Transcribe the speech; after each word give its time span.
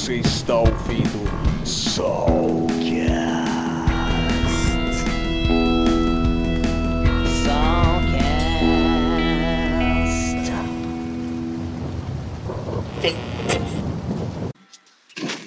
Você 0.00 0.14
está 0.14 0.58
ouvindo 0.58 1.28
Soulcast. 1.62 2.80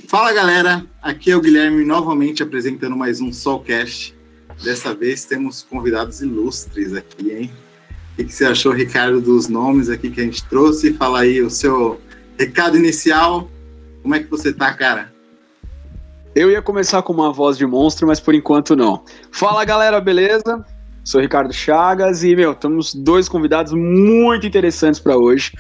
Fala 0.08 0.32
galera, 0.32 0.86
aqui 1.02 1.32
é 1.32 1.36
o 1.36 1.42
Guilherme 1.42 1.84
novamente 1.84 2.44
apresentando 2.44 2.96
mais 2.96 3.20
um 3.20 3.34
Soulcast. 3.34 4.16
Dessa 4.64 4.94
vez 4.94 5.26
temos 5.26 5.64
convidados 5.64 6.22
ilustres 6.22 6.94
aqui, 6.94 7.32
hein? 7.32 7.52
O 8.12 8.24
que 8.24 8.32
você 8.32 8.46
achou, 8.46 8.72
Ricardo, 8.72 9.20
dos 9.20 9.48
nomes 9.48 9.90
aqui 9.90 10.12
que 10.12 10.22
a 10.22 10.24
gente 10.24 10.46
trouxe? 10.46 10.94
Fala 10.94 11.22
aí 11.22 11.42
o 11.42 11.50
seu 11.50 12.00
recado 12.38 12.78
inicial. 12.78 13.50
Como 14.04 14.14
é 14.14 14.20
que 14.20 14.30
você 14.30 14.52
tá, 14.52 14.74
cara? 14.74 15.12
Eu 16.36 16.52
ia 16.52 16.62
começar 16.62 17.02
com 17.02 17.14
uma 17.14 17.32
voz 17.32 17.58
de 17.58 17.66
monstro, 17.66 18.06
mas 18.06 18.20
por 18.20 18.36
enquanto 18.36 18.76
não. 18.76 19.04
Fala 19.32 19.64
galera, 19.64 20.02
beleza? 20.02 20.66
Sou 21.06 21.22
Ricardo 21.22 21.54
Chagas 21.54 22.24
e, 22.24 22.36
meu, 22.36 22.54
temos 22.54 22.94
dois 22.94 23.30
convidados 23.30 23.72
muito 23.72 24.46
interessantes 24.46 25.00
para 25.00 25.18
hoje. 25.18 25.54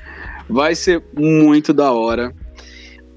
Vai 0.49 0.75
ser 0.75 1.01
muito 1.17 1.73
da 1.73 1.91
hora. 1.91 2.35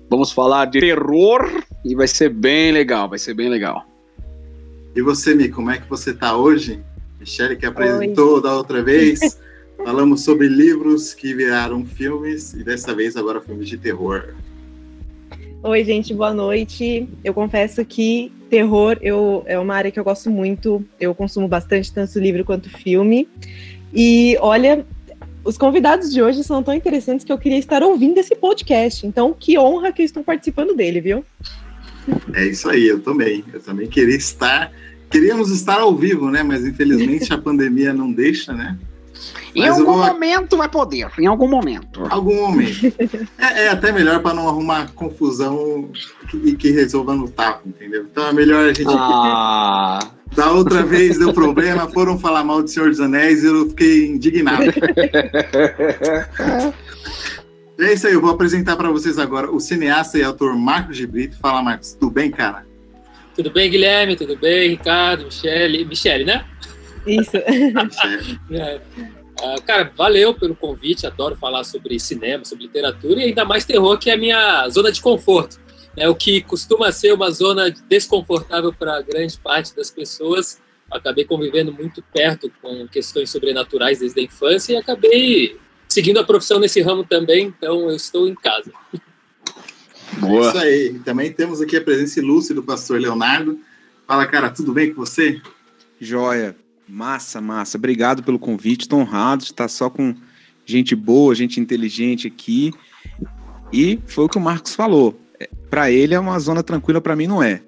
Vamos 0.09 0.31
falar 0.31 0.67
de 0.67 0.79
terror 0.79 1.63
e 1.85 1.97
vai 1.97 2.07
ser 2.07 2.29
bem 2.29 2.71
legal, 2.71 3.09
vai 3.09 3.19
ser 3.19 3.35
bem 3.35 3.49
legal. 3.49 3.85
E 4.95 5.03
você, 5.03 5.35
Mi, 5.35 5.49
como 5.49 5.71
é 5.71 5.79
que 5.79 5.89
você 5.91 6.15
tá 6.15 6.37
hoje? 6.37 6.81
Michele 7.19 7.57
que 7.57 7.67
apresentou 7.67 8.37
Oi. 8.37 8.43
da 8.43 8.55
outra 8.55 8.83
vez. 8.83 9.41
Falamos 9.85 10.23
sobre 10.23 10.49
livros 10.49 11.13
que 11.13 11.35
viraram 11.35 11.85
filmes 11.85 12.55
e 12.55 12.63
dessa 12.63 12.95
vez 12.95 13.17
agora 13.17 13.41
filmes 13.41 13.69
de 13.69 13.77
terror. 13.77 14.35
Oi, 15.63 15.85
gente, 15.85 16.15
boa 16.15 16.33
noite. 16.33 17.09
Eu 17.25 17.35
confesso 17.35 17.85
que 17.85 18.31
terror 18.49 18.99
eu, 19.01 19.43
é 19.47 19.59
uma 19.59 19.75
área 19.75 19.91
que 19.91 19.99
eu 19.99 20.05
gosto 20.05 20.31
muito. 20.31 20.85
Eu 21.01 21.15
consumo 21.15 21.49
bastante, 21.49 21.93
tanto 21.93 22.19
livro 22.19 22.45
quanto 22.45 22.71
filme. 22.71 23.29
E 23.93 24.37
olha, 24.41 24.87
os 25.45 25.59
convidados 25.59 26.13
de 26.13 26.23
hoje 26.23 26.45
são 26.45 26.63
tão 26.63 26.75
interessantes 26.75 27.25
que 27.25 27.33
eu 27.33 27.39
queria 27.39 27.59
estar 27.59 27.83
ouvindo 27.83 28.19
esse 28.19 28.35
podcast. 28.37 29.07
Então, 29.07 29.35
que 29.39 29.59
honra 29.59 29.93
que 29.93 30.03
eu 30.03 30.07
estou 30.07 30.23
participando 30.23 30.75
dele, 30.75 31.01
viu? 31.01 31.25
É 32.35 32.45
isso 32.47 32.69
aí, 32.69 32.87
eu 32.87 33.01
também. 33.01 33.45
Eu 33.53 33.61
também 33.61 33.89
queria 33.89 34.17
estar. 34.17 34.71
Queríamos 35.11 35.51
estar 35.51 35.81
ao 35.81 35.97
vivo, 35.97 36.31
né? 36.31 36.43
Mas 36.43 36.65
infelizmente 36.65 37.33
a 37.33 37.39
pandemia 37.39 37.93
não 37.93 38.13
deixa, 38.13 38.53
né? 38.53 38.79
Em 39.57 39.61
Mas 39.61 39.79
algum 39.79 39.95
vou... 39.95 40.07
momento 40.07 40.55
vai 40.55 40.69
poder, 40.69 41.11
em 41.19 41.25
algum 41.25 41.49
momento. 41.49 42.05
Algum 42.11 42.43
momento. 42.43 42.93
É, 43.39 43.65
é 43.65 43.69
até 43.69 43.91
melhor 43.91 44.21
para 44.21 44.35
não 44.35 44.47
arrumar 44.49 44.93
confusão 44.95 45.89
e 46.35 46.53
que, 46.53 46.57
que 46.57 46.71
resolva 46.73 47.15
no 47.15 47.27
tapa, 47.29 47.63
entendeu? 47.65 48.07
Então 48.11 48.27
é 48.27 48.33
melhor 48.35 48.69
a 48.69 48.73
gente. 48.75 48.91
Ah. 48.91 49.99
Da 50.35 50.51
outra 50.51 50.83
vez 50.83 51.19
deu 51.19 51.33
problema, 51.33 51.89
foram 51.89 52.19
falar 52.19 52.45
mal 52.45 52.61
de 52.63 52.71
Senhor 52.71 52.91
dos 52.91 53.01
Anéis 53.01 53.43
e 53.43 53.47
eu 53.47 53.71
fiquei 53.71 54.09
indignado. 54.09 54.65
é 57.79 57.93
isso 57.95 58.07
aí, 58.07 58.13
eu 58.13 58.21
vou 58.21 58.31
apresentar 58.31 58.77
para 58.77 58.91
vocês 58.91 59.19
agora 59.19 59.51
o 59.51 59.61
cineasta 59.61 60.19
e 60.19 60.25
autor 60.25 60.55
Marcos 60.55 60.97
de 60.97 61.07
Brito. 61.07 61.39
Fala, 61.39 61.63
Marcos, 61.63 61.93
tudo 61.93 62.11
bem, 62.11 62.31
cara? 62.31 62.67
Tudo 63.35 63.51
bem, 63.51 63.71
Guilherme? 63.71 64.17
Tudo 64.17 64.37
bem, 64.37 64.69
Ricardo, 64.71 65.25
Michele? 65.27 65.85
Michele, 65.87 66.25
né? 66.25 66.45
Isso. 67.07 67.37
é. 68.51 68.81
Uh, 69.43 69.63
cara, 69.63 69.93
valeu 69.95 70.33
pelo 70.33 70.57
convite, 70.57 71.07
adoro 71.07 71.37
falar 71.37 71.63
sobre 71.65 71.99
cinema, 72.01 72.45
sobre 72.45 72.65
literatura 72.65 73.21
e 73.21 73.25
ainda 73.25 73.45
mais 73.45 73.65
terror, 73.65 73.99
que 73.99 74.09
é 74.09 74.15
a 74.15 74.17
minha 74.17 74.69
zona 74.69 74.91
de 74.91 75.01
conforto. 75.01 75.59
É 75.97 76.09
o 76.09 76.15
que 76.15 76.43
costuma 76.43 76.91
ser 76.93 77.13
uma 77.13 77.31
zona 77.31 77.71
desconfortável 77.71 78.73
para 78.73 79.01
grande 79.03 79.39
parte 79.39 79.75
das 79.75 79.91
pessoas. 79.91 80.61
Acabei 80.91 81.25
convivendo 81.25 81.73
muito 81.73 82.03
perto 82.13 82.51
com 82.63 82.87
questões 82.89 83.31
sobrenaturais 83.31 83.99
desde 83.99 84.21
a 84.21 84.23
infância 84.23 84.73
e 84.73 84.77
acabei 84.77 85.59
seguindo 85.89 86.19
a 86.19 86.25
profissão 86.25 86.59
nesse 86.59 86.81
ramo 86.81 87.05
também, 87.05 87.47
então 87.47 87.89
eu 87.91 87.97
estou 87.97 88.29
em 88.29 88.35
casa. 88.35 88.71
Boa. 90.19 90.47
É 90.47 90.49
isso 90.49 90.59
aí. 90.59 90.99
Também 91.05 91.33
temos 91.33 91.61
aqui 91.61 91.77
a 91.77 91.81
presença 91.81 92.21
ilustre 92.21 92.55
do 92.55 92.63
pastor 92.63 93.01
Leonardo. 93.01 93.59
Fala, 94.07 94.27
cara, 94.27 94.51
tudo 94.51 94.73
bem 94.73 94.93
com 94.93 95.05
você? 95.05 95.41
Joia. 96.01 96.57
Massa, 96.89 97.41
massa. 97.41 97.77
Obrigado 97.77 98.23
pelo 98.23 98.39
convite. 98.39 98.83
Estou 98.83 99.01
honrado 99.01 99.43
de 99.43 99.51
estar 99.51 99.69
só 99.69 99.91
com 99.91 100.15
gente 100.65 100.95
boa, 100.95 101.35
gente 101.35 101.61
inteligente 101.61 102.27
aqui. 102.29 102.73
E 103.73 103.99
foi 104.07 104.25
o 104.25 104.29
que 104.29 104.39
o 104.39 104.41
Marcos 104.41 104.75
falou. 104.75 105.19
É, 105.41 105.49
para 105.69 105.91
ele 105.91 106.15
é 106.15 106.21
uma 106.21 106.39
zona 106.39 106.63
tranquila, 106.63 107.01
para 107.01 107.17
mim 107.17 107.27
não 107.27 107.43
é. 107.43 107.61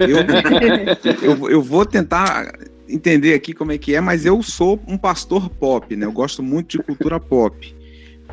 Eu, 0.00 0.18
eu, 1.22 1.50
eu, 1.50 1.62
vou 1.62 1.86
tentar 1.86 2.52
entender 2.88 3.34
aqui 3.34 3.52
como 3.52 3.70
é 3.70 3.78
que 3.78 3.94
é, 3.94 4.00
mas 4.00 4.26
eu 4.26 4.42
sou 4.42 4.80
um 4.86 4.98
pastor 4.98 5.48
pop, 5.48 5.94
né? 5.94 6.04
Eu 6.04 6.12
gosto 6.12 6.42
muito 6.42 6.76
de 6.76 6.82
cultura 6.82 7.20
pop. 7.20 7.74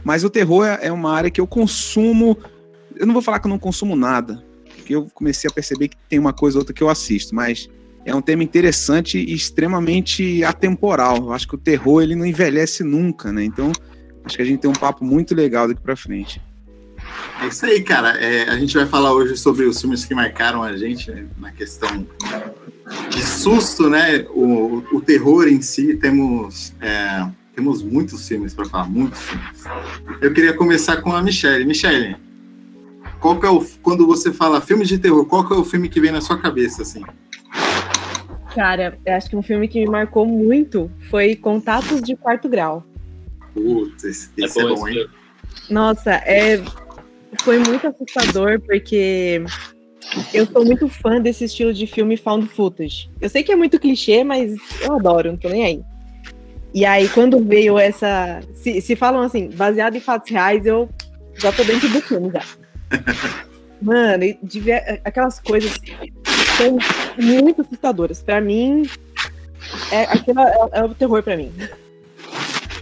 Mas 0.03 0.23
o 0.23 0.29
terror 0.29 0.66
é, 0.66 0.88
é 0.88 0.91
uma 0.91 1.13
área 1.13 1.29
que 1.29 1.39
eu 1.39 1.45
consumo. 1.45 2.38
Eu 2.95 3.06
não 3.06 3.13
vou 3.13 3.22
falar 3.22 3.39
que 3.39 3.45
eu 3.45 3.51
não 3.51 3.59
consumo 3.59 3.95
nada, 3.95 4.44
porque 4.75 4.95
eu 4.95 5.07
comecei 5.13 5.47
a 5.47 5.53
perceber 5.53 5.89
que 5.89 5.97
tem 6.09 6.17
uma 6.17 6.33
coisa 6.33 6.57
ou 6.57 6.61
outra 6.61 6.73
que 6.73 6.81
eu 6.81 6.89
assisto, 6.89 7.35
mas 7.35 7.69
é 8.07 8.16
um 8.16 8.22
tema 8.22 8.41
interessante 8.41 9.18
e 9.18 9.34
extremamente 9.34 10.41
atemporal. 10.41 11.18
Eu 11.18 11.34
acho 11.34 11.45
que 11.45 11.56
o 11.56 11.57
terror 11.57 12.01
ele 12.01 12.16
não 12.16 12.25
envelhece 12.25 12.81
nunca, 12.81 13.34
né? 13.34 13.44
Então, 13.44 13.69
acho 14.23 14.38
que 14.38 14.41
a 14.41 14.45
gente 14.45 14.62
tem 14.62 14.72
um 14.72 14.73
papo 14.73 15.03
muito 15.03 15.35
legal 15.35 15.68
daqui 15.68 15.81
para 15.81 15.94
frente. 15.94 16.41
É 17.41 17.47
isso 17.47 17.66
aí, 17.66 17.84
cara. 17.84 18.12
É, 18.18 18.47
a 18.50 18.57
gente 18.57 18.73
vai 18.75 18.85
falar 18.85 19.13
hoje 19.13 19.35
sobre 19.35 19.66
os 19.66 19.81
filmes 19.81 20.06
que 20.06 20.16
marcaram 20.16 20.63
a 20.63 20.78
gente 20.78 21.12
né, 21.12 21.25
na 21.38 21.51
questão 21.51 22.07
de 23.09 23.22
susto, 23.22 23.90
né? 23.90 24.25
O, 24.29 24.81
o 24.94 25.01
terror 25.01 25.45
em 25.45 25.62
si, 25.62 25.94
temos, 25.97 26.74
é, 26.79 27.28
temos 27.53 27.84
muitos 27.84 28.25
filmes 28.25 28.53
para 28.53 28.63
falar, 28.69 28.89
muitos 28.89 29.19
filmes. 29.19 29.66
Eu 30.22 30.34
queria 30.34 30.53
começar 30.53 31.01
com 31.01 31.12
a 31.12 31.22
Michelle. 31.22 31.66
Michelle, 31.66 32.16
qual 33.19 33.38
que 33.38 33.45
é 33.45 33.50
o, 33.50 33.62
quando 33.81 34.07
você 34.07 34.31
fala 34.31 34.62
filme 34.62 34.85
de 34.85 34.97
terror, 34.97 35.25
qual 35.25 35.45
que 35.45 35.53
é 35.53 35.57
o 35.57 35.66
filme 35.66 35.89
que 35.89 36.00
vem 36.00 36.13
na 36.13 36.22
sua 36.22 36.38
cabeça, 36.38 36.84
assim? 36.84 37.03
Cara, 38.57 38.97
eu 39.06 39.13
acho 39.13 39.29
que 39.29 39.35
um 39.35 39.44
filme 39.44 39.68
que 39.68 39.79
me 39.79 39.85
marcou 39.85 40.25
muito 40.25 40.90
foi 41.12 41.35
Contatos 41.35 42.01
de 42.01 42.16
Quarto 42.16 42.50
Grau. 42.50 42.84
Putz, 43.53 44.03
esse, 44.03 44.31
é, 44.35 44.47
bom, 44.47 44.59
é 44.59 44.75
bom, 44.75 44.88
hein? 44.88 45.07
Nossa, 45.69 46.13
é, 46.25 46.59
foi 47.44 47.59
muito 47.59 47.85
assustador 47.85 48.59
porque 48.62 49.44
eu 50.34 50.47
sou 50.47 50.66
muito 50.66 50.90
fã 50.90 51.22
desse 51.22 51.44
estilo 51.44 51.72
de 51.72 51.85
filme 51.85 52.18
found 52.18 52.47
footage. 52.47 53.12
Eu 53.22 53.29
sei 53.29 53.44
que 53.44 53.51
é 53.51 53.56
muito 53.56 53.79
clichê, 53.79 54.23
mas 54.23 54.56
eu 54.81 54.94
adoro, 54.94 55.34
não 55.34 55.38
tô 55.38 55.50
nem 55.50 55.63
aí. 55.63 55.84
E 56.74 56.84
aí, 56.84 57.07
quando 57.09 57.39
veio 57.39 57.78
essa. 57.78 58.39
Se, 58.56 58.81
se 58.81 58.95
falam 58.95 59.22
assim, 59.22 59.51
baseado 59.51 59.97
em 59.97 60.01
fatos 60.01 60.31
reais, 60.31 60.66
eu 60.66 60.89
já 61.35 61.51
tô 61.51 61.63
dentro 61.63 61.89
do 61.89 62.01
filme 62.01 62.31
já. 62.31 62.44
Mano, 63.79 64.24
de 64.41 64.59
ver 64.59 65.00
aquelas 65.06 65.39
coisas 65.39 65.79
são 66.57 66.78
muito 67.18 67.62
assustadoras. 67.62 68.22
Para 68.22 68.41
mim, 68.41 68.90
é, 69.91 70.03
aquilo 70.03 70.40
é, 70.40 70.69
é 70.73 70.84
o 70.84 70.94
terror 70.94 71.23
para 71.23 71.38
mim. 71.38 71.51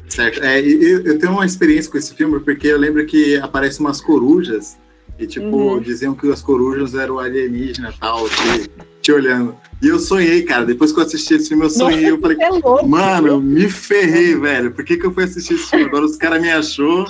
Certo. 0.07 0.41
É, 0.43 0.59
eu, 0.61 1.05
eu, 1.05 1.19
tenho 1.19 1.33
uma 1.33 1.45
experiência 1.45 1.91
com 1.91 1.97
esse 1.97 2.13
filme 2.13 2.39
porque 2.39 2.67
eu 2.67 2.77
lembro 2.77 3.05
que 3.05 3.35
aparecem 3.37 3.85
umas 3.85 3.99
corujas 3.99 4.77
e, 5.19 5.27
tipo, 5.27 5.45
uhum. 5.45 5.81
diziam 5.81 6.15
que 6.15 6.31
as 6.31 6.41
corujas 6.41 6.95
eram 6.95 7.19
alienígena 7.19 7.89
e 7.89 7.99
tal, 7.99 8.29
te, 8.29 8.71
te 9.05 9.11
olhando. 9.11 9.55
E 9.81 9.87
eu 9.87 9.97
sonhei, 9.99 10.43
cara. 10.43 10.65
Depois 10.65 10.91
que 10.91 10.99
eu 10.99 11.03
assisti 11.03 11.35
esse 11.35 11.49
filme, 11.49 11.65
eu 11.65 11.69
sonhei. 11.69 12.01
Nossa, 12.01 12.15
eu 12.15 12.19
falei, 12.19 12.37
é 12.39 12.49
louco, 12.49 12.87
mano, 12.87 13.27
eu 13.27 13.39
me 13.39 13.69
ferrei, 13.69 14.35
velho. 14.35 14.71
Por 14.71 14.83
que, 14.83 14.97
que 14.97 15.05
eu 15.05 15.13
fui 15.13 15.25
assistir 15.25 15.53
esse 15.53 15.69
filme? 15.69 15.85
Agora 15.85 16.05
os 16.05 16.17
caras 16.17 16.41
me 16.41 16.51
achou. 16.51 17.05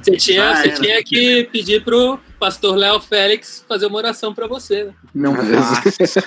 Você 0.00 0.16
tinha, 0.16 0.54
você 0.54 0.70
tinha 0.70 1.02
que 1.02 1.48
pedir 1.50 1.82
pro 1.82 2.16
pastor 2.38 2.76
Léo 2.76 3.00
Félix 3.00 3.64
fazer 3.68 3.86
uma 3.86 3.98
oração 3.98 4.32
para 4.32 4.46
você. 4.46 4.84
Né? 4.84 4.94
Não 5.12 5.34
faço. 5.34 6.20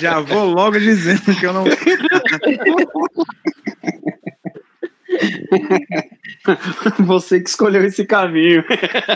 Já 0.00 0.18
vou 0.20 0.46
logo 0.46 0.76
dizendo 0.78 1.22
que 1.38 1.46
eu 1.46 1.52
não. 1.52 1.64
Você 7.06 7.40
que 7.40 7.48
escolheu 7.48 7.84
esse 7.84 8.04
caminho. 8.04 8.64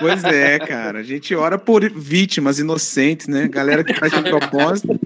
Pois 0.00 0.24
é, 0.24 0.58
cara. 0.58 0.98
A 0.98 1.02
gente 1.02 1.34
ora 1.34 1.58
por 1.58 1.88
vítimas 1.90 2.58
inocentes, 2.58 3.28
né? 3.28 3.48
Galera 3.48 3.82
que 3.82 3.94
faz 3.94 4.12
de 4.12 4.22
propósito. 4.22 4.98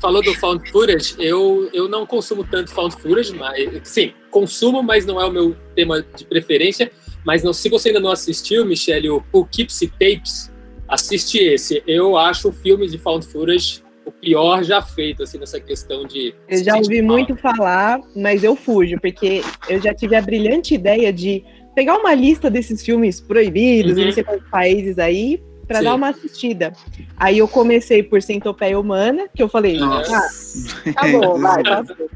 Falou 0.00 0.22
do 0.22 0.34
found 0.34 0.70
footage, 0.70 1.14
eu, 1.18 1.70
eu 1.72 1.88
não 1.88 2.06
consumo 2.06 2.44
tanto 2.44 2.70
found 2.70 2.94
footage, 3.00 3.34
mas 3.34 3.80
sim, 3.84 4.12
consumo, 4.30 4.82
mas 4.82 5.06
não 5.06 5.20
é 5.20 5.24
o 5.24 5.32
meu 5.32 5.56
tema 5.74 6.04
de 6.14 6.24
preferência. 6.24 6.90
Mas 7.24 7.42
não, 7.42 7.52
se 7.52 7.68
você 7.68 7.88
ainda 7.88 8.00
não 8.00 8.10
assistiu, 8.10 8.66
Michele, 8.66 9.08
o 9.08 9.20
Poughkeepsie 9.20 9.88
Tapes, 9.88 10.52
assiste 10.86 11.38
esse. 11.38 11.82
Eu 11.86 12.18
acho 12.18 12.52
filmes 12.52 12.92
de 12.92 12.98
found 12.98 13.26
footage 13.26 13.83
o 14.06 14.12
pior 14.12 14.62
já 14.62 14.80
feito, 14.82 15.22
assim, 15.22 15.38
nessa 15.38 15.58
questão 15.60 16.04
de. 16.06 16.34
Eu 16.48 16.62
já 16.64 16.76
ouvi 16.76 17.00
muito 17.02 17.36
falar, 17.36 18.00
mas 18.14 18.44
eu 18.44 18.54
fujo, 18.56 18.98
porque 19.00 19.42
eu 19.68 19.80
já 19.80 19.94
tive 19.94 20.14
a 20.16 20.20
brilhante 20.22 20.74
ideia 20.74 21.12
de 21.12 21.42
pegar 21.74 21.96
uma 21.96 22.14
lista 22.14 22.50
desses 22.50 22.84
filmes 22.84 23.20
proibidos, 23.20 23.96
Uhum. 23.96 24.02
em 24.02 24.04
não 24.06 24.12
sei 24.12 24.22
quantos 24.24 24.48
países 24.48 24.98
aí, 24.98 25.42
pra 25.66 25.78
Sim. 25.78 25.84
dar 25.84 25.94
uma 25.94 26.08
assistida. 26.10 26.72
Aí 27.16 27.38
eu 27.38 27.48
comecei 27.48 28.02
por 28.02 28.20
Centopeia 28.22 28.78
Humana, 28.78 29.26
que 29.34 29.42
eu 29.42 29.48
falei, 29.48 29.76
ah, 29.78 29.86
Nossa. 29.86 30.82
tá 30.92 31.08
bom, 31.08 31.38
vai, 31.40 31.62
passou. 31.64 32.10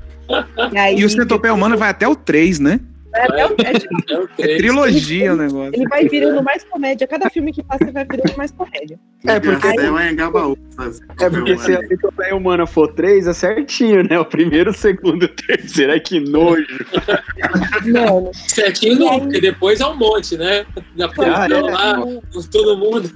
E, 0.73 0.79
aí, 0.79 0.99
E 0.99 1.05
o 1.05 1.11
Centopeia 1.11 1.55
Humana 1.55 1.77
vai 1.77 1.89
até 1.89 2.07
o 2.07 2.15
3, 2.15 2.59
né? 2.61 2.79
É, 3.15 3.21
é, 3.41 3.71
é 3.71 3.79
tipo, 3.79 3.95
É 4.09 4.19
o 4.19 4.23
É 4.25 4.27
três. 4.37 4.59
trilogia 4.59 5.33
o 5.33 5.37
negócio. 5.37 5.73
ele 5.75 5.89
vai 5.89 6.09
virando 6.09 6.43
mais 6.43 6.63
comédia. 6.65 7.07
Cada 7.07 7.29
filme 7.31 7.53
que 7.53 7.63
passa 7.63 7.91
vai 7.91 8.05
virando 8.05 8.37
mais 8.37 8.51
comédia. 8.51 8.99
É, 9.27 9.41
porque- 9.41 9.61
Castelo 9.69 9.99
é 9.99 10.15
Gabaú. 10.15 10.59
É 11.21 11.31
porque 11.31 11.57
se 11.59 11.75
a 11.75 11.87
Centopeia 11.87 12.37
Humana 12.37 12.67
for 12.67 12.93
3, 12.95 13.27
é 13.27 13.33
certinho, 13.33 14.03
né? 14.09 14.19
O 14.19 14.25
primeiro, 14.25 14.71
o 14.71 14.75
segundo, 14.75 15.25
o 15.25 15.29
terceiro. 15.29 15.93
Ai, 15.93 16.01
que 16.01 16.21
nojo. 16.21 16.67
Mano, 17.93 18.31
Certinho 18.35 18.99
não, 18.99 19.13
aí- 19.13 19.21
porque 19.21 19.41
depois 19.41 19.81
é 19.81 19.87
um 19.87 19.97
monte, 19.97 20.37
né? 20.37 20.65
Foi 21.15 21.27
Ah, 21.27 21.47
é. 21.51 21.61
lá, 21.61 22.01
o, 22.05 22.21
com 22.33 22.43
todo 22.51 22.77
mundo. 22.77 23.11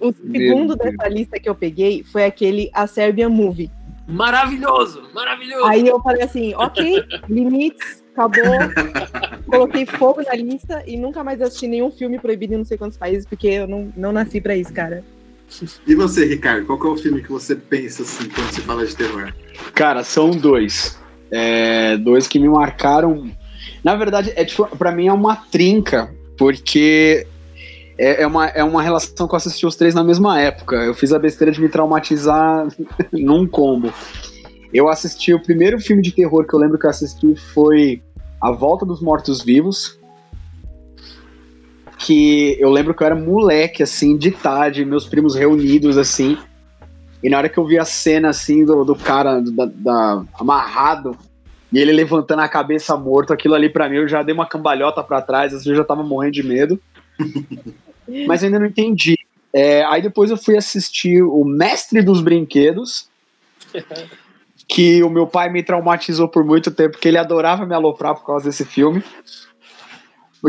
o 0.00 0.12
segundo 0.32 0.76
dessa 0.76 1.08
lista 1.08 1.38
que 1.40 1.48
eu 1.48 1.54
peguei 1.54 2.04
foi 2.04 2.24
aquele 2.24 2.70
A 2.72 2.86
Serbian 2.86 3.28
Movie. 3.28 3.70
Maravilhoso, 4.06 5.02
maravilhoso. 5.14 5.64
Aí 5.66 5.86
eu 5.86 6.00
falei 6.00 6.22
assim, 6.22 6.54
ok, 6.54 7.02
limites, 7.28 8.02
acabou. 8.12 8.58
Coloquei 9.46 9.86
fogo 9.86 10.22
na 10.22 10.34
lista 10.34 10.82
e 10.86 10.96
nunca 10.96 11.22
mais 11.22 11.40
assisti 11.40 11.66
nenhum 11.66 11.90
filme 11.90 12.18
proibido 12.18 12.54
em 12.54 12.58
não 12.58 12.64
sei 12.64 12.76
quantos 12.76 12.98
países, 12.98 13.26
porque 13.26 13.48
eu 13.48 13.66
não, 13.66 13.92
não 13.96 14.12
nasci 14.12 14.40
pra 14.40 14.56
isso, 14.56 14.72
cara. 14.72 15.04
E 15.86 15.94
você, 15.94 16.24
Ricardo, 16.24 16.66
qual 16.66 16.78
que 16.78 16.86
é 16.86 16.90
o 16.90 16.96
filme 16.96 17.22
que 17.22 17.30
você 17.30 17.54
pensa 17.54 18.02
assim 18.02 18.28
quando 18.28 18.50
se 18.50 18.60
fala 18.62 18.86
de 18.86 18.96
terror? 18.96 19.32
Cara, 19.74 20.02
são 20.02 20.30
dois. 20.30 20.98
É, 21.30 21.96
dois 21.98 22.26
que 22.26 22.38
me 22.38 22.48
marcaram. 22.48 23.30
Na 23.84 23.94
verdade, 23.94 24.32
é 24.34 24.44
tipo, 24.44 24.64
pra 24.76 24.92
mim 24.92 25.08
é 25.08 25.12
uma 25.12 25.36
trinca, 25.36 26.14
porque 26.38 27.26
é, 27.98 28.22
é 28.22 28.26
uma, 28.26 28.46
é 28.48 28.64
uma 28.64 28.82
relação 28.82 29.28
que 29.28 29.34
eu 29.34 29.36
assisti 29.36 29.66
os 29.66 29.76
três 29.76 29.94
na 29.94 30.02
mesma 30.04 30.40
época. 30.40 30.76
Eu 30.76 30.94
fiz 30.94 31.12
a 31.12 31.18
besteira 31.18 31.52
de 31.52 31.60
me 31.60 31.68
traumatizar 31.68 32.66
num 33.12 33.46
combo. 33.46 33.92
Eu 34.72 34.88
assisti 34.88 35.34
o 35.34 35.42
primeiro 35.42 35.78
filme 35.78 36.02
de 36.02 36.12
terror 36.12 36.46
que 36.46 36.54
eu 36.54 36.58
lembro 36.58 36.78
que 36.78 36.86
eu 36.86 36.90
assisti 36.90 37.34
foi 37.36 38.02
A 38.40 38.50
Volta 38.50 38.86
dos 38.86 39.02
Mortos 39.02 39.42
Vivos. 39.42 39.98
Que 41.98 42.56
eu 42.58 42.70
lembro 42.70 42.94
que 42.94 43.02
eu 43.02 43.06
era 43.06 43.14
moleque, 43.14 43.82
assim, 43.82 44.16
de 44.16 44.30
tarde, 44.30 44.84
meus 44.84 45.06
primos 45.06 45.34
reunidos, 45.34 45.96
assim. 45.96 46.36
E 47.22 47.28
na 47.30 47.38
hora 47.38 47.48
que 47.48 47.58
eu 47.58 47.66
vi 47.66 47.78
a 47.78 47.84
cena, 47.84 48.30
assim, 48.30 48.64
do, 48.64 48.84
do 48.84 48.96
cara 48.96 49.40
da, 49.40 49.66
da- 49.66 50.24
amarrado, 50.34 51.16
e 51.72 51.78
ele 51.78 51.92
levantando 51.92 52.40
a 52.40 52.48
cabeça 52.48 52.96
morto, 52.96 53.32
aquilo 53.32 53.54
ali 53.54 53.68
pra 53.68 53.88
mim, 53.88 53.96
eu 53.96 54.08
já 54.08 54.22
dei 54.22 54.34
uma 54.34 54.46
cambalhota 54.46 55.02
pra 55.04 55.22
trás, 55.22 55.54
assim, 55.54 55.70
eu 55.70 55.76
já 55.76 55.84
tava 55.84 56.02
morrendo 56.02 56.32
de 56.32 56.42
medo. 56.42 56.80
Mas 58.26 58.42
ainda 58.42 58.58
não 58.58 58.66
entendi. 58.66 59.18
É, 59.52 59.84
aí 59.84 60.00
depois 60.00 60.30
eu 60.30 60.36
fui 60.36 60.56
assistir 60.56 61.22
O 61.22 61.44
Mestre 61.44 62.02
dos 62.02 62.20
Brinquedos, 62.20 63.08
que 64.66 65.02
o 65.02 65.10
meu 65.10 65.26
pai 65.26 65.50
me 65.50 65.62
traumatizou 65.62 66.28
por 66.28 66.44
muito 66.44 66.70
tempo, 66.70 66.92
porque 66.92 67.08
ele 67.08 67.18
adorava 67.18 67.66
me 67.66 67.74
aloprar 67.74 68.14
por 68.14 68.24
causa 68.24 68.46
desse 68.46 68.64
filme. 68.64 69.02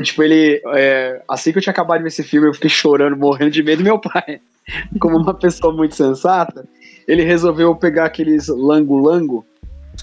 Tipo, 0.02 0.24
ele. 0.24 0.62
é, 0.74 1.22
assim 1.28 1.52
que 1.52 1.60
eu 1.60 1.62
tinha 1.62 1.72
acabado 1.72 1.98
de 1.98 2.04
ver 2.04 2.08
esse 2.08 2.24
filme, 2.24 2.48
eu 2.48 2.54
fiquei 2.54 2.70
chorando, 2.70 3.16
morrendo 3.16 3.52
de 3.52 3.62
medo. 3.62 3.84
Meu 3.84 4.00
pai, 4.00 4.42
como 5.00 5.18
uma 5.18 5.34
pessoa 5.34 5.74
muito 5.74 5.96
sensata, 5.96 6.68
ele 7.08 7.24
resolveu 7.24 7.76
pegar 7.76 8.06
aqueles 8.06 8.48
lango-lango, 8.48 9.46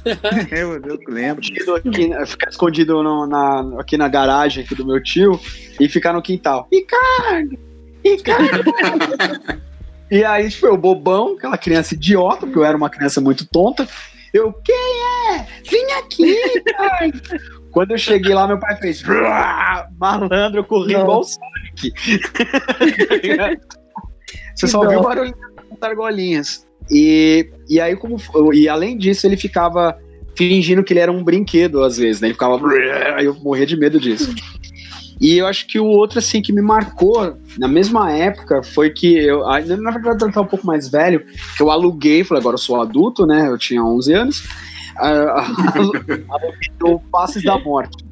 Eu, 0.50 0.74
eu 0.82 0.98
lembro. 1.08 1.42
aqui, 1.76 2.26
ficar 2.26 2.48
escondido 2.50 3.02
no- 3.02 3.26
na, 3.26 3.80
aqui 3.80 3.96
na 3.96 4.08
garagem 4.08 4.64
aqui 4.64 4.74
do 4.74 4.86
meu 4.86 5.02
tio 5.02 5.38
e 5.78 5.88
ficar 5.88 6.12
no 6.12 6.22
quintal. 6.22 6.66
Ricardo! 6.72 7.58
Ricardo! 8.04 8.72
e 10.10 10.24
aí, 10.24 10.48
tipo, 10.48 10.66
eu 10.66 10.76
bobão, 10.76 11.34
aquela 11.36 11.58
criança 11.58 11.94
idiota, 11.94 12.46
porque 12.46 12.58
eu 12.58 12.64
era 12.64 12.76
uma 12.76 12.88
criança 12.88 13.20
muito 13.20 13.46
tonta. 13.46 13.86
Eu, 14.32 14.52
quem 14.64 14.74
é? 15.34 15.46
Vem 15.68 15.92
aqui, 15.94 16.36
pai! 16.76 17.12
Quando 17.72 17.90
eu 17.92 17.98
cheguei 17.98 18.32
lá, 18.34 18.46
meu 18.48 18.58
pai 18.58 18.76
fez 18.76 19.02
malandro, 19.98 20.60
eu 20.60 20.64
corri 20.64 20.92
Nossa. 20.94 21.02
igual 21.04 21.20
o 21.20 21.24
Sonic. 21.24 21.92
Você 24.54 24.66
Que 24.66 24.72
só 24.72 24.80
ouviu 24.80 24.98
o 24.98 25.02
dó. 25.02 25.08
barulho 25.08 25.34
das 25.80 25.90
argolinhas. 25.90 26.66
E, 26.90 27.48
e 27.68 27.80
aí, 27.80 27.94
como 27.94 28.16
e 28.52 28.68
além 28.68 28.98
disso, 28.98 29.26
ele 29.26 29.36
ficava 29.36 29.96
fingindo 30.36 30.82
que 30.82 30.92
ele 30.92 31.00
era 31.00 31.12
um 31.12 31.22
brinquedo, 31.22 31.82
às 31.84 31.98
vezes, 31.98 32.20
né? 32.20 32.28
Ele 32.28 32.34
ficava. 32.34 32.58
Aí 33.16 33.26
eu 33.26 33.34
morria 33.34 33.66
de 33.66 33.76
medo 33.76 34.00
disso. 34.00 34.34
E 35.20 35.36
eu 35.36 35.46
acho 35.46 35.66
que 35.66 35.78
o 35.78 35.84
outro, 35.84 36.18
assim, 36.18 36.40
que 36.40 36.52
me 36.52 36.62
marcou 36.62 37.36
na 37.58 37.68
mesma 37.68 38.10
época 38.10 38.62
foi 38.62 38.88
que 38.90 39.18
eu. 39.18 39.40
Na 39.40 39.90
verdade, 39.90 40.24
eu 40.24 40.28
estava 40.28 40.46
um 40.46 40.50
pouco 40.50 40.66
mais 40.66 40.88
velho, 40.88 41.24
que 41.56 41.62
eu 41.62 41.70
aluguei, 41.70 42.24
falei, 42.24 42.40
agora 42.40 42.54
eu 42.54 42.58
sou 42.58 42.80
adulto, 42.80 43.26
né? 43.26 43.48
Eu 43.48 43.58
tinha 43.58 43.84
11 43.84 44.12
anos. 44.14 44.42
ah, 44.96 45.46
aluguei 45.76 46.70
o 46.82 46.98
Passes 47.10 47.44
da 47.44 47.58
Morte. 47.58 48.09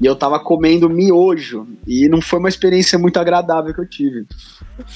E 0.00 0.06
eu 0.06 0.14
tava 0.14 0.38
comendo 0.38 0.88
miojo. 0.88 1.66
E 1.86 2.08
não 2.08 2.20
foi 2.20 2.38
uma 2.38 2.48
experiência 2.48 2.98
muito 2.98 3.18
agradável 3.18 3.74
que 3.74 3.80
eu 3.80 3.88
tive. 3.88 4.26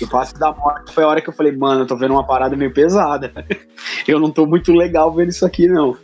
O 0.01 0.07
Passe 0.07 0.35
da 0.35 0.53
Morte 0.53 0.93
foi 0.93 1.03
a 1.03 1.09
hora 1.09 1.21
que 1.21 1.29
eu 1.29 1.33
falei, 1.33 1.53
mano, 1.53 1.83
eu 1.83 1.87
tô 1.87 1.97
vendo 1.97 2.13
uma 2.13 2.27
parada 2.27 2.57
meio 2.57 2.73
pesada. 2.73 3.33
Eu 4.07 4.21
não 4.21 4.31
tô 4.31 4.47
muito 4.47 4.73
legal 4.73 5.13
vendo 5.13 5.31
isso 5.31 5.45
aqui, 5.45 5.67
não. 5.67 5.97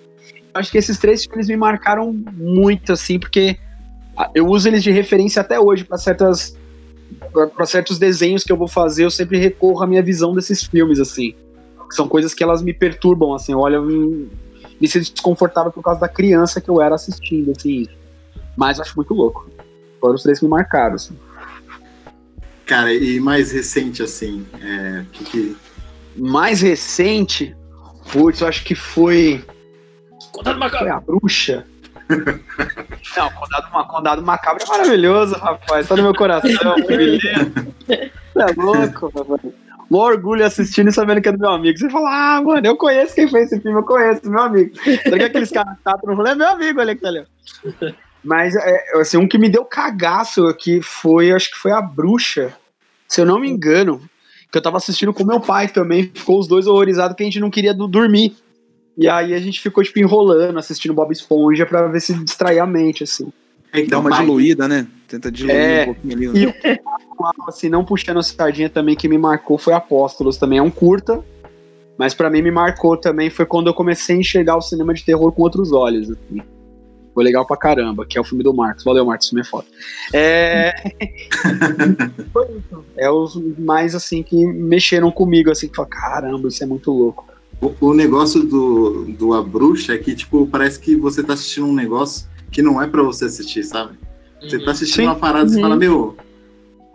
Acho 0.53 0.71
que 0.71 0.79
esses 0.79 0.99
três 0.99 1.25
filmes 1.25 1.47
me 1.47 1.56
marcaram 1.56 2.12
muito, 2.12 2.93
assim, 2.93 3.19
porque 3.19 3.59
eu 4.35 4.47
uso 4.47 4.69
eles 4.69 4.83
de 4.83 4.91
referência 4.91 5.41
até 5.41 5.61
hoje 5.61 5.85
para 5.85 5.97
certas 5.97 6.56
para 7.33 7.67
certos 7.67 7.99
desenhos 7.99 8.45
que 8.45 8.53
eu 8.53 8.56
vou 8.56 8.69
fazer, 8.69 9.05
eu 9.05 9.11
sempre 9.11 9.39
recorro 9.39 9.83
à 9.83 9.87
minha 9.87 10.03
visão 10.03 10.35
desses 10.35 10.62
filmes 10.65 10.99
assim. 10.99 11.35
São 11.91 12.06
coisas 12.06 12.35
que 12.35 12.43
elas 12.43 12.62
me 12.62 12.75
perturbam 12.75 13.33
assim, 13.33 13.55
me, 13.55 14.29
me 14.81 14.89
sinto 14.89 15.12
desconfortável 15.12 15.73
por 15.73 15.83
causa 15.83 16.00
da 16.00 16.09
criança 16.09 16.61
que 16.61 16.69
eu 16.69 16.83
era 16.83 16.95
assistindo 16.95 17.53
assim. 17.56 17.87
Mas 18.58 18.78
eu 18.78 18.82
acho 18.84 18.96
muito 18.96 19.14
louco. 19.14 19.46
Foram 20.00 20.16
os 20.16 20.22
três 20.25 20.40
que 20.40 20.44
me 20.44 20.50
marcaram 20.50 20.96
assim. 20.96 21.16
Cara, 22.66 22.93
e 22.93 23.20
mais 23.20 23.52
recente 23.52 24.02
assim, 24.02 24.44
é, 24.60 25.05
que, 25.12 25.25
que- 25.25 25.56
Mais 26.16 26.60
recente, 26.60 27.56
putz, 28.12 28.40
eu 28.40 28.49
acho 28.49 28.64
que 28.64 28.75
foi 28.75 29.44
Contato 30.32 30.58
foi 30.58 30.69
macabro. 30.69 30.93
a 30.93 31.00
bruxa. 31.00 31.64
Não, 33.16 33.31
Condado, 33.31 33.87
Condado 33.88 34.22
Macabro 34.22 34.62
é 34.64 34.66
maravilhoso, 34.66 35.34
rapaz. 35.37 35.87
Tá 35.87 35.94
no 35.94 36.02
meu 36.02 36.14
coração, 36.14 36.75
beleza. 36.87 37.52
Você 37.87 38.11
é 38.42 38.52
louco, 38.56 39.12
rapaz. 39.16 39.40
Um 39.90 39.97
orgulho 39.97 40.44
assistindo 40.44 40.88
e 40.88 40.92
sabendo 40.92 41.21
que 41.23 41.28
é 41.28 41.33
do 41.33 41.38
meu 41.38 41.50
amigo. 41.50 41.78
Você 41.78 41.88
fala, 41.90 42.37
ah, 42.37 42.42
mano, 42.42 42.66
eu 42.66 42.76
conheço 42.76 43.14
quem 43.14 43.28
fez 43.28 43.50
esse 43.52 43.61
filme, 43.62 43.78
eu 43.78 43.83
conheço, 43.85 44.28
meu 44.30 44.42
amigo. 44.42 44.73
Sabe 45.09 45.25
aqueles 45.25 45.50
caras 45.50 45.76
que 45.78 45.83
tá 45.85 45.99
no 46.04 46.14
rolê? 46.14 46.30
É 46.30 46.35
meu 46.35 46.49
amigo, 46.49 46.80
olha 46.80 46.94
que 46.94 47.00
tá 47.02 47.09
ali. 47.09 47.25
Mas, 48.25 48.54
é, 48.56 48.98
assim, 49.00 49.16
um 49.16 49.28
que 49.28 49.38
me 49.38 49.48
deu 49.48 49.64
cagaço 49.64 50.46
aqui 50.46 50.80
foi, 50.82 51.30
acho 51.32 51.50
que 51.52 51.58
foi 51.58 51.70
a 51.70 51.80
bruxa, 51.80 52.52
se 53.06 53.20
eu 53.20 53.25
não 53.26 53.38
me 53.38 53.48
engano, 53.48 54.00
que 54.50 54.58
eu 54.58 54.62
tava 54.62 54.76
assistindo 54.76 55.12
com 55.14 55.25
meu 55.25 55.40
pai 55.40 55.68
também. 55.68 56.10
Ficou 56.12 56.38
os 56.38 56.48
dois 56.48 56.66
horrorizados 56.66 57.16
que 57.16 57.22
a 57.22 57.26
gente 57.26 57.40
não 57.40 57.50
queria 57.50 57.72
do- 57.72 57.87
dormir. 57.88 58.37
E 58.96 59.08
aí 59.08 59.32
a 59.32 59.38
gente 59.38 59.60
ficou, 59.60 59.84
tipo, 59.84 59.98
enrolando, 60.00 60.58
assistindo 60.58 60.92
Bob 60.92 61.12
Esponja 61.12 61.64
pra 61.64 61.87
ver 61.87 62.00
se 62.00 62.12
distrair 62.25 62.58
a 62.58 62.66
mente, 62.66 63.04
assim. 63.04 63.32
é, 63.72 63.78
Dá 63.78 63.82
então, 63.84 64.00
uma 64.00 64.10
diluída, 64.10 64.66
né? 64.66 64.87
Tenta 65.06 65.30
diluir 65.30 65.54
É. 65.56 65.82
um 65.82 65.84
pouquinho 65.87 66.14
ali. 66.16 66.25
E 66.42 66.46
o 66.46 66.52
que 66.52 66.80
assim, 67.46 67.68
não 67.68 67.84
puxando 67.84 68.18
a 68.18 68.22
sardinha 68.22 68.68
também, 68.68 68.96
que 68.96 69.08
me 69.08 69.16
marcou 69.18 69.56
foi 69.58 69.72
Apóstolos 69.72 70.37
também. 70.37 70.58
É 70.58 70.62
um 70.62 70.70
curta, 70.70 71.25
mas 71.96 72.12
pra 72.14 72.28
mim 72.28 72.42
me 72.42 72.50
marcou 72.50 72.96
também 72.96 73.30
foi 73.30 73.46
quando 73.46 73.68
eu 73.68 73.75
comecei 73.75 74.16
a 74.16 74.18
enxergar 74.18 74.56
o 74.56 74.60
cinema 74.60 74.92
de 74.92 75.04
terror 75.04 75.30
com 75.32 75.42
outros 75.42 75.72
olhos. 75.72 76.10
Assim. 76.10 76.42
Foi 77.18 77.25
legal 77.25 77.44
pra 77.44 77.56
caramba, 77.56 78.06
que 78.06 78.16
é 78.16 78.20
o 78.20 78.25
filme 78.25 78.44
do 78.44 78.54
Marcos. 78.54 78.84
Valeu, 78.84 79.04
Marcos, 79.04 79.26
esse 79.26 79.30
filme 79.30 79.40
é 79.40 79.50
foda. 79.50 79.66
É... 80.12 80.72
foi 82.32 82.46
isso. 82.54 82.84
É 82.96 83.10
os 83.10 83.34
mais, 83.58 83.92
assim, 83.96 84.22
que 84.22 84.46
mexeram 84.46 85.10
comigo, 85.10 85.50
assim, 85.50 85.66
que 85.66 85.75
falaram, 85.75 85.90
caramba, 85.98 86.46
isso 86.46 86.62
é 86.62 86.66
muito 86.68 86.92
louco. 86.92 87.26
O, 87.60 87.75
o 87.88 87.92
negócio 87.92 88.44
do, 88.44 89.04
do 89.06 89.34
A 89.34 89.42
Bruxa 89.42 89.94
é 89.94 89.98
que, 89.98 90.14
tipo, 90.14 90.46
parece 90.46 90.78
que 90.78 90.94
você 90.94 91.20
tá 91.25 91.32
assistindo 91.32 91.66
um 91.66 91.75
negócio 91.75 92.28
que 92.52 92.62
não 92.62 92.80
é 92.80 92.87
pra 92.87 93.02
você 93.02 93.25
assistir, 93.25 93.64
sabe? 93.64 93.98
Você 94.40 94.60
tá 94.60 94.70
assistindo 94.70 95.02
Sim. 95.02 95.06
uma 95.08 95.16
parada 95.16 95.46
e 95.46 95.50
você 95.50 95.56
Uhum. 95.56 95.62
fala, 95.62 95.75
meu, 95.75 96.16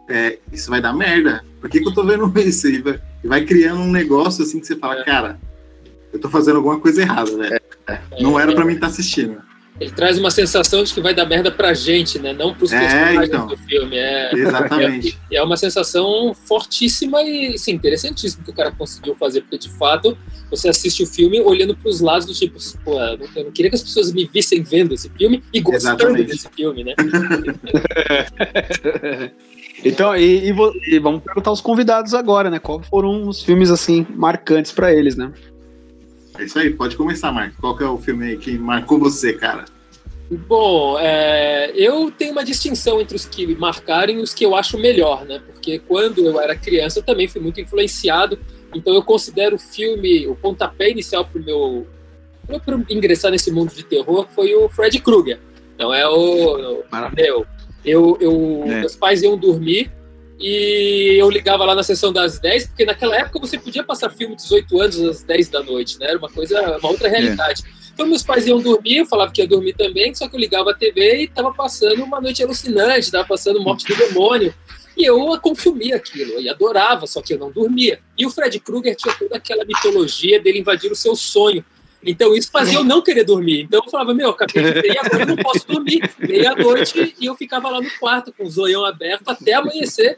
é, 0.10 0.40
isso 0.54 0.70
vai 0.70 0.80
dar 0.80 0.94
merda. 0.94 1.44
Por 1.60 1.70
que, 1.70 1.82
que 1.82 1.90
eu 1.90 1.94
tô 1.94 2.06
vendo 2.06 2.32
isso? 2.40 2.70
E 2.70 2.82
vai, 2.82 2.98
e 3.22 3.28
vai 3.28 3.44
criando 3.44 3.82
um 3.82 3.92
negócio 3.92 4.42
assim 4.42 4.62
que 4.62 4.68
você 4.68 4.78
fala, 4.78 5.04
cara, 5.04 5.38
eu 6.14 6.18
tô 6.18 6.30
fazendo 6.30 6.56
alguma 6.56 6.80
coisa 6.80 7.02
errada, 7.02 7.36
velho. 7.36 7.62
Não 8.22 8.40
era 8.40 8.56
pra 8.56 8.64
mim 8.64 8.76
estar 8.76 8.88
assistindo. 8.88 9.42
Ele 9.80 9.92
traz 9.92 10.20
uma 10.20 10.30
sensação 10.30 10.84
de 10.84 10.94
que 10.94 11.02
vai 11.02 11.14
dar 11.14 11.26
merda 11.26 11.52
pra 11.52 11.74
gente, 11.74 12.20
né? 12.20 12.32
Não 12.32 12.54
pros 12.54 12.72
É, 12.72 12.80
personagens 12.80 13.28
então. 13.28 13.48
do 13.48 13.58
filme. 13.58 13.98
É, 13.98 14.32
Exatamente. 14.34 15.18
é, 15.32 15.38
é 15.38 15.44
uma 15.44 15.58
sensação 15.58 16.34
fortíssima 16.34 17.22
e 17.24 17.58
sim, 17.58 17.74
interessantíssima 17.74 18.44
que 18.44 18.52
o 18.52 18.54
cara 18.54 18.72
conseguiu 18.72 19.16
fazer, 19.16 19.42
porque 19.42 19.58
de 19.58 19.70
fato 19.72 20.18
você 20.50 20.70
assiste 20.70 21.02
o 21.02 21.08
filme 21.08 21.42
olhando 21.42 21.76
pros 21.76 22.02
lados 22.02 22.28
do 22.28 22.34
tipo, 22.34 22.60
pô, 22.84 23.00
eu 23.00 23.46
não 23.46 23.52
queria 23.52 23.70
que 23.70 23.76
as 23.76 23.82
pessoas 23.82 24.12
me 24.12 24.30
vissem 24.32 24.62
vendo 24.62 24.94
esse 24.94 25.10
filme 25.10 25.44
e 25.52 25.60
gostando 25.60 26.04
Exatamente. 26.04 26.28
desse 26.28 26.50
filme, 26.50 26.84
né? 26.84 26.94
Então, 29.86 30.16
e, 30.16 30.50
e 30.50 30.54
e 30.88 31.00
vamos 31.00 31.22
perguntar 31.24 31.50
aos 31.50 31.60
convidados 31.60 32.14
agora, 32.14 32.50
né? 32.50 32.58
Qual 32.58 32.82
foram 32.84 33.28
os 33.28 33.44
filmes 33.44 33.70
assim 33.70 34.08
marcantes 34.12 34.72
pra 34.72 34.94
eles, 34.94 35.18
né? 35.18 35.34
É 36.38 36.44
isso 36.44 36.58
aí, 36.58 36.72
pode 36.72 36.96
começar, 36.96 37.32
Marco. 37.32 37.56
Qual 37.60 37.78
que 37.78 37.84
é 37.84 37.88
o 37.88 37.98
filme 37.98 38.26
aí 38.30 38.38
que 38.38 38.58
marcou 38.58 39.00
você, 39.00 39.34
cara? 39.34 39.66
Bom, 40.32 40.98
é, 41.00 41.72
eu 41.76 42.10
tenho 42.10 42.32
uma 42.32 42.44
distinção 42.44 43.00
entre 43.00 43.16
os 43.16 43.26
que 43.26 43.56
marcaram 43.56 44.14
e 44.14 44.18
os 44.18 44.34
que 44.34 44.46
eu 44.46 44.56
acho 44.56 44.78
melhor, 44.78 45.26
né? 45.26 45.40
Porque 45.46 45.80
quando 45.80 46.26
eu 46.26 46.40
era 46.40 46.56
criança 46.56 47.00
eu 47.00 47.04
também 47.04 47.28
fui 47.28 47.40
muito 47.40 47.62
influenciado, 47.62 48.40
então 48.74 48.94
eu 48.94 49.04
considero 49.04 49.58
o 49.58 49.60
filme, 49.60 50.26
o 50.28 50.36
pontapé 50.36 50.90
inicial 50.90 51.26
para 51.26 51.40
meu 51.42 51.86
ingressar 52.90 53.32
nesse 53.32 53.52
mundo 53.52 53.74
de 53.74 53.84
terror 53.84 54.28
foi 54.34 54.56
o 54.56 54.68
Fred 54.70 55.00
Krueger. 55.00 55.40
Então 55.76 55.94
é 55.94 56.08
o, 56.08 56.84
Maravilha. 56.92 57.24
meu, 57.24 57.46
eu, 57.86 58.18
eu 58.20 58.64
É. 58.66 58.80
meus 58.80 58.96
pais 58.96 59.22
iam 59.22 59.38
dormir 59.38 59.92
e 60.46 61.16
eu 61.18 61.30
ligava 61.30 61.64
lá 61.64 61.74
na 61.74 61.84
sessão 61.84 62.12
das 62.12 62.38
10, 62.38 62.68
porque 62.68 62.84
naquela 62.84 63.16
época 63.16 63.40
você 63.40 63.58
podia 63.58 63.82
passar 63.82 64.10
filme 64.10 64.36
de 64.36 64.44
18 64.44 64.82
anos 64.82 65.00
às 65.00 65.24
10 65.24 65.48
da 65.48 65.64
noite, 65.64 65.98
né? 65.98 66.08
Era 66.08 66.18
uma 66.18 66.30
coisa, 66.30 66.78
uma 66.80 66.90
outra 66.90 67.08
realidade. 67.08 67.64
Então 67.94 68.06
meus 68.06 68.24
pais 68.24 68.46
iam 68.46 68.60
dormir, 68.60 68.98
eu 68.98 69.06
falava 69.06 69.32
que 69.32 69.42
ia 69.42 69.48
dormir 69.48 69.72
também, 69.72 70.14
só 70.14 70.28
que 70.28 70.36
eu 70.36 70.40
ligava 70.42 70.72
a 70.72 70.74
TV 70.74 71.22
e 71.22 71.28
tava 71.30 71.54
passando 71.54 72.04
uma 72.04 72.20
noite 72.20 72.44
alucinante, 72.44 73.10
tava 73.10 73.26
passando 73.26 73.62
Morte 73.62 73.88
do 73.88 73.96
Demônio. 73.96 74.54
E 74.98 75.06
eu 75.06 75.18
consumia 75.40 75.96
aquilo, 75.96 76.42
e 76.42 76.50
adorava, 76.50 77.08
só 77.08 77.22
que 77.22 77.34
eu 77.34 77.40
não 77.40 77.50
dormia. 77.50 78.02
E 78.18 78.26
o 78.26 78.30
Fred 78.30 78.60
Krueger 78.60 78.98
tinha 78.98 79.16
toda 79.16 79.38
aquela 79.38 79.64
mitologia 79.64 80.42
dele 80.42 80.60
invadir 80.60 80.92
o 80.92 80.96
seu 80.96 81.16
sonho. 81.16 81.64
Então 82.06 82.36
isso 82.36 82.50
fazia 82.52 82.78
eu 82.78 82.84
não 82.84 83.02
querer 83.02 83.24
dormir. 83.24 83.62
Então 83.62 83.82
eu 83.84 83.90
falava, 83.92 84.14
meu, 84.14 84.30
acabei 84.32 84.64
de 84.64 84.82
ver 84.82 84.94
e 84.94 84.98
agora 84.98 85.24
eu 85.24 85.28
não 85.28 85.36
posso 85.38 85.66
dormir. 85.68 86.02
Meia-noite 86.20 87.16
e 87.20 87.26
eu 87.26 87.36
ficava 87.36 87.70
lá 87.70 87.82
no 87.82 87.90
quarto 88.00 88.34
com 88.34 88.44
o 88.46 88.50
zoião 88.50 88.86
aberto 88.86 89.30
até 89.30 89.54
amanhecer. 89.54 90.18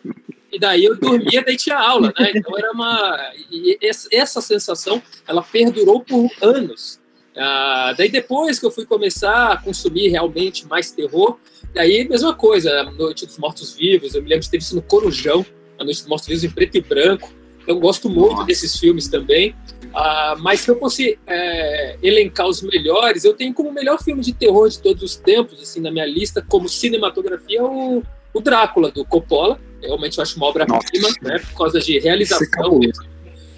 E 0.52 0.60
daí 0.60 0.86
eu 0.86 0.96
dormia, 0.96 1.44
daí 1.44 1.58
tinha 1.58 1.78
aula, 1.78 2.14
né? 2.18 2.32
Então 2.34 2.58
era 2.58 2.72
uma. 2.72 3.20
E 3.52 3.78
essa- 4.12 4.42
sensação, 4.42 5.02
ela 5.28 5.42
perdurou 5.42 6.00
por 6.02 6.30
anos. 6.42 7.00
Ah, 7.38 7.94
daí 7.98 8.08
depois 8.10 8.58
que 8.60 8.66
eu 8.66 8.72
fui 8.72 8.86
começar 8.86 9.52
a 9.52 9.58
consumir 9.58 10.08
realmente 10.08 10.66
mais 10.68 10.92
terror, 10.92 11.38
daí 11.74 12.08
mesma 12.08 12.34
coisa, 12.34 12.72
a 12.80 12.92
Noite 12.92 13.26
dos 13.26 13.38
Mortos 13.38 13.74
Vivos, 13.76 14.16
eu 14.16 14.24
me 14.24 14.30
lembro 14.30 14.44
de 14.46 14.50
ter 14.50 14.58
visto 14.58 14.74
no 14.76 14.82
Corujão, 14.82 15.46
a 15.78 15.84
Noite 15.84 16.00
dos 16.00 16.08
Mortos 16.08 16.28
Vivos 16.30 16.44
em 16.46 16.50
preto 16.50 16.78
e 16.78 16.82
branco. 16.82 17.30
Então 17.62 17.76
eu 17.76 17.82
gosto 17.82 18.10
muito 18.10 18.34
Nossa. 18.36 18.46
desses 18.46 18.80
filmes 18.80 19.10
também. 19.10 19.54
Ah, 19.98 20.36
mas 20.38 20.60
se 20.60 20.70
eu 20.70 20.78
fosse 20.78 21.18
é, 21.26 21.96
elencar 22.04 22.46
os 22.48 22.62
melhores, 22.62 23.24
eu 23.24 23.34
tenho 23.34 23.54
como 23.54 23.72
melhor 23.72 23.98
filme 24.04 24.22
de 24.22 24.34
terror 24.34 24.68
de 24.68 24.80
todos 24.80 25.02
os 25.02 25.16
tempos, 25.16 25.62
assim, 25.62 25.80
na 25.80 25.90
minha 25.90 26.06
lista, 26.06 26.46
como 26.46 26.68
cinematografia, 26.68 27.64
o, 27.64 28.04
o 28.34 28.42
Drácula, 28.42 28.92
do 28.92 29.06
Coppola. 29.06 29.58
Realmente 29.82 30.18
eu 30.18 30.22
acho 30.24 30.36
uma 30.36 30.48
obra-prima, 30.48 31.08
né, 31.22 31.40
por 31.40 31.58
causa 31.60 31.80
de 31.80 31.98
é 31.98 32.02
realização, 32.02 32.80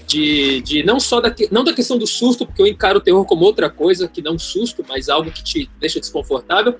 de, 0.05 0.61
de 0.61 0.83
não 0.83 0.99
só 0.99 1.19
da, 1.19 1.31
que- 1.31 1.49
não 1.51 1.63
da 1.63 1.73
questão 1.73 1.97
do 1.97 2.05
susto, 2.05 2.45
porque 2.45 2.61
eu 2.61 2.67
encaro 2.67 2.99
o 2.99 3.01
terror 3.01 3.25
como 3.25 3.43
outra 3.43 3.67
coisa, 3.67 4.07
que 4.07 4.21
não 4.21 4.37
susto, 4.37 4.85
mas 4.87 5.09
algo 5.09 5.31
que 5.31 5.43
te 5.43 5.69
deixa 5.79 5.99
desconfortável. 5.99 6.75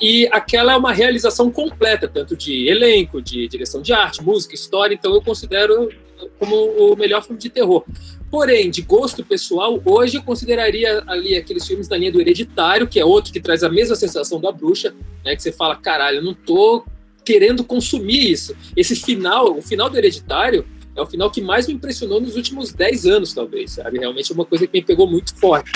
E 0.00 0.28
aquela 0.30 0.72
é 0.74 0.76
uma 0.76 0.92
realização 0.92 1.50
completa, 1.50 2.06
tanto 2.06 2.36
de 2.36 2.68
elenco, 2.68 3.20
de 3.20 3.48
direção 3.48 3.82
de 3.82 3.92
arte, 3.92 4.22
música, 4.22 4.54
história, 4.54 4.94
então 4.94 5.12
eu 5.12 5.20
considero 5.20 5.90
como 6.38 6.54
o 6.54 6.96
melhor 6.96 7.22
filme 7.24 7.40
de 7.40 7.50
terror. 7.50 7.84
Porém, 8.30 8.70
de 8.70 8.82
gosto 8.82 9.24
pessoal, 9.24 9.80
hoje 9.84 10.16
eu 10.16 10.22
consideraria 10.22 11.02
ali 11.06 11.36
aqueles 11.36 11.66
filmes 11.66 11.88
da 11.88 11.96
linha 11.96 12.12
do 12.12 12.20
Hereditário, 12.20 12.86
que 12.86 13.00
é 13.00 13.04
outro 13.04 13.32
que 13.32 13.40
traz 13.40 13.64
a 13.64 13.68
mesma 13.68 13.96
sensação 13.96 14.40
da 14.40 14.52
bruxa, 14.52 14.94
né? 15.24 15.34
Que 15.34 15.42
você 15.42 15.50
fala, 15.50 15.74
caralho, 15.74 16.18
eu 16.18 16.22
não 16.22 16.32
tô 16.32 16.84
querendo 17.24 17.64
consumir 17.64 18.30
isso. 18.30 18.56
Esse 18.76 18.94
final, 18.94 19.58
o 19.58 19.62
final 19.62 19.90
do 19.90 19.98
Hereditário, 19.98 20.64
é 20.94 21.02
o 21.02 21.06
final 21.06 21.30
que 21.30 21.40
mais 21.40 21.66
me 21.66 21.74
impressionou 21.74 22.20
nos 22.20 22.36
últimos 22.36 22.72
10 22.72 23.06
anos, 23.06 23.32
talvez, 23.32 23.72
sabe? 23.72 23.98
Realmente 23.98 24.30
é 24.30 24.34
uma 24.34 24.44
coisa 24.44 24.66
que 24.66 24.78
me 24.78 24.84
pegou 24.84 25.08
muito 25.08 25.34
forte. 25.34 25.72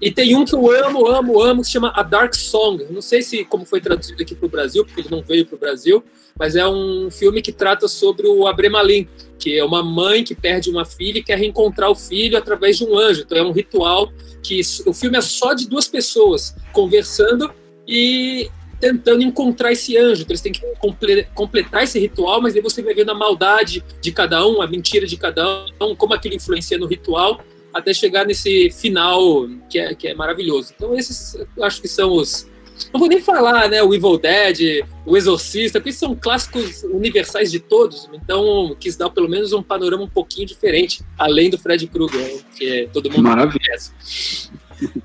E 0.00 0.10
tem 0.10 0.36
um 0.36 0.44
que 0.44 0.54
eu 0.54 0.70
amo, 0.84 1.06
amo, 1.06 1.40
amo, 1.40 1.60
que 1.60 1.66
se 1.66 1.72
chama 1.72 1.92
A 1.94 2.02
Dark 2.02 2.34
Song. 2.34 2.84
Não 2.90 3.02
sei 3.02 3.22
se 3.22 3.44
como 3.44 3.64
foi 3.64 3.80
traduzido 3.80 4.22
aqui 4.22 4.34
para 4.34 4.46
o 4.46 4.48
Brasil, 4.48 4.84
porque 4.84 5.00
ele 5.00 5.10
não 5.10 5.22
veio 5.22 5.46
para 5.46 5.56
o 5.56 5.58
Brasil, 5.58 6.02
mas 6.38 6.56
é 6.56 6.66
um 6.66 7.10
filme 7.10 7.42
que 7.42 7.52
trata 7.52 7.86
sobre 7.88 8.26
o 8.26 8.46
Abremalim, 8.46 9.08
que 9.38 9.58
é 9.58 9.64
uma 9.64 9.82
mãe 9.82 10.24
que 10.24 10.34
perde 10.34 10.70
uma 10.70 10.84
filha 10.84 11.18
e 11.18 11.22
quer 11.22 11.38
reencontrar 11.38 11.90
o 11.90 11.94
filho 11.94 12.36
através 12.36 12.78
de 12.78 12.84
um 12.84 12.98
anjo. 12.98 13.22
Então 13.22 13.38
é 13.38 13.42
um 13.42 13.52
ritual 13.52 14.12
que 14.42 14.60
o 14.86 14.92
filme 14.92 15.16
é 15.16 15.20
só 15.20 15.54
de 15.54 15.68
duas 15.68 15.86
pessoas 15.86 16.54
conversando 16.72 17.52
e 17.86 18.50
tentando 18.80 19.22
encontrar 19.22 19.70
esse 19.70 19.96
anjo. 19.96 20.22
Então 20.22 20.32
eles 20.32 20.40
têm 20.40 20.52
que 20.52 20.60
comple- 20.80 21.28
completar 21.34 21.84
esse 21.84 22.00
ritual, 22.00 22.40
mas 22.42 22.56
aí 22.56 22.60
você 22.60 22.82
vai 22.82 22.94
vendo 22.94 23.10
a 23.10 23.14
maldade 23.14 23.84
de 24.00 24.10
cada 24.10 24.44
um, 24.44 24.60
a 24.60 24.66
mentira 24.66 25.06
de 25.06 25.16
cada 25.16 25.66
um, 25.80 25.94
como 25.94 26.14
aquilo 26.14 26.34
influencia 26.34 26.76
no 26.76 26.86
ritual, 26.86 27.40
até 27.72 27.92
chegar 27.94 28.26
nesse 28.26 28.70
final 28.70 29.48
que 29.68 29.78
é, 29.78 29.94
que 29.94 30.08
é 30.08 30.14
maravilhoso. 30.14 30.72
Então 30.74 30.94
esses 30.94 31.34
eu 31.56 31.64
acho 31.64 31.80
que 31.80 31.88
são 31.88 32.12
os 32.12 32.50
não 32.92 32.98
vou 32.98 33.08
nem 33.08 33.20
falar, 33.20 33.68
né? 33.68 33.82
O 33.82 33.94
Evil 33.94 34.18
Dead, 34.18 34.84
o 35.06 35.16
Exorcista, 35.16 35.78
porque 35.78 35.92
são 35.92 36.16
clássicos 36.16 36.82
universais 36.84 37.50
de 37.50 37.60
todos. 37.60 38.08
Então, 38.12 38.74
quis 38.80 38.96
dar 38.96 39.10
pelo 39.10 39.28
menos 39.28 39.52
um 39.52 39.62
panorama 39.62 40.04
um 40.04 40.08
pouquinho 40.08 40.46
diferente, 40.46 41.02
além 41.18 41.50
do 41.50 41.58
Fred 41.58 41.86
Krueger, 41.86 42.42
que 42.56 42.88
todo 42.92 43.10
mundo 43.10 43.22
Maravilha. 43.22 43.60
conhece. 43.60 44.50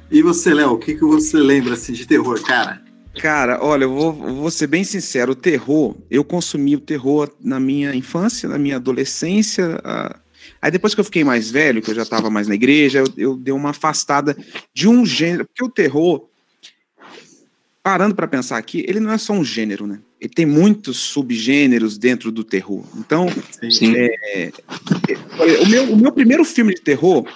E 0.10 0.22
você, 0.22 0.54
Léo, 0.54 0.72
o 0.72 0.80
que, 0.80 0.96
que 0.96 1.06
você 1.06 1.38
lembra 1.38 1.74
assim, 1.74 1.94
de 1.94 2.06
terror, 2.08 2.42
cara? 2.42 2.82
Cara, 3.20 3.64
olha, 3.64 3.84
eu 3.84 3.94
vou, 3.94 4.14
vou 4.14 4.52
ser 4.52 4.68
bem 4.68 4.84
sincero, 4.84 5.32
o 5.32 5.36
terror, 5.36 5.96
eu 6.10 6.24
consumi 6.24 6.76
o 6.76 6.80
terror 6.80 7.32
na 7.42 7.60
minha 7.60 7.96
infância, 7.96 8.48
na 8.48 8.58
minha 8.58 8.76
adolescência. 8.76 9.80
ah, 9.84 10.16
Aí 10.62 10.72
depois 10.72 10.94
que 10.94 11.00
eu 11.00 11.06
fiquei 11.06 11.24
mais 11.24 11.52
velho, 11.52 11.82
que 11.82 11.92
eu 11.92 11.96
já 11.96 12.04
estava 12.04 12.30
mais 12.30 12.48
na 12.48 12.56
igreja, 12.56 13.00
eu, 13.00 13.08
eu 13.18 13.38
dei 13.38 13.54
uma 13.54 13.70
afastada 13.70 14.36
de 14.74 14.88
um 14.88 15.06
gênero, 15.06 15.46
porque 15.46 15.64
o 15.64 15.70
terror, 15.70 16.28
parando 17.84 18.16
para 18.16 18.28
pensar 18.28 18.58
aqui, 18.58 18.84
ele 18.88 19.00
não 19.00 19.12
é 19.12 19.18
só 19.18 19.34
um 19.34 19.44
gênero, 19.44 19.86
né? 19.86 20.00
Ele 20.20 20.34
tem 20.34 20.46
muitos 20.46 20.98
subgêneros 20.98 21.98
dentro 21.98 22.32
do 22.32 22.44
terror. 22.44 22.84
Então, 22.98 23.28
Sim. 23.70 23.94
Olha, 25.38 25.62
o 25.62 25.70
meu, 25.70 25.94
o 25.94 25.98
meu 25.98 26.12
primeiro 26.12 26.44
filme 26.44 26.74
de 26.74 26.82
terror 26.82 27.28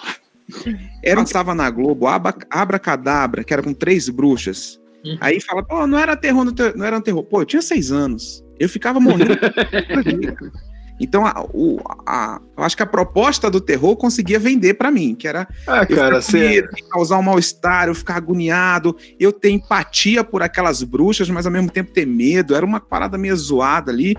era 1.04 1.22
estava 1.22 1.54
na 1.54 1.70
Globo, 1.70 2.08
Abra, 2.08 2.36
Abracadabra, 2.50 3.44
que 3.44 3.54
era 3.54 3.62
com 3.62 3.74
três 3.74 4.10
bruxas. 4.10 4.80
Uhum. 5.06 5.18
Aí 5.22 5.40
fala, 5.40 5.64
pô, 5.64 5.86
não 5.86 5.98
era 5.98 6.16
terror, 6.16 6.46
não 6.76 6.86
era 6.86 6.98
um 6.98 7.02
terror. 7.02 7.24
Pô, 7.24 7.42
eu 7.42 7.46
tinha 7.46 7.62
seis 7.62 7.92
anos. 7.92 8.44
Eu 8.60 8.70
ficava 8.70 9.00
morrendo. 9.00 9.38
então, 11.04 11.26
a, 11.26 11.46
o, 11.54 11.80
a- 12.06 12.40
eu 12.58 12.64
acho 12.64 12.76
que 12.78 12.84
a 12.84 12.86
proposta 12.86 13.50
do 13.50 13.60
terror 13.60 13.96
conseguia 13.96 14.38
vender 14.40 14.76
pra 14.76 14.92
mim, 14.92 15.16
que 15.16 15.28
era 15.28 15.48
Ah, 15.66 15.86
cara, 15.86 16.16
com 16.16 16.22
você. 16.22 16.40
medo, 16.40 16.70
causar 16.90 17.18
um 17.18 17.24
mal-estar, 17.24 17.88
eu 17.88 17.96
ficar 17.96 18.16
agoniado, 18.18 18.96
eu 19.20 19.32
ter 19.32 19.50
empatia 19.52 20.24
por 20.24 20.42
aquelas 20.44 20.84
bruxas, 20.84 21.30
mas 21.30 21.46
ao 21.46 21.52
mesmo 21.52 21.70
tempo 21.70 21.92
ter 21.92 22.06
medo. 22.06 22.56
Era 22.56 22.66
uma 22.66 22.80
parada 22.80 23.18
meio 23.18 23.36
zoada 23.36 23.92
ali. 23.92 24.16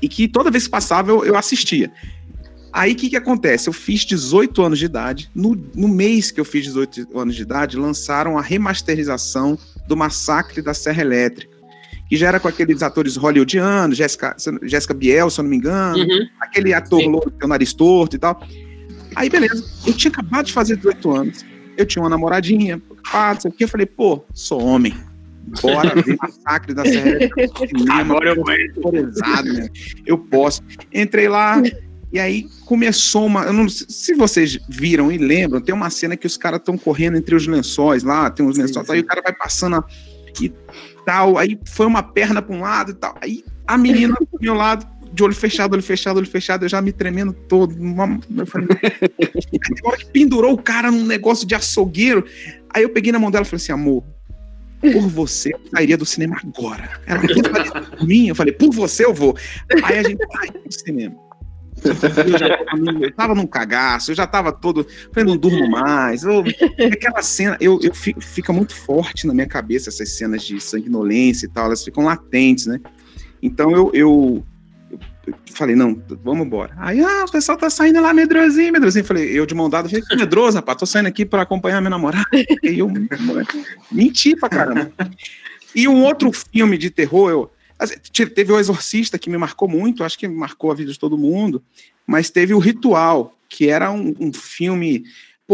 E 0.00 0.08
que 0.08 0.28
toda 0.28 0.50
vez 0.50 0.64
que 0.64 0.70
passava 0.70 1.10
eu, 1.10 1.24
eu 1.24 1.36
assistia. 1.36 1.90
Aí 2.72 2.92
o 2.92 2.96
que, 2.96 3.08
que 3.10 3.16
acontece? 3.16 3.68
Eu 3.68 3.72
fiz 3.72 4.02
18 4.04 4.62
anos 4.62 4.78
de 4.78 4.84
idade. 4.84 5.30
No, 5.34 5.56
no 5.74 5.88
mês 5.88 6.30
que 6.30 6.38
eu 6.38 6.44
fiz 6.44 6.64
18 6.64 7.18
anos 7.18 7.34
de 7.34 7.42
idade, 7.42 7.76
lançaram 7.76 8.36
a 8.38 8.42
remasterização 8.42 9.58
do 9.86 9.96
Massacre 9.96 10.60
da 10.62 10.74
Serra 10.74 11.00
Elétrica. 11.00 11.56
Que 12.08 12.16
já 12.16 12.28
era 12.28 12.40
com 12.40 12.48
aqueles 12.48 12.82
atores 12.82 13.16
hollywoodianos, 13.16 13.96
Jéssica 13.96 14.34
Jéssica 14.62 14.94
Biel, 14.94 15.28
se 15.30 15.40
eu 15.40 15.42
não 15.42 15.50
me 15.50 15.56
engano 15.56 15.98
Uhum. 15.98 16.26
aquele 16.40 16.72
ator 16.72 17.00
Sim. 17.00 17.12
tem 17.38 17.44
o 17.44 17.48
nariz 17.48 17.72
torto 17.74 18.16
e 18.16 18.18
tal. 18.18 18.42
Aí, 19.14 19.28
beleza, 19.28 19.64
eu 19.86 19.92
tinha 19.92 20.10
acabado 20.10 20.46
de 20.46 20.52
fazer 20.52 20.76
18 20.76 21.10
anos, 21.10 21.44
eu 21.76 21.84
tinha 21.86 22.02
uma 22.02 22.08
namoradinha, 22.08 22.80
pá, 23.10 23.34
não 23.34 23.40
sei 23.40 23.50
o 23.50 23.54
que, 23.54 23.64
eu 23.64 23.68
falei, 23.68 23.86
pô, 23.86 24.22
sou 24.32 24.62
homem, 24.62 24.94
bora 25.62 25.94
ver 26.02 26.16
Massacre 26.20 26.72
da 26.74 26.84
Serra 26.84 27.18
cinema, 27.68 28.00
Agora 28.00 28.30
eu 28.34 28.44
né? 28.44 29.68
eu 30.06 30.18
posso. 30.18 30.62
Entrei 30.92 31.28
lá, 31.28 31.60
e 32.12 32.18
aí 32.18 32.46
começou 32.64 33.26
uma. 33.26 33.44
Eu 33.44 33.52
não 33.52 33.68
sei 33.68 33.86
se 33.88 34.14
vocês 34.14 34.58
viram 34.68 35.10
e 35.12 35.18
lembram, 35.18 35.60
tem 35.60 35.74
uma 35.74 35.90
cena 35.90 36.16
que 36.16 36.26
os 36.26 36.36
caras 36.36 36.60
estão 36.60 36.76
correndo 36.78 37.16
entre 37.16 37.34
os 37.34 37.46
lençóis 37.46 38.02
lá, 38.02 38.30
tem 38.30 38.46
uns 38.46 38.56
Sim, 38.56 38.62
lençóis, 38.62 38.86
sim. 38.86 38.92
aí 38.94 39.00
o 39.00 39.04
cara 39.04 39.20
vai 39.22 39.32
passando 39.34 39.76
a- 39.76 39.84
e 40.40 40.52
tal, 41.08 41.38
aí 41.38 41.58
foi 41.64 41.86
uma 41.86 42.02
perna 42.02 42.42
para 42.42 42.54
um 42.54 42.60
lado 42.60 42.90
e 42.90 42.94
tal. 42.94 43.16
Aí 43.22 43.42
a 43.66 43.78
menina 43.78 44.14
do 44.20 44.38
meu 44.38 44.52
lado, 44.52 44.86
de 45.10 45.22
olho 45.22 45.34
fechado, 45.34 45.72
olho 45.72 45.82
fechado, 45.82 46.18
olho 46.18 46.26
fechado, 46.26 46.66
eu 46.66 46.68
já 46.68 46.82
me 46.82 46.92
tremendo 46.92 47.32
todo. 47.32 47.74
eu 47.74 48.46
falei, 48.46 48.68
aí, 49.18 50.04
pendurou 50.12 50.52
o 50.52 50.62
cara 50.62 50.90
num 50.90 51.06
negócio 51.06 51.48
de 51.48 51.54
açougueiro. 51.54 52.26
Aí 52.74 52.82
eu 52.82 52.90
peguei 52.90 53.10
na 53.10 53.18
mão 53.18 53.30
dela 53.30 53.42
e 53.42 53.48
falei 53.48 53.62
assim, 53.62 53.72
amor, 53.72 54.04
por 54.82 55.08
você 55.08 55.54
eu 55.54 55.60
sairia 55.74 55.96
do 55.96 56.04
cinema 56.04 56.36
agora. 56.44 57.00
Ela 57.06 57.20
por 57.20 58.06
mim, 58.06 58.28
eu 58.28 58.34
falei, 58.34 58.52
por 58.52 58.70
você 58.70 59.06
eu 59.06 59.14
vou. 59.14 59.34
Aí 59.84 59.98
a 59.98 60.02
gente 60.02 60.22
saiu 60.30 60.62
do 60.62 60.74
cinema. 60.74 61.27
Eu 61.84 62.38
já 62.38 62.56
tava 62.56 62.76
num, 62.76 63.04
eu 63.04 63.12
tava 63.12 63.34
num 63.34 63.46
cagaço, 63.46 64.10
eu 64.10 64.14
já 64.14 64.26
tava 64.26 64.52
todo. 64.52 64.86
Falei, 65.12 65.28
não 65.28 65.36
durmo 65.36 65.68
mais. 65.68 66.22
Eu, 66.22 66.44
aquela 66.92 67.22
cena, 67.22 67.56
eu, 67.60 67.78
eu 67.82 67.94
fico, 67.94 68.20
fica 68.20 68.52
muito 68.52 68.74
forte 68.74 69.26
na 69.26 69.34
minha 69.34 69.46
cabeça 69.46 69.88
essas 69.88 70.16
cenas 70.16 70.42
de 70.42 70.60
sanguinolência 70.60 71.46
e 71.46 71.48
tal, 71.48 71.66
elas 71.66 71.84
ficam 71.84 72.04
latentes, 72.04 72.66
né? 72.66 72.80
Então 73.42 73.70
eu, 73.70 73.90
eu, 73.94 74.44
eu 74.90 75.34
falei, 75.52 75.76
não, 75.76 76.00
vamos 76.22 76.46
embora. 76.46 76.74
Aí, 76.78 77.00
ah, 77.00 77.24
o 77.26 77.30
pessoal 77.30 77.56
tá 77.56 77.70
saindo 77.70 78.00
lá 78.00 78.12
medrosinho, 78.12 78.72
medrosinho. 78.72 79.04
Falei, 79.04 79.38
eu 79.38 79.46
de 79.46 79.54
mão 79.54 79.70
dada, 79.70 79.88
falei, 79.88 80.04
que 80.04 80.16
medroso, 80.16 80.56
rapaz, 80.56 80.78
tô 80.78 80.86
saindo 80.86 81.06
aqui 81.06 81.24
pra 81.24 81.42
acompanhar 81.42 81.80
minha 81.80 81.90
namorada. 81.90 82.26
E 82.62 82.78
eu 82.78 82.90
menti 83.90 84.34
pra 84.34 84.48
caramba. 84.48 84.90
E 85.74 85.86
um 85.86 86.02
outro 86.02 86.32
filme 86.32 86.76
de 86.76 86.90
terror, 86.90 87.30
eu, 87.30 87.50
teve 88.34 88.52
o 88.52 88.58
Exorcista, 88.58 89.18
que 89.18 89.30
me 89.30 89.38
marcou 89.38 89.68
muito, 89.68 90.04
acho 90.04 90.18
que 90.18 90.26
marcou 90.26 90.70
a 90.70 90.74
vida 90.74 90.92
de 90.92 90.98
todo 90.98 91.18
mundo, 91.18 91.62
mas 92.06 92.30
teve 92.30 92.54
o 92.54 92.58
Ritual, 92.58 93.36
que 93.48 93.68
era 93.68 93.90
um, 93.90 94.14
um 94.18 94.32
filme 94.32 95.04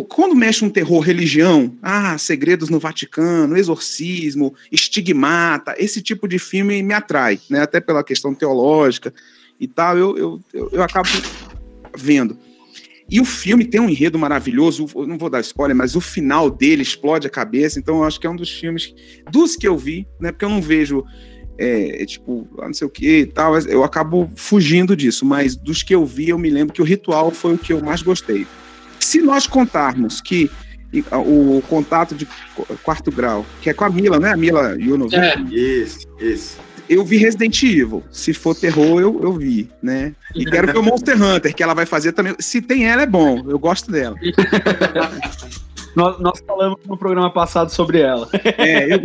quando 0.09 0.35
mexe 0.35 0.65
um 0.65 0.71
terror 0.71 0.99
religião, 1.01 1.77
ah, 1.81 2.19
segredos 2.19 2.69
no 2.69 2.81
Vaticano, 2.81 3.57
exorcismo, 3.57 4.53
estigmata, 4.73 5.77
esse 5.79 6.03
tipo 6.03 6.27
de 6.27 6.37
filme 6.37 6.83
me 6.83 6.93
atrai, 6.93 7.39
né? 7.49 7.61
Até 7.61 7.81
pela 7.81 8.03
questão 8.03 8.35
teológica 8.35 9.15
e 9.61 9.69
tal, 9.69 9.97
eu, 9.97 10.19
eu, 10.19 10.41
eu, 10.53 10.71
eu 10.73 10.83
acabo 10.83 11.09
vendo. 11.97 12.37
E 13.09 13.21
o 13.21 13.25
filme 13.25 13.65
tem 13.65 13.81
um 13.81 13.89
enredo 13.89 14.19
maravilhoso, 14.19 14.89
eu 14.97 15.07
não 15.07 15.19
vou 15.19 15.31
dar 15.31 15.41
spoiler, 15.41 15.77
mas 15.77 15.95
o 15.95 16.01
final 16.01 16.51
dele 16.51 16.83
explode 16.83 17.27
a 17.27 17.31
cabeça, 17.31 17.79
então 17.79 17.99
eu 17.99 18.05
acho 18.05 18.19
que 18.19 18.27
é 18.27 18.31
um 18.31 18.37
dos 18.37 18.51
filmes, 18.51 18.93
dos 19.31 19.55
que 19.55 19.69
eu 19.69 19.79
vi, 19.79 20.09
né? 20.19 20.33
Porque 20.33 20.45
eu 20.45 20.49
não 20.49 20.61
vejo, 20.61 21.05
é, 21.59 22.05
tipo, 22.07 22.49
não 22.57 22.75
sei 22.75 22.87
o 22.87 22.91
que 22.91 23.21
e 23.21 23.27
tal, 23.27 23.59
eu 23.61 23.85
acabo 23.85 24.31
fugindo 24.37 24.97
disso, 24.97 25.25
mas 25.25 25.57
dos 25.57 25.83
que 25.83 25.95
eu 25.95 26.05
vi, 26.05 26.31
eu 26.31 26.39
me 26.39 26.51
lembro 26.51 26.75
que 26.75 26.83
o 26.83 26.85
Ritual 26.85 27.31
foi 27.31 27.55
o 27.55 27.59
que 27.59 27.73
eu 27.73 27.81
mais 27.81 28.03
gostei. 28.03 28.47
Se 29.01 29.21
nós 29.21 29.47
contarmos 29.47 30.21
que 30.21 30.51
o 31.13 31.63
contato 31.69 32.15
de 32.15 32.27
quarto 32.83 33.11
grau, 33.11 33.45
que 33.61 33.69
é 33.69 33.75
com 33.75 33.85
a 33.85 33.91
Mila, 33.91 34.21
né? 34.21 34.33
A 34.33 34.37
Mila 34.37 34.77
Yunovic. 34.79 35.17
É. 35.17 35.39
Isso, 35.51 36.07
isso. 36.21 36.59
Eu 36.89 37.05
vi 37.05 37.17
Resident 37.17 37.63
Evil. 37.63 38.03
Se 38.11 38.35
for 38.35 38.55
terror, 38.55 39.01
eu, 39.01 39.21
eu 39.23 39.33
vi, 39.33 39.69
né? 39.83 40.15
E 40.35 40.45
quero 40.47 40.73
ver 40.73 40.79
o 40.79 40.83
Monster 40.83 41.21
Hunter, 41.21 41.55
que 41.55 41.63
ela 41.63 41.75
vai 41.75 41.87
fazer 41.87 42.13
também. 42.13 42.35
Se 42.39 42.61
tem 42.61 42.87
ela, 42.87 43.03
é 43.03 43.07
bom. 43.07 43.43
Eu 43.49 43.59
gosto 43.59 43.91
dela. 43.91 44.17
nós, 45.95 46.19
nós, 46.21 46.43
falamos 46.47 46.79
no 46.87 46.97
programa 46.97 47.31
passado 47.33 47.71
sobre 47.71 48.01
ela. 48.01 48.29
É, 48.59 48.95
eu, 48.95 49.01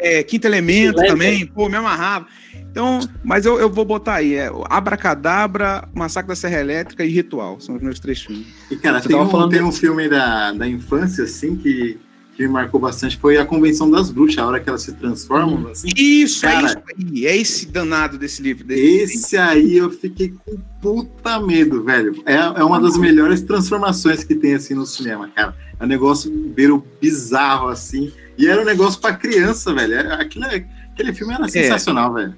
é 0.00 0.22
Quinto 0.22 0.46
Elemento 0.46 0.96
também. 0.96 1.46
Pô, 1.46 1.68
me 1.68 1.76
amarrava. 1.76 2.26
Então, 2.70 3.00
mas 3.22 3.44
eu, 3.44 3.60
eu 3.60 3.68
vou 3.68 3.84
botar 3.84 4.14
aí, 4.14 4.34
é 4.34 4.50
Abracadabra, 4.70 5.86
Massacre 5.94 6.28
da 6.28 6.36
Serra 6.36 6.60
Elétrica 6.60 7.04
e 7.04 7.08
Ritual. 7.08 7.60
São 7.60 7.76
os 7.76 7.82
meus 7.82 8.00
três 8.00 8.22
filmes. 8.22 8.46
E, 8.70 8.76
cara, 8.76 9.00
tem 9.00 9.14
um, 9.14 9.48
tem 9.48 9.62
um 9.62 9.72
filme 9.72 10.08
da, 10.08 10.52
da 10.52 10.66
infância, 10.66 11.24
assim, 11.24 11.54
que, 11.54 11.98
que 12.34 12.42
me 12.42 12.48
marcou 12.48 12.80
bastante. 12.80 13.16
Foi 13.16 13.36
a 13.36 13.44
Convenção 13.44 13.90
das 13.90 14.10
Bruxas, 14.10 14.38
a 14.38 14.46
hora 14.46 14.60
que 14.60 14.68
elas 14.68 14.82
se 14.82 14.92
transformam. 14.92 15.70
Assim. 15.70 15.88
Isso, 15.96 16.44
é 16.46 16.52
cara, 16.52 16.66
é 16.66 16.70
isso 16.70 16.78
aí. 17.12 17.26
É 17.26 17.36
esse 17.36 17.66
danado 17.66 18.18
desse 18.18 18.42
livro. 18.42 18.64
Desse 18.64 19.16
esse 19.16 19.36
livro. 19.36 19.50
aí 19.50 19.76
eu 19.76 19.90
fiquei 19.90 20.34
com 20.44 20.56
puta 20.80 21.40
medo, 21.40 21.84
velho. 21.84 22.22
É, 22.24 22.36
é 22.36 22.64
uma 22.64 22.80
das 22.80 22.96
melhores 22.96 23.42
transformações 23.42 24.24
que 24.24 24.34
tem, 24.34 24.54
assim, 24.54 24.74
no 24.74 24.86
cinema, 24.86 25.28
cara. 25.28 25.54
É 25.78 25.84
um 25.84 25.88
negócio 25.88 26.30
beiro 26.30 26.84
bizarro, 27.00 27.68
assim. 27.68 28.12
E 28.38 28.46
era 28.46 28.62
um 28.62 28.64
negócio 28.64 29.00
pra 29.00 29.14
criança, 29.14 29.74
velho. 29.74 29.94
É, 29.94 30.14
aquilo, 30.14 30.46
aquele 30.46 31.12
filme 31.12 31.34
era 31.34 31.44
é. 31.44 31.48
sensacional, 31.48 32.16
é. 32.18 32.22
velho. 32.22 32.36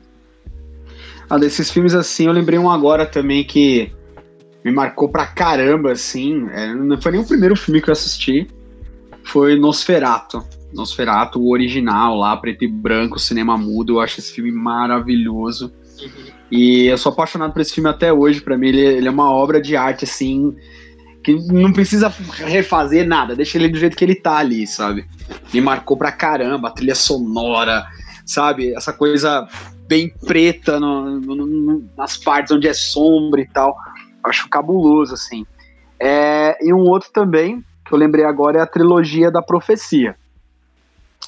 Ah, 1.29 1.39
desses 1.39 1.71
filmes 1.71 1.95
assim, 1.95 2.27
eu 2.27 2.33
lembrei 2.33 2.59
um 2.59 2.71
agora 2.71 3.07
também 3.07 3.45
que 3.45 3.91
me 4.65 4.71
marcou 4.71 5.09
pra 5.09 5.27
caramba, 5.27 5.93
assim. 5.93 6.47
É, 6.51 6.75
não 6.75 7.01
foi 7.01 7.13
nem 7.13 7.21
o 7.21 7.27
primeiro 7.27 7.57
filme 7.57 7.81
que 7.81 7.89
eu 7.89 7.93
assisti. 7.93 8.47
Foi 9.25 9.57
Nosferato. 9.59 10.45
Nosferato, 10.73 11.41
o 11.41 11.51
original 11.51 12.17
lá, 12.17 12.37
preto 12.37 12.65
e 12.65 12.69
branco, 12.69 13.19
cinema 13.19 13.57
mudo. 13.57 13.95
Eu 13.95 14.01
acho 14.01 14.21
esse 14.21 14.33
filme 14.33 14.51
maravilhoso. 14.51 15.73
Uhum. 16.01 16.35
E 16.51 16.87
eu 16.87 16.99
sou 16.99 17.13
apaixonado 17.13 17.53
por 17.53 17.63
esse 17.63 17.73
filme 17.73 17.89
até 17.89 18.13
hoje. 18.13 18.41
Para 18.41 18.59
mim, 18.59 18.69
ele, 18.69 18.81
ele, 18.81 19.09
é 19.09 19.11
uma 19.11 19.31
obra 19.31 19.61
de 19.61 19.77
arte, 19.77 20.05
assim, 20.05 20.55
que 21.23 21.35
não 21.35 21.73
precisa 21.73 22.13
refazer 22.45 23.07
nada. 23.07 23.37
Deixa 23.37 23.57
ele 23.57 23.69
do 23.69 23.79
jeito 23.79 23.97
que 23.97 24.05
ele 24.05 24.15
tá 24.15 24.39
ali, 24.39 24.67
sabe? 24.67 25.07
Me 25.53 25.61
marcou 25.61 25.97
pra 25.97 26.13
caramba. 26.13 26.69
A 26.69 26.73
trilha 26.73 26.95
sonora, 26.95 27.87
sabe? 28.27 28.75
Essa 28.75 28.93
coisa 28.93 29.49
bem 29.87 30.13
preta 30.27 30.81
no, 30.81 31.21
no, 31.21 31.35
no, 31.47 31.85
nas 31.97 32.17
partes 32.17 32.53
onde 32.53 32.69
é 32.69 32.75
sombra 32.75 33.41
e 33.41 33.49
tal. 33.49 33.77
Acho 34.25 34.49
cabuloso, 34.49 35.15
assim. 35.15 35.47
É, 36.01 36.57
e 36.61 36.73
um 36.73 36.81
outro 36.81 37.11
também, 37.13 37.65
que 37.95 37.97
eu 37.97 38.01
lembrei 38.01 38.25
agora, 38.25 38.59
é 38.59 38.61
a 38.61 38.67
trilogia 38.67 39.31
da 39.31 39.41
profecia. 39.41 40.17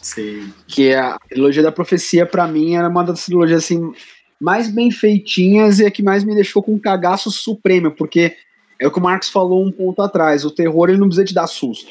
Sim. 0.02 0.52
Que 0.66 0.88
é 0.88 0.98
a 0.98 1.18
trilogia 1.28 1.62
da 1.62 1.72
profecia, 1.72 2.26
para 2.26 2.46
mim, 2.46 2.74
era 2.74 2.88
uma 2.88 3.04
das 3.04 3.24
trilogias 3.24 3.64
assim, 3.64 3.92
mais 4.40 4.70
bem 4.70 4.90
feitinhas 4.90 5.78
e 5.78 5.86
a 5.86 5.90
que 5.90 6.02
mais 6.02 6.24
me 6.24 6.34
deixou 6.34 6.62
com 6.62 6.74
um 6.74 6.78
cagaço 6.78 7.30
supremo, 7.30 7.92
porque 7.92 8.34
é 8.80 8.86
o 8.86 8.90
que 8.90 8.98
o 8.98 9.02
Marcos 9.02 9.30
falou 9.30 9.64
um 9.64 9.70
ponto 9.70 10.02
atrás: 10.02 10.44
o 10.44 10.50
terror 10.50 10.88
ele 10.88 10.98
não 10.98 11.06
precisa 11.06 11.24
te 11.24 11.34
dar 11.34 11.46
susto. 11.46 11.90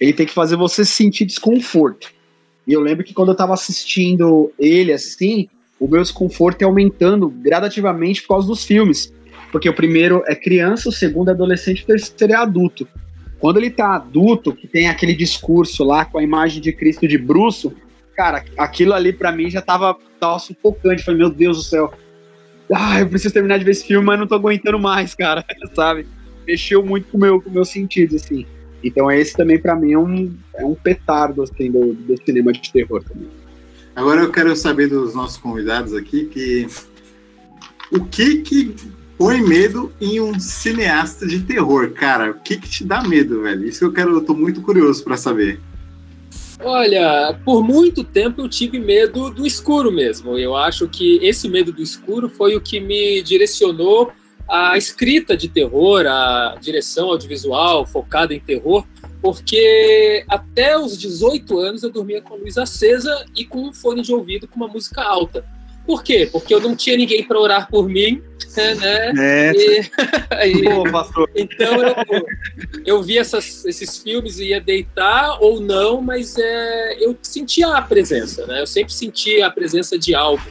Ele 0.00 0.12
tem 0.12 0.26
que 0.26 0.32
fazer 0.32 0.56
você 0.56 0.84
sentir 0.84 1.24
desconforto. 1.24 2.12
E 2.66 2.72
eu 2.72 2.80
lembro 2.80 3.04
que 3.04 3.14
quando 3.14 3.30
eu 3.30 3.36
tava 3.36 3.54
assistindo 3.54 4.52
ele 4.58 4.92
assim, 4.92 5.48
o 5.78 5.88
meu 5.88 6.02
desconforto 6.02 6.62
é 6.62 6.64
aumentando 6.64 7.28
gradativamente 7.28 8.22
por 8.22 8.28
causa 8.28 8.46
dos 8.46 8.64
filmes. 8.64 9.12
Porque 9.50 9.68
o 9.68 9.74
primeiro 9.74 10.22
é 10.26 10.34
criança, 10.34 10.88
o 10.88 10.92
segundo 10.92 11.28
é 11.28 11.32
adolescente, 11.32 11.84
o 11.84 11.86
terceiro 11.86 12.32
é 12.32 12.36
adulto. 12.36 12.88
Quando 13.44 13.58
ele 13.58 13.68
tá 13.68 13.96
adulto, 13.96 14.54
que 14.54 14.66
tem 14.66 14.88
aquele 14.88 15.14
discurso 15.14 15.84
lá 15.84 16.06
com 16.06 16.16
a 16.16 16.22
imagem 16.22 16.62
de 16.62 16.72
Cristo 16.72 17.06
de 17.06 17.18
bruxo, 17.18 17.74
cara, 18.16 18.42
aquilo 18.56 18.94
ali 18.94 19.12
para 19.12 19.30
mim 19.32 19.50
já 19.50 19.60
tava, 19.60 19.98
tava 20.18 20.38
sufocante. 20.38 21.04
Falei, 21.04 21.20
meu 21.20 21.28
Deus 21.28 21.58
do 21.58 21.62
céu. 21.62 21.92
Ah, 22.72 23.00
eu 23.00 23.06
preciso 23.06 23.34
terminar 23.34 23.58
de 23.58 23.64
ver 23.66 23.72
esse 23.72 23.86
filme, 23.86 24.06
mas 24.06 24.18
não 24.18 24.26
tô 24.26 24.34
aguentando 24.34 24.78
mais, 24.78 25.14
cara, 25.14 25.44
sabe? 25.76 26.06
Mexeu 26.46 26.82
muito 26.82 27.06
com 27.08 27.18
meu, 27.18 27.36
o 27.36 27.42
com 27.42 27.50
meus 27.50 27.68
sentidos, 27.68 28.22
assim. 28.22 28.46
Então 28.82 29.12
esse 29.12 29.36
também 29.36 29.58
para 29.58 29.76
mim 29.76 29.92
é 29.92 29.98
um, 29.98 30.34
é 30.54 30.64
um 30.64 30.74
petardo, 30.74 31.42
assim, 31.42 31.70
do, 31.70 31.92
do 31.92 32.16
cinema 32.24 32.50
de 32.50 32.72
terror 32.72 33.04
também. 33.04 33.28
Agora 33.94 34.22
eu 34.22 34.32
quero 34.32 34.56
saber 34.56 34.86
dos 34.86 35.14
nossos 35.14 35.36
convidados 35.36 35.92
aqui 35.92 36.24
que 36.28 36.66
o 37.92 38.06
que 38.06 38.40
que 38.40 38.74
põe 39.18 39.40
medo 39.40 39.92
em 40.00 40.20
um 40.20 40.38
cineasta 40.38 41.26
de 41.26 41.40
terror, 41.40 41.90
cara? 41.92 42.30
O 42.30 42.40
que 42.40 42.56
que 42.56 42.68
te 42.68 42.84
dá 42.84 43.02
medo, 43.02 43.42
velho? 43.42 43.66
Isso 43.66 43.84
eu 43.84 43.92
quero, 43.92 44.14
eu 44.14 44.20
tô 44.24 44.34
muito 44.34 44.60
curioso 44.60 45.02
para 45.02 45.16
saber. 45.16 45.60
Olha, 46.60 47.38
por 47.44 47.62
muito 47.62 48.02
tempo 48.02 48.40
eu 48.40 48.48
tive 48.48 48.78
medo 48.78 49.30
do 49.30 49.46
escuro 49.46 49.92
mesmo. 49.92 50.38
Eu 50.38 50.56
acho 50.56 50.88
que 50.88 51.18
esse 51.22 51.48
medo 51.48 51.72
do 51.72 51.82
escuro 51.82 52.28
foi 52.28 52.56
o 52.56 52.60
que 52.60 52.80
me 52.80 53.22
direcionou 53.22 54.12
à 54.48 54.76
escrita 54.76 55.36
de 55.36 55.48
terror, 55.48 56.06
à 56.06 56.56
direção 56.60 57.10
audiovisual 57.10 57.86
focada 57.86 58.34
em 58.34 58.40
terror, 58.40 58.84
porque 59.20 60.24
até 60.28 60.78
os 60.78 60.96
18 60.98 61.58
anos 61.58 61.82
eu 61.82 61.90
dormia 61.90 62.20
com 62.20 62.34
a 62.34 62.36
luz 62.36 62.56
acesa 62.56 63.24
e 63.36 63.44
com 63.44 63.68
um 63.68 63.72
fone 63.72 64.02
de 64.02 64.12
ouvido 64.12 64.46
com 64.46 64.56
uma 64.56 64.68
música 64.68 65.02
alta. 65.02 65.44
Por 65.86 66.02
quê? 66.02 66.28
Porque 66.30 66.54
eu 66.54 66.60
não 66.60 66.74
tinha 66.74 66.96
ninguém 66.96 67.22
para 67.24 67.38
orar 67.38 67.68
por 67.68 67.88
mim, 67.88 68.22
né? 68.56 69.12
É. 69.18 70.46
E, 70.46 70.62
Pô, 71.12 71.28
então 71.34 71.82
eu, 71.82 72.26
eu 72.86 73.02
vi 73.02 73.18
essas, 73.18 73.64
esses 73.64 73.98
filmes 73.98 74.38
e 74.38 74.48
ia 74.48 74.60
deitar 74.60 75.38
ou 75.40 75.60
não, 75.60 76.00
mas 76.00 76.36
é, 76.38 77.04
eu 77.04 77.16
sentia 77.22 77.68
a 77.76 77.82
presença, 77.82 78.46
né? 78.46 78.62
Eu 78.62 78.66
sempre 78.66 78.92
sentia 78.92 79.46
a 79.46 79.50
presença 79.50 79.98
de 79.98 80.14
algo. 80.14 80.42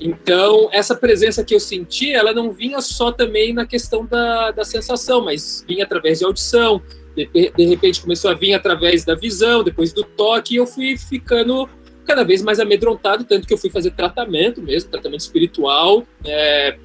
Então, 0.00 0.68
essa 0.72 0.94
presença 0.94 1.42
que 1.42 1.54
eu 1.54 1.60
senti, 1.60 2.12
ela 2.12 2.32
não 2.32 2.52
vinha 2.52 2.80
só 2.80 3.10
também 3.10 3.52
na 3.54 3.66
questão 3.66 4.04
da, 4.04 4.50
da 4.50 4.64
sensação, 4.64 5.24
mas 5.24 5.64
vinha 5.66 5.84
através 5.84 6.18
de 6.18 6.24
audição, 6.24 6.82
de, 7.16 7.28
de 7.56 7.64
repente 7.64 8.02
começou 8.02 8.30
a 8.30 8.34
vir 8.34 8.52
através 8.52 9.04
da 9.04 9.14
visão, 9.14 9.64
depois 9.64 9.92
do 9.92 10.04
toque, 10.04 10.54
e 10.54 10.56
eu 10.58 10.66
fui 10.66 10.98
ficando 10.98 11.66
cada 12.06 12.24
vez 12.24 12.42
mais 12.42 12.60
amedrontado, 12.60 13.24
tanto 13.24 13.46
que 13.46 13.52
eu 13.52 13.58
fui 13.58 13.68
fazer 13.68 13.90
tratamento 13.90 14.62
mesmo, 14.62 14.90
tratamento 14.90 15.20
espiritual, 15.20 16.06
é, 16.24 16.76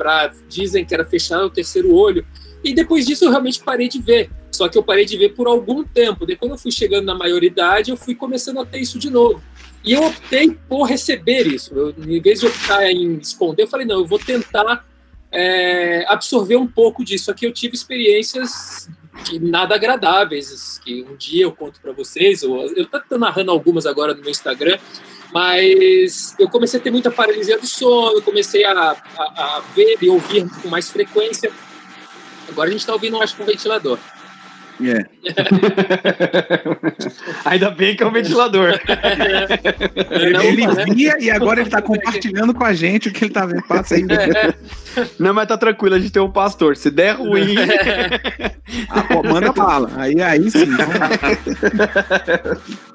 dizem 0.50 0.84
que 0.84 0.94
era 0.94 1.06
fechar 1.06 1.44
o 1.44 1.50
terceiro 1.50 1.94
olho. 1.94 2.26
E 2.64 2.74
depois 2.74 3.06
disso 3.06 3.26
eu 3.26 3.30
realmente 3.30 3.62
parei 3.64 3.88
de 3.88 4.02
ver. 4.02 4.30
Só 4.52 4.68
que 4.68 4.78
eu 4.78 4.84
parei 4.84 5.06
de 5.06 5.18
ver 5.18 5.30
por 5.30 5.48
algum 5.48 5.84
tempo. 5.84 6.26
Depois 6.26 6.52
eu 6.52 6.58
fui 6.58 6.72
chegando 6.72 7.06
na 7.06 7.16
maioridade, 7.16 7.90
eu 7.90 7.98
fui 7.98 8.14
começando 8.14 8.60
a 8.60 8.66
ter 8.66 8.80
isso 8.80 9.00
de 9.00 9.10
novo. 9.10 9.42
E 9.84 9.94
eu 9.94 10.06
optei 10.06 10.58
por 10.68 10.84
receber 10.84 11.48
isso. 11.48 11.74
Eu, 11.74 11.96
em 11.98 12.22
vez 12.22 12.42
de 12.42 12.48
optar 12.48 12.86
em 12.92 13.18
esconder, 13.18 13.64
eu 13.64 13.68
falei, 13.68 13.86
não, 13.86 14.00
eu 14.00 14.06
vou 14.06 14.20
tentar 14.20 14.86
é, 15.32 16.06
absorver 16.08 16.58
um 16.58 16.68
pouco 16.68 17.04
disso. 17.04 17.32
Aqui 17.32 17.46
eu 17.46 17.52
tive 17.52 17.74
experiências 17.74 18.90
que 19.26 19.40
nada 19.40 19.76
agradáveis, 19.76 20.80
que 20.84 21.04
um 21.04 21.16
dia 21.16 21.44
eu 21.44 21.52
conto 21.52 21.80
para 21.82 21.92
vocês. 21.92 22.44
Eu, 22.44 22.86
tô 23.10 23.18
narrando 23.18 23.52
algumas 23.52 23.86
agora 23.86 24.14
no 24.14 24.22
meu 24.22 24.32
Instagram, 24.32 24.78
Mas 25.32 26.36
eu 26.38 26.50
comecei 26.50 26.80
a 26.80 26.84
ter 26.84 26.92
muita 26.92 27.10
paralisia 27.10 27.58
do 27.58 27.66
sono, 27.66 28.22
comecei 28.22 28.66
a, 28.66 28.72
a, 28.72 28.96
a 29.18 29.62
ver 29.74 29.98
e 30.02 30.10
ouvir 30.10 30.48
com 30.62 30.68
mais 30.70 30.90
frequência. 30.90 31.52
Agora 32.50 32.70
a 32.70 32.72
gente 32.72 32.82
está 32.82 32.94
ouvindo, 32.94 33.22
acho, 33.22 33.36
com 33.38 33.46
ventilador. 33.46 33.98
É. 34.84 35.06
Ainda 37.46 37.70
bem 37.70 37.96
que 37.96 38.02
é 38.02 38.06
um 38.06 38.12
ventilador. 38.12 38.80
Não, 40.34 40.42
ele 40.42 40.66
né? 40.68 40.86
via 40.86 41.16
e 41.20 41.30
agora 41.30 41.62
ele 41.62 41.70
tá 41.70 41.82
compartilhando 41.82 42.54
com 42.54 42.64
a 42.64 42.74
gente 42.74 43.10
o 43.10 43.14
que 43.14 43.26
ele 43.26 43.34
tá 43.34 43.46
vendo. 43.46 43.62
Passa 43.64 43.96
aí. 43.96 44.04
Não, 45.20 45.34
mas 45.34 45.48
tá 45.48 45.58
tranquilo, 45.58 45.96
a 45.96 46.00
gente 46.00 46.12
tem 46.12 46.22
um 46.22 46.32
pastor. 46.32 46.76
Se 46.76 46.90
der 46.90 47.16
ruim, 47.16 47.56
Ah, 48.90 49.04
pô, 49.04 49.22
manda 49.24 49.54
bala. 49.54 49.92
Aí, 49.96 50.20
aí 50.22 50.50
sim. 50.50 50.66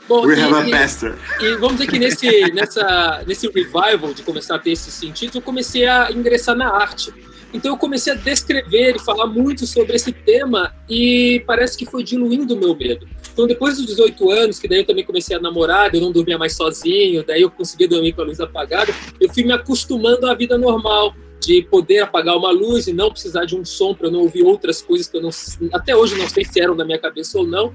Bom, 0.08 0.24
We 0.24 0.36
e- 0.36 0.40
have 0.40 0.54
a 0.54 0.78
pastor. 0.78 1.18
E 1.40 1.54
vamos 1.56 1.78
dizer 1.78 1.90
que 1.90 1.98
nesse, 1.98 2.52
nessa, 2.52 3.24
nesse 3.26 3.48
revival 3.48 4.14
de 4.14 4.22
começar 4.22 4.56
a 4.56 4.58
ter 4.58 4.70
esses 4.70 4.94
sentidos, 4.94 5.34
eu 5.34 5.42
comecei 5.42 5.86
a 5.86 6.10
ingressar 6.12 6.56
na 6.56 6.68
arte. 6.68 7.12
Então 7.52 7.72
eu 7.72 7.78
comecei 7.78 8.12
a 8.12 8.16
descrever 8.16 8.96
e 8.96 8.98
falar 8.98 9.26
muito 9.26 9.66
sobre 9.66 9.96
esse 9.96 10.12
tema 10.12 10.74
e 10.88 11.42
parece 11.46 11.78
que 11.78 11.86
foi 11.86 12.02
diluindo 12.02 12.54
o 12.54 12.58
meu 12.58 12.74
medo. 12.74 13.06
Então 13.32 13.46
depois 13.46 13.76
dos 13.76 13.86
18 13.86 14.30
anos, 14.30 14.58
que 14.58 14.68
daí 14.68 14.80
eu 14.80 14.86
também 14.86 15.04
comecei 15.04 15.36
a 15.36 15.40
namorar, 15.40 15.94
eu 15.94 16.00
não 16.00 16.12
dormia 16.12 16.36
mais 16.36 16.54
sozinho, 16.54 17.24
daí 17.24 17.42
eu 17.42 17.50
conseguia 17.50 17.88
dormir 17.88 18.12
com 18.12 18.22
a 18.22 18.24
luz 18.24 18.40
apagada, 18.40 18.92
eu 19.20 19.32
fui 19.32 19.44
me 19.44 19.52
acostumando 19.52 20.26
à 20.26 20.34
vida 20.34 20.58
normal, 20.58 21.14
de 21.40 21.62
poder 21.62 22.00
apagar 22.00 22.36
uma 22.36 22.50
luz 22.50 22.88
e 22.88 22.92
não 22.92 23.10
precisar 23.10 23.44
de 23.44 23.56
um 23.56 23.64
som 23.64 23.94
para 23.94 24.10
não 24.10 24.20
ouvir 24.20 24.42
outras 24.42 24.82
coisas 24.82 25.06
que 25.06 25.16
eu 25.16 25.22
não 25.22 25.30
até 25.72 25.94
hoje 25.94 26.16
não 26.16 26.28
sei 26.28 26.44
se 26.44 26.60
eram 26.60 26.74
na 26.74 26.84
minha 26.84 26.98
cabeça 26.98 27.38
ou 27.38 27.46
não. 27.46 27.72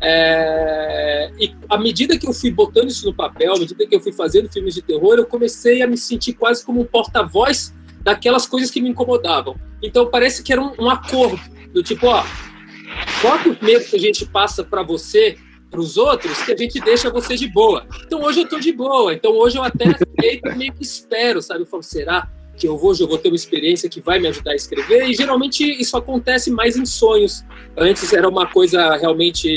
É, 0.00 1.30
e 1.38 1.54
à 1.68 1.78
medida 1.78 2.18
que 2.18 2.28
eu 2.28 2.32
fui 2.32 2.50
botando 2.50 2.88
isso 2.88 3.06
no 3.06 3.14
papel, 3.14 3.54
à 3.54 3.58
medida 3.58 3.86
que 3.86 3.94
eu 3.94 4.00
fui 4.00 4.12
fazendo 4.12 4.50
filmes 4.52 4.74
de 4.74 4.82
terror, 4.82 5.16
eu 5.16 5.26
comecei 5.26 5.82
a 5.82 5.86
me 5.86 5.96
sentir 5.96 6.34
quase 6.34 6.64
como 6.64 6.80
um 6.80 6.84
porta-voz 6.84 7.72
daquelas 8.02 8.46
coisas 8.46 8.70
que 8.70 8.80
me 8.80 8.90
incomodavam. 8.90 9.56
Então 9.82 10.06
parece 10.08 10.42
que 10.42 10.52
era 10.52 10.62
um, 10.62 10.72
um 10.78 10.90
acordo 10.90 11.40
do 11.72 11.82
tipo, 11.82 12.06
ó, 12.06 12.24
bota 13.22 13.48
o 13.48 13.64
medo 13.64 13.84
que 13.84 13.96
a 13.96 14.00
gente 14.00 14.24
passa 14.26 14.62
para 14.62 14.82
você, 14.82 15.36
para 15.70 15.80
os 15.80 15.96
outros, 15.96 16.42
que 16.42 16.52
a 16.52 16.56
gente 16.56 16.80
deixa 16.80 17.10
você 17.10 17.34
de 17.34 17.48
boa. 17.48 17.86
Então 18.04 18.22
hoje 18.22 18.40
eu 18.40 18.48
tô 18.48 18.58
de 18.58 18.72
boa. 18.72 19.12
Então 19.12 19.32
hoje 19.32 19.58
eu 19.58 19.62
até 19.64 19.84
meio 20.56 20.72
que 20.72 20.82
espero, 20.82 21.42
sabe? 21.42 21.62
Eu 21.62 21.66
falo, 21.66 21.82
será? 21.82 22.30
Que 22.56 22.66
eu 22.66 22.76
vou, 22.76 22.94
eu 22.98 23.06
vou 23.06 23.18
ter 23.18 23.28
uma 23.28 23.36
experiência 23.36 23.88
que 23.88 24.00
vai 24.00 24.18
me 24.18 24.28
ajudar 24.28 24.52
a 24.52 24.56
escrever, 24.56 25.08
e 25.08 25.14
geralmente 25.14 25.64
isso 25.64 25.96
acontece 25.96 26.50
mais 26.50 26.76
em 26.76 26.86
sonhos. 26.86 27.44
Antes 27.76 28.12
era 28.12 28.28
uma 28.28 28.46
coisa 28.46 28.96
realmente. 28.96 29.48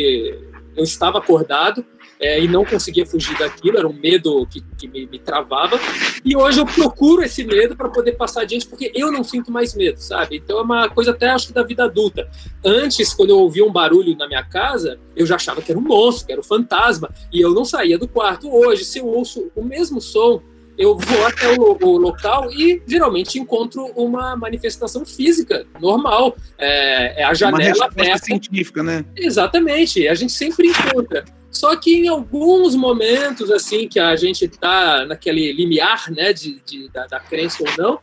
Eu 0.75 0.83
estava 0.83 1.17
acordado 1.17 1.83
é, 2.19 2.41
e 2.41 2.47
não 2.47 2.65
conseguia 2.65 3.05
fugir 3.05 3.37
daquilo, 3.37 3.77
era 3.77 3.87
um 3.87 3.93
medo 3.93 4.45
que, 4.47 4.61
que 4.77 4.87
me, 4.87 5.07
me 5.07 5.17
travava, 5.17 5.79
e 6.23 6.35
hoje 6.35 6.59
eu 6.59 6.65
procuro 6.65 7.23
esse 7.23 7.43
medo 7.43 7.75
para 7.75 7.89
poder 7.89 8.13
passar 8.13 8.41
adiante, 8.41 8.67
porque 8.67 8.91
eu 8.93 9.11
não 9.11 9.23
sinto 9.23 9.51
mais 9.51 9.73
medo, 9.73 9.97
sabe? 9.99 10.37
Então 10.37 10.59
é 10.59 10.61
uma 10.61 10.89
coisa 10.89 11.11
até 11.11 11.29
acho 11.29 11.53
da 11.53 11.63
vida 11.63 11.85
adulta. 11.85 12.29
Antes, 12.63 13.13
quando 13.13 13.29
eu 13.29 13.39
ouvia 13.39 13.65
um 13.65 13.71
barulho 13.71 14.15
na 14.17 14.27
minha 14.27 14.43
casa, 14.43 14.99
eu 15.15 15.25
já 15.25 15.35
achava 15.35 15.61
que 15.61 15.71
era 15.71 15.79
um 15.79 15.83
monstro, 15.83 16.27
que 16.27 16.31
era 16.33 16.41
um 16.41 16.43
fantasma, 16.43 17.09
e 17.31 17.39
eu 17.39 17.53
não 17.53 17.63
saía 17.63 17.97
do 17.97 18.07
quarto. 18.07 18.53
Hoje, 18.53 18.83
se 18.83 18.99
eu 18.99 19.07
ouço 19.07 19.49
o 19.55 19.63
mesmo 19.63 20.01
som, 20.01 20.41
eu 20.79 20.97
vou 20.97 21.27
até 21.27 21.51
o, 21.59 21.77
o, 21.81 21.97
local 21.97 22.49
e 22.53 22.81
geralmente 22.87 23.37
encontro 23.37 23.87
uma 23.97 24.37
manifestação 24.37 25.05
física 25.05 25.67
normal. 25.77 26.37
É, 26.57 27.21
é 27.21 27.23
a 27.25 27.33
janela 27.33 27.85
aberta. 27.85 28.25
científica, 28.25 28.81
né? 28.81 29.03
Exatamente, 29.13 30.07
a 30.07 30.15
gente 30.15 30.31
sempre 30.31 30.69
encontra. 30.69 31.25
Só 31.51 31.75
que 31.75 31.97
em 31.97 32.07
alguns 32.07 32.77
momentos, 32.77 33.51
assim, 33.51 33.89
que 33.89 33.99
a 33.99 34.15
gente 34.15 34.45
está 34.45 35.05
naquele 35.05 35.51
limiar, 35.51 36.09
né, 36.11 36.31
de, 36.31 36.61
de 36.61 36.87
da, 36.89 37.05
da, 37.07 37.19
crença 37.19 37.57
ou 37.61 37.69
não, 37.77 37.99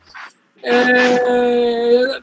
é... 0.62 2.20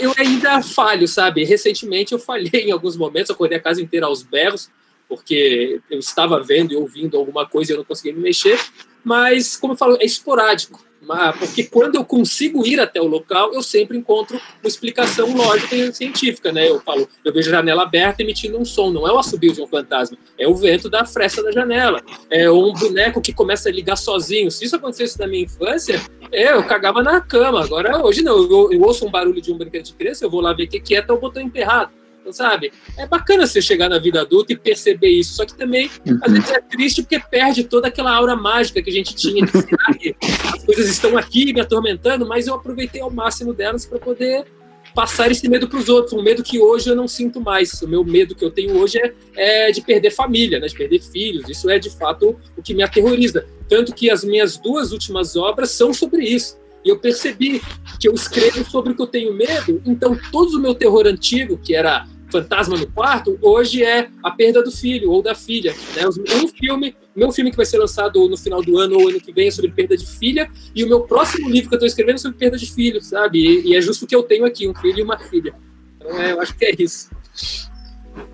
eu 0.00 0.12
ainda 0.18 0.60
falho, 0.60 1.06
sabe? 1.06 1.44
Recentemente 1.44 2.12
eu 2.12 2.18
falhei 2.18 2.64
em 2.64 2.72
alguns 2.72 2.96
momentos, 2.96 3.30
acordei 3.30 3.58
a 3.58 3.62
casa 3.62 3.80
inteira 3.80 4.06
aos 4.06 4.24
berros, 4.24 4.68
porque 5.08 5.80
eu 5.88 6.00
estava 6.00 6.42
vendo 6.42 6.72
e 6.72 6.76
ouvindo 6.76 7.16
alguma 7.16 7.46
coisa 7.46 7.70
e 7.70 7.74
eu 7.74 7.78
não 7.78 7.84
conseguia 7.84 8.12
me 8.12 8.20
mexer, 8.20 8.58
mas, 9.04 9.56
como 9.56 9.72
eu 9.72 9.76
falo, 9.76 9.96
é 10.00 10.04
esporádico. 10.04 10.88
Porque 11.32 11.64
quando 11.64 11.94
eu 11.94 12.04
consigo 12.04 12.66
ir 12.66 12.78
até 12.78 13.00
o 13.00 13.06
local, 13.06 13.54
eu 13.54 13.62
sempre 13.62 13.96
encontro 13.96 14.36
uma 14.36 14.68
explicação 14.68 15.34
lógica 15.34 15.74
e 15.74 15.92
científica, 15.94 16.52
né? 16.52 16.68
Eu 16.68 16.80
falo, 16.80 17.08
eu 17.24 17.32
vejo 17.32 17.48
a 17.48 17.52
janela 17.52 17.84
aberta 17.84 18.22
emitindo 18.22 18.58
um 18.58 18.64
som, 18.64 18.90
não 18.90 19.08
é 19.08 19.12
o 19.12 19.18
assobio 19.18 19.52
de 19.52 19.62
um 19.62 19.66
fantasma, 19.66 20.18
é 20.36 20.46
o 20.46 20.54
vento 20.54 20.90
da 20.90 21.06
fresta 21.06 21.42
da 21.42 21.50
janela, 21.50 22.02
é 22.30 22.50
um 22.50 22.72
boneco 22.74 23.22
que 23.22 23.32
começa 23.32 23.68
a 23.68 23.72
ligar 23.72 23.96
sozinho. 23.96 24.50
Se 24.50 24.64
isso 24.66 24.76
acontecesse 24.76 25.18
na 25.18 25.26
minha 25.26 25.44
infância, 25.44 26.00
eu 26.30 26.62
cagava 26.64 27.02
na 27.02 27.20
cama. 27.20 27.64
Agora, 27.64 28.04
hoje 28.04 28.20
não, 28.20 28.36
eu, 28.36 28.72
eu 28.72 28.82
ouço 28.82 29.06
um 29.06 29.10
barulho 29.10 29.40
de 29.40 29.52
um 29.52 29.56
brinquedo 29.56 29.84
de 29.84 29.94
criança, 29.94 30.24
eu 30.24 30.30
vou 30.30 30.42
lá 30.42 30.52
ver 30.52 30.64
o 30.64 30.68
que, 30.68 30.80
que 30.80 30.94
é, 30.94 31.00
tá 31.00 31.14
o 31.14 31.18
botão 31.18 31.42
emperrado 31.42 31.97
sabe? 32.32 32.72
É 32.96 33.06
bacana 33.06 33.46
você 33.46 33.60
chegar 33.60 33.88
na 33.88 33.98
vida 33.98 34.20
adulta 34.20 34.52
e 34.52 34.56
perceber 34.56 35.08
isso, 35.08 35.34
só 35.34 35.44
que 35.44 35.56
também 35.56 35.90
uhum. 36.06 36.18
às 36.22 36.32
vezes 36.32 36.50
é 36.50 36.60
triste 36.60 37.02
porque 37.02 37.20
perde 37.20 37.64
toda 37.64 37.88
aquela 37.88 38.14
aura 38.14 38.36
mágica 38.36 38.82
que 38.82 38.90
a 38.90 38.92
gente 38.92 39.14
tinha 39.14 39.44
de 39.44 40.16
as 40.54 40.64
coisas 40.64 40.88
estão 40.88 41.16
aqui 41.16 41.52
me 41.52 41.60
atormentando, 41.60 42.26
mas 42.26 42.46
eu 42.46 42.54
aproveitei 42.54 43.00
ao 43.00 43.10
máximo 43.10 43.52
delas 43.52 43.86
para 43.86 43.98
poder 43.98 44.44
passar 44.94 45.30
esse 45.30 45.48
medo 45.48 45.68
para 45.68 45.78
os 45.78 45.88
outros, 45.88 46.12
um 46.12 46.22
medo 46.22 46.42
que 46.42 46.58
hoje 46.58 46.90
eu 46.90 46.96
não 46.96 47.06
sinto 47.06 47.40
mais. 47.40 47.80
O 47.82 47.88
meu 47.88 48.04
medo 48.04 48.34
que 48.34 48.44
eu 48.44 48.50
tenho 48.50 48.76
hoje 48.76 48.98
é, 48.98 49.68
é 49.68 49.70
de 49.70 49.80
perder 49.80 50.10
família, 50.10 50.58
né? 50.58 50.66
de 50.66 50.74
perder 50.74 51.00
filhos. 51.00 51.48
Isso 51.48 51.68
é 51.70 51.78
de 51.78 51.90
fato 51.90 52.36
o 52.56 52.62
que 52.62 52.74
me 52.74 52.82
aterroriza. 52.82 53.46
Tanto 53.68 53.94
que 53.94 54.10
as 54.10 54.24
minhas 54.24 54.56
duas 54.56 54.92
últimas 54.92 55.36
obras 55.36 55.70
são 55.70 55.92
sobre 55.92 56.24
isso. 56.24 56.58
E 56.84 56.88
eu 56.88 56.98
percebi 56.98 57.60
que 58.00 58.08
eu 58.08 58.14
escrevo 58.14 58.68
sobre 58.68 58.92
o 58.92 58.96
que 58.96 59.02
eu 59.02 59.06
tenho 59.06 59.34
medo, 59.34 59.82
então 59.84 60.18
todo 60.32 60.54
o 60.54 60.60
meu 60.60 60.74
terror 60.74 61.06
antigo, 61.06 61.58
que 61.58 61.74
era 61.74 62.06
fantasma 62.30 62.76
no 62.76 62.86
quarto, 62.86 63.38
hoje 63.40 63.82
é 63.82 64.08
a 64.22 64.30
perda 64.30 64.62
do 64.62 64.70
filho 64.70 65.10
ou 65.10 65.22
da 65.22 65.34
filha. 65.34 65.74
Né? 65.96 66.02
Um 66.42 66.48
filme, 66.48 66.94
meu 67.14 67.32
filme 67.32 67.50
que 67.50 67.56
vai 67.56 67.66
ser 67.66 67.78
lançado 67.78 68.28
no 68.28 68.36
final 68.36 68.62
do 68.62 68.78
ano 68.78 68.96
ou 68.96 69.08
ano 69.08 69.20
que 69.20 69.32
vem 69.32 69.48
é 69.48 69.50
sobre 69.50 69.70
perda 69.70 69.96
de 69.96 70.06
filha, 70.06 70.50
e 70.74 70.84
o 70.84 70.88
meu 70.88 71.00
próximo 71.00 71.48
livro 71.48 71.68
que 71.68 71.74
eu 71.74 71.78
estou 71.78 71.86
escrevendo 71.86 72.16
é 72.16 72.18
sobre 72.18 72.38
perda 72.38 72.56
de 72.56 72.70
filho, 72.72 73.02
sabe? 73.02 73.38
E, 73.38 73.68
e, 73.68 73.76
é 73.76 73.80
justo 73.80 74.04
o 74.04 74.08
que 74.08 74.14
eu 74.14 74.22
tenho 74.22 74.44
aqui, 74.44 74.68
um 74.68 74.74
filho 74.74 74.98
e 74.98 75.02
uma 75.02 75.18
filha. 75.18 75.54
Então 75.96 76.20
é, 76.20 76.32
eu 76.32 76.40
acho 76.40 76.56
que 76.56 76.64
é 76.64 76.74
isso. 76.78 77.10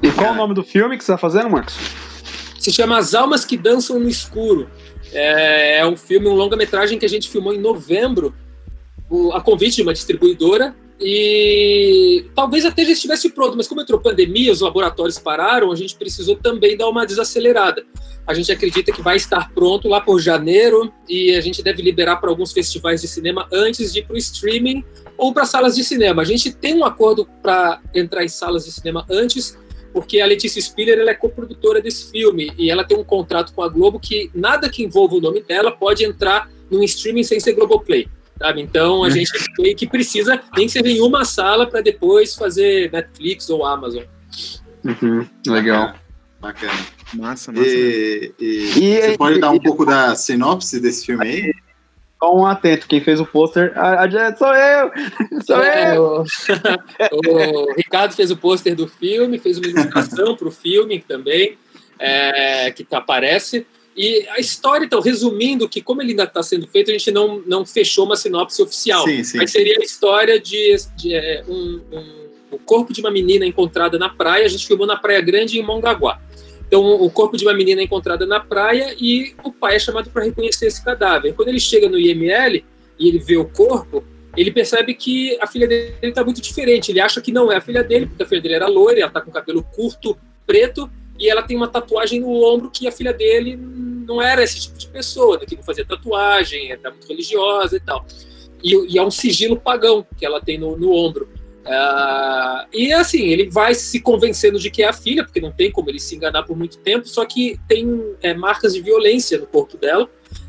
E 0.03 0.11
qual 0.13 0.33
o 0.33 0.37
nome 0.37 0.55
do 0.55 0.63
filme 0.63 0.97
que 0.97 1.05
você 1.05 1.13
está 1.13 1.19
fazendo, 1.19 1.51
Marcos? 1.51 1.75
Se 2.59 2.73
chama 2.73 2.99
As 2.99 3.15
Almas 3.15 3.45
que 3.45 3.57
Dançam 3.57 3.99
no 3.99 4.09
Escuro. 4.09 4.69
É, 5.13 5.79
é 5.79 5.87
um 5.87 5.97
filme, 5.97 6.27
um 6.27 6.35
longa-metragem 6.35 6.99
que 6.99 7.05
a 7.05 7.09
gente 7.09 7.29
filmou 7.29 7.53
em 7.53 7.59
novembro, 7.59 8.35
a 9.33 9.41
convite 9.41 9.77
de 9.77 9.83
uma 9.83 9.93
distribuidora, 9.93 10.75
e 11.01 12.25
talvez 12.35 12.65
até 12.65 12.85
já 12.85 12.93
estivesse 12.93 13.31
pronto, 13.31 13.57
mas 13.57 13.67
como 13.67 13.81
entrou 13.81 14.01
pandemia, 14.01 14.53
os 14.53 14.61
laboratórios 14.61 15.19
pararam, 15.19 15.73
a 15.73 15.77
gente 15.77 15.97
precisou 15.97 16.37
também 16.37 16.77
dar 16.77 16.89
uma 16.89 17.05
desacelerada. 17.05 17.85
A 18.27 18.33
gente 18.33 18.51
acredita 18.53 18.93
que 18.93 19.03
vai 19.03 19.17
estar 19.17 19.53
pronto 19.53 19.89
lá 19.89 20.01
por 20.01 20.21
janeiro 20.21 20.93
e 21.09 21.35
a 21.35 21.41
gente 21.41 21.63
deve 21.63 21.83
liberar 21.83 22.17
para 22.17 22.31
alguns 22.31 22.53
festivais 22.53 23.01
de 23.01 23.09
cinema 23.09 23.49
antes 23.53 23.93
de 23.93 24.01
ir 24.01 24.07
para 24.07 24.15
o 24.15 24.19
streaming 24.19 24.85
ou 25.19 25.35
para 25.35 25.45
salas 25.45 25.75
de 25.75 25.83
cinema. 25.83 26.23
A 26.23 26.25
gente 26.25 26.53
tem 26.53 26.75
um 26.75 26.85
acordo 26.85 27.29
para 27.43 27.81
entrar 27.93 28.25
em 28.25 28.29
salas 28.29 28.65
de 28.65 28.73
cinema 28.73 29.05
antes, 29.11 29.59
porque 29.93 30.21
a 30.21 30.27
Letícia 30.27 30.63
Spiller 30.63 30.99
ela 30.99 31.11
é 31.11 31.15
coprodutora 31.15 31.83
desse 31.83 32.11
filme 32.11 32.53
e 32.57 32.71
ela 32.71 32.85
tem 32.85 32.97
um 32.97 33.05
contrato 33.05 33.53
com 33.53 33.63
a 33.63 33.69
Globo 33.69 33.99
que 33.99 34.31
nada 34.33 34.69
que 34.69 34.83
envolva 34.83 35.17
o 35.17 35.21
nome 35.21 35.43
dela 35.43 35.73
pode 35.73 36.05
entrar 36.05 36.49
num 36.71 36.83
streaming 36.85 37.25
sem 37.25 37.41
ser 37.41 37.53
Globoplay. 37.53 38.09
Sabe? 38.45 38.61
Então 38.61 39.03
a 39.03 39.09
gente 39.09 39.31
meio 39.59 39.75
que 39.75 39.87
precisa 39.87 40.39
nem 40.55 40.69
ser 40.69 40.85
em 40.85 41.01
uma 41.01 41.25
sala 41.25 41.67
para 41.67 41.81
depois 41.81 42.35
fazer 42.35 42.93
Netflix 42.93 43.49
ou 43.49 43.65
Amazon. 43.65 44.03
Uhum, 44.85 45.27
legal. 45.47 45.95
Bacana. 46.43 46.73
Massa, 47.15 47.51
massa. 47.51 47.67
E, 47.67 48.35
e, 48.39 48.69
E- 48.77 49.01
você 49.01 49.17
pode 49.17 49.39
e- 49.39 49.41
dar 49.41 49.51
um 49.51 49.59
pouco 49.59 49.87
da 49.87 50.15
sinopse 50.15 50.79
desse 50.79 51.07
filme 51.07 51.27
aí? 51.27 51.55
Só 52.23 52.37
um 52.37 52.45
atento, 52.45 52.87
quem 52.87 53.01
fez 53.01 53.19
o 53.19 53.25
pôster, 53.25 53.73
a, 53.77 54.05
a 54.05 54.37
sou 54.37 54.55
eu! 54.55 54.91
Sou 55.47 55.63
É, 55.63 55.97
eu! 55.97 56.03
o, 57.13 57.71
o 57.73 57.75
Ricardo 57.75 58.13
fez 58.13 58.31
o 58.31 58.37
pôster 58.37 58.77
do 58.77 58.87
filme, 58.87 59.39
fez 59.39 59.57
uma 59.57 59.69
ilustração 59.69 60.37
para 60.37 60.49
o 60.49 60.51
filme 60.51 61.01
também, 61.01 61.57
é, 61.99 62.71
que 62.73 62.87
aparece. 62.93 63.67
E 63.97 64.27
a 64.31 64.41
história, 64.41 64.85
então, 64.85 65.01
resumindo, 65.01 65.69
que 65.69 65.81
como 65.81 66.03
ele 66.03 66.11
ainda 66.11 66.25
está 66.25 66.43
sendo 66.43 66.67
feito, 66.67 66.91
a 66.91 66.93
gente 66.93 67.11
não, 67.13 67.41
não 67.47 67.65
fechou 67.65 68.05
uma 68.05 68.17
sinopse 68.17 68.61
oficial. 68.61 69.05
Sim, 69.05 69.23
sim. 69.23 69.39
Mas 69.39 69.53
seria 69.53 69.79
a 69.79 69.85
história 69.85 70.41
de, 70.41 70.75
de 70.97 71.15
é, 71.15 71.45
um, 71.49 71.81
um- 71.93 72.25
o 72.51 72.59
corpo 72.59 72.93
de 72.93 73.01
uma 73.01 73.11
menina 73.11 73.45
encontrada 73.47 73.99
na 73.99 74.09
praia. 74.09 74.45
A 74.45 74.49
gente 74.49 74.67
filmou 74.67 74.87
na 74.87 74.97
Praia 74.97 75.21
Grande, 75.21 75.59
em 75.59 75.63
Mongaguá. 75.63 76.21
Então, 76.67 76.83
o 76.85 77.11
corpo 77.11 77.37
de 77.37 77.45
uma 77.45 77.53
menina 77.55 77.83
encontrada 77.83 78.27
na 78.27 78.41
praia 78.41 78.97
e 78.99 79.35
o 79.45 79.53
pai 79.53 79.77
é 79.77 79.79
chamado 79.79 80.11
para 80.11 80.25
reconhecer 80.25 80.67
esse 80.67 80.83
cadáver. 80.85 81.33
Quando 81.35 81.49
ele 81.49 81.61
chega 81.61 81.89
no 81.89 81.99
IML 81.99 82.65
e 82.99 83.09
ele 83.09 83.19
vê 83.19 83.37
o 83.37 83.45
corpo, 83.45 84.03
ele 84.37 84.51
percebe 84.51 84.95
que 84.95 85.37
a 85.41 85.47
filha 85.47 85.69
dele 85.69 85.95
está 86.03 86.25
muito 86.25 86.41
diferente. 86.41 86.91
Ele 86.91 87.01
acha 87.01 87.21
que 87.21 87.31
não 87.31 87.53
é 87.53 87.57
a 87.57 87.61
filha 87.61 87.85
dele, 87.85 88.07
porque 88.07 88.23
a 88.23 88.27
filha 88.27 88.41
dele 88.41 88.55
era 88.55 88.67
loira, 88.67 88.99
ela 89.01 89.09
está 89.09 89.21
com 89.21 89.31
cabelo 89.31 89.63
curto, 89.63 90.17
preto, 90.47 90.91
e 91.19 91.29
ela 91.29 91.43
tem 91.43 91.57
uma 91.57 91.69
tatuagem 91.69 92.21
no 92.21 92.31
ombro 92.45 92.71
que 92.71 92.89
a 92.89 92.93
filha 92.93 93.13
dele 93.13 93.57
não 93.57 94.21
era 94.21 94.43
esse 94.43 94.61
tipo 94.61 94.79
de 94.79 94.89
pessoa, 94.89 95.39
né, 95.39 95.47
que 95.47 95.57
não 95.57 95.63
fazia 95.63 95.85
tatuagem, 95.85 96.73
era 96.73 96.91
muito 96.91 97.07
religiosa 97.07 97.77
e 97.77 97.81
tal. 97.81 98.05
E, 98.63 98.95
e 98.95 98.99
é 98.99 99.03
um 99.03 99.11
sigilo 99.11 99.59
pagão 99.59 100.07
que 100.17 100.25
ela 100.25 100.41
tem 100.41 100.59
no, 100.59 100.77
no 100.77 100.93
ombro. 100.93 101.29
Uh, 101.65 102.69
e 102.75 102.93
assim, 102.93 103.29
ele 103.29 103.49
vai 103.49 103.75
se 103.75 104.01
convencendo 104.01 104.59
de 104.59 104.71
que 104.71 104.83
é 104.83 104.89
a 104.89 104.93
filha, 104.93 105.25
porque 105.25 105.41
não 105.41 105.51
tem 105.51 105.71
como 105.71 105.89
ele 105.89 105.99
se 105.99 106.15
enganar 106.15 106.43
por 106.43 106.57
muito 106.57 106.79
tempo, 106.79 107.09
só 107.09 107.25
que 107.25 107.59
tem 107.67 108.15
é, 108.21 108.35
marcas 108.35 108.75
de 108.75 108.83
violência 108.83 109.39
no 109.39 109.47
corpo 109.47 109.79
dela, 109.79 110.09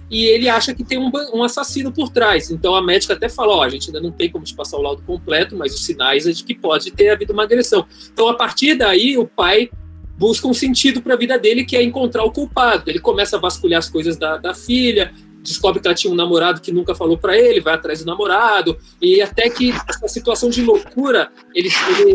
e 0.10 0.25
ele 0.25 0.49
acha 0.49 0.73
que 0.73 0.84
tem 0.84 0.97
um, 0.97 1.12
um, 1.34 1.41
assassino 1.41 1.91
por 1.91 2.10
trás. 2.10 2.51
Então 2.51 2.75
a 2.75 2.82
médica 2.82 3.13
até 3.13 3.28
fala: 3.28 3.56
Ó, 3.56 3.63
a 3.63 3.69
gente 3.69 3.88
ainda 3.88 3.99
não 3.99 4.12
tem 4.12 4.30
como 4.30 4.43
te 4.43 4.54
passar 4.54 4.78
o 4.78 4.82
laudo 4.82 5.01
completo, 5.01 5.56
mas 5.56 5.73
os 5.73 5.84
sinais 5.84 6.28
é 6.28 6.32
de 6.32 6.43
que 6.43 6.54
pode 6.54 6.91
ter 6.91 7.10
havido 7.10 7.34
uma 7.34 7.43
agressão. 7.43 7.88
Então 8.13 8.28
a 8.28 8.36
partir 8.36 8.75
daí, 8.75 9.17
o 9.17 9.25
pai 9.25 9.69
busca 10.17 10.47
um 10.47 10.54
sentido 10.54 11.01
para 11.01 11.13
a 11.13 11.17
vida 11.17 11.38
dele, 11.38 11.65
que 11.65 11.75
é 11.75 11.84
encontrar 11.84 12.23
o 12.23 12.32
culpado. 12.32 12.89
Ele 12.89 12.99
começa 12.99 13.38
a 13.38 13.39
vasculhar 13.39 13.80
as 13.80 13.89
coisas 13.89 14.17
da, 14.17 14.38
da 14.38 14.54
filha, 14.54 15.13
descobre 15.45 15.80
que 15.80 15.88
ela 15.88 15.95
tinha 15.95 16.12
um 16.12 16.15
namorado 16.15 16.60
que 16.60 16.71
nunca 16.71 16.95
falou 16.95 17.17
para 17.17 17.38
ele, 17.38 17.62
vai 17.62 17.75
atrás 17.75 17.99
do 17.99 18.06
namorado, 18.06 18.78
e 19.01 19.21
até 19.21 19.49
que 19.49 19.71
essa 19.88 20.08
situação 20.08 20.49
de 20.49 20.62
loucura, 20.63 21.32
ele, 21.54 21.69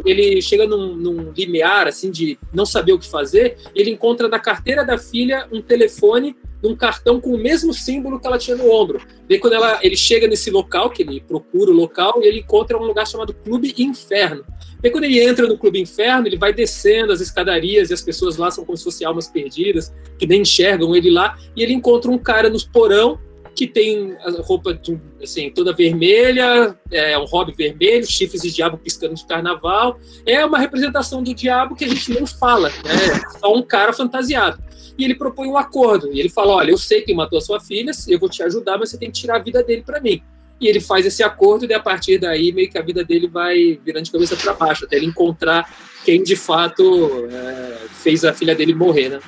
ele, 0.05 0.23
ele 0.23 0.43
chega 0.43 0.67
num, 0.67 0.97
num, 0.97 1.33
limiar, 1.37 1.87
assim, 1.87 2.11
de 2.11 2.39
não 2.53 2.67
saber 2.67 2.93
o 2.93 2.99
que 2.99 3.09
fazer, 3.09 3.57
ele 3.75 3.91
encontra 3.91 4.29
na 4.29 4.39
carteira 4.39 4.85
da 4.85 4.99
filha 4.99 5.47
um 5.53 5.63
telefone 5.63 6.37
num 6.63 6.77
cartão 6.77 7.21
com 7.21 7.35
o 7.35 7.39
mesmo 7.39 7.73
símbolo 7.73 8.21
que 8.21 8.27
ela 8.27 8.39
tinha 8.39 8.57
no 8.57 8.71
ombro. 8.71 9.01
Daí 9.29 9.39
quando 9.39 9.55
ela, 9.55 9.79
ele 9.83 9.97
chega 9.97 10.27
nesse 10.27 10.51
local, 10.51 10.91
que 10.91 11.03
ele 11.03 11.21
procura 11.21 11.71
o 11.71 11.75
local, 11.75 12.21
e 12.23 12.27
ele 12.27 12.41
encontra 12.41 12.77
um 12.77 12.85
lugar 12.85 13.07
chamado 13.07 13.35
Clube 13.35 13.75
Inferno. 13.79 14.45
Daí 14.83 14.91
quando 14.91 15.05
ele 15.05 15.21
entra 15.21 15.47
no 15.47 15.59
Clube 15.59 15.81
Inferno, 15.81 16.27
ele 16.27 16.39
vai 16.39 16.53
descendo 16.53 17.13
as 17.13 17.21
escadarias 17.21 17.91
e 17.91 17.95
as 17.95 18.03
pessoas 18.03 18.37
lá 18.37 18.51
são 18.51 18.65
como 18.65 18.77
se 18.77 18.85
fossem 18.85 19.07
almas 19.07 19.29
perdidas, 19.29 19.93
que 20.19 20.27
nem 20.27 20.43
enxergam 20.43 20.95
ele 20.95 21.11
lá, 21.11 21.39
e 21.57 21.63
ele 21.63 21.73
encontra 21.73 22.11
um 22.11 22.19
cara 22.19 22.49
nos 22.49 22.65
porão 22.65 23.19
que 23.55 23.67
tem 23.67 24.17
a 24.25 24.31
roupa 24.43 24.79
assim, 25.23 25.51
toda 25.51 25.73
vermelha, 25.73 26.77
é 26.91 27.19
um 27.19 27.25
hobby 27.25 27.53
vermelho, 27.53 28.07
chifres 28.07 28.43
de 28.43 28.51
diabo 28.51 28.79
piscando 28.79 29.15
de 29.15 29.27
carnaval. 29.27 29.99
É 30.25 30.45
uma 30.45 30.59
representação 30.59 31.23
do 31.23 31.35
diabo 31.35 31.75
que 31.75 31.85
a 31.85 31.89
gente 31.89 32.13
não 32.13 32.27
fala, 32.27 32.69
né? 32.69 33.21
É 33.35 33.39
só 33.39 33.55
um 33.55 33.63
cara 33.63 33.93
fantasiado 33.93 34.63
e 35.01 35.05
ele 35.05 35.15
propõe 35.15 35.49
um 35.49 35.57
acordo. 35.57 36.13
E 36.13 36.21
ele 36.21 36.29
fala: 36.29 36.53
Olha, 36.53 36.71
eu 36.71 36.79
sei 36.79 37.01
quem 37.01 37.15
matou 37.15 37.39
a 37.39 37.43
sua 37.43 37.61
filha, 37.61 37.91
eu 38.07 38.19
vou 38.19 38.29
te 38.29 38.43
ajudar, 38.43 38.79
mas 38.79 38.91
você 38.91 38.99
tem 38.99 39.11
que 39.11 39.19
tirar 39.19 39.37
a 39.37 39.43
vida 39.43 39.63
dele 39.63 39.83
para 39.83 40.01
mim. 40.01 40.23
E 40.61 40.69
ele 40.69 40.79
faz 40.79 41.07
esse 41.07 41.23
acordo, 41.23 41.65
e 41.65 41.73
a 41.73 41.81
partir 41.81 42.19
daí, 42.19 42.53
meio 42.53 42.71
que 42.71 42.77
a 42.77 42.83
vida 42.83 43.03
dele 43.03 43.27
vai 43.27 43.81
virando 43.83 44.05
de 44.05 44.13
cabeça 44.13 44.37
para 44.37 44.53
baixo, 44.53 44.85
até 44.85 44.97
ele 44.97 45.07
encontrar 45.07 45.75
quem 46.05 46.23
de 46.23 46.37
fato 46.37 47.27
é, 47.31 47.79
fez 47.95 48.25
a 48.27 48.35
filha 48.35 48.55
dele 48.55 48.75
morrer, 48.75 49.09
né? 49.09 49.21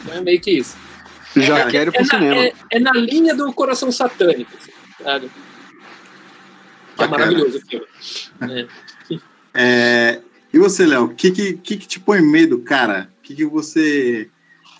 Então 0.00 0.14
é 0.14 0.20
meio 0.22 0.40
que 0.40 0.50
isso. 0.50 0.74
Já 1.36 1.58
é, 1.60 1.70
quero 1.70 1.90
é, 1.90 1.92
pro 1.92 2.02
é 2.02 2.04
cinema. 2.04 2.34
Na, 2.34 2.42
é, 2.42 2.52
é, 2.70 2.80
na 2.80 2.92
linha 2.92 3.34
do 3.34 3.52
coração 3.52 3.90
satânico, 3.90 4.50
assim, 4.56 4.72
sabe? 5.02 5.30
Que 6.96 7.02
é 7.02 7.08
maravilhoso 7.08 7.58
o 7.58 7.60
filme. 7.60 7.86
É. 9.56 10.20
e 10.52 10.58
você, 10.58 10.84
Léo, 10.84 11.04
o 11.04 11.14
que, 11.14 11.30
que, 11.30 11.52
que, 11.52 11.76
te 11.76 12.00
põe 12.00 12.20
medo, 12.20 12.58
cara? 12.58 13.08
O 13.20 13.22
que, 13.22 13.36
que 13.36 13.44
você 13.44 14.28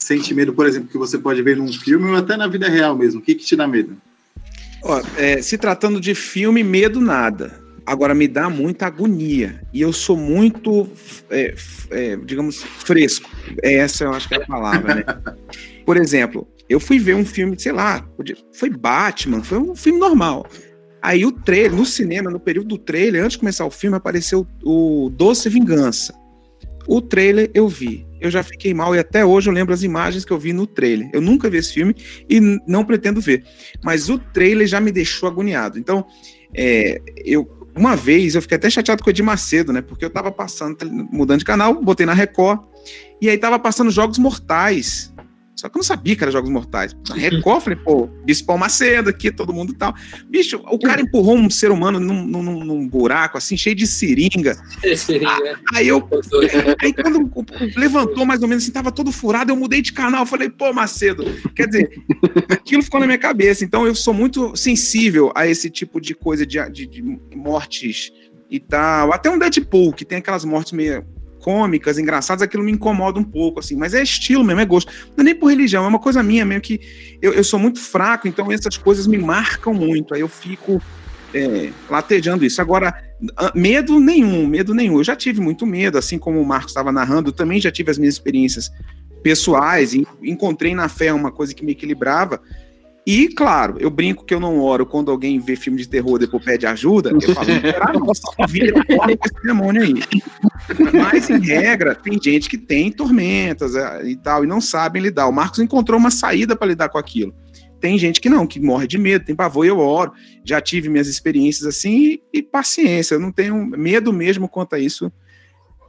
sente 0.01 0.35
medo, 0.35 0.53
por 0.53 0.67
exemplo, 0.67 0.89
que 0.89 0.99
você 0.99 1.17
pode 1.17 1.41
ver 1.43 1.57
num 1.57 1.73
filme 1.73 2.11
ou 2.11 2.17
até 2.17 2.37
na 2.37 2.49
vida 2.49 2.69
real 2.69 2.97
mesmo? 2.97 3.21
O 3.21 3.23
que, 3.23 3.37
que 3.37 3.45
te 3.45 3.55
dá 3.55 3.69
medo? 3.69 3.97
Ó, 4.83 5.01
é, 5.17 5.41
se 5.41 5.57
tratando 5.57 6.01
de 6.01 6.13
filme, 6.13 6.65
medo 6.65 7.01
nada. 7.01 7.63
Agora 7.87 8.17
me 8.17 8.27
dá 8.27 8.51
muita 8.51 8.87
agonia. 8.87 9.63
E 9.73 9.81
eu 9.81 9.93
sou 9.93 10.17
muito, 10.17 10.89
é, 11.31 11.55
é, 11.91 12.17
digamos, 12.17 12.65
fresco. 12.65 13.31
Essa 13.63 14.05
eu 14.05 14.13
acho 14.13 14.27
que 14.27 14.35
é 14.35 14.39
a 14.39 14.47
palavra, 14.47 14.95
né? 14.97 15.05
Por 15.85 15.97
exemplo, 15.97 16.49
eu 16.69 16.81
fui 16.81 16.99
ver 16.99 17.15
um 17.15 17.25
filme, 17.25 17.59
sei 17.59 17.73
lá, 17.73 18.07
foi 18.53 18.71
Batman, 18.71 19.43
foi 19.43 19.59
um 19.59 19.75
filme 19.75 19.99
normal. 19.99 20.47
Aí 21.03 21.25
o 21.27 21.33
trailer, 21.33 21.75
no 21.75 21.85
cinema, 21.85 22.31
no 22.31 22.41
período 22.41 22.69
do 22.69 22.79
trailer, 22.79 23.23
antes 23.23 23.33
de 23.33 23.41
começar 23.41 23.67
o 23.67 23.71
filme, 23.71 23.97
apareceu 23.97 24.47
o 24.63 25.11
Doce 25.11 25.49
Vingança. 25.49 26.15
O 26.87 27.01
trailer 27.01 27.51
eu 27.55 27.69
vi 27.69 28.07
eu 28.25 28.31
já 28.31 28.43
fiquei 28.43 28.73
mal 28.73 28.95
e 28.95 28.99
até 28.99 29.23
hoje 29.23 29.51
eu 29.51 29.55
lembro 29.55 29.75
as 29.75 29.83
imagens 29.83 30.25
que 30.25 30.33
eu 30.33 30.39
vi 30.39 30.55
no 30.55 30.67
trailer. 30.67 31.11
Eu 31.13 31.21
nunca 31.21 31.51
vi 31.51 31.59
esse 31.59 31.75
filme 31.75 31.95
e 32.29 32.41
não 32.67 32.83
pretendo 32.83 33.21
ver, 33.21 33.45
mas 33.85 34.09
o 34.09 34.19
trailer 34.19 34.67
já 34.67 34.81
me 34.81 34.91
deixou 34.91 35.29
agoniado. 35.29 35.79
Então, 35.79 36.07
é, 36.55 37.01
eu 37.23 37.47
uma 37.77 37.97
vez 37.97 38.35
eu 38.35 38.41
fiquei 38.41 38.57
até 38.57 38.71
chateado 38.71 39.03
com 39.03 39.11
o 39.11 39.13
Edir 39.13 39.25
Macedo, 39.25 39.73
né? 39.73 39.83
Porque 39.83 40.05
eu 40.05 40.09
tava 40.09 40.31
passando, 40.31 40.79
mudando 41.13 41.41
de 41.41 41.45
canal, 41.45 41.83
botei 41.83 42.07
na 42.07 42.15
Record 42.15 42.61
e 43.21 43.29
aí 43.29 43.37
tava 43.37 43.59
passando 43.59 43.91
Jogos 43.91 44.17
Mortais. 44.17 45.13
Só 45.57 45.69
que 45.69 45.77
eu 45.77 45.81
não 45.81 45.85
sabia 45.85 46.17
que 46.17 46.25
era 46.25 46.33
Jogos 46.33 46.51
Mortais. 46.51 46.97
Na 47.09 47.15
Record, 47.15 47.63
falei, 47.63 47.79
pô, 47.79 48.07
Bispão 48.25 48.59
Macedo 48.59 49.11
aqui, 49.11 49.31
todo 49.31 49.53
mundo 49.53 49.73
e 49.73 49.77
tal. 49.77 49.95
Bicho, 50.29 50.61
o 50.69 50.79
cara 50.79 51.01
empurrou 51.01 51.37
um 51.37 51.49
ser 51.49 51.71
humano 51.71 52.01
num, 52.01 52.25
num, 52.27 52.65
num 52.65 52.89
buraco, 52.89 53.39
assim, 53.39 53.57
cheio 53.57 53.77
de 53.77 53.87
seringa. 53.87 54.57
É, 54.83 54.97
seringa. 54.97 55.61
Aí 55.73 55.87
eu. 55.87 56.09
Aí 56.81 56.93
quando 56.93 57.31
levantou 57.77 58.27
mais 58.27 58.43
ou 58.43 58.49
menos 58.49 58.65
assim, 58.65 58.73
tava 58.73 58.91
todo 58.91 59.13
furado, 59.13 59.53
eu 59.53 59.57
mudei 59.57 59.81
de 59.81 59.93
canal. 59.93 60.27
Falei, 60.27 60.51
pô, 60.51 60.73
Macedo. 60.73 61.25
Quer 61.55 61.69
dizer, 61.69 62.03
aquilo 62.51 62.83
ficou 62.83 62.99
na 62.99 63.07
minha 63.07 63.19
cabeça. 63.19 63.65
Então 63.65 63.87
eu 63.87 63.95
sou 63.95 64.13
muito 64.13 64.57
sensível 64.57 65.33
a 65.37 65.47
esse 65.47 65.71
tipo 65.71 66.01
de 66.01 66.15
coisa 66.15 66.45
de, 66.45 66.59
de, 66.71 66.87
de 66.87 67.03
mortes 67.37 68.13
e 68.51 68.59
tal. 68.59 69.13
Até 69.13 69.31
um 69.31 69.39
Deadpool, 69.39 69.93
que 69.93 70.05
tem 70.05 70.19
aquelas 70.19 70.45
mortes 70.45 70.73
meio 70.73 71.05
cômicas, 71.45 71.99
engraçadas, 71.99 72.41
aquilo 72.41 72.65
me 72.65 72.73
incomoda 72.73 73.21
um 73.21 73.23
pouco, 73.23 73.61
assim, 73.61 73.77
mas 73.77 73.93
é 73.93 74.03
estilo 74.03 74.43
mesmo, 74.43 74.63
é 74.63 74.65
gosto. 74.65 74.91
Não 75.15 75.21
é 75.21 75.25
nem 75.25 75.35
por 75.35 75.49
religião, 75.49 75.85
é 75.85 75.89
uma 75.89 75.99
coisa 75.99 76.23
minha 76.23 76.43
mesmo 76.43 76.63
que 76.63 76.81
eu, 77.21 77.35
eu 77.35 77.45
sou 77.45 77.61
muito 77.61 77.79
fraco, 77.79 78.27
então 78.27 78.51
essas 78.51 78.79
coisas 78.79 79.07
me 79.07 79.19
marcam 79.19 79.75
muito, 79.75 80.15
aí 80.15 80.23
eu 80.23 80.29
fico 80.29 80.81
é, 81.35 81.71
latejando 81.91 82.47
isso. 82.47 82.63
Agora, 82.63 82.95
medo 83.55 84.01
nenhum, 84.01 84.47
medo 84.47 84.73
nenhum. 84.73 84.97
Eu 84.97 85.05
já 85.05 85.15
tive 85.15 85.39
muito 85.43 85.67
medo, 85.67 85.99
assim 85.99 86.19
como 86.19 86.41
o 86.41 86.47
Marcos 86.47 86.71
estava 86.71 86.91
narrando, 86.91 87.31
também 87.31 87.61
já 87.61 87.71
tive 87.71 87.91
as 87.91 87.99
minhas 87.99 88.15
experiências 88.15 88.71
pessoais, 89.23 89.93
encontrei 90.23 90.75
na 90.75 90.89
fé 90.89 91.13
uma 91.13 91.31
coisa 91.31 91.55
que 91.55 91.63
me 91.63 91.73
equilibrava, 91.73 92.41
e, 93.07 93.29
claro, 93.29 93.77
eu 93.79 93.91
brinco 93.91 94.25
que 94.25 94.33
eu 94.33 94.41
não 94.41 94.61
oro 94.61 94.87
quando 94.87 95.11
alguém 95.11 95.39
vê 95.39 95.57
filme 95.57 95.79
de 95.79 95.87
terror 95.87 96.17
e 96.17 96.21
depois 96.21 96.43
pede 96.43 96.67
ajuda. 96.67 97.11
Eu 97.11 97.21
falo, 97.35 97.49
ah, 97.83 97.93
nossa, 97.93 98.23
vira 98.49 98.73
com 98.73 99.11
esse 99.11 99.47
demônio 99.47 99.83
aí. 99.83 99.95
Mas, 100.93 101.29
em 101.29 101.39
regra, 101.39 101.95
tem 101.95 102.19
gente 102.23 102.49
que 102.49 102.57
tem 102.57 102.91
tormentas 102.91 103.75
é, 103.75 104.07
e 104.07 104.17
tal, 104.17 104.45
e 104.45 104.47
não 104.47 104.61
sabem 104.61 105.03
lidar. 105.03 105.29
O 105.29 105.33
Marcos 105.33 105.59
encontrou 105.59 106.01
uma 106.01 106.11
saída 106.11 106.57
para 106.57 106.69
lidar 106.69 106.89
com 106.89 106.97
aquilo. 106.97 107.35
Tem 107.79 107.99
gente 107.99 108.23
que 108.23 108.31
não, 108.31 108.47
que 108.47 108.59
morre 108.59 108.87
de 108.87 108.97
medo, 108.97 109.27
tem 109.27 109.35
pavor, 109.35 109.67
eu 109.67 109.79
oro. 109.79 110.13
Já 110.43 110.59
tive 110.59 110.89
minhas 110.89 111.07
experiências 111.07 111.67
assim 111.67 111.91
e, 111.95 112.23
e 112.33 112.43
paciência. 112.43 113.17
Eu 113.17 113.21
não 113.21 113.31
tenho 113.31 113.67
medo 113.67 114.11
mesmo 114.15 114.49
quanto 114.49 114.75
a 114.75 114.79
isso 114.79 115.13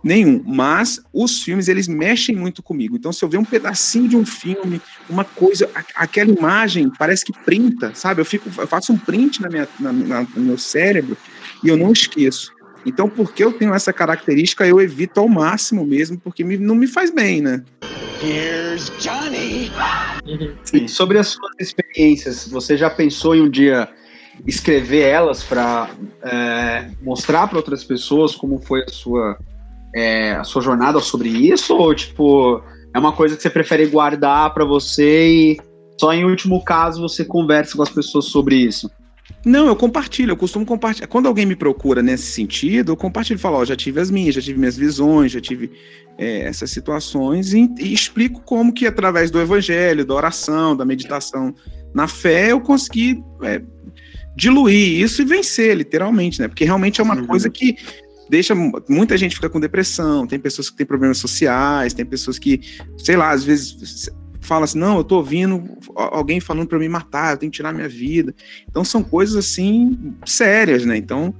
nenhum. 0.06 0.44
Mas 0.46 1.02
os 1.12 1.42
filmes, 1.42 1.68
eles 1.68 1.88
mexem 1.88 2.36
muito 2.36 2.62
comigo. 2.62 2.96
Então, 2.96 3.12
se 3.12 3.26
eu 3.26 3.28
ver 3.28 3.40
um 3.40 3.44
pedacinho 3.44 4.08
de 4.08 4.16
um 4.16 4.24
filme, 4.24 4.80
uma 5.10 5.26
coisa, 5.26 5.68
aquela 5.96 6.32
imagem 6.32 6.92
parece 6.96 7.26
que 7.26 7.34
printa, 7.34 7.92
sabe? 7.96 8.22
Eu, 8.22 8.26
fico, 8.26 8.48
eu 8.56 8.68
faço 8.68 8.94
um 8.94 8.98
print 8.98 9.42
na 9.42 9.50
minha, 9.50 9.68
na, 9.80 9.92
na, 9.92 10.22
no 10.36 10.44
meu 10.44 10.58
cérebro 10.60 11.18
e 11.64 11.70
eu 11.70 11.76
não 11.76 11.92
esqueço. 11.92 12.54
Então, 12.86 13.10
porque 13.10 13.44
eu 13.44 13.52
tenho 13.52 13.74
essa 13.74 13.92
característica, 13.92 14.64
eu 14.68 14.80
evito 14.80 15.20
ao 15.20 15.28
máximo 15.28 15.84
mesmo, 15.84 16.20
porque 16.20 16.44
me, 16.44 16.56
não 16.56 16.76
me 16.76 16.86
faz 16.86 17.10
bem, 17.10 17.42
né? 17.42 17.64
Here's 18.24 18.92
Johnny! 19.00 19.72
Sim. 20.64 20.88
Sobre 20.88 21.18
as 21.18 21.30
suas 21.30 21.54
experiências, 21.60 22.48
você 22.48 22.78
já 22.78 22.92
pensou 22.92 23.36
em 23.36 23.42
um 23.42 23.50
dia 23.50 23.90
escrever 24.46 25.02
elas 25.02 25.44
para 25.44 25.90
é, 26.22 26.92
mostrar 27.02 27.48
para 27.48 27.58
outras 27.58 27.84
pessoas 27.84 28.36
como 28.36 28.60
foi 28.60 28.84
a 28.84 28.92
sua 28.92 29.40
é, 29.96 30.34
a 30.34 30.44
sua 30.44 30.62
jornada 30.62 31.00
sobre 31.00 31.30
isso? 31.30 31.74
Ou, 31.76 31.96
tipo, 31.96 32.62
é 32.94 33.00
uma 33.00 33.14
coisa 33.14 33.36
que 33.36 33.42
você 33.42 33.50
prefere 33.50 33.88
guardar 33.88 34.54
para 34.54 34.66
você 34.66 35.28
e 35.28 35.62
só 35.98 36.14
em 36.14 36.26
último 36.26 36.64
caso 36.64 37.02
você 37.02 37.24
conversa 37.24 37.78
com 37.78 37.84
as 37.84 37.90
pessoas 37.90 38.26
sobre 38.26 38.58
isso? 38.58 38.92
Não, 39.46 39.68
eu 39.68 39.76
compartilho, 39.76 40.32
eu 40.32 40.38
costumo 40.38 40.66
compartilhar. 40.66 41.08
Quando 41.08 41.28
alguém 41.28 41.46
me 41.46 41.56
procura 41.56 42.02
nesse 42.02 42.32
sentido, 42.32 42.92
eu 42.92 42.98
compartilho, 42.98 43.40
falo, 43.40 43.58
ó, 43.58 43.66
já 43.66 43.76
tive 43.76 44.00
as 44.00 44.12
minhas, 44.12 44.36
já 44.36 44.42
tive 44.42 44.60
minhas 44.60 44.76
visões, 44.76 45.32
já 45.32 45.40
tive 45.40 45.72
é, 46.18 46.42
essas 46.42 46.70
situações 46.72 47.54
e, 47.54 47.70
e, 47.80 47.94
explico 47.94 48.42
como 48.42 48.74
que 48.74 48.86
através 48.86 49.32
do 49.32 49.40
evangelho, 49.40 50.06
da 50.06 50.14
oração, 50.14 50.76
da 50.76 50.86
meditação 50.86 51.54
na 51.94 52.08
fé, 52.08 52.52
eu 52.52 52.60
consegui 52.60 53.24
é, 53.44 53.62
diluir 54.36 55.02
isso 55.02 55.22
e 55.22 55.26
vencer, 55.26 55.76
literalmente, 55.76 56.42
né? 56.42 56.48
Porque 56.48 56.66
realmente 56.66 57.00
é 57.00 57.04
uma 57.04 57.16
uhum. 57.16 57.28
coisa 57.28 57.50
que 57.50 57.76
deixa 58.30 58.54
muita 58.90 59.18
gente 59.18 59.36
fica 59.36 59.50
com 59.50 59.60
depressão, 59.60 60.26
tem 60.28 60.40
pessoas 60.40 60.70
que 60.70 60.76
têm 60.78 60.86
problemas 60.86 61.18
sociais, 61.18 61.94
tem 61.94 62.06
pessoas 62.06 62.40
que, 62.40 62.62
sei 62.98 63.16
lá, 63.16 63.32
às 63.32 63.44
vezes 63.44 64.10
fala 64.42 64.66
assim, 64.66 64.78
não, 64.78 64.98
eu 64.98 65.04
tô 65.04 65.16
ouvindo 65.18 65.64
alguém 65.96 66.40
falando 66.40 66.68
para 66.68 66.78
me 66.78 66.88
matar, 66.88 67.34
eu 67.34 67.38
tenho 67.38 67.52
que 67.52 67.56
tirar 67.58 67.74
minha 67.74 67.90
vida. 67.90 68.34
Então 68.70 68.84
são 68.84 69.04
coisas 69.04 69.36
assim 69.36 70.14
sérias, 70.26 70.86
né? 70.86 70.96
Então 70.98 71.34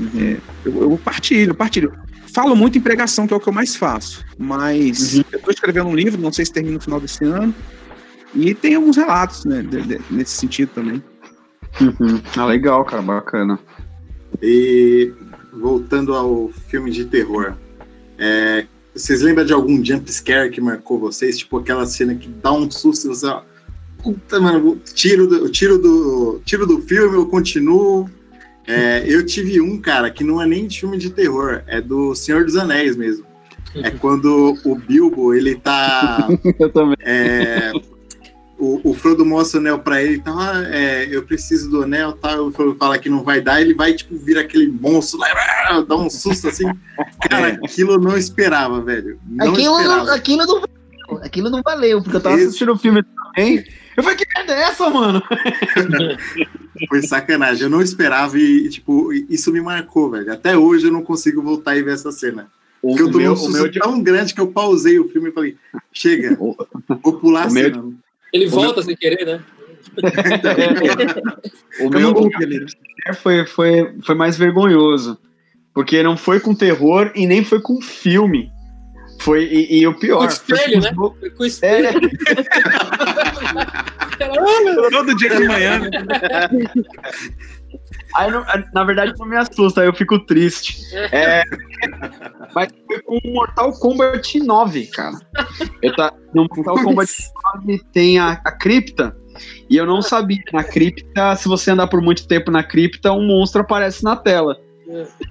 uhum. 0.00 0.08
é, 0.20 0.36
eu, 0.64 0.90
eu, 0.90 0.98
partilho, 0.98 1.54
partilho. 1.54 1.92
falo 2.32 2.56
muito 2.56 2.78
em 2.78 2.80
pregação, 2.80 3.26
que 3.26 3.34
é 3.34 3.36
o 3.36 3.40
que 3.40 3.48
eu 3.48 3.52
mais 3.52 3.76
faço. 3.76 4.24
Mas 4.38 5.14
Uhum. 5.16 5.24
eu 5.32 5.38
tô 5.40 5.50
escrevendo 5.50 5.88
um 5.88 5.94
livro, 5.94 6.20
não 6.20 6.32
sei 6.32 6.44
se 6.46 6.52
termina 6.52 6.74
no 6.76 6.80
final 6.80 6.98
desse 7.00 7.24
ano. 7.24 7.54
E 8.34 8.52
tem 8.54 8.74
alguns 8.74 8.96
relatos, 8.96 9.44
né, 9.44 9.62
de- 9.62 9.82
de- 9.82 10.00
nesse 10.10 10.32
sentido 10.32 10.70
também. 10.74 11.02
Uhum. 11.80 12.20
Ah, 12.36 12.46
legal, 12.46 12.84
cara, 12.84 13.02
bacana. 13.02 13.58
E 14.42 15.12
voltando 15.56 16.14
ao 16.14 16.50
filme 16.68 16.90
de 16.90 17.04
terror, 17.04 17.54
é, 18.18 18.66
vocês 18.94 19.22
lembram 19.22 19.44
de 19.44 19.52
algum 19.52 19.84
jump 19.84 20.10
scare 20.12 20.50
que 20.50 20.60
marcou 20.60 20.98
vocês? 20.98 21.38
Tipo 21.38 21.58
aquela 21.58 21.86
cena 21.86 22.14
que 22.14 22.28
dá 22.28 22.52
um 22.52 22.70
susto 22.70 23.06
e 23.06 23.08
você, 23.08 23.26
ó, 23.26 23.42
puta, 24.02 24.40
mano, 24.40 24.80
tiro 24.94 25.26
do, 25.26 25.48
tiro 25.48 25.78
do, 25.78 26.40
tiro 26.44 26.66
do 26.66 26.80
filme, 26.82 27.16
eu 27.16 27.26
continuo. 27.26 28.08
É, 28.66 29.04
eu 29.06 29.24
tive 29.26 29.60
um, 29.60 29.78
cara, 29.78 30.10
que 30.10 30.24
não 30.24 30.40
é 30.40 30.46
nem 30.46 30.66
de 30.66 30.80
filme 30.80 30.96
de 30.96 31.10
terror, 31.10 31.62
é 31.66 31.80
do 31.80 32.14
Senhor 32.14 32.44
dos 32.44 32.56
Anéis 32.56 32.96
mesmo. 32.96 33.26
É 33.74 33.90
quando 33.90 34.56
o 34.64 34.76
Bilbo, 34.76 35.34
ele 35.34 35.56
tá. 35.56 36.28
Eu 36.58 36.70
também. 36.70 36.96
É, 37.00 37.72
o, 38.64 38.90
o 38.90 38.94
Frodo 38.94 39.24
mostra 39.24 39.58
o 39.58 39.60
anel 39.60 39.78
pra 39.78 40.02
ele 40.02 40.14
e 40.14 40.20
tal, 40.20 40.38
ah, 40.38 40.62
é, 40.68 41.06
eu 41.10 41.22
preciso 41.24 41.68
do 41.70 41.82
anel 41.82 42.12
tal, 42.14 42.46
o 42.46 42.52
Frodo 42.52 42.74
fala 42.76 42.98
que 42.98 43.08
não 43.08 43.22
vai 43.22 43.40
dar, 43.40 43.60
ele 43.60 43.74
vai, 43.74 43.92
tipo, 43.92 44.16
vir 44.16 44.38
aquele 44.38 44.66
monstro 44.68 45.18
lá, 45.20 45.28
dá 45.86 45.96
um 45.96 46.08
susto 46.10 46.48
assim. 46.48 46.64
Cara, 47.28 47.48
É. 47.50 47.52
aquilo 47.64 47.92
eu 47.92 47.98
não 48.00 48.16
esperava, 48.16 48.80
velho. 48.80 49.18
Não 49.28 49.52
Aquilo, 49.52 49.76
esperava. 49.78 50.04
não, 50.04 50.14
aquilo 50.14 50.38
não 50.46 50.60
valeu. 50.60 51.24
Aquilo 51.24 51.50
não 51.50 51.62
valeu, 51.62 52.02
porque 52.02 52.16
eu 52.16 52.20
tava 52.20 52.36
Esse- 52.36 52.46
assistindo 52.46 52.72
o 52.72 52.78
filme 52.78 53.02
também. 53.02 53.64
Eu 53.96 54.02
falei, 54.02 54.18
que 54.18 54.24
merda 54.36 54.52
é 54.54 54.62
essa, 54.62 54.90
mano? 54.90 55.22
Foi 56.88 57.02
sacanagem, 57.02 57.64
eu 57.64 57.70
não 57.70 57.80
esperava 57.80 58.38
e, 58.38 58.68
tipo, 58.68 59.12
isso 59.12 59.52
me 59.52 59.60
marcou, 59.60 60.10
velho. 60.10 60.32
Até 60.32 60.56
hoje 60.56 60.86
eu 60.86 60.92
não 60.92 61.02
consigo 61.02 61.40
voltar 61.42 61.76
e 61.76 61.82
ver 61.82 61.94
essa 61.94 62.10
cena. 62.10 62.48
O, 62.82 62.88
Porque 62.88 63.02
eu 63.02 63.10
tô 63.10 63.18
meu, 63.18 63.28
num 63.28 63.32
o 63.34 63.36
susto 63.36 63.52
meu 63.52 63.68
de- 63.68 63.78
tão 63.78 64.02
grande 64.02 64.34
que 64.34 64.40
eu 64.40 64.48
pausei 64.48 64.98
o 64.98 65.08
filme 65.08 65.28
e 65.30 65.32
falei, 65.32 65.56
chega, 65.92 66.36
O- 66.40 66.56
vou 67.02 67.14
pular 67.18 67.44
a 67.44 67.48
o 67.48 67.52
meu- 67.52 67.94
Ele 68.34 68.46
volta 68.46 68.82
sem 68.86 68.96
querer, 68.96 69.24
né? 69.24 69.40
o 71.80 71.84
Eu 71.84 71.90
meu 71.90 72.10
o 72.10 72.28
meu 72.28 72.66
foi, 73.14 73.46
foi, 73.46 73.94
foi 74.02 74.14
mais 74.14 74.36
vergonhoso. 74.36 75.16
Porque 75.72 76.02
não 76.02 76.16
foi 76.16 76.40
com 76.40 76.54
terror 76.54 77.10
e 77.14 77.26
nem 77.26 77.44
foi 77.44 77.60
com 77.60 77.80
filme. 77.80 78.50
Foi, 79.20 79.44
e, 79.44 79.78
e 79.80 79.86
o 79.86 79.94
pior. 79.94 80.18
Com 80.18 80.26
espelho, 80.26 80.82
foi 80.82 80.90
né? 80.90 80.96
com- 80.96 81.14
Foi 81.14 81.30
Com 81.30 81.44
espelho. 81.44 81.86
É, 81.88 81.92
Todo 84.90 85.14
dia 85.16 85.36
de 85.36 85.44
manhã, 85.46 85.78
né? 85.78 85.90
Aí, 88.14 88.30
não- 88.30 88.44
na 88.72 88.84
verdade, 88.84 89.12
não 89.18 89.26
me 89.26 89.36
assusta, 89.36 89.80
aí 89.80 89.88
eu 89.88 89.94
fico 89.94 90.18
triste. 90.18 90.82
É, 91.12 91.42
mas 92.54 92.68
foi 92.86 93.02
com 93.02 93.18
Mortal 93.32 93.72
Kombat 93.72 94.40
9, 94.40 94.86
cara. 94.86 95.18
Eu 95.82 95.94
tá, 95.96 96.12
no 96.32 96.46
Mortal 96.54 96.76
Kombat 96.82 97.10
9 97.56 97.82
tem 97.92 98.18
a, 98.18 98.40
a 98.44 98.52
cripta, 98.52 99.16
e 99.68 99.76
eu 99.76 99.86
não 99.86 100.00
sabia. 100.00 100.38
Na 100.52 100.62
cripta, 100.62 101.34
se 101.36 101.48
você 101.48 101.72
andar 101.72 101.88
por 101.88 102.00
muito 102.00 102.26
tempo 102.28 102.50
na 102.50 102.62
cripta, 102.62 103.12
um 103.12 103.26
monstro 103.26 103.62
aparece 103.62 104.04
na 104.04 104.14
tela. 104.14 104.56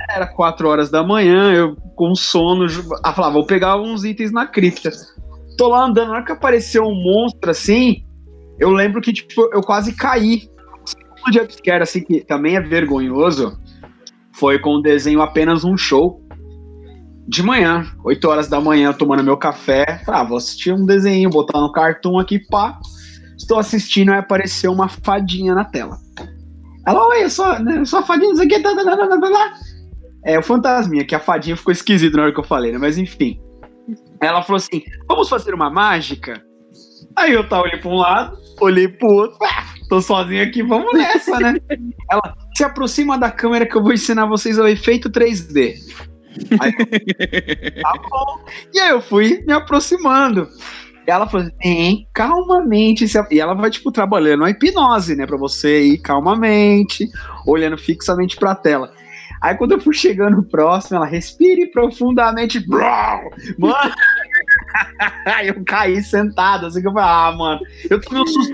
Era 0.09 0.27
4 0.27 0.67
horas 0.67 0.89
da 0.89 1.03
manhã, 1.03 1.53
eu 1.53 1.75
com 1.95 2.13
sono, 2.15 2.65
ah, 3.03 3.13
falava, 3.13 3.35
vou 3.35 3.45
pegar 3.45 3.77
uns 3.77 4.03
itens 4.03 4.31
na 4.31 4.47
cripta. 4.47 4.91
Tô 5.57 5.69
lá 5.69 5.85
andando, 5.85 6.07
na 6.09 6.15
hora 6.15 6.25
que 6.25 6.31
apareceu 6.31 6.83
um 6.83 6.95
monstro 6.95 7.51
assim, 7.51 8.03
eu 8.59 8.71
lembro 8.71 8.99
que, 8.99 9.13
tipo, 9.13 9.49
eu 9.53 9.61
quase 9.61 9.95
caí 9.95 10.49
o 11.27 11.33
jumpscare, 11.33 11.83
assim, 11.83 12.01
que 12.01 12.21
também 12.21 12.55
é 12.55 12.61
vergonhoso, 12.61 13.57
foi 14.33 14.59
com 14.59 14.75
o 14.75 14.81
desenho 14.81 15.21
Apenas 15.21 15.63
um 15.63 15.77
Show. 15.77 16.21
De 17.25 17.41
manhã, 17.41 17.85
8 18.03 18.27
horas 18.27 18.47
da 18.49 18.59
manhã, 18.59 18.91
tomando 18.91 19.23
meu 19.23 19.37
café. 19.37 20.01
Ah, 20.07 20.23
vou 20.23 20.37
assistir 20.37 20.73
um 20.73 20.85
desenho, 20.85 21.29
botar 21.29 21.61
no 21.61 21.71
cartoon 21.71 22.19
aqui, 22.19 22.39
pá. 22.39 22.77
Estou 23.37 23.57
assistindo 23.57 24.11
e 24.11 24.15
apareceu 24.15 24.71
uma 24.71 24.89
fadinha 24.89 25.55
na 25.55 25.63
tela. 25.63 25.97
Ela, 26.85 27.07
oi, 27.07 27.23
eu 27.23 27.29
sou, 27.29 27.45
eu 27.45 27.85
sou 27.85 27.99
a 27.99 28.03
fadinha, 28.03 28.33
não 28.33 28.43
o 28.43 28.47
que, 28.47 28.59
tá, 28.59 28.75
tá, 28.75 28.83
tá, 28.83 28.97
tá, 28.97 29.07
tá, 29.07 29.31
tá. 29.31 29.53
É 30.25 30.37
o 30.37 30.43
fantasminha, 30.43 31.05
que 31.05 31.15
a 31.15 31.19
fadinha 31.19 31.55
ficou 31.55 31.71
esquisito 31.71 32.15
na 32.15 32.23
hora 32.23 32.33
que 32.33 32.39
eu 32.39 32.43
falei, 32.43 32.71
né? 32.71 32.77
Mas 32.77 32.97
enfim. 32.97 33.39
Ela 34.21 34.41
falou 34.41 34.57
assim: 34.57 34.81
vamos 35.07 35.29
fazer 35.29 35.53
uma 35.53 35.69
mágica? 35.69 36.41
Aí 37.15 37.33
eu 37.33 37.47
tá, 37.47 37.61
olhei 37.61 37.77
pra 37.79 37.89
um 37.89 37.95
lado, 37.95 38.37
olhei 38.63 38.87
pro 38.87 39.07
outro, 39.07 39.37
ah, 39.43 39.65
tô 39.89 40.01
sozinho 40.01 40.43
aqui, 40.43 40.63
vamos 40.63 40.91
nessa, 40.93 41.39
né? 41.39 41.55
Ela 42.11 42.35
se 42.55 42.63
aproxima 42.63 43.17
da 43.17 43.31
câmera 43.31 43.65
que 43.65 43.75
eu 43.75 43.83
vou 43.83 43.93
ensinar 43.93 44.25
vocês 44.25 44.57
o 44.57 44.67
efeito 44.67 45.09
3D. 45.09 45.75
Aí, 46.59 46.71
tá 47.81 47.93
bom. 48.09 48.45
E 48.73 48.79
aí 48.79 48.89
eu 48.89 49.01
fui 49.01 49.43
me 49.45 49.53
aproximando. 49.53 50.47
E 51.07 51.11
ela 51.11 51.27
falou 51.27 51.45
assim, 51.47 51.69
"Hein, 51.69 52.07
calmamente. 52.13 53.07
se 53.07 53.17
a-" 53.17 53.27
E 53.29 53.39
ela 53.39 53.53
vai, 53.53 53.69
tipo, 53.69 53.91
trabalhando 53.91 54.43
a 54.45 54.49
hipnose, 54.49 55.15
né? 55.15 55.25
Pra 55.27 55.37
você 55.37 55.83
ir 55.83 55.97
calmamente, 55.99 57.07
olhando 57.45 57.77
fixamente 57.77 58.37
pra 58.37 58.55
tela. 58.55 58.91
Aí 59.41 59.55
quando 59.55 59.73
eu 59.73 59.81
fui 59.81 59.93
chegando 59.93 60.41
próximo, 60.41 60.95
ela 60.97 61.05
respire 61.05 61.67
profundamente. 61.67 62.65
Mano! 62.67 63.29
Aí 65.25 65.47
eu 65.49 65.63
caí 65.63 66.03
sentado, 66.03 66.65
assim 66.65 66.81
que 66.81 66.87
eu 66.87 66.93
falei, 66.93 67.09
ah, 67.09 67.35
mano, 67.37 67.61
eu 67.89 67.99
tomei 68.01 68.21
um 68.21 68.27
susto. 68.27 68.53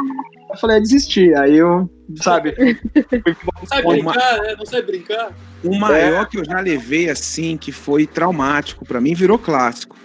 Eu 0.52 0.58
falei, 0.58 0.78
é 0.78 0.80
desistir. 0.80 1.36
Aí 1.38 1.56
eu, 1.58 1.90
sabe, 2.16 2.56
Não 2.58 3.66
sabe 3.68 3.84
Uma- 3.86 4.12
brincar, 4.14 4.42
né? 4.42 4.56
Não 4.58 4.66
sabe 4.66 4.88
brincar. 4.88 5.32
O 5.64 5.76
maior 5.76 6.28
que 6.28 6.40
eu 6.40 6.46
já 6.46 6.60
levei 6.60 7.10
assim, 7.10 7.58
que 7.58 7.72
foi 7.72 8.08
traumático 8.08 8.86
pra 8.86 9.02
mim, 9.02 9.14
virou 9.14 9.38
clássico. 9.38 9.96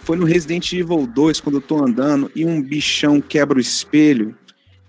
Foi 0.00 0.16
no 0.16 0.24
Resident 0.24 0.72
Evil 0.72 1.06
2, 1.06 1.40
quando 1.40 1.56
eu 1.56 1.60
tô 1.60 1.82
andando 1.84 2.30
e 2.34 2.44
um 2.44 2.62
bichão 2.62 3.20
quebra 3.20 3.58
o 3.58 3.60
espelho. 3.60 4.36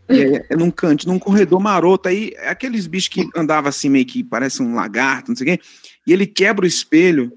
É, 0.10 0.46
é 0.52 0.56
num 0.56 0.72
canto, 0.72 1.08
num 1.08 1.20
corredor 1.20 1.60
maroto. 1.60 2.08
Aí, 2.08 2.32
é 2.38 2.50
aqueles 2.50 2.88
bichos 2.88 3.10
que 3.10 3.28
andavam 3.36 3.70
assim, 3.70 3.90
meio 3.90 4.06
que 4.06 4.24
parece 4.24 4.62
um 4.62 4.76
lagarto, 4.76 5.30
não 5.30 5.36
sei 5.36 5.54
o 5.54 5.58
quê. 5.58 5.64
E 6.06 6.14
ele 6.14 6.26
quebra 6.26 6.66
o 6.66 6.68
espelho. 6.68 7.34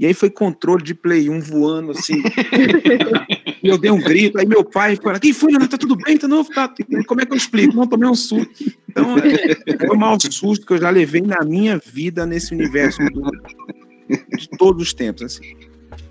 E 0.00 0.06
aí 0.06 0.14
foi 0.14 0.30
controle 0.30 0.82
de 0.82 0.94
Play 0.94 1.28
1 1.28 1.40
voando 1.40 1.90
assim. 1.92 2.22
eu 3.62 3.76
dei 3.76 3.90
um 3.90 4.00
grito. 4.00 4.38
Aí 4.38 4.46
meu 4.46 4.64
pai 4.64 4.96
falou: 4.96 5.20
Quem 5.20 5.34
foi, 5.34 5.50
Leonardo? 5.50 5.70
Tá 5.70 5.76
tudo 5.76 5.94
bem? 5.94 6.16
Tá, 6.16 6.26
não, 6.26 6.42
tá, 6.42 6.72
como 7.06 7.20
é 7.20 7.26
que 7.26 7.32
eu 7.32 7.36
explico? 7.36 7.76
Não, 7.76 7.86
tomei 7.86 8.08
um 8.08 8.14
susto. 8.14 8.48
Então, 8.88 9.16
é, 9.18 9.76
foi 9.86 9.94
o 9.94 9.98
maior 10.00 10.16
susto 10.18 10.66
que 10.66 10.72
eu 10.72 10.78
já 10.78 10.88
levei 10.88 11.20
na 11.20 11.44
minha 11.44 11.78
vida 11.92 12.24
nesse 12.24 12.54
universo 12.54 12.98
do- 13.12 13.30
de 14.38 14.48
todos 14.56 14.82
os 14.88 14.94
tempos. 14.94 15.22
Assim. 15.22 15.54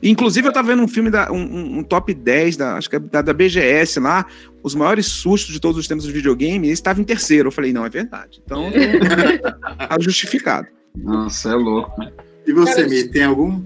Inclusive, 0.04 0.48
eu 0.48 0.54
tava 0.54 0.68
vendo 0.68 0.84
um 0.84 0.88
filme, 0.88 1.10
da, 1.10 1.32
um, 1.32 1.80
um- 1.80 1.84
top 1.84 2.14
10, 2.14 2.58
da, 2.58 2.78
acho 2.78 2.90
que 2.92 2.96
é 2.96 3.00
da, 3.00 3.24
da 3.24 3.34
BGS 3.34 4.00
lá, 4.00 4.24
os 4.62 4.76
maiores 4.76 5.08
sustos 5.08 5.52
de 5.52 5.60
todos 5.60 5.80
os 5.80 5.88
tempos 5.88 6.06
do 6.06 6.14
videogame, 6.14 6.68
e 6.68 6.72
estava 6.72 7.02
em 7.02 7.04
terceiro. 7.04 7.48
Eu 7.48 7.52
falei, 7.52 7.74
não, 7.74 7.84
é 7.84 7.90
verdade. 7.90 8.40
Então, 8.46 8.70
tá 9.90 9.98
justificado. 10.00 10.68
Nossa, 10.96 11.50
é 11.50 11.56
louco. 11.56 11.92
E 12.46 12.54
você, 12.54 12.76
Cara, 12.76 12.88
Mi, 12.88 13.04
tem 13.10 13.24
algum? 13.24 13.62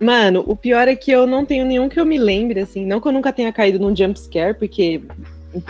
Mano, 0.00 0.44
o 0.46 0.54
pior 0.56 0.86
é 0.88 0.94
que 0.94 1.10
eu 1.10 1.26
não 1.26 1.44
tenho 1.44 1.64
nenhum 1.64 1.88
que 1.88 1.98
eu 1.98 2.06
me 2.06 2.18
lembre, 2.18 2.60
assim. 2.60 2.86
Não 2.86 3.00
que 3.00 3.08
eu 3.08 3.12
nunca 3.12 3.32
tenha 3.32 3.52
caído 3.52 3.78
num 3.78 3.94
jump 3.94 4.18
scare, 4.18 4.54
porque. 4.54 5.00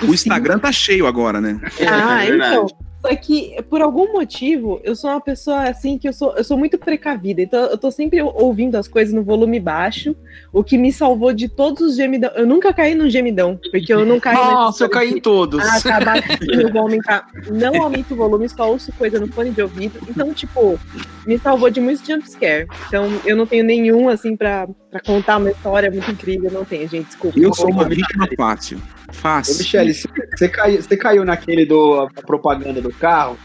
O 0.06 0.12
Instagram 0.12 0.58
tá 0.58 0.70
cheio 0.72 1.06
agora, 1.06 1.40
né? 1.40 1.60
Ah, 1.88 2.24
É 2.24 2.30
verdade. 2.30 2.54
então. 2.56 2.87
Só 3.00 3.14
que, 3.14 3.56
por 3.70 3.80
algum 3.80 4.12
motivo, 4.12 4.80
eu 4.82 4.96
sou 4.96 5.10
uma 5.10 5.20
pessoa 5.20 5.68
assim 5.68 5.96
que 5.96 6.08
eu 6.08 6.12
sou, 6.12 6.36
eu 6.36 6.42
sou 6.42 6.58
muito 6.58 6.76
precavida. 6.76 7.40
Então, 7.40 7.66
eu 7.66 7.78
tô 7.78 7.90
sempre 7.90 8.20
ouvindo 8.20 8.76
as 8.76 8.88
coisas 8.88 9.14
no 9.14 9.22
volume 9.22 9.60
baixo, 9.60 10.16
o 10.52 10.64
que 10.64 10.76
me 10.76 10.92
salvou 10.92 11.32
de 11.32 11.48
todos 11.48 11.80
os 11.80 11.96
gemidão. 11.96 12.30
Eu 12.34 12.46
nunca 12.46 12.72
caí 12.72 12.94
num 12.94 13.08
gemidão, 13.08 13.58
porque 13.70 13.92
eu 13.92 14.04
não 14.04 14.18
caí 14.18 14.34
Nossa, 14.34 14.84
eu 14.84 14.90
caí 14.90 15.10
em 15.10 15.20
todos. 15.20 15.64
Ah, 15.64 15.80
tá 15.80 16.00
baixinho, 16.00 16.62
eu 16.62 16.72
vou 16.72 16.82
aumentar. 16.82 17.28
Não 17.50 17.82
aumento 17.82 18.14
o 18.14 18.16
volume, 18.16 18.48
só 18.48 18.68
ouço 18.68 18.92
coisa 18.92 19.20
no 19.20 19.28
fone 19.28 19.50
de 19.50 19.62
ouvido. 19.62 20.00
Então, 20.08 20.34
tipo, 20.34 20.78
me 21.24 21.38
salvou 21.38 21.70
de 21.70 21.80
muitos 21.80 22.04
jumpscare. 22.04 22.66
Então, 22.88 23.06
eu 23.24 23.36
não 23.36 23.46
tenho 23.46 23.62
nenhum, 23.62 24.08
assim, 24.08 24.36
pra, 24.36 24.66
pra 24.90 25.00
contar 25.00 25.36
uma 25.36 25.50
história 25.50 25.90
muito 25.90 26.10
incrível. 26.10 26.50
Não 26.50 26.64
tenho, 26.64 26.88
gente, 26.88 27.06
desculpa. 27.06 27.38
Eu 27.38 27.54
sou 27.54 27.70
uma 27.70 27.88
vítima 27.88 28.28
fácil. 28.36 28.80
Ô, 29.08 29.12
Fácil. 29.12 29.58
Michele, 29.58 29.94
você- 29.94 30.08
você 30.36 30.48
caiu, 30.48 30.82
você 30.82 30.96
caiu 30.96 31.24
naquele 31.24 31.64
do 31.64 31.94
a 32.00 32.08
propaganda 32.22 32.80
do 32.80 32.92
carro? 32.92 33.36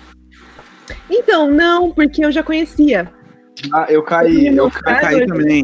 Então, 1.09 1.49
não, 1.49 1.91
porque 1.91 2.23
eu 2.25 2.31
já 2.31 2.43
conhecia. 2.43 3.11
Ah, 3.71 3.85
eu 3.89 4.01
caí, 4.03 4.47
eu 4.47 4.69
caí. 4.69 4.95
Eu 4.95 5.01
caí 5.01 5.25
também. 5.27 5.63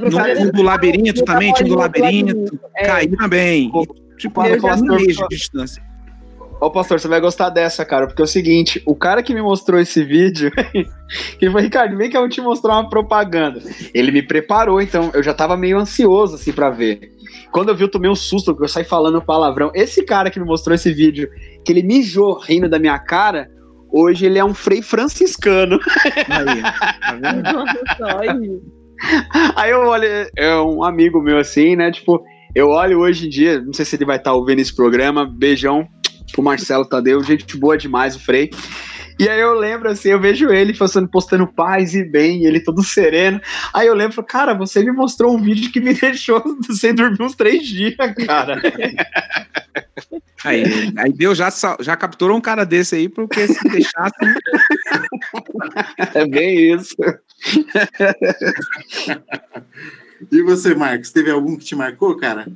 No, 0.00 0.52
do 0.52 0.62
labirinto 0.62 1.24
também, 1.24 1.52
tinha 1.54 1.66
um 1.66 1.70
do 1.70 1.76
labirinto. 1.76 2.60
É. 2.76 2.86
Caí 2.86 3.08
também. 3.16 3.70
Ô, 3.72 3.82
E, 3.82 4.16
tipo, 4.16 4.42
eu 4.44 4.60
já 4.60 4.74
um 4.76 4.82
mês 4.96 5.16
de 5.16 5.28
distância. 5.28 5.82
Ô, 6.60 6.70
pastor, 6.70 7.00
você 7.00 7.08
vai 7.08 7.20
gostar 7.22 7.48
dessa, 7.48 7.86
cara, 7.86 8.06
porque 8.06 8.20
é 8.20 8.24
o 8.24 8.28
seguinte, 8.28 8.82
o 8.84 8.94
cara 8.94 9.22
que 9.22 9.32
me 9.32 9.40
mostrou 9.40 9.80
esse 9.80 10.04
vídeo, 10.04 10.52
ele 11.40 11.50
falou, 11.50 11.62
Ricardo, 11.62 11.96
vem 11.96 12.10
que 12.10 12.16
eu 12.16 12.20
vou 12.20 12.28
te 12.28 12.42
mostrar 12.42 12.74
uma 12.74 12.88
propaganda. 12.90 13.62
Ele 13.94 14.12
me 14.12 14.22
preparou, 14.22 14.78
então 14.82 15.10
eu 15.14 15.22
já 15.22 15.32
tava 15.32 15.56
meio 15.56 15.78
ansioso, 15.78 16.34
assim, 16.34 16.52
pra 16.52 16.68
ver. 16.68 17.12
Quando 17.52 17.70
eu 17.70 17.76
vi, 17.76 17.82
eu 17.82 17.90
tomei 17.90 18.10
um 18.10 18.14
susto, 18.14 18.52
porque 18.52 18.64
eu 18.64 18.68
saí 18.68 18.84
falando 18.84 19.20
palavrão. 19.22 19.70
Esse 19.74 20.04
cara 20.04 20.30
que 20.30 20.38
me 20.38 20.46
mostrou 20.46 20.74
esse 20.74 20.92
vídeo, 20.92 21.28
que 21.64 21.72
ele 21.72 21.82
mijou 21.82 22.38
rindo 22.38 22.68
da 22.68 22.78
minha 22.78 22.98
cara, 22.98 23.48
hoje 23.92 24.26
ele 24.26 24.38
é 24.38 24.44
um 24.44 24.54
frei 24.54 24.82
franciscano. 24.82 25.78
Aí, 26.28 26.62
tá 26.62 27.14
vendo? 27.14 28.62
Aí 29.56 29.70
eu 29.70 29.80
olho, 29.80 30.06
é 30.36 30.56
um 30.56 30.84
amigo 30.84 31.20
meu 31.22 31.38
assim, 31.38 31.74
né? 31.74 31.90
Tipo, 31.90 32.22
eu 32.54 32.68
olho 32.68 33.00
hoje 33.00 33.26
em 33.26 33.30
dia, 33.30 33.60
não 33.60 33.72
sei 33.72 33.84
se 33.84 33.96
ele 33.96 34.04
vai 34.04 34.16
estar 34.16 34.32
ouvindo 34.32 34.60
esse 34.60 34.74
programa, 34.74 35.24
beijão 35.24 35.88
pro 36.32 36.42
Marcelo 36.42 36.84
Tadeu, 36.84 37.22
gente 37.22 37.56
boa 37.56 37.76
demais, 37.76 38.14
o 38.14 38.20
Frei. 38.20 38.50
E 39.20 39.28
aí 39.28 39.38
eu 39.38 39.52
lembro 39.52 39.90
assim, 39.90 40.08
eu 40.08 40.18
vejo 40.18 40.48
ele 40.48 40.72
postando, 40.72 41.06
postando 41.06 41.46
paz 41.46 41.94
e 41.94 42.02
bem, 42.02 42.46
ele 42.46 42.58
todo 42.58 42.82
sereno. 42.82 43.38
Aí 43.70 43.86
eu 43.86 43.94
lembro, 43.94 44.24
cara, 44.24 44.54
você 44.54 44.82
me 44.82 44.92
mostrou 44.92 45.36
um 45.36 45.42
vídeo 45.42 45.70
que 45.70 45.78
me 45.78 45.92
deixou 46.00 46.42
sem 46.74 46.94
dormir 46.94 47.20
uns 47.20 47.34
três 47.34 47.66
dias, 47.66 47.94
cara. 48.26 48.58
Aí, 50.42 50.64
aí 50.96 51.12
Deus 51.12 51.36
já, 51.36 51.50
já 51.80 51.94
capturou 51.94 52.34
um 52.34 52.40
cara 52.40 52.64
desse 52.64 52.96
aí, 52.96 53.10
porque 53.10 53.46
se 53.46 53.62
deixasse. 53.68 54.14
É 56.14 56.26
bem 56.26 56.72
isso. 56.72 56.96
E 60.32 60.42
você, 60.42 60.74
Marcos, 60.74 61.12
teve 61.12 61.30
algum 61.30 61.58
que 61.58 61.66
te 61.66 61.76
marcou, 61.76 62.16
cara? 62.16 62.50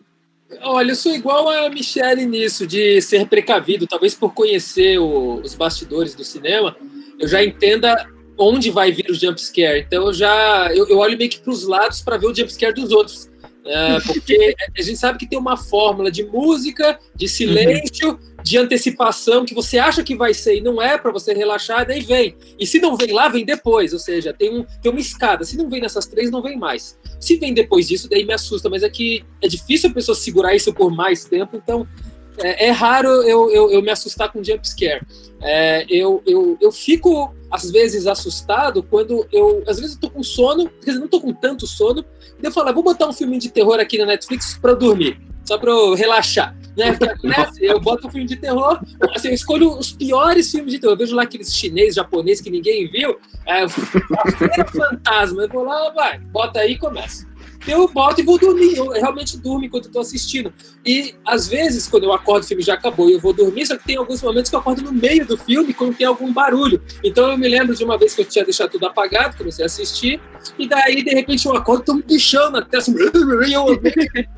Olha, 0.62 0.92
eu 0.92 0.96
sou 0.96 1.12
igual 1.14 1.48
a 1.48 1.68
Michelle 1.70 2.24
nisso, 2.26 2.66
de 2.66 3.00
ser 3.02 3.26
precavido, 3.26 3.86
talvez 3.86 4.14
por 4.14 4.32
conhecer 4.34 4.98
o- 4.98 5.40
os 5.42 5.54
bastidores 5.54 6.14
do 6.14 6.24
cinema, 6.24 6.76
eu 7.18 7.28
já 7.28 7.42
entenda 7.44 8.06
onde 8.36 8.70
vai 8.70 8.90
vir 8.90 9.06
o 9.10 9.14
jumpscare. 9.14 9.80
Então 9.86 10.06
eu 10.06 10.12
já 10.12 10.70
eu, 10.74 10.88
eu 10.88 10.98
olho 10.98 11.16
meio 11.16 11.30
que 11.30 11.38
para 11.38 11.52
os 11.52 11.64
lados 11.64 12.02
para 12.02 12.16
ver 12.16 12.26
o 12.26 12.34
jumpscare 12.34 12.74
dos 12.74 12.90
outros. 12.90 13.30
É, 13.64 13.98
porque 14.00 14.54
a 14.76 14.82
gente 14.82 14.98
sabe 14.98 15.18
que 15.18 15.26
tem 15.28 15.38
uma 15.38 15.56
fórmula 15.56 16.10
de 16.10 16.24
música, 16.24 16.98
de 17.14 17.26
silêncio, 17.28 18.18
de 18.44 18.58
antecipação 18.58 19.46
que 19.46 19.54
você 19.54 19.78
acha 19.78 20.04
que 20.04 20.14
vai 20.14 20.34
ser 20.34 20.56
e 20.56 20.60
não 20.60 20.80
é 20.80 20.98
para 20.98 21.10
você 21.10 21.32
relaxar, 21.32 21.86
daí 21.86 22.02
vem. 22.02 22.36
E 22.58 22.66
se 22.66 22.78
não 22.78 22.94
vem 22.94 23.10
lá, 23.10 23.26
vem 23.26 23.42
depois. 23.42 23.94
Ou 23.94 23.98
seja, 23.98 24.34
tem, 24.34 24.58
um, 24.58 24.66
tem 24.82 24.92
uma 24.92 25.00
escada. 25.00 25.46
Se 25.46 25.56
não 25.56 25.70
vem 25.70 25.80
nessas 25.80 26.06
três, 26.06 26.30
não 26.30 26.42
vem 26.42 26.58
mais. 26.58 26.98
Se 27.18 27.36
vem 27.36 27.54
depois 27.54 27.88
disso, 27.88 28.06
daí 28.06 28.22
me 28.22 28.34
assusta, 28.34 28.68
mas 28.68 28.82
é 28.82 28.90
que 28.90 29.24
é 29.40 29.48
difícil 29.48 29.88
a 29.88 29.94
pessoa 29.94 30.14
segurar 30.14 30.54
isso 30.54 30.74
por 30.74 30.90
mais 30.90 31.24
tempo, 31.24 31.56
então 31.56 31.88
é, 32.36 32.66
é 32.66 32.70
raro 32.70 33.08
eu, 33.22 33.50
eu, 33.50 33.70
eu 33.70 33.80
me 33.80 33.90
assustar 33.90 34.30
com 34.30 34.44
jumpscare. 34.44 35.00
É, 35.40 35.86
eu, 35.88 36.22
eu, 36.26 36.58
eu 36.60 36.70
fico, 36.70 37.34
às 37.50 37.70
vezes, 37.70 38.06
assustado 38.06 38.82
quando 38.82 39.26
eu. 39.32 39.62
Às 39.66 39.80
vezes 39.80 39.94
eu 39.94 40.00
tô 40.02 40.10
com 40.10 40.22
sono, 40.22 40.68
quer 40.68 40.90
dizer, 40.90 41.00
não 41.00 41.08
tô 41.08 41.18
com 41.18 41.32
tanto 41.32 41.66
sono, 41.66 42.04
e 42.42 42.44
eu 42.44 42.52
falo, 42.52 42.68
ah, 42.68 42.72
vou 42.72 42.82
botar 42.82 43.08
um 43.08 43.12
filme 43.12 43.38
de 43.38 43.50
terror 43.50 43.80
aqui 43.80 43.96
na 43.96 44.04
Netflix 44.04 44.60
eu 44.62 44.76
dormir, 44.76 45.18
só 45.44 45.58
pra 45.58 45.70
eu 45.70 45.94
relaxar. 45.94 46.56
Né? 46.76 46.92
Porque, 46.92 47.26
né, 47.26 47.50
eu 47.60 47.78
boto 47.78 48.08
um 48.08 48.10
filme 48.10 48.26
de 48.26 48.34
terror, 48.34 48.80
assim, 49.14 49.28
eu 49.28 49.34
escolho 49.34 49.78
os 49.78 49.92
piores 49.92 50.50
filmes 50.50 50.72
de 50.72 50.80
terror. 50.80 50.94
Eu 50.94 50.98
vejo 50.98 51.14
lá 51.14 51.22
aqueles 51.22 51.54
chinês, 51.54 51.94
japonês 51.94 52.40
que 52.40 52.50
ninguém 52.50 52.90
viu, 52.90 53.16
é, 53.46 53.68
Feira 53.68 54.66
fantasma. 54.72 55.42
Eu 55.42 55.48
vou 55.48 55.64
lá, 55.64 55.90
vai, 55.90 56.18
bota 56.18 56.60
aí 56.60 56.72
e 56.72 56.78
começa. 56.78 57.26
Eu 57.66 57.88
boto 57.88 58.20
e 58.20 58.24
vou 58.24 58.38
dormir. 58.38 58.76
Eu 58.76 58.90
realmente 58.90 59.36
durmo 59.36 59.64
enquanto 59.64 59.86
eu 59.86 59.92
tô 59.92 60.00
assistindo. 60.00 60.52
E 60.84 61.14
às 61.24 61.48
vezes, 61.48 61.88
quando 61.88 62.04
eu 62.04 62.12
acordo, 62.12 62.44
o 62.44 62.46
filme 62.46 62.62
já 62.62 62.74
acabou 62.74 63.08
e 63.08 63.14
eu 63.14 63.20
vou 63.20 63.32
dormir, 63.32 63.66
só 63.66 63.76
que 63.76 63.84
tem 63.84 63.96
alguns 63.96 64.22
momentos 64.22 64.50
que 64.50 64.56
eu 64.56 64.60
acordo 64.60 64.82
no 64.82 64.92
meio 64.92 65.26
do 65.26 65.36
filme 65.36 65.72
quando 65.72 65.96
tem 65.96 66.06
algum 66.06 66.32
barulho. 66.32 66.82
Então 67.02 67.30
eu 67.30 67.38
me 67.38 67.48
lembro 67.48 67.74
de 67.74 67.84
uma 67.84 67.96
vez 67.96 68.14
que 68.14 68.20
eu 68.20 68.24
tinha 68.24 68.44
deixado 68.44 68.70
tudo 68.70 68.86
apagado, 68.86 69.36
comecei 69.36 69.64
a 69.64 69.66
assistir, 69.66 70.20
e 70.58 70.68
daí, 70.68 71.02
de 71.02 71.14
repente, 71.14 71.46
eu 71.46 71.56
acordo, 71.56 71.84
tô 71.84 71.94
me 71.94 72.02
deixando 72.02 72.58
até 72.58 72.78
assim, 72.78 72.94
eu, 72.98 73.10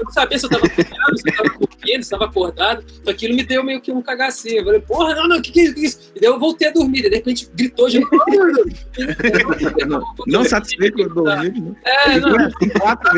não 0.03 0.13
sabia 0.13 0.39
se 0.39 0.47
eu 0.47 0.51
tava 0.51 0.67
acordado, 0.67 1.19
se 1.19 1.29
eu 1.29 1.37
tava 1.37 1.59
dormindo, 1.59 2.03
se 2.03 2.15
eu 2.15 2.19
tava 2.19 2.31
acordado. 2.31 2.85
Então 3.01 3.13
aquilo 3.13 3.35
me 3.35 3.43
deu 3.43 3.65
meio 3.65 3.81
que 3.81 3.91
um 3.91 4.03
cagacinho. 4.03 4.59
Eu 4.59 4.65
falei, 4.65 4.81
porra, 4.81 5.15
não, 5.15 5.29
não, 5.29 5.39
o 5.39 5.43
que, 5.43 5.51
que 5.51 5.61
é 5.61 5.75
isso? 5.77 6.13
E 6.15 6.21
daí 6.21 6.31
eu 6.31 6.39
voltei 6.39 6.69
a 6.69 6.73
dormir, 6.73 7.01
e 7.01 7.11
de 7.11 7.17
repente 7.17 7.49
gritou 7.55 7.89
de 7.89 8.01
novo. 8.01 8.17
Não 10.27 10.45
satisfeito 10.45 10.97
com 10.97 11.05
o 11.05 11.25
dormir, 11.25 11.61
né? 11.61 11.75
É, 11.85 12.21
não, 12.21 12.51
quatro 12.79 13.16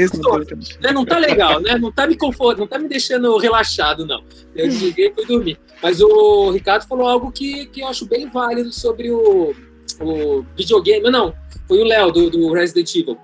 né, 0.80 0.92
não 0.92 1.04
tá 1.04 1.18
legal, 1.18 1.60
né? 1.60 1.76
Não 1.78 1.92
tá 1.92 2.06
me 2.06 2.16
conforto, 2.16 2.58
não 2.58 2.66
tá 2.66 2.78
me 2.78 2.88
deixando 2.88 3.36
relaxado, 3.38 4.06
não. 4.06 4.22
Eu 4.54 4.68
desliguei 4.68 5.08
e 5.08 5.14
fui 5.14 5.26
dormir. 5.26 5.58
Mas 5.82 6.00
o 6.00 6.50
Ricardo 6.50 6.86
falou 6.86 7.08
algo 7.08 7.30
que, 7.30 7.66
que 7.66 7.80
eu 7.80 7.88
acho 7.88 8.06
bem 8.06 8.28
válido 8.28 8.72
sobre 8.72 9.10
o, 9.10 9.54
o 10.00 10.44
videogame. 10.56 11.10
Não, 11.10 11.34
foi 11.66 11.80
o 11.80 11.84
Léo 11.84 12.10
do, 12.10 12.30
do 12.30 12.52
Resident 12.52 12.94
Evil. 12.94 13.18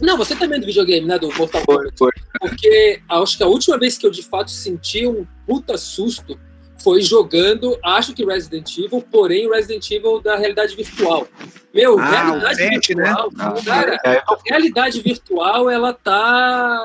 Não, 0.00 0.16
você 0.16 0.36
também 0.36 0.58
é 0.58 0.60
do 0.60 0.66
videogame, 0.66 1.06
né? 1.06 1.18
Do 1.18 1.32
Mortal 1.34 1.64
Kombat. 1.64 1.94
Porque 2.38 3.00
acho 3.08 3.36
que 3.36 3.42
a 3.42 3.46
última 3.46 3.78
vez 3.78 3.96
que 3.96 4.06
eu 4.06 4.10
de 4.10 4.22
fato 4.22 4.50
senti 4.50 5.06
um 5.06 5.26
puta 5.46 5.78
susto 5.78 6.38
foi 6.82 7.00
jogando, 7.00 7.76
acho 7.84 8.12
que 8.12 8.24
Resident 8.24 8.76
Evil, 8.78 9.02
porém 9.10 9.48
Resident 9.50 9.90
Evil 9.90 10.20
da 10.20 10.36
realidade 10.36 10.76
virtual. 10.76 11.26
Meu, 11.72 11.98
Ah, 11.98 12.10
realidade 12.10 12.58
né? 12.58 12.70
virtual, 12.70 13.30
Ah, 13.38 13.54
cara, 13.64 14.00
é. 14.04 14.16
a 14.18 14.36
realidade 14.46 15.00
virtual 15.00 15.68
ela 15.70 15.92
tá 15.92 16.84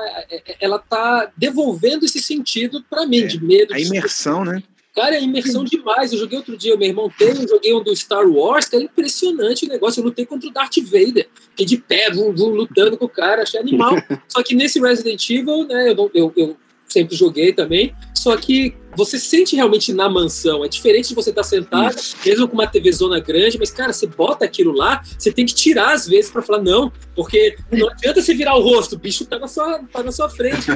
ela 0.60 0.78
tá 0.78 1.30
devolvendo 1.36 2.04
esse 2.04 2.20
sentido 2.20 2.84
pra 2.88 3.06
mim 3.06 3.20
É, 3.22 3.26
de 3.26 3.42
medo 3.42 3.72
A 3.74 3.76
de 3.76 3.84
imersão, 3.84 4.44
né? 4.44 4.62
Cara, 4.94 5.16
é 5.16 5.22
imersão 5.22 5.64
demais. 5.64 6.12
Eu 6.12 6.18
joguei 6.18 6.36
outro 6.36 6.54
dia, 6.54 6.76
meu 6.76 6.86
irmão 6.86 7.10
tem, 7.16 7.28
eu 7.28 7.48
joguei 7.48 7.72
um 7.72 7.82
do 7.82 7.96
Star 7.96 8.26
Wars, 8.28 8.66
que 8.68 8.76
é 8.76 8.80
impressionante 8.82 9.64
o 9.64 9.68
negócio. 9.68 10.00
Eu 10.00 10.04
lutei 10.04 10.26
contra 10.26 10.46
o 10.48 10.52
Darth 10.52 10.76
Vader, 10.84 11.28
fiquei 11.50 11.64
de 11.64 11.78
pé, 11.78 12.10
vum, 12.10 12.30
vum, 12.34 12.50
lutando 12.50 12.98
com 12.98 13.06
o 13.06 13.08
cara, 13.08 13.42
achei 13.42 13.58
animal. 13.58 13.94
Só 14.28 14.42
que 14.42 14.54
nesse 14.54 14.78
Resident 14.78 15.30
Evil, 15.30 15.66
né, 15.66 15.88
eu, 15.96 16.10
eu, 16.12 16.32
eu 16.36 16.56
sempre 16.86 17.16
joguei 17.16 17.54
também, 17.54 17.94
só 18.14 18.36
que 18.36 18.74
você 18.96 19.18
sente 19.18 19.56
realmente 19.56 19.92
na 19.92 20.08
mansão. 20.08 20.64
É 20.64 20.68
diferente 20.68 21.08
de 21.08 21.14
você 21.14 21.30
estar 21.30 21.42
sentado, 21.42 21.94
Isso. 21.96 22.16
mesmo 22.24 22.48
com 22.48 22.54
uma 22.54 22.66
TV 22.66 22.90
zona 22.92 23.20
grande, 23.20 23.58
mas, 23.58 23.70
cara, 23.70 23.92
você 23.92 24.06
bota 24.06 24.44
aquilo 24.44 24.72
lá, 24.72 25.02
você 25.18 25.32
tem 25.32 25.46
que 25.46 25.54
tirar 25.54 25.92
às 25.94 26.06
vezes 26.06 26.30
pra 26.30 26.42
falar, 26.42 26.62
não, 26.62 26.92
porque 27.14 27.56
não 27.70 27.88
adianta 27.90 28.20
você 28.20 28.34
virar 28.34 28.54
o 28.56 28.62
rosto, 28.62 28.94
o 28.94 28.98
bicho 28.98 29.24
tá 29.26 29.38
na 29.38 29.46
sua, 29.48 29.80
tá 29.92 30.02
na 30.02 30.12
sua 30.12 30.28
frente? 30.28 30.66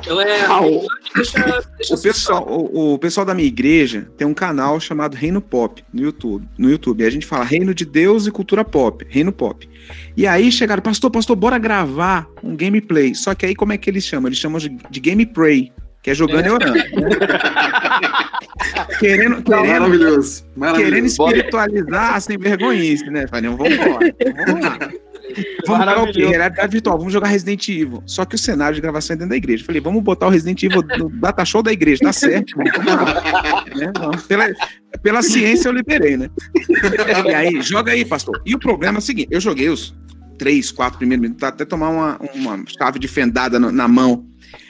Então 0.00 0.20
é. 0.20 0.44
Ah, 0.46 0.60
o- 0.60 0.86
deixa, 1.14 1.64
deixa 1.76 1.94
O 1.94 2.00
pessoal, 2.02 2.46
o, 2.48 2.94
o 2.94 2.98
pessoal 2.98 3.24
da 3.24 3.34
minha 3.34 3.46
igreja 3.46 4.08
tem 4.16 4.26
um 4.26 4.34
canal 4.34 4.80
chamado 4.80 5.14
Reino 5.14 5.40
Pop 5.40 5.82
no 5.92 6.02
YouTube. 6.02 6.48
No 6.58 6.70
YouTube. 6.70 7.02
E 7.02 7.06
a 7.06 7.10
gente 7.10 7.24
fala 7.26 7.44
Reino 7.44 7.72
de 7.74 7.84
Deus 7.84 8.26
e 8.26 8.30
Cultura 8.30 8.64
Pop. 8.64 9.06
Reino 9.08 9.32
Pop. 9.32 9.68
E 10.16 10.26
aí 10.26 10.50
chegaram, 10.50 10.82
pastor, 10.82 11.10
pastor, 11.10 11.36
bora 11.36 11.58
gravar 11.58 12.28
um 12.42 12.56
gameplay. 12.56 13.14
Só 13.14 13.34
que 13.34 13.46
aí 13.46 13.54
como 13.54 13.72
é 13.72 13.78
que 13.78 13.88
eles 13.88 14.04
chamam? 14.04 14.28
Eles 14.28 14.38
chamam 14.38 14.58
de, 14.58 14.68
de 14.90 15.00
gameplay, 15.00 15.72
que 16.02 16.10
é 16.10 16.14
jogando 16.14 16.44
É. 16.44 16.48
e 16.48 16.50
orando. 16.50 16.78
querendo, 18.98 19.42
querendo, 19.42 19.50
Maravilhoso. 19.50 20.42
querendo 20.42 20.56
Maravilhoso. 20.56 21.06
espiritualizar 21.06 22.14
a 22.16 22.20
sem 22.20 22.38
vergonhice, 22.38 23.04
né? 23.10 23.26
Falei, 23.26 23.50
vamos 23.50 23.72
embora. 23.72 24.14
Vamos 24.46 24.64
lá. 24.64 24.78
Vamos 25.66 25.86
jogar 25.86 26.02
o 26.02 26.12
quê? 26.12 26.26
Realidade 26.26 26.70
virtual. 26.72 26.98
Vamos 26.98 27.12
jogar 27.12 27.28
Resident 27.28 27.66
Evil. 27.66 28.02
Só 28.04 28.22
que 28.24 28.34
o 28.34 28.38
cenário 28.38 28.74
de 28.74 28.82
gravação 28.82 29.14
é 29.14 29.16
dentro 29.16 29.30
da 29.30 29.36
igreja. 29.36 29.64
Falei, 29.64 29.80
vamos 29.80 30.02
botar 30.02 30.26
o 30.26 30.28
Resident 30.28 30.62
Evil 30.62 30.82
no 30.98 31.08
data 31.08 31.42
show 31.44 31.62
da 31.62 31.72
igreja. 31.72 32.00
Tá 32.02 32.12
certo, 32.12 32.52
lá. 32.58 33.64
Né? 33.74 33.90
Vamos. 33.98 34.24
Pela, 34.24 34.50
pela 35.02 35.22
ciência 35.22 35.68
eu 35.68 35.72
liberei, 35.72 36.18
né? 36.18 36.28
E 37.30 37.34
aí, 37.34 37.62
joga 37.62 37.92
aí, 37.92 38.04
pastor. 38.04 38.42
E 38.44 38.54
o 38.54 38.58
problema 38.58 38.98
é 38.98 39.00
o 39.00 39.02
seguinte: 39.02 39.28
eu 39.30 39.40
joguei 39.40 39.70
os 39.70 39.94
três, 40.36 40.70
quatro 40.70 40.98
primeiros 40.98 41.22
minutos, 41.22 41.42
até 41.44 41.64
tomar 41.64 41.88
uma, 41.88 42.18
uma 42.34 42.62
chave 42.66 42.98
de 42.98 43.08
fendada 43.08 43.58
no- 43.58 43.72
na 43.72 43.88
mão. 43.88 44.26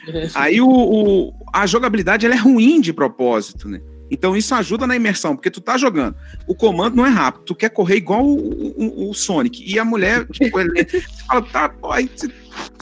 Aí 0.34 0.60
o, 0.60 0.68
o- 0.68 1.32
a 1.52 1.66
jogabilidade 1.66 2.24
ela 2.26 2.34
é 2.34 2.38
ruim 2.38 2.80
de 2.80 2.92
propósito, 2.92 3.68
né? 3.68 3.80
Então 4.10 4.36
isso 4.36 4.54
ajuda 4.54 4.86
na 4.86 4.94
imersão, 4.94 5.34
porque 5.34 5.50
tu 5.50 5.60
tá 5.60 5.78
jogando. 5.78 6.14
O 6.46 6.54
comando 6.54 6.94
não 6.96 7.06
é 7.06 7.08
rápido, 7.08 7.44
tu 7.44 7.54
quer 7.54 7.70
correr 7.70 7.96
igual 7.96 8.22
o, 8.24 8.36
o- 8.36 9.10
o 9.10 9.14
Sonic. 9.14 9.64
E 9.66 9.78
a 9.78 9.84
mulher, 9.84 10.26
tipo, 10.32 10.60
ele, 10.60 10.84
você 10.84 11.02
fala, 11.26 11.42
tá, 11.42 11.68
pô, 11.70 11.90
aí 11.90 12.10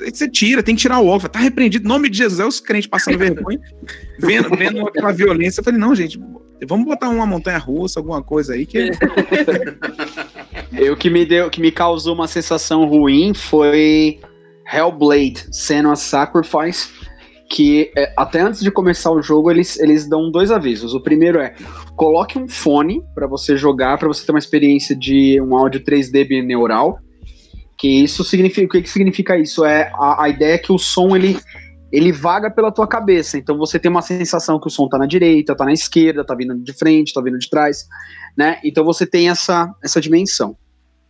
você, 0.03 0.29
tira, 0.29 0.61
tem 0.63 0.75
que 0.75 0.81
tirar 0.81 0.99
o 0.99 1.07
óculos, 1.07 1.31
tá 1.31 1.39
repreendido. 1.39 1.89
Nome 1.89 2.09
de 2.09 2.19
Jesus, 2.19 2.41
é 2.41 2.45
os 2.47 2.59
crentes 2.59 2.89
passando 2.89 3.17
vergonha, 3.19 3.61
vendo, 4.19 4.51
vendo 4.57 4.87
aquela 4.89 5.13
violência. 5.13 5.61
Eu 5.61 5.65
falei, 5.65 5.79
não, 5.79 5.95
gente, 5.95 6.19
vamos 6.67 6.85
botar 6.87 7.09
uma 7.09 7.27
montanha 7.27 7.59
russa, 7.59 8.01
alguma 8.01 8.23
coisa 8.23 8.55
aí, 8.55 8.67
que 8.67 8.91
Eu 10.73 10.97
que 10.97 11.11
me 11.11 11.25
deu, 11.25 11.49
que 11.51 11.61
me 11.61 11.71
causou 11.71 12.15
uma 12.15 12.27
sensação 12.27 12.85
ruim 12.87 13.35
foi 13.35 14.19
Hellblade, 14.73 15.47
Senua 15.53 15.97
Sacrifice, 15.97 16.89
que 17.51 17.91
é, 17.97 18.15
até 18.17 18.41
antes 18.41 18.61
de 18.61 18.71
começar 18.71 19.11
o 19.11 19.21
jogo 19.21 19.51
eles, 19.51 19.77
eles 19.81 20.09
dão 20.09 20.31
dois 20.31 20.53
avisos. 20.53 20.95
O 20.95 21.01
primeiro 21.01 21.41
é 21.41 21.53
coloque 21.97 22.39
um 22.39 22.49
fone 22.49 23.03
para 23.13 23.27
você 23.27 23.57
jogar, 23.57 23.99
para 23.99 24.07
você 24.07 24.25
ter 24.25 24.31
uma 24.31 24.39
experiência 24.39 24.95
de 24.95 25.41
um 25.43 25.57
áudio 25.57 25.83
3D 25.83 26.29
bineural. 26.29 27.01
Que 27.77 28.05
isso 28.05 28.23
significa, 28.23 28.67
o 28.67 28.69
que, 28.69 28.83
que 28.83 28.89
significa 28.89 29.37
isso? 29.37 29.65
É 29.65 29.91
a, 29.95 30.25
a 30.25 30.29
ideia 30.29 30.55
é 30.55 30.59
que 30.59 30.73
o 30.73 30.79
som 30.79 31.17
ele 31.17 31.37
ele 31.93 32.13
vaga 32.13 32.49
pela 32.49 32.71
tua 32.71 32.87
cabeça, 32.87 33.37
então 33.37 33.59
você 33.59 33.77
tem 33.77 33.91
uma 33.91 34.01
sensação 34.01 34.61
que 34.61 34.69
o 34.69 34.71
som 34.71 34.89
tá 34.89 34.97
na 34.97 35.07
direita, 35.07 35.57
tá 35.57 35.65
na 35.65 35.73
esquerda, 35.73 36.25
tá 36.25 36.37
vindo 36.37 36.57
de 36.57 36.73
frente, 36.73 37.13
tá 37.13 37.21
vindo 37.21 37.37
de 37.37 37.51
trás, 37.51 37.85
né? 38.39 38.61
Então 38.65 38.85
você 38.85 39.05
tem 39.05 39.29
essa 39.29 39.69
essa 39.83 40.01
dimensão. 40.01 40.57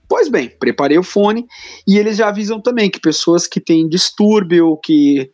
Pois 0.08 0.30
bem, 0.30 0.48
preparei 0.58 0.96
o 0.96 1.02
fone 1.02 1.44
e 1.86 1.98
eles 1.98 2.16
já 2.16 2.28
avisam 2.28 2.58
também 2.62 2.88
que 2.88 2.98
pessoas 2.98 3.46
que 3.46 3.60
têm 3.60 3.86
distúrbio, 3.86 4.78
que 4.82 5.30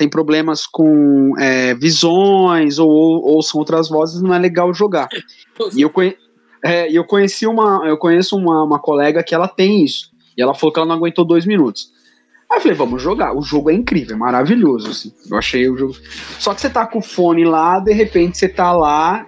têm 0.00 0.08
problemas 0.08 0.66
com 0.66 1.34
é, 1.38 1.74
visões 1.74 2.78
ou 2.78 2.90
ou 2.90 3.36
ouçam 3.36 3.58
outras 3.58 3.88
vozes, 3.88 4.22
não 4.22 4.34
é 4.34 4.38
legal 4.38 4.72
jogar. 4.72 5.08
E 5.76 5.82
eu, 5.82 5.90
conhe 5.90 6.16
é, 6.64 6.90
eu 6.90 7.04
conheci 7.04 7.46
uma, 7.46 7.86
eu 7.86 7.98
conheço 7.98 8.36
uma, 8.36 8.64
uma 8.64 8.78
colega 8.78 9.22
que 9.22 9.34
ela 9.34 9.46
tem 9.46 9.84
isso. 9.84 10.10
E 10.36 10.42
ela 10.42 10.54
falou 10.54 10.72
que 10.72 10.78
ela 10.78 10.88
não 10.88 10.96
aguentou 10.96 11.24
dois 11.24 11.44
minutos. 11.44 11.92
Aí 12.50 12.56
eu 12.56 12.62
falei, 12.62 12.76
vamos 12.76 13.02
jogar. 13.02 13.36
O 13.36 13.42
jogo 13.42 13.70
é 13.70 13.74
incrível, 13.74 14.16
é 14.16 14.18
maravilhoso, 14.18 14.90
assim. 14.90 15.12
Eu 15.30 15.36
achei 15.36 15.68
o 15.68 15.76
jogo. 15.76 15.94
Só 16.38 16.54
que 16.54 16.60
você 16.60 16.70
tá 16.70 16.86
com 16.86 16.98
o 16.98 17.02
fone 17.02 17.44
lá, 17.44 17.78
de 17.78 17.92
repente 17.92 18.38
você 18.38 18.48
tá 18.48 18.72
lá 18.72 19.26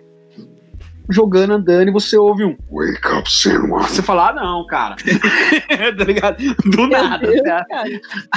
jogando, 1.11 1.53
andando, 1.53 1.89
e 1.89 1.93
você 1.93 2.17
ouve 2.17 2.45
um 2.45 2.57
Wake 2.71 3.19
up, 3.19 3.31
Senua. 3.31 3.83
Você 3.83 4.01
fala, 4.01 4.31
ah, 4.31 4.33
não, 4.33 4.67
cara. 4.67 4.97
tá 5.99 6.05
ligado? 6.05 6.43
Do 6.65 6.87
nada. 6.89 7.27
Deus, 7.27 7.43
cara. 7.43 7.67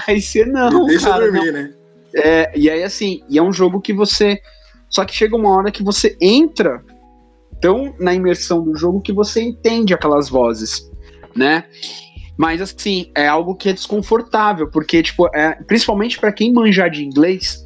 Aí 0.06 0.22
você 0.22 0.46
não, 0.46 0.86
Deixa 0.86 1.10
cara. 1.10 1.26
eu 1.26 1.32
não. 1.32 1.40
dormir, 1.40 1.54
né? 1.54 1.85
É, 2.16 2.52
e 2.58 2.70
aí, 2.70 2.84
assim, 2.84 3.22
e 3.30 3.38
é 3.38 3.44
um 3.44 3.52
jogo 3.52 3.82
que 3.82 3.94
você. 3.94 4.40
Só 4.90 5.04
que 5.04 5.14
chega 5.14 5.36
uma 5.36 5.50
hora 5.50 5.72
que 5.72 5.84
você 5.84 6.18
entra 6.22 6.84
tão 7.60 7.94
na 8.00 8.14
imersão 8.14 8.64
do 8.64 8.76
jogo 8.76 9.02
que 9.02 9.12
você 9.12 9.42
entende 9.42 9.94
aquelas 9.94 10.30
vozes, 10.30 10.90
né? 11.36 11.66
Mas, 12.38 12.62
assim, 12.62 13.12
é 13.16 13.28
algo 13.28 13.56
que 13.56 13.70
é 13.70 13.74
desconfortável, 13.74 14.70
porque, 14.70 15.02
tipo, 15.02 15.28
é, 15.34 15.56
principalmente 15.64 16.20
pra 16.20 16.32
quem 16.32 16.54
manjar 16.54 16.90
de 16.90 17.04
inglês, 17.04 17.64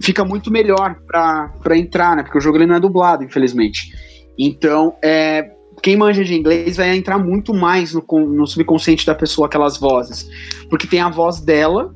fica 0.00 0.24
muito 0.24 0.50
melhor 0.50 0.96
pra 1.06 1.76
entrar, 1.76 2.16
né? 2.16 2.22
Porque 2.22 2.38
o 2.38 2.40
jogo 2.40 2.58
ele 2.58 2.66
não 2.66 2.74
é 2.74 2.80
dublado, 2.80 3.22
infelizmente. 3.22 3.92
Então, 4.38 4.96
é, 5.02 5.50
quem 5.82 5.96
manja 5.96 6.24
de 6.24 6.34
inglês 6.34 6.76
vai 6.76 6.96
entrar 6.96 7.18
muito 7.18 7.54
mais 7.54 7.92
no, 7.94 8.04
no 8.26 8.46
subconsciente 8.46 9.06
da 9.06 9.14
pessoa 9.14 9.46
aquelas 9.46 9.78
vozes. 9.78 10.28
Porque 10.70 10.86
tem 10.86 11.00
a 11.00 11.10
voz 11.10 11.40
dela, 11.40 11.94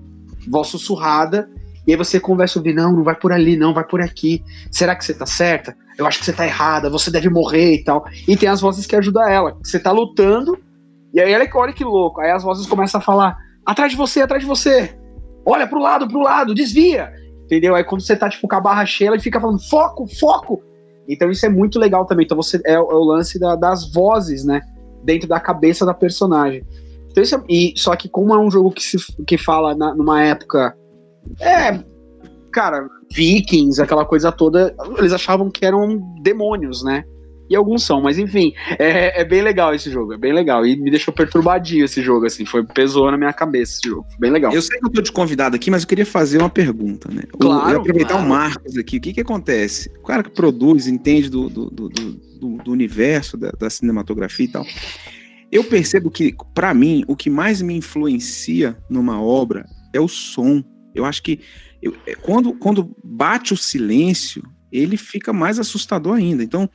voz 0.49 0.69
sussurrada, 0.69 1.49
e 1.87 1.93
aí 1.93 1.97
você 1.97 2.19
conversa 2.19 2.59
ouvir, 2.59 2.75
não, 2.75 2.93
não 2.93 3.03
vai 3.05 3.15
por 3.15 3.33
ali, 3.33 3.57
não, 3.57 3.73
vai 3.73 3.85
por 3.85 4.01
aqui. 4.01 4.43
Será 4.71 4.95
que 4.97 5.05
você 5.05 5.15
tá 5.15 5.25
certa? 5.27 5.77
Eu 5.97 6.07
acho 6.07 6.19
que 6.19 6.25
você 6.25 6.33
tá 6.33 6.45
errada, 6.45 6.91
você 6.91 7.11
deve 7.11 7.29
morrer 7.31 7.75
e 7.75 7.85
tal. 7.85 8.05
E 8.27 8.37
tem 8.37 8.49
as 8.49 8.61
vozes 8.61 8.87
que 8.87 8.97
ajudam 8.97 9.27
ela. 9.29 9.57
Você 9.63 9.79
tá 9.79 9.93
lutando, 9.93 10.59
e 11.15 11.21
aí 11.21 11.35
olha 11.35 11.47
que, 11.49 11.57
olha 11.57 11.73
que 11.73 11.85
louco. 11.85 12.21
Aí 12.21 12.31
as 12.31 12.43
vozes 12.43 12.67
começam 12.67 13.01
a 13.01 13.03
falar: 13.05 13.37
atrás 13.65 13.93
de 13.93 13.97
você, 13.97 14.21
atrás 14.23 14.43
de 14.43 14.49
você. 14.49 14.97
Olha 15.45 15.67
pro 15.67 15.81
lado, 15.81 16.09
pro 16.09 16.21
lado, 16.21 16.55
desvia. 16.55 17.13
Entendeu? 17.45 17.75
Aí 17.77 17.85
quando 17.85 18.01
você 18.01 18.17
tá, 18.17 18.29
tipo, 18.29 18.49
com 18.49 18.57
a 18.57 18.61
barra 18.61 18.85
cheia, 18.85 19.09
ela 19.09 19.19
fica 19.21 19.41
falando: 19.41 19.61
foco, 19.61 20.07
foco. 20.19 20.63
Então 21.09 21.31
isso 21.31 21.47
é 21.47 21.49
muito 21.49 21.79
legal 21.79 22.05
também. 22.05 22.25
Então 22.25 22.37
você 22.37 22.61
é, 22.67 22.79
o- 22.81 22.91
é 22.91 22.95
o 22.95 23.05
lance 23.05 23.39
da- 23.39 23.55
das 23.55 23.91
vozes, 23.93 24.45
né? 24.45 24.61
Dentro 25.05 25.29
da 25.29 25.39
cabeça 25.39 25.87
da 25.87 25.95
personagem. 25.95 26.65
Então, 27.11 27.23
isso 27.23 27.35
é- 27.37 27.43
e, 27.49 27.73
só 27.77 27.95
que 27.95 28.09
como 28.09 28.35
é 28.35 28.39
um 28.39 28.51
jogo 28.51 28.73
que, 28.73 28.83
se, 28.83 28.97
que 29.25 29.39
fala 29.39 29.75
na- 29.75 29.95
numa 29.95 30.21
época. 30.21 30.77
É. 31.41 31.85
Cara, 32.53 32.89
vikings, 33.13 33.81
aquela 33.83 34.05
coisa 34.05 34.33
toda, 34.33 34.75
eles 34.99 35.13
achavam 35.13 35.51
que 35.51 35.65
eram 35.65 35.99
demônios, 36.23 36.83
né? 36.83 37.05
E 37.49 37.55
alguns 37.55 37.85
são, 37.85 38.01
mas 38.01 38.19
enfim, 38.19 38.53
é, 38.79 39.21
é 39.21 39.25
bem 39.25 39.41
legal 39.41 39.73
esse 39.73 39.89
jogo, 39.91 40.13
é 40.15 40.17
bem 40.17 40.33
legal. 40.33 40.67
E 40.67 40.75
me 40.77 40.91
deixou 40.91 41.15
perturbadinho 41.15 41.85
esse 41.85 42.03
jogo, 42.03 42.27
assim, 42.27 42.45
foi, 42.45 42.65
pesou 42.65 43.09
na 43.11 43.17
minha 43.17 43.33
cabeça 43.33 43.75
esse 43.79 43.89
jogo, 43.89 44.05
foi 44.11 44.19
bem 44.19 44.31
legal. 44.33 44.53
Eu 44.53 44.61
sei 44.61 44.81
que 44.81 44.87
eu 44.87 44.91
tô 44.91 45.01
de 45.01 45.13
convidado 45.13 45.55
aqui, 45.55 45.71
mas 45.71 45.83
eu 45.83 45.89
queria 45.89 46.07
fazer 46.07 46.39
uma 46.39 46.51
pergunta, 46.51 47.09
né? 47.13 47.23
Claro, 47.39 47.71
eu 47.71 47.81
aproveitar 47.81 48.15
claro. 48.15 48.27
o 48.27 48.29
Marcos 48.29 48.77
aqui. 48.77 48.97
O 48.97 49.01
que 49.01 49.13
que 49.13 49.21
acontece? 49.21 49.93
O 50.01 50.03
cara 50.07 50.25
que 50.25 50.31
produz, 50.31 50.89
entende 50.89 51.31
do, 51.31 51.49
do, 51.49 51.71
do, 51.71 51.89
do- 51.89 52.27
do- 52.59 52.73
universo 52.73 53.37
da, 53.37 53.51
da 53.51 53.71
cinematografia 53.71 54.47
e 54.47 54.49
tal. 54.49 54.65
Eu 55.51 55.63
percebo 55.63 56.11
que, 56.11 56.35
pra 56.53 56.75
mim, 56.75 57.05
o 57.07 57.15
que 57.15 57.31
mais 57.31 57.63
me 57.63 57.77
influencia 57.77 58.77
numa 58.91 59.23
obra 59.23 59.65
é 59.93 60.01
o 60.01 60.09
som. 60.09 60.65
Eu 60.97 61.05
acho 61.05 61.23
que 61.23 61.41
eu- 61.83 61.97
é, 62.07 62.15
quando, 62.15 62.53
quando 62.55 62.97
bate 63.05 63.53
o 63.53 63.57
silêncio, 63.57 64.43
ele 64.73 64.97
fica 64.97 65.33
mais 65.33 65.59
assustador 65.59 66.15
ainda. 66.15 66.43
Então, 66.43 66.69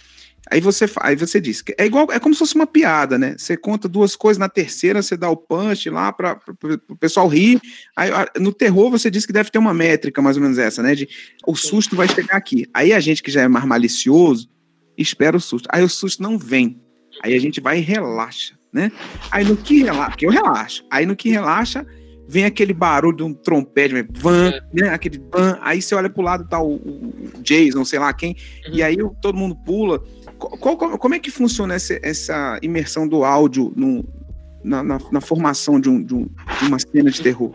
Aí 0.49 0.59
você, 0.59 0.85
aí 1.01 1.15
você 1.15 1.39
diz, 1.39 1.61
que 1.61 1.73
é 1.77 1.85
igual, 1.85 2.07
é 2.11 2.19
como 2.19 2.33
se 2.33 2.39
fosse 2.39 2.55
uma 2.55 2.65
piada, 2.65 3.17
né? 3.17 3.35
Você 3.37 3.55
conta 3.55 3.87
duas 3.87 4.15
coisas, 4.15 4.39
na 4.39 4.49
terceira 4.49 5.01
você 5.01 5.15
dá 5.15 5.29
o 5.29 5.37
punch 5.37 5.87
lá 5.89 6.11
para 6.11 6.39
o 6.89 6.95
pessoal 6.97 7.27
rir. 7.27 7.61
Aí, 7.95 8.09
no 8.39 8.51
terror 8.51 8.89
você 8.89 9.09
diz 9.11 9.25
que 9.25 9.31
deve 9.31 9.51
ter 9.51 9.59
uma 9.59 9.73
métrica, 9.73 10.21
mais 10.21 10.37
ou 10.37 10.41
menos 10.43 10.57
essa, 10.57 10.81
né? 10.81 10.95
De 10.95 11.07
o 11.45 11.55
susto 11.55 11.95
vai 11.95 12.07
chegar 12.07 12.35
aqui. 12.35 12.65
Aí 12.73 12.91
a 12.91 12.99
gente 12.99 13.21
que 13.21 13.29
já 13.29 13.41
é 13.43 13.47
mais 13.47 13.65
malicioso, 13.65 14.49
espera 14.97 15.37
o 15.37 15.39
susto. 15.39 15.69
Aí 15.71 15.83
o 15.83 15.89
susto 15.89 16.23
não 16.23 16.37
vem. 16.39 16.81
Aí 17.23 17.35
a 17.35 17.39
gente 17.39 17.61
vai 17.61 17.77
e 17.77 17.81
relaxa, 17.81 18.55
né? 18.73 18.91
Aí 19.29 19.45
no 19.45 19.55
que 19.55 19.83
relaxa, 19.83 20.09
porque 20.09 20.25
eu 20.25 20.31
relaxo. 20.31 20.83
Aí 20.89 21.05
no 21.05 21.15
que 21.15 21.29
relaxa, 21.29 21.85
vem 22.31 22.45
aquele 22.45 22.73
barulho 22.73 23.17
de 23.17 23.23
um 23.23 23.33
trompete, 23.33 23.93
van, 24.13 24.53
né? 24.73 24.87
Aquele 24.89 25.21
van. 25.29 25.59
Aí 25.61 25.81
você 25.81 25.93
olha 25.93 26.09
pro 26.09 26.21
lado, 26.23 26.47
tá 26.47 26.61
o, 26.61 26.75
o 26.75 27.13
Jason, 27.43 27.83
sei 27.83 27.99
lá 27.99 28.13
quem, 28.13 28.37
e 28.71 28.81
aí 28.81 28.95
todo 29.21 29.37
mundo 29.37 29.53
pula. 29.65 30.01
Co- 30.37 30.57
qual- 30.57 30.97
como- 30.97 31.13
é 31.13 31.19
que 31.19 31.29
funciona 31.29 31.73
essa, 31.75 31.99
essa 32.01 32.57
imersão 32.61 33.05
do 33.05 33.25
áudio 33.25 33.73
no- 33.75 34.05
na, 34.63 34.81
na- 34.81 34.99
na 35.11 35.19
formação 35.21 35.77
de, 35.79 35.89
um- 35.89 36.01
de 36.01 36.15
um- 36.15 36.29
de 36.59 36.65
uma 36.67 36.79
cena 36.79 37.11
de 37.11 37.21
terror? 37.21 37.51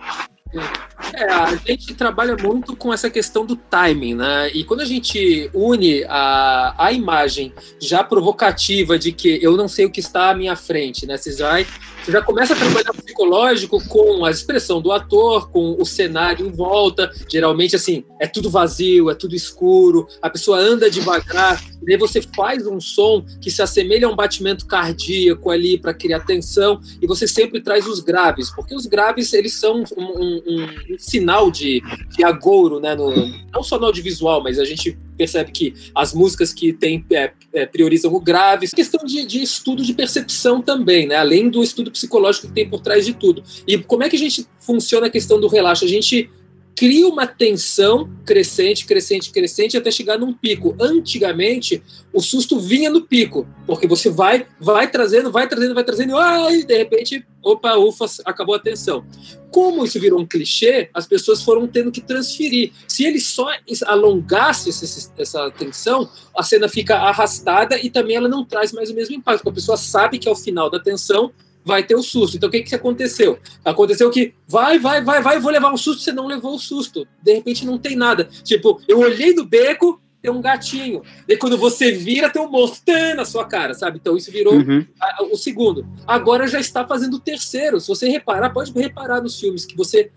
É, 1.14 1.24
a 1.33 1.57
gente 1.66 1.95
trabalha 1.95 2.37
muito 2.37 2.77
com 2.77 2.93
essa 2.93 3.09
questão 3.11 3.45
do 3.47 3.57
timing, 3.57 4.14
né? 4.14 4.51
E 4.53 4.62
quando 4.62 4.81
a 4.81 4.85
gente 4.85 5.51
une 5.55 6.05
a, 6.09 6.74
a 6.87 6.93
imagem 6.93 7.53
já 7.81 8.05
provocativa 8.05 8.99
de 8.99 9.11
que 9.12 9.39
eu 9.43 9.57
não 9.57 9.68
sei 9.68 9.87
o 9.87 9.91
que 9.91 10.01
está 10.01 10.31
à 10.31 10.35
minha 10.35 10.55
frente, 10.55 11.07
né? 11.07 11.16
Você 11.16 11.33
você 11.33 11.66
já 12.09 12.23
começa 12.23 12.53
a 12.55 12.57
trabalhar 12.57 12.93
psicológico 12.93 13.83
com 13.89 14.25
a 14.25 14.31
expressão 14.31 14.81
do 14.81 14.93
ator, 14.93 15.51
com 15.51 15.77
o 15.81 15.85
cenário 15.85 16.47
em 16.47 16.51
volta. 16.51 17.11
Geralmente, 17.31 17.75
assim, 17.77 18.05
é 18.21 18.27
tudo 18.27 18.49
vazio, 18.51 19.11
é 19.11 19.15
tudo 19.15 19.35
escuro, 19.35 20.07
a 20.23 20.31
pessoa 20.31 20.59
anda 20.59 20.91
devagar, 20.91 21.63
e 21.87 21.93
aí 21.93 21.99
você 21.99 22.21
faz 22.35 22.67
um 22.67 22.81
som 22.81 23.25
que 23.41 23.51
se 23.51 23.63
assemelha 23.63 24.07
a 24.07 24.11
um 24.11 24.17
batimento 24.17 24.67
cardíaco 24.67 25.51
ali 25.51 25.79
para 25.79 25.95
criar 25.95 26.21
tensão, 26.21 26.81
e 27.01 27.07
você 27.07 27.27
sempre 27.27 27.61
traz 27.61 27.87
os 27.87 28.01
graves, 28.01 28.51
porque 28.55 28.75
os 28.75 28.87
graves 28.87 29.33
eles 29.33 29.55
são 29.55 29.83
um, 29.97 30.03
um- 30.03 30.43
um- 30.47 30.95
um 30.95 30.99
sinal 30.99 31.51
de, 31.51 31.83
de 32.17 32.25
agouro, 32.25 32.81
né? 32.81 32.95
No, 32.95 33.13
não 33.53 33.63
só 33.63 33.79
no 33.79 33.87
audiovisual, 33.87 34.43
mas 34.43 34.59
a 34.59 34.65
gente 34.65 34.97
percebe 35.17 35.51
que 35.51 35.75
as 35.95 36.13
músicas 36.13 36.53
que 36.53 36.73
tem, 36.75 37.03
é, 37.11 37.33
é, 37.55 37.65
priorizam 37.67 38.13
o 38.13 38.21
grave, 38.21 38.69
questão 38.69 39.03
de, 39.05 39.25
de 39.25 39.43
estudo 39.43 39.83
de 39.83 39.95
percepção 39.95 40.61
também, 40.61 41.07
né? 41.07 41.15
Além 41.17 41.49
do 41.49 41.63
estudo 41.63 41.91
psicológico 41.97 42.49
que 42.49 42.53
tem 42.53 42.68
por 42.68 42.80
trás 42.80 43.05
de 43.05 43.14
tudo. 43.14 43.42
E 43.66 43.78
como 43.78 44.05
é 44.05 44.09
que 44.09 44.16
a 44.16 44.18
gente 44.18 44.47
funciona 44.61 45.07
a 45.07 45.11
questão 45.11 45.40
do 45.40 45.49
relaxo? 45.49 45.84
A 45.84 45.88
gente 45.88 46.30
cria 46.76 47.09
uma 47.09 47.26
tensão 47.26 48.11
crescente, 48.24 48.84
crescente, 48.84 49.30
crescente 49.30 49.78
até 49.78 49.90
chegar 49.90 50.18
num 50.18 50.34
pico. 50.34 50.76
Antigamente, 50.78 51.82
o 52.12 52.20
susto 52.20 52.61
vinha 52.61 52.90
no 52.90 53.01
pico, 53.01 53.49
porque 53.66 53.86
você 53.86 54.11
vai, 54.11 54.47
vai 54.61 54.90
trazendo, 54.90 55.32
vai 55.32 55.49
trazendo, 55.49 55.74
vai 55.74 55.82
trazendo, 55.82 56.12
e 56.51 56.64
de 56.64 56.76
repente, 56.76 57.26
opa, 57.42 57.76
ufa, 57.76 58.05
acabou 58.26 58.55
a 58.55 58.59
tensão. 58.59 59.07
Como 59.51 59.86
isso 59.86 59.99
virou 59.99 60.20
um 60.20 60.26
clichê, 60.26 60.90
as 60.92 61.07
pessoas 61.07 61.42
foram 61.42 61.66
tendo 61.66 61.90
que 61.90 62.03
transferir. 62.03 62.72
Se 62.86 63.05
ele 63.05 63.20
só 63.20 63.49
alongasse 63.86 64.68
essa 64.68 65.51
tensão, 65.53 66.11
a 66.36 66.42
cena 66.42 66.68
fica 66.68 66.97
arrastada 66.97 67.80
e 67.80 67.88
também 67.88 68.16
ela 68.16 68.28
não 68.28 68.44
traz 68.44 68.70
mais 68.72 68.90
o 68.90 68.94
mesmo 68.94 69.14
impacto, 69.14 69.49
a 69.49 69.53
pessoa 69.53 69.78
sabe 69.78 70.18
que 70.18 70.28
ao 70.28 70.36
final 70.36 70.68
da 70.68 70.78
tensão 70.78 71.32
vai 71.67 71.83
ter 71.83 71.97
o 71.97 72.03
susto. 72.03 72.37
Então 72.37 72.49
o 72.49 72.53
que, 72.53 72.62
que 72.62 72.75
aconteceu? 72.77 73.39
Aconteceu 73.64 74.09
que 74.09 74.33
vai, 74.47 74.79
vai, 74.79 75.03
vai, 75.03 75.21
vai, 75.21 75.41
vou 75.41 75.51
levar 75.51 75.73
um 75.73 75.77
susto, 75.77 76.01
você 76.01 76.12
não 76.12 76.29
levou 76.29 76.55
o 76.55 76.59
susto. 76.61 77.05
De 77.21 77.35
repente 77.35 77.67
não 77.67 77.77
tem 77.77 77.97
nada. 77.97 78.29
Tipo, 78.45 78.81
eu 78.87 79.01
olhei 79.01 79.35
do 79.35 79.45
beco, 79.45 80.01
tem 80.23 80.31
um 80.31 80.41
gatinho. 80.41 81.03
E 81.29 81.37
quando 81.37 81.59
você 81.59 81.91
vira, 81.91 82.31
tem 82.31 82.41
um 82.41 82.49
monstro 82.49 82.83
tã, 82.87 83.14
na 83.17 83.25
sua 83.25 83.45
cara, 83.45 83.75
sabe? 83.75 83.99
Então 84.01 84.17
isso 84.17 84.31
virou 84.31 84.55
Uhum. 84.55 84.87
a- 85.01 85.25
o 85.25 85.37
segundo. 85.37 85.85
Agora 86.07 86.47
já 86.47 86.61
está 86.61 86.87
fazendo 86.87 87.14
o 87.14 87.21
terceiro. 87.21 87.81
Se 87.81 87.89
você 87.89 88.09
reparar, 88.09 88.51
pode 88.51 88.71
reparar 88.73 89.21
nos 89.21 89.39
filmes 89.41 89.64
que 89.64 89.77
você 89.77 90.11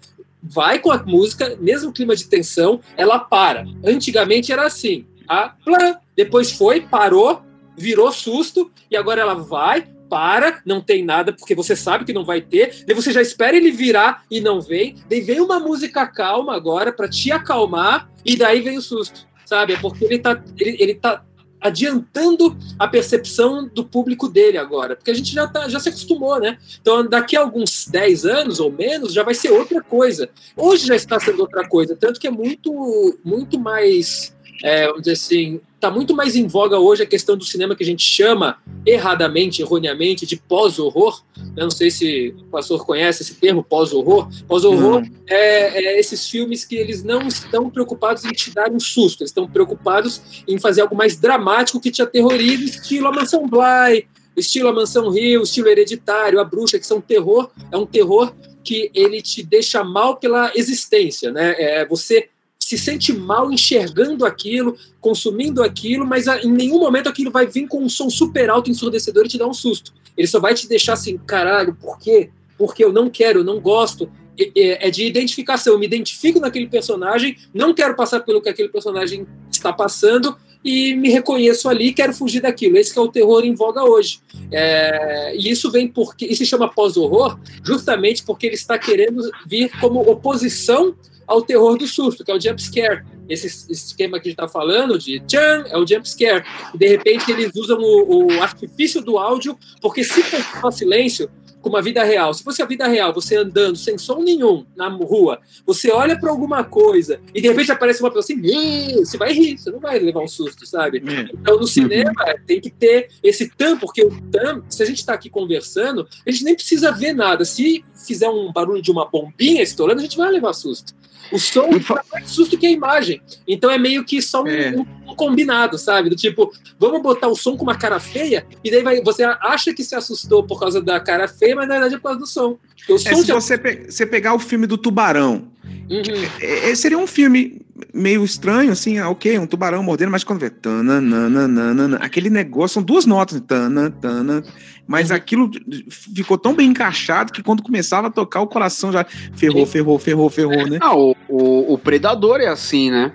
vai 0.43 0.78
com 0.80 0.91
a 0.91 1.02
música, 1.04 1.58
mesmo 1.60 1.91
clima 1.91 2.16
de 2.16 2.26
tensão, 2.26 2.80
ela 2.95 3.18
para. 3.20 3.66
Antigamente 3.84 4.52
era 4.52 4.66
assim, 4.68 5.04
a 5.28 5.50
plã, 5.50 5.97
depois 6.16 6.52
foi, 6.52 6.80
parou, 6.82 7.41
virou 7.76 8.12
susto 8.12 8.72
e 8.89 8.95
agora 8.95 9.20
ela 9.22 9.34
vai, 9.36 9.88
para, 10.10 10.62
não 10.66 10.82
tem 10.82 11.03
nada 11.05 11.32
porque 11.32 11.53
você 11.55 11.76
sabe 11.76 12.03
que 12.03 12.14
não 12.14 12.26
vai 12.26 12.41
ter, 12.41 12.84
daí 12.86 12.95
você 12.95 13.12
já 13.12 13.22
espera 13.22 13.55
ele 13.55 13.72
virar 13.72 14.24
e 14.30 14.41
não 14.41 14.60
vem, 14.60 14.95
daí 15.10 15.22
vem 15.22 15.39
uma 15.39 15.60
música 15.60 16.07
calma 16.07 16.55
agora 16.55 16.91
para 16.91 17.07
te 17.07 17.32
acalmar 17.32 18.10
e 18.26 18.36
daí 18.36 18.62
vem 18.62 18.78
o 18.78 18.82
susto, 18.82 19.28
sabe? 19.45 19.74
É 19.74 19.78
porque 19.78 20.05
ele 20.05 20.20
tá 20.20 20.41
ele, 20.57 20.78
ele 20.80 20.95
tá 20.95 21.24
adiantando 21.62 22.57
a 22.78 22.88
percepção 22.88 23.68
do 23.68 23.84
público 23.84 24.30
dele 24.30 24.57
agora, 24.57 24.95
porque 24.95 25.12
a 25.12 25.14
gente 25.14 25.34
já, 25.34 25.47
tá, 25.47 25.68
já 25.68 25.80
se 25.80 25.89
acostumou, 25.89 26.39
né? 26.39 26.57
Então, 26.82 27.07
daqui 27.07 27.36
a 27.36 27.41
alguns 27.41 27.86
10 27.88 28.26
anos 28.26 28.60
ou 28.60 28.72
menos, 28.72 29.14
já 29.14 29.24
vai 29.24 29.34
ser 29.34 29.51
outra 29.51 29.82
coisa. 29.82 30.30
Hoje 30.55 30.88
já 30.88 30.95
está 30.95 31.20
sendo 31.20 31.41
outra 31.41 31.68
coisa, 31.68 31.95
tanto 31.95 32.20
que 32.20 32.28
é 32.28 32.32
muito, 32.32 33.20
muito 33.24 33.60
mais, 33.60 34.36
é, 34.64 34.88
vamos 34.88 35.01
dizer 35.01 35.14
assim, 35.14 35.62
está 35.76 35.89
muito 35.89 36.14
mais 36.14 36.36
em 36.36 36.45
voga 36.45 36.78
hoje 36.78 37.03
a 37.03 37.05
questão 37.05 37.38
do 37.38 37.45
cinema 37.45 37.76
que 37.76 37.84
a 37.84 37.86
gente 37.86 38.03
chama, 38.03 38.57
erradamente, 38.86 39.62
erroneamente, 39.62 40.26
de 40.26 40.36
pós-horror. 40.36 41.24
Eu 41.55 41.64
não 41.64 41.72
sei 41.72 41.89
se 41.89 42.36
o 42.38 42.45
pastor 42.45 42.86
conhece 42.86 43.24
esse 43.24 43.36
termo, 43.36 43.64
pós-horror. 43.64 44.28
Pós-horror 44.47 45.03
é, 45.28 45.86
é 45.86 45.99
esses 45.99 46.30
filmes 46.30 46.66
que 46.66 46.76
eles 46.76 47.03
não 47.03 47.28
estão 47.28 47.70
preocupados 47.70 48.26
em 48.26 48.32
te 48.32 48.53
dar 48.53 48.70
um 48.70 48.80
susto, 48.80 49.22
eles 49.22 49.30
estão 49.30 49.47
preocupados 49.47 50.43
em 50.47 50.60
fazer 50.60 50.82
algo 50.82 50.95
mais 50.95 51.16
dramático 51.16 51.80
que 51.80 51.91
te 51.91 52.01
aterrorize, 52.01 52.66
estilo 52.66 53.07
a 53.07 53.12
Mansão 53.12 53.47
Bly, 53.47 54.05
estilo 54.36 54.70
a 54.70 54.74
Mansão 54.74 55.10
Rio, 55.10 55.43
estilo 55.43 55.70
Hereditário, 55.70 56.39
a 56.39 56.43
Bruxa, 56.43 56.78
que 56.78 56.86
são 56.86 56.99
terror, 56.99 57.49
é 57.72 57.78
um 57.78 57.86
terror 57.86 58.34
que 58.64 58.91
ele 58.93 59.22
te 59.22 59.41
deixa 59.41 59.84
mal 59.84 60.18
pela 60.18 60.51
existência, 60.55 61.32
né? 61.32 61.55
É, 61.57 61.86
você 61.86 62.30
se 62.70 62.78
sente 62.78 63.11
mal 63.11 63.51
enxergando 63.51 64.24
aquilo, 64.24 64.78
consumindo 65.01 65.63
aquilo, 65.63 66.05
mas 66.05 66.28
em 66.28 66.51
nenhum 66.51 66.78
momento 66.78 67.09
aquilo 67.09 67.32
vai 67.32 67.47
vir 67.47 67.67
com 67.67 67.84
um 67.84 67.89
som 67.89 68.11
super 68.11 68.47
alto, 68.47 68.70
ensurdecedor 68.70 69.26
e 69.26 69.28
te 69.28 69.39
dar 69.39 69.47
um 69.47 69.53
susto. 69.55 69.91
Ele 70.15 70.28
só 70.28 70.39
vai 70.39 70.53
te 70.53 70.70
deixar 70.70 70.93
assim, 70.93 71.17
caralho, 71.17 71.74
por 71.74 71.97
quê? 71.97 72.30
Porque 72.59 72.86
eu 72.86 72.93
não 72.93 73.09
quero, 73.09 73.39
eu 73.39 73.43
não 73.43 73.59
gosto. 73.59 74.07
É- 74.55 74.91
de 74.91 75.03
identificação, 75.03 75.74
eu 75.74 75.80
me 75.80 75.88
identifico 75.88 76.39
naquele 76.39 76.67
personagem, 76.67 77.36
não 77.51 77.74
quero 77.74 77.95
passar 77.95 78.20
pelo 78.20 78.39
que 78.39 78.49
aquele 78.49 78.70
personagem 78.70 79.26
está 79.51 79.74
passando 79.74 80.38
e 80.63 80.93
me 80.93 81.09
reconheço 81.09 81.67
ali, 81.70 81.91
quero 81.91 82.13
fugir 82.13 82.39
daquilo. 82.39 82.78
Esse 82.78 82.95
é 82.95 83.01
o 83.01 83.07
terror 83.07 83.43
em 83.43 83.55
voga 83.55 83.84
hoje. 83.84 84.20
É, 84.51 85.36
e 85.36 85.49
isso 85.49 85.72
vem 85.72 85.88
porque. 85.88 86.28
Isso 86.28 86.43
se 86.43 86.45
chama 86.45 86.70
pós-horror, 86.70 87.39
justamente 87.63 88.24
porque 88.24 88.45
ele 88.45 88.55
está 88.55 88.78
querendo 88.78 89.28
vir 89.47 89.72
como 89.80 89.99
oposição 90.01 90.95
ao 91.30 91.43
terror 91.43 91.77
do 91.77 91.86
susto, 91.86 92.25
que 92.25 92.32
é 92.32 92.36
o 92.36 92.41
jump 92.41 92.59
scare. 92.59 93.05
Esse 93.30 93.71
esquema 93.71 94.19
que 94.19 94.27
a 94.27 94.32
gente 94.32 94.41
está 94.41 94.47
falando 94.47 94.97
de 94.97 95.19
tchan 95.19 95.63
é 95.67 95.77
o 95.77 95.86
jump 95.86 96.09
scare. 96.09 96.43
E 96.73 96.77
de 96.77 96.88
repente 96.88 97.32
eles 97.32 97.55
usam 97.55 97.77
o, 97.80 98.34
o 98.34 98.41
artifício 98.41 98.99
do 98.99 99.19
áudio, 99.19 99.55
porque 99.80 100.03
se 100.03 100.23
for 100.23 100.73
silêncio, 100.73 101.30
como 101.62 101.78
a 101.78 101.82
vida 101.82 102.03
real, 102.03 102.34
se 102.34 102.43
fosse 102.43 102.62
a 102.62 102.66
vida 102.66 102.88
real, 102.88 103.14
você 103.14 103.36
andando 103.36 103.78
sem 103.78 103.97
som 103.97 104.22
nenhum 104.22 104.66
na 104.76 104.88
rua, 104.89 105.39
você 105.66 105.91
olha 105.91 106.18
para 106.20 106.30
alguma 106.30 106.64
coisa 106.64 107.20
e 107.34 107.41
de 107.41 107.47
repente 107.47 107.72
aparece 107.72 108.01
uma 108.01 108.10
pessoa 108.10 108.38
assim, 108.38 108.95
você 108.97 109.18
vai 109.18 109.34
rir, 109.34 109.57
você 109.57 109.70
não 109.72 109.80
vai 109.80 109.99
levar 109.99 110.22
um 110.22 110.28
susto, 110.28 110.66
sabe? 110.66 111.03
Então, 111.34 111.57
no 111.57 111.68
cinema, 111.68 112.14
tem 112.47 112.62
que 112.62 112.70
ter 112.70 113.10
esse 113.22 113.49
tam, 113.49 113.78
porque 113.78 114.03
o 114.03 114.10
tam, 114.32 114.64
se 114.70 114.82
a 114.84 114.86
gente 114.86 114.99
está 114.99 115.14
aqui 115.14 115.30
conversando, 115.30 116.07
a 116.26 116.32
gente 116.32 116.43
nem 116.43 116.55
precisa 116.55 116.91
ver 116.91 117.14
nada. 117.14 117.43
Se 117.43 117.84
fizer 118.07 118.30
um 118.30 118.51
barulho 118.51 118.82
de 118.82 118.91
uma 118.91 119.05
bombinha 119.05 119.62
estourando, 119.62 119.99
a 119.99 120.03
gente 120.03 120.18
vai 120.18 120.32
levar 120.32 120.53
susto. 120.53 120.93
O 121.32 121.38
som 121.38 121.70
dá 121.70 122.03
mais 122.12 122.30
susto 122.30 122.57
que 122.57 122.66
a 122.66 122.72
imagem. 122.72 123.22
Então 123.47 123.70
é 123.70 123.78
meio 123.78 124.03
que 124.03 124.22
só 124.22 124.43
um, 124.43 124.47
É. 124.47 124.72
um 124.76 124.86
combinado, 125.16 125.78
sabe? 125.78 126.10
Do 126.10 126.16
tipo, 126.16 126.51
vamos 126.80 127.01
botar 127.01 127.28
o 127.28 127.36
som 127.36 127.55
com 127.57 127.64
uma 127.64 127.76
cara 127.76 127.99
feia, 127.99 128.45
e 128.64 128.72
daí 128.72 128.84
vai, 128.84 129.01
você 129.01 129.24
acha 129.24 129.74
que 129.74 129.84
se 129.84 129.95
assustou 129.95 130.43
por 130.43 130.60
causa 130.60 130.82
da 130.82 130.99
cara 130.99 131.28
feia, 131.28 131.55
mas 131.55 131.68
na 131.68 131.76
verdade 131.76 131.95
é 131.95 131.97
por 131.97 132.03
causa 132.03 132.20
do 132.20 132.28
som. 132.28 132.57
Porque 132.78 132.93
o 132.93 132.95
É, 132.95 132.99
som 132.99 133.16
se 133.22 133.28
já. 133.28 133.34
você, 133.36 133.57
pe- 133.57 133.86
você 133.89 134.05
pegar 134.05 134.34
o 134.34 134.39
filme 134.39 134.66
do 134.68 134.78
Tubarão, 134.78 135.47
Uhum. 135.89 136.03
é, 136.39 136.70
é, 136.70 136.76
seria 136.76 136.97
um 136.97 137.07
filme 137.07 137.62
meio 137.93 138.24
estranho, 138.24 138.72
assim, 138.72 138.97
ah, 138.99 139.10
ok, 139.10 139.39
um 139.39 139.47
tubarão 139.47 139.82
mordendo, 139.82 140.12
mas 140.12 140.24
quando 140.24 140.39
vê 140.39 140.49
tananana, 140.49 141.97
aquele 141.97 142.30
negócio, 142.30 142.76
são 142.76 142.84
duas 142.84 143.05
notas, 143.05 143.39
tana, 143.41 143.89
tana, 143.89 144.43
mas 144.88 145.10
Uhum. 145.10 145.16
aquilo 145.16 145.51
ficou 145.89 146.38
tão 146.38 146.53
bem 146.53 146.70
encaixado 146.70 147.32
que 147.32 147.41
quando 147.43 147.64
começava 147.64 148.07
a 148.07 148.12
tocar 148.12 148.41
o 148.41 148.47
coração 148.47 148.91
já 148.91 149.05
ferrou, 149.36 149.66
ferrou, 149.66 149.97
ferrou, 149.99 150.30
ferrou, 150.30 150.68
né? 150.68 150.78
Ah, 150.82 150.95
o, 150.95 151.16
o, 151.28 151.74
o 151.74 151.78
Predador 151.78 152.39
é 152.41 152.47
assim, 152.47 152.91
né? 152.91 153.14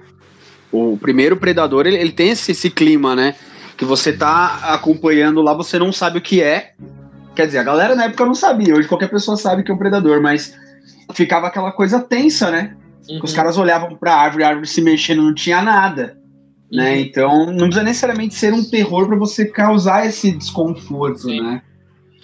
O 0.77 0.99
primeiro 0.99 1.37
Predador, 1.37 1.87
ele, 1.87 1.97
ele 1.97 2.13
tem 2.13 2.31
esse, 2.31 2.51
esse 2.53 2.69
clima, 2.71 3.15
né? 3.15 3.35
Que 3.77 3.85
você 3.85 4.13
tá 4.13 4.61
acompanhando 4.75 5.41
lá, 5.43 5.53
você 5.55 5.79
não 5.79 5.93
sabe 5.93 6.19
o 6.19 6.23
que 6.23 6.43
é. 6.43 6.73
Quer 7.35 7.47
dizer, 7.47 7.59
a 7.59 7.63
galera 7.65 7.95
na 7.95 8.05
época 8.05 8.25
não 8.27 8.35
sabia, 8.35 8.75
hoje 8.75 8.89
qualquer 8.89 9.09
pessoa 9.11 9.37
sabe 9.37 9.63
que 9.63 9.71
é 9.71 9.75
um 9.75 9.79
Predador, 9.79 10.21
mas 10.23 10.55
ficava 11.13 11.47
aquela 11.49 11.73
coisa 11.73 12.01
tensa, 12.01 12.51
né? 12.51 12.77
Uhum. 13.09 13.21
Os 13.23 13.33
caras 13.33 13.59
olhavam 13.59 13.97
pra 13.97 14.15
árvore, 14.15 14.45
a 14.45 14.49
árvore 14.49 14.67
se 14.67 14.81
mexendo, 14.81 15.23
não 15.23 15.35
tinha 15.35 15.61
nada. 15.61 16.17
Né? 16.73 16.91
Uhum. 16.93 16.97
Então, 17.01 17.47
não 17.47 17.67
precisa 17.67 17.83
necessariamente 17.83 18.35
ser 18.35 18.53
um 18.53 18.65
terror 18.65 19.07
para 19.07 19.17
você 19.17 19.45
causar 19.45 20.07
esse 20.07 20.33
desconforto, 20.33 21.23
Sim. 21.23 21.41
né? 21.41 21.63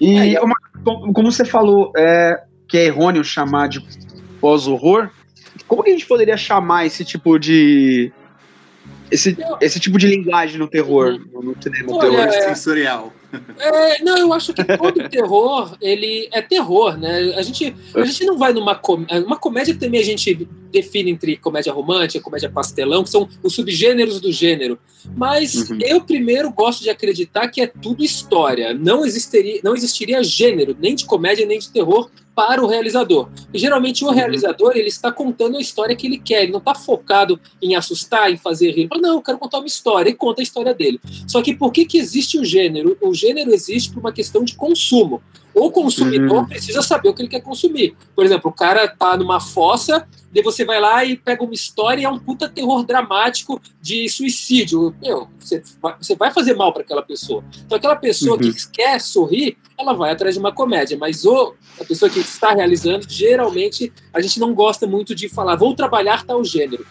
E 0.01 0.17
É, 0.19 0.29
e- 0.33 0.39
uma- 0.39 0.55
como 0.83 1.13
como 1.13 1.31
você 1.31 1.45
falou, 1.45 1.93
é, 1.97 2.41
que 2.67 2.79
é 2.79 2.87
errôneo 2.87 3.23
chamar 3.23 3.69
de 3.69 3.85
pós-horror, 4.41 5.11
como 5.69 5.83
que 5.83 5.91
a 5.91 5.93
gente 5.93 6.07
poderia 6.07 6.37
chamar 6.37 6.87
esse 6.87 7.05
tipo 7.05 7.39
de. 7.39 8.11
Esse, 9.11 9.37
Eu- 9.39 9.57
esse 9.61 9.81
tipo 9.81 9.99
de 9.99 10.07
linguagem 10.07 10.59
no 10.59 10.69
terror, 10.69 11.19
no, 11.33 11.43
no 11.43 11.57
cinema? 11.63 11.93
Olha, 11.93 12.11
terror? 12.11 12.27
é- 12.27 12.49
Sensorial. 12.55 13.13
É, 13.59 14.03
não, 14.03 14.19
eu 14.19 14.33
acho 14.33 14.53
que 14.53 14.65
todo 14.65 15.07
terror, 15.09 15.77
ele 15.81 16.29
é 16.33 16.43
terror, 16.43 16.97
né? 16.99 17.33
A 17.37 17.43
gente, 17.43 17.73
a 17.95 18.05
gente 18.05 18.25
não 18.25 18.37
vai 18.37 18.53
numa 18.53 18.75
comédia. 18.75 19.25
Uma 19.25 19.37
comédia 19.37 19.75
também 19.79 20.01
a 20.01 20.05
gente 20.05 20.49
define 20.73 21.13
entre 21.13 21.37
comédia 21.37 21.73
romântica, 21.73 22.23
comédia 22.25 22.51
pastelão, 22.51 23.05
que 23.05 23.11
são 23.11 23.29
os 23.43 23.55
subgêneros 23.55 24.21
do 24.21 24.33
gênero. 24.33 24.79
Mas 25.17 25.71
Uhum. 25.71 25.79
eu 25.81 26.01
primeiro 26.01 26.51
gosto 26.53 26.83
de 26.83 26.91
acreditar 26.91 27.47
que 27.49 27.61
é 27.61 27.67
tudo 27.69 28.03
história. 28.05 28.75
Não 28.75 29.05
existiria, 29.05 29.61
não 29.63 29.75
existiria 29.77 30.23
gênero, 30.25 30.77
nem 30.81 30.95
de 30.97 31.05
comédia, 31.05 31.47
nem 31.47 31.59
de 31.61 31.71
terror, 31.71 32.11
para 32.47 32.65
o 32.65 32.67
realizador. 32.67 33.29
E 33.53 33.59
geralmente 33.59 34.03
o 34.03 34.11
realizador 34.11 34.73
ele 34.75 34.89
está 34.89 35.13
contando 35.13 35.59
a 35.59 35.61
história 35.61 35.95
que 35.95 36.07
ele 36.07 36.17
quer, 36.17 36.45
ele 36.45 36.53
não 36.53 36.59
está 36.59 36.75
focado 36.75 37.39
em 37.61 37.75
assustar, 37.75 38.33
em 38.33 38.39
fazer 38.39 38.71
rir. 38.71 38.81
Ele 38.81 38.89
fala, 38.89 39.03
não, 39.03 39.17
eu 39.17 39.23
quero 39.23 39.37
contar 39.37 39.59
uma 39.59 39.67
história, 39.67 40.09
e 40.09 40.15
conta 40.15 40.41
a 40.41 40.43
história 40.43 40.73
dele. 40.73 40.99
Só 41.27 41.43
que 41.43 41.55
por 41.55 41.71
que, 41.71 41.85
que 41.85 41.99
existe 41.99 42.39
o 42.39 42.45
gênero? 42.45 42.97
O 43.03 43.13
gênero 43.13 43.53
existe 43.53 43.93
por 43.93 44.01
uma 44.01 44.11
questão 44.11 44.43
de 44.43 44.55
consumo. 44.55 45.23
O 45.55 45.71
consumidor 45.71 46.47
precisa 46.47 46.81
saber 46.83 47.09
o 47.09 47.15
que 47.15 47.23
ele 47.23 47.29
quer 47.29 47.43
consumir. 47.43 47.97
Por 48.15 48.25
exemplo, 48.25 48.51
o 48.51 48.55
cara 48.55 48.87
tá 48.89 49.17
numa 49.17 49.41
fossa, 49.41 50.07
daí 50.33 50.43
você 50.43 50.65
vai 50.65 50.81
lá 50.81 51.05
e 51.05 51.17
pega 51.17 51.43
uma 51.43 51.53
história 51.53 52.03
e 52.03 52.05
é 52.05 52.09
um 52.09 52.19
puta 52.19 52.49
terror 52.49 52.85
dramático 52.85 53.61
de 53.81 54.09
suicídio. 54.09 54.95
Meu, 55.03 55.29
você 55.39 55.63
vai, 55.83 55.97
você 56.01 56.15
vai 56.15 56.33
fazer 56.33 56.55
mal 56.55 56.73
para 56.73 56.83
aquela 56.83 57.03
pessoa. 57.03 57.45
Então, 57.67 57.77
aquela 57.77 57.97
pessoa 57.97 58.39
que 58.39 58.53
quer 58.71 59.01
sorrir, 59.01 59.57
ela 59.79 59.93
vai 59.93 60.13
atrás 60.13 60.35
de 60.35 60.41
uma 60.41 60.53
comédia. 60.53 60.97
Mas 60.99 61.25
o, 61.25 61.55
a 61.81 61.85
pessoa 61.85 62.09
que 62.11 62.21
está 62.21 62.53
realizando, 62.53 63.05
geralmente, 63.09 63.93
a 64.15 64.21
gente 64.21 64.39
não 64.39 64.55
gosta 64.55 64.87
muito 64.87 65.15
de 65.15 65.29
falar, 65.29 65.57
vou 65.57 65.75
trabalhar 65.75 66.25
tal 66.25 66.45
gênero. 66.45 66.87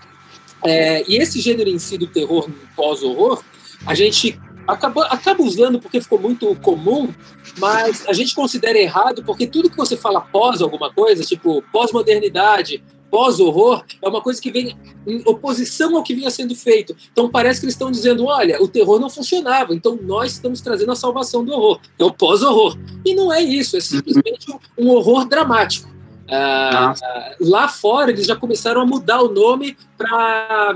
É, 0.63 1.09
e 1.09 1.17
esse 1.17 1.39
gênero 1.39 1.69
em 1.69 1.79
si 1.79 1.97
do 1.97 2.07
terror 2.07 2.49
pós-horror, 2.75 3.41
a 3.85 3.95
gente 3.95 4.37
acaba, 4.67 5.05
acaba 5.05 5.43
usando 5.43 5.79
porque 5.79 6.01
ficou 6.01 6.19
muito 6.19 6.55
comum, 6.57 7.13
mas 7.57 8.07
a 8.07 8.13
gente 8.13 8.33
considera 8.35 8.77
errado 8.77 9.23
porque 9.23 9.47
tudo 9.47 9.69
que 9.69 9.77
você 9.77 9.97
fala 9.97 10.21
pós 10.21 10.61
alguma 10.61 10.91
coisa, 10.93 11.23
tipo 11.23 11.63
pós-modernidade, 11.71 12.83
pós-horror, 13.11 13.83
é 14.01 14.07
uma 14.07 14.21
coisa 14.21 14.39
que 14.39 14.51
vem 14.51 14.77
em 15.07 15.23
oposição 15.25 15.97
ao 15.97 16.03
que 16.03 16.13
vinha 16.13 16.29
sendo 16.29 16.55
feito. 16.55 16.95
Então 17.11 17.29
parece 17.29 17.59
que 17.59 17.65
eles 17.65 17.73
estão 17.73 17.89
dizendo: 17.89 18.25
olha, 18.25 18.61
o 18.61 18.67
terror 18.67 18.99
não 18.99 19.09
funcionava, 19.09 19.73
então 19.73 19.97
nós 20.01 20.33
estamos 20.33 20.61
trazendo 20.61 20.91
a 20.91 20.95
salvação 20.95 21.43
do 21.43 21.51
horror. 21.51 21.79
É 21.97 22.03
o 22.03 22.11
pós-horror. 22.13 22.77
E 23.05 23.15
não 23.15 23.33
é 23.33 23.41
isso, 23.41 23.75
é 23.77 23.79
simplesmente 23.79 24.51
um- 24.51 24.85
um 24.85 24.89
horror 24.89 25.27
dramático. 25.27 25.89
Ah, 26.31 26.93
lá 27.41 27.67
fora 27.67 28.11
eles 28.11 28.27
já 28.27 28.35
começaram 28.35 28.81
a 28.81 28.85
mudar 28.85 29.19
o 29.23 29.33
nome 29.33 29.75
para 29.97 30.75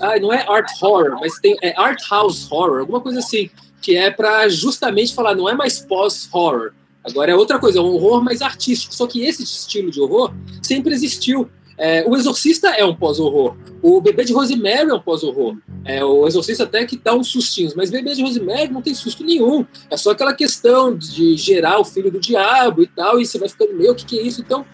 ah, 0.00 0.18
não 0.18 0.32
é 0.32 0.44
art 0.48 0.70
horror, 0.82 1.18
mas 1.20 1.38
tem 1.38 1.56
é 1.62 1.74
art 1.78 2.00
house 2.10 2.50
horror, 2.50 2.80
alguma 2.80 3.00
coisa 3.00 3.18
assim, 3.18 3.50
que 3.80 3.96
é 3.96 4.10
para 4.10 4.48
justamente 4.48 5.14
falar 5.14 5.34
não 5.34 5.48
é 5.48 5.54
mais 5.54 5.78
pós 5.78 6.28
horror. 6.32 6.72
Agora 7.04 7.30
é 7.30 7.36
outra 7.36 7.58
coisa, 7.58 7.78
é 7.78 7.82
um 7.82 7.94
horror 7.94 8.22
mais 8.22 8.42
artístico. 8.42 8.92
Só 8.92 9.06
que 9.06 9.22
esse 9.24 9.44
estilo 9.44 9.92
de 9.92 10.00
horror 10.00 10.34
sempre 10.60 10.92
existiu. 10.92 11.48
É, 11.78 12.04
o 12.08 12.16
Exorcista 12.16 12.70
é 12.70 12.84
um 12.84 12.96
pós-horror. 12.96 13.56
O 13.82 14.00
Bebê 14.00 14.24
de 14.24 14.32
Rosemary 14.32 14.90
é 14.90 14.94
um 14.94 15.00
pós-horror. 15.00 15.56
É, 15.84 16.04
o 16.04 16.26
Exorcista 16.26 16.64
até 16.64 16.84
que 16.84 16.96
dá 16.96 17.14
uns 17.14 17.28
sustinhos, 17.28 17.74
mas 17.74 17.90
Bebê 17.90 18.14
de 18.14 18.22
Rosemary 18.22 18.72
não 18.72 18.82
tem 18.82 18.94
susto 18.94 19.22
nenhum. 19.22 19.64
É 19.90 19.96
só 19.96 20.10
aquela 20.10 20.34
questão 20.34 20.96
de 20.96 21.36
gerar 21.36 21.78
o 21.78 21.84
filho 21.84 22.10
do 22.10 22.18
diabo 22.18 22.82
e 22.82 22.86
tal, 22.86 23.20
e 23.20 23.26
você 23.26 23.38
vai 23.38 23.48
ficando, 23.48 23.74
meu, 23.74 23.92
o 23.92 23.94
que, 23.94 24.04
que 24.04 24.18
é 24.18 24.22
isso? 24.22 24.40
Então, 24.40 24.64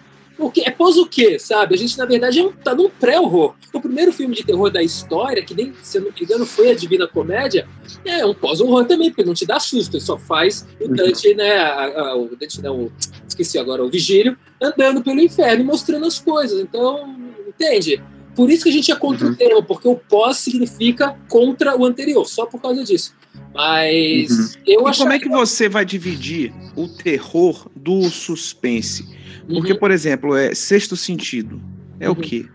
o 0.45 0.51
que, 0.51 0.63
é 0.63 0.71
pós 0.71 0.97
o 0.97 1.07
quê, 1.07 1.39
sabe? 1.39 1.75
A 1.75 1.79
gente, 1.79 1.97
na 1.97 2.05
verdade, 2.05 2.39
é 2.41 2.43
um- 2.45 2.53
tá 2.53 2.75
num 2.75 2.89
pré-horror. 2.89 3.55
O 3.73 3.81
primeiro 3.81 4.13
filme 4.13 4.35
de 4.35 4.45
terror 4.45 4.71
da 4.71 4.83
história, 4.83 5.43
que 5.43 5.55
nem, 5.55 5.73
se 5.83 5.99
eu 5.99 6.03
não 6.03 6.09
me 6.11 6.21
engano, 6.21 6.45
foi 6.47 6.71
a 6.71 6.75
Divina 6.75 7.07
Comédia, 7.07 7.67
é 8.05 8.25
um 8.27 8.35
pós-horror 8.35 8.85
também, 8.85 9.11
porque 9.11 9.25
não 9.25 9.35
te 9.35 9.47
dá 9.47 9.59
susto, 9.61 10.01
só 10.01 10.19
faz 10.19 10.67
o 10.81 10.89
Dante, 10.89 11.35
né? 11.35 11.57
a- 11.57 11.85
a- 12.11 12.17
o 12.17 12.37
Dante 12.37 12.61
não, 12.63 12.85
o- 12.85 12.93
esqueci 13.27 13.59
agora, 13.59 13.85
o 13.85 13.91
Vigílio, 13.91 14.37
andando 14.61 15.03
pelo 15.03 15.21
inferno 15.21 15.63
e 15.63 15.67
mostrando 15.67 16.07
as 16.07 16.19
coisas. 16.19 16.61
Então, 16.61 17.17
entende? 17.49 18.03
Por 18.35 18.51
isso 18.51 18.65
que 18.65 18.71
a 18.71 18.73
gente 18.73 18.91
é 18.91 18.97
contra 18.97 19.27
o 19.29 19.37
termo, 19.37 19.63
porque 19.63 19.87
o 19.87 19.95
pós 19.97 20.39
significa 20.39 21.15
contra 21.29 21.77
o 21.79 21.85
anterior, 21.85 22.27
só 22.27 22.47
por 22.47 22.61
causa 22.61 22.83
disso. 22.83 23.15
Mas 23.55 24.59
eu 24.67 24.83
E 24.83 24.89
acho 24.89 25.01
como 25.01 25.13
é 25.13 25.19
que 25.19 25.29
você 25.29 25.69
vai 25.69 25.85
dividir 25.85 26.53
o 26.75 26.89
terror 26.89 27.69
do 27.77 28.03
suspense? 28.11 29.07
Porque, 29.47 29.75
por 29.75 29.91
exemplo, 29.91 30.37
é 30.37 30.55
sexto 30.55 30.97
sentido. 30.97 31.61
É 31.99 32.09
o 32.09 32.13
Uhum. 32.15 32.21
quê? 32.21 32.47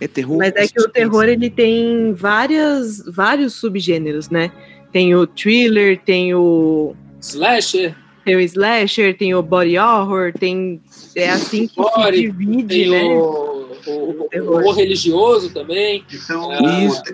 É 0.00 0.06
terror? 0.06 0.38
Mas 0.38 0.52
é 0.56 0.66
que 0.68 0.80
o 0.80 0.88
terror 0.88 1.24
ele 1.24 1.48
tem 1.48 2.12
várias, 2.12 3.02
vários 3.06 3.54
subgêneros, 3.54 4.28
né? 4.28 4.52
Tem 4.92 5.14
o 5.14 5.26
thriller, 5.26 5.98
tem 6.04 6.34
o, 6.34 6.94
Slasher, 7.20 7.94
tem 8.24 8.36
o 8.36 8.40
slasher, 8.40 9.16
tem 9.16 9.34
o 9.34 9.42
body 9.42 9.78
horror, 9.78 10.32
tem. 10.32 10.80
É 11.14 11.30
assim 11.30 11.66
que 11.66 11.74
se 11.74 11.80
Body, 11.80 12.22
divide, 12.22 12.66
tem 12.66 12.90
né? 12.90 13.04
o, 13.04 13.55
o, 13.86 14.24
o, 14.24 14.28
terror. 14.28 14.56
horror 14.56 14.74
religioso 14.74 15.50
também. 15.50 16.04
Então, 16.12 16.50
Ah. 16.50 16.60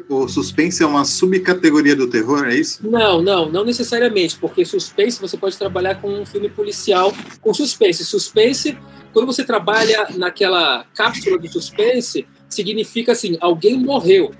o, 0.08 0.14
o 0.24 0.28
suspense 0.28 0.82
é 0.82 0.86
uma 0.86 1.04
subcategoria 1.04 1.96
do 1.96 2.08
terror, 2.08 2.46
é 2.46 2.54
isso? 2.54 2.80
Não, 2.88 3.22
não, 3.22 3.50
não 3.50 3.64
necessariamente, 3.64 4.36
porque 4.38 4.64
suspense 4.64 5.20
você 5.20 5.36
pode 5.36 5.56
trabalhar 5.56 5.96
com 5.96 6.08
um 6.08 6.26
filme 6.26 6.48
policial 6.48 7.12
com 7.40 7.52
suspense. 7.52 8.04
Suspense 8.04 8.76
quando 9.12 9.26
você 9.26 9.44
trabalha 9.44 10.08
naquela 10.16 10.84
cápsula 10.94 11.38
do 11.38 11.46
suspense, 11.46 12.26
significa 12.48 13.12
assim, 13.12 13.36
alguém 13.40 13.76
morreu. 13.76 14.32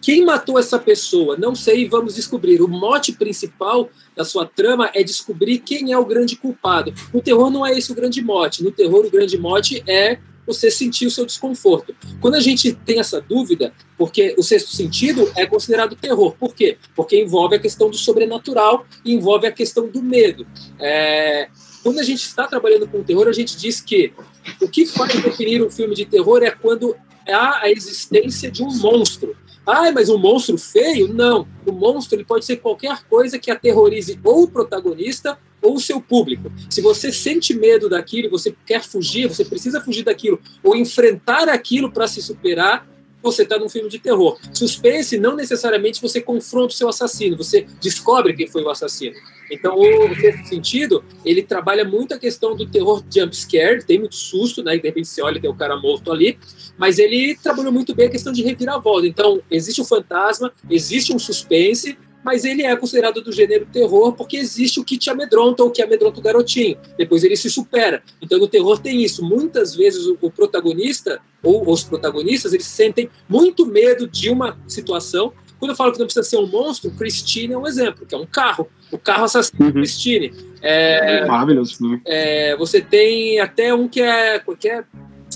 Quem 0.00 0.24
matou 0.24 0.58
essa 0.58 0.78
pessoa? 0.78 1.34
Não 1.36 1.54
sei, 1.54 1.88
vamos 1.88 2.14
descobrir. 2.14 2.60
O 2.60 2.68
mote 2.68 3.12
principal 3.12 3.88
da 4.14 4.22
sua 4.22 4.44
trama 4.44 4.90
é 4.94 5.02
descobrir 5.02 5.58
quem 5.60 5.92
é 5.92 5.98
o 5.98 6.04
grande 6.04 6.36
culpado. 6.36 6.92
No 7.12 7.22
terror 7.22 7.50
não 7.50 7.64
é 7.64 7.72
esse 7.72 7.90
o 7.90 7.94
grande 7.94 8.22
mote. 8.22 8.62
No 8.62 8.70
terror, 8.70 9.06
o 9.06 9.10
grande 9.10 9.38
mote 9.38 9.82
é 9.86 10.18
você 10.46 10.70
sentir 10.70 11.06
o 11.06 11.10
seu 11.10 11.24
desconforto. 11.24 11.94
Quando 12.20 12.34
a 12.34 12.40
gente 12.40 12.72
tem 12.72 13.00
essa 13.00 13.20
dúvida, 13.20 13.72
porque 13.96 14.34
o 14.38 14.42
sexto 14.42 14.74
sentido 14.74 15.30
é 15.36 15.46
considerado 15.46 15.96
terror. 15.96 16.34
Por 16.38 16.54
quê? 16.54 16.78
Porque 16.94 17.20
envolve 17.20 17.56
a 17.56 17.58
questão 17.58 17.90
do 17.90 17.96
sobrenatural 17.96 18.86
e 19.04 19.14
envolve 19.14 19.46
a 19.46 19.52
questão 19.52 19.88
do 19.88 20.02
medo. 20.02 20.46
É... 20.78 21.48
Quando 21.82 21.98
a 21.98 22.02
gente 22.02 22.24
está 22.24 22.46
trabalhando 22.46 22.88
com 22.88 23.02
terror, 23.02 23.28
a 23.28 23.32
gente 23.32 23.56
diz 23.56 23.80
que 23.80 24.12
o 24.60 24.68
que 24.68 24.86
faz 24.86 25.22
definir 25.22 25.62
um 25.62 25.70
filme 25.70 25.94
de 25.94 26.06
terror 26.06 26.42
é 26.42 26.50
quando 26.50 26.96
há 27.28 27.60
a 27.62 27.70
existência 27.70 28.50
de 28.50 28.62
um 28.62 28.74
monstro. 28.78 29.36
Ah, 29.66 29.90
mas 29.92 30.08
um 30.08 30.18
monstro 30.18 30.58
feio? 30.58 31.12
Não. 31.12 31.46
O 31.66 31.72
monstro 31.72 32.16
ele 32.16 32.24
pode 32.24 32.44
ser 32.44 32.56
qualquer 32.56 33.02
coisa 33.04 33.38
que 33.38 33.50
aterrorize 33.50 34.18
ou 34.22 34.44
o 34.44 34.48
protagonista 34.48 35.38
ou 35.62 35.76
o 35.76 35.80
seu 35.80 36.00
público. 36.00 36.52
Se 36.68 36.82
você 36.82 37.10
sente 37.10 37.54
medo 37.54 37.88
daquilo, 37.88 38.30
você 38.30 38.54
quer 38.66 38.84
fugir, 38.84 39.26
você 39.26 39.44
precisa 39.44 39.80
fugir 39.80 40.04
daquilo, 40.04 40.38
ou 40.62 40.76
enfrentar 40.76 41.48
aquilo 41.48 41.90
para 41.90 42.06
se 42.06 42.20
superar, 42.20 42.86
você 43.22 43.42
está 43.42 43.58
num 43.58 43.70
filme 43.70 43.88
de 43.88 43.98
terror. 43.98 44.38
Suspense, 44.52 45.18
não 45.18 45.34
necessariamente 45.34 46.02
você 46.02 46.20
confronta 46.20 46.74
o 46.74 46.76
seu 46.76 46.88
assassino, 46.90 47.38
você 47.38 47.66
descobre 47.80 48.34
quem 48.34 48.46
foi 48.46 48.62
o 48.62 48.68
assassino. 48.68 49.16
Então, 49.50 49.76
o 49.78 50.14
sexto 50.16 50.48
sentido, 50.48 51.04
ele 51.24 51.42
trabalha 51.42 51.84
muito 51.84 52.14
a 52.14 52.18
questão 52.18 52.56
do 52.56 52.66
terror 52.66 53.02
jump 53.12 53.36
scare, 53.36 53.84
tem 53.84 53.98
muito 53.98 54.16
susto, 54.16 54.62
né? 54.62 54.76
De 54.76 54.86
repente 54.86 55.08
você 55.08 55.22
olha, 55.22 55.40
tem 55.40 55.50
o 55.50 55.52
um 55.52 55.56
cara 55.56 55.76
morto 55.76 56.10
ali, 56.10 56.38
mas 56.78 56.98
ele 56.98 57.36
trabalhou 57.42 57.72
muito 57.72 57.94
bem 57.94 58.06
a 58.06 58.10
questão 58.10 58.32
de 58.32 58.42
reviravolta. 58.42 59.06
Então, 59.06 59.40
existe 59.50 59.80
um 59.80 59.84
fantasma, 59.84 60.52
existe 60.70 61.14
um 61.14 61.18
suspense, 61.18 61.96
mas 62.24 62.44
ele 62.44 62.62
é 62.62 62.74
considerado 62.74 63.20
do 63.20 63.30
gênero 63.30 63.66
terror 63.66 64.14
porque 64.14 64.38
existe 64.38 64.80
o 64.80 64.84
que 64.84 64.96
te 64.96 65.10
amedronta 65.10 65.62
ou 65.62 65.70
que 65.70 65.82
amedronta 65.82 66.18
o 66.18 66.22
garotinho. 66.22 66.78
Depois 66.96 67.22
ele 67.22 67.36
se 67.36 67.50
supera. 67.50 68.02
Então 68.20 68.38
no 68.38 68.48
terror 68.48 68.78
tem 68.78 69.02
isso. 69.02 69.22
Muitas 69.22 69.74
vezes 69.76 70.06
o, 70.06 70.30
protagonista 70.30 71.20
ou 71.42 71.70
os 71.70 71.84
protagonistas 71.84 72.54
eles 72.54 72.66
sentem 72.66 73.10
muito 73.28 73.66
medo 73.66 74.08
de 74.08 74.30
uma 74.30 74.58
situação. 74.66 75.34
Quando 75.58 75.70
eu 75.70 75.76
falo 75.76 75.92
que 75.92 75.98
não 75.98 76.06
precisa 76.06 76.24
ser 76.28 76.36
um 76.36 76.46
monstro, 76.46 76.90
Christine 76.90 77.54
é 77.54 77.58
um 77.58 77.66
exemplo, 77.66 78.06
que 78.06 78.14
é 78.14 78.18
um 78.18 78.26
carro. 78.26 78.68
O 78.90 78.98
carro 78.98 79.24
assassino 79.24 79.66
uhum. 79.66 79.72
Christine. 79.72 80.32
É, 80.60 81.26
Maravilhoso. 81.26 82.00
É, 82.04 82.56
você 82.56 82.80
tem 82.80 83.40
até 83.40 83.74
um 83.74 83.88
que 83.88 84.00
é, 84.00 84.42
que 84.58 84.68
é 84.68 84.84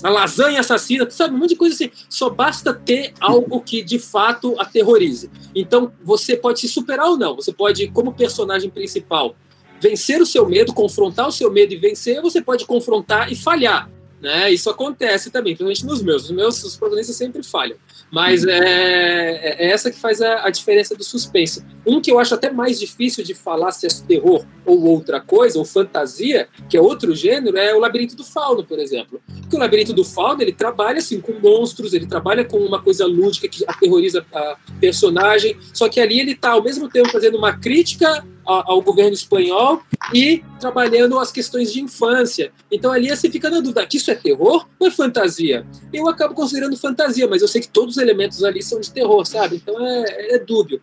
a 0.03 0.09
lasanha 0.09 0.59
assassina, 0.59 1.09
sabe? 1.09 1.35
Um 1.35 1.39
monte 1.39 1.49
de 1.49 1.55
coisa 1.55 1.75
assim. 1.75 1.91
Só 2.09 2.29
basta 2.29 2.73
ter 2.73 3.13
algo 3.19 3.59
que 3.61 3.83
de 3.83 3.99
fato 3.99 4.59
aterrorize. 4.59 5.29
Então, 5.53 5.91
você 6.03 6.35
pode 6.35 6.59
se 6.59 6.67
superar 6.67 7.07
ou 7.07 7.17
não. 7.17 7.35
Você 7.35 7.51
pode, 7.51 7.87
como 7.89 8.13
personagem 8.13 8.69
principal, 8.69 9.35
vencer 9.81 10.21
o 10.21 10.25
seu 10.25 10.47
medo, 10.47 10.73
confrontar 10.73 11.27
o 11.27 11.31
seu 11.31 11.51
medo 11.51 11.73
e 11.73 11.77
vencer. 11.77 12.21
Você 12.21 12.41
pode 12.41 12.65
confrontar 12.65 13.31
e 13.31 13.35
falhar. 13.35 13.89
Né? 14.21 14.51
Isso 14.51 14.69
acontece 14.69 15.31
também, 15.31 15.55
principalmente 15.55 15.85
nos 15.85 16.01
meus. 16.01 16.25
Os 16.25 16.31
meus 16.31 16.63
os 16.63 16.75
protagonistas 16.75 17.15
sempre 17.15 17.41
falham. 17.41 17.77
Mas 18.11 18.43
é, 18.43 18.57
é, 18.57 19.67
é 19.67 19.71
essa 19.71 19.89
que 19.89 19.99
faz 19.99 20.21
a, 20.21 20.45
a, 20.45 20.49
diferença 20.49 20.95
do 20.95 21.03
suspense. 21.03 21.63
Um 21.85 22.01
que 22.01 22.11
eu 22.11 22.19
acho 22.19 22.33
até 22.33 22.51
mais 22.51 22.79
difícil 22.79 23.23
de 23.23 23.33
falar 23.33 23.71
se 23.71 23.85
é 23.85 23.89
terror 24.07 24.45
ou 24.65 24.83
outra 24.83 25.21
coisa, 25.21 25.57
ou 25.57 25.65
fantasia, 25.65 26.47
que 26.69 26.75
é 26.75 26.81
outro 26.81 27.15
gênero, 27.15 27.57
é 27.57 27.73
o 27.73 27.79
Labirinto 27.79 28.15
do 28.15 28.23
Fauno, 28.23 28.63
por 28.63 28.79
exemplo. 28.79 29.21
Porque 29.41 29.55
o 29.55 29.59
Labirinto 29.59 29.93
do 29.93 30.03
Fauno, 30.03 30.41
ele 30.41 30.51
trabalha 30.51 30.97
assim 30.97 31.21
com 31.21 31.33
monstros, 31.33 31.93
ele 31.93 32.05
trabalha 32.05 32.43
com 32.43 32.57
uma 32.57 32.81
coisa 32.81 33.05
lúdica 33.05 33.47
que 33.47 33.63
aterroriza 33.67 34.25
a 34.33 34.57
personagem, 34.81 35.57
só 35.73 35.87
que 35.87 35.99
ali 35.99 36.19
ele 36.19 36.31
está 36.31 36.51
ao 36.51 36.63
mesmo 36.63 36.89
tempo 36.89 37.09
fazendo 37.09 37.37
uma 37.37 37.57
crítica 37.57 38.25
ao 38.49 38.81
governo 38.81 39.13
espanhol 39.13 39.81
e 40.13 40.43
trabalhando 40.59 41.19
as 41.19 41.31
questões 41.31 41.71
de 41.71 41.81
infância. 41.81 42.51
Então 42.71 42.91
ali 42.91 43.09
você 43.09 43.29
fica 43.29 43.49
na 43.49 43.59
dúvida, 43.59 43.85
que 43.85 43.97
isso 43.97 44.09
é 44.09 44.15
terror 44.15 44.67
ou 44.79 44.87
é 44.87 44.91
fantasia? 44.91 45.65
Eu 45.93 46.07
acabo 46.07 46.33
considerando 46.33 46.75
fantasia, 46.75 47.27
mas 47.27 47.41
eu 47.41 47.47
sei 47.47 47.61
que 47.61 47.67
todos 47.67 47.97
os 47.97 48.01
elementos 48.01 48.43
ali 48.43 48.63
são 48.63 48.79
de 48.79 48.91
terror, 48.91 49.25
sabe? 49.25 49.57
Então 49.57 49.75
é, 49.79 50.35
é 50.35 50.39
dúbio. 50.39 50.81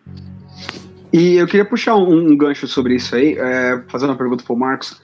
E 1.11 1.35
eu 1.35 1.47
queria 1.47 1.65
puxar 1.65 1.95
um, 1.95 2.31
um 2.31 2.37
gancho 2.37 2.67
sobre 2.67 2.95
isso 2.95 3.15
aí, 3.15 3.37
é, 3.37 3.81
fazendo 3.87 4.09
uma 4.09 4.17
pergunta 4.17 4.43
para 4.43 4.53
o 4.53 4.59
Marcos. 4.59 5.01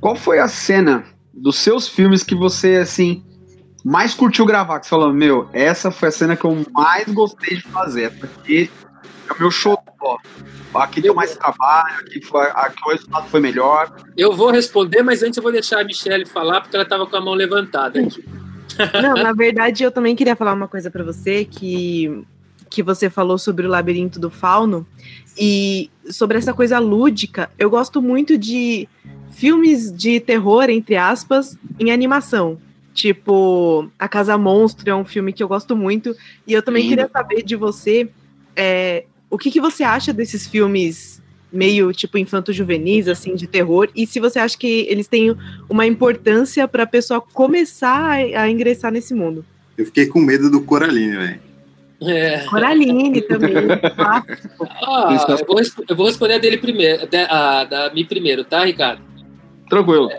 Qual 0.00 0.14
foi 0.14 0.38
a 0.38 0.48
cena 0.48 1.04
dos 1.34 1.56
seus 1.56 1.88
filmes 1.88 2.22
que 2.22 2.34
você, 2.34 2.76
assim, 2.76 3.24
mais 3.84 4.14
curtiu 4.14 4.46
gravar? 4.46 4.78
Que 4.78 4.86
você 4.86 4.90
falou, 4.90 5.12
meu, 5.12 5.48
essa 5.52 5.90
foi 5.90 6.08
a 6.08 6.12
cena 6.12 6.36
que 6.36 6.44
eu 6.44 6.64
mais 6.72 7.08
gostei 7.08 7.56
de 7.56 7.62
fazer, 7.62 8.12
porque 8.18 8.70
é 9.30 9.32
o 9.34 9.38
meu 9.38 9.50
show. 9.50 9.78
Aqui 10.74 11.00
deu 11.00 11.14
mais 11.14 11.36
trabalho, 11.36 12.00
aqui, 12.00 12.20
foi, 12.24 12.46
aqui 12.46 12.82
o 12.86 12.90
resultado 12.90 13.28
foi 13.28 13.40
melhor. 13.40 13.94
Eu 14.16 14.34
vou 14.36 14.50
responder, 14.50 15.02
mas 15.02 15.22
antes 15.22 15.36
eu 15.36 15.42
vou 15.42 15.50
deixar 15.50 15.80
a 15.80 15.84
Michelle 15.84 16.26
falar, 16.26 16.60
porque 16.60 16.76
ela 16.76 16.84
estava 16.84 17.06
com 17.06 17.16
a 17.16 17.20
mão 17.20 17.34
levantada 17.34 18.00
aqui. 18.00 18.24
Não, 19.02 19.14
na 19.14 19.32
verdade, 19.32 19.82
eu 19.82 19.90
também 19.90 20.14
queria 20.14 20.36
falar 20.36 20.52
uma 20.52 20.68
coisa 20.68 20.90
para 20.90 21.02
você, 21.02 21.44
que, 21.44 22.22
que 22.70 22.82
você 22.82 23.10
falou 23.10 23.38
sobre 23.38 23.66
o 23.66 23.70
labirinto 23.70 24.20
do 24.20 24.30
fauno, 24.30 24.86
e 25.38 25.90
sobre 26.10 26.36
essa 26.36 26.52
coisa 26.52 26.78
lúdica. 26.78 27.50
Eu 27.58 27.70
gosto 27.70 28.02
muito 28.02 28.36
de 28.36 28.88
filmes 29.30 29.92
de 29.92 30.18
terror, 30.20 30.68
entre 30.68 30.96
aspas, 30.96 31.56
em 31.78 31.90
animação. 31.90 32.58
Tipo, 32.92 33.88
A 33.96 34.08
Casa 34.08 34.36
Monstro 34.36 34.90
é 34.90 34.94
um 34.94 35.04
filme 35.04 35.32
que 35.32 35.42
eu 35.42 35.48
gosto 35.48 35.76
muito. 35.76 36.16
E 36.46 36.52
eu 36.52 36.62
também 36.62 36.82
Sim. 36.82 36.88
queria 36.88 37.08
saber 37.08 37.42
de 37.42 37.54
você 37.54 38.10
é, 38.56 39.04
o 39.30 39.38
que, 39.38 39.50
que 39.50 39.60
você 39.60 39.82
acha 39.82 40.12
desses 40.12 40.46
filmes 40.46 41.22
meio 41.52 41.92
tipo 41.92 42.18
infanto-juvenis, 42.18 43.08
assim, 43.08 43.34
de 43.34 43.46
terror, 43.46 43.88
e 43.94 44.06
se 44.06 44.20
você 44.20 44.38
acha 44.38 44.56
que 44.56 44.86
eles 44.88 45.06
têm 45.06 45.34
uma 45.68 45.86
importância 45.86 46.68
para 46.68 46.82
a 46.82 46.86
pessoa 46.86 47.20
começar 47.20 47.96
a, 47.96 48.42
a, 48.42 48.50
ingressar 48.50 48.92
nesse 48.92 49.14
mundo. 49.14 49.44
Eu 49.76 49.86
fiquei 49.86 50.06
com 50.06 50.20
medo 50.20 50.50
do 50.50 50.62
Coraline, 50.62 51.16
velho. 51.16 51.40
É. 52.00 52.44
Coraline 52.44 53.22
também. 53.22 53.54
ah, 53.98 54.22
eu, 55.28 55.46
vou, 55.46 55.60
eu, 55.88 55.96
vou, 55.96 56.06
responder 56.06 56.34
a 56.34 56.38
dele 56.38 56.58
primeiro, 56.58 57.06
da, 57.08 57.26
a, 57.26 57.64
da 57.64 57.94
mim 57.94 58.04
primeiro, 58.04 58.44
tá, 58.44 58.64
Ricardo? 58.64 59.02
Tranquilo. 59.68 60.08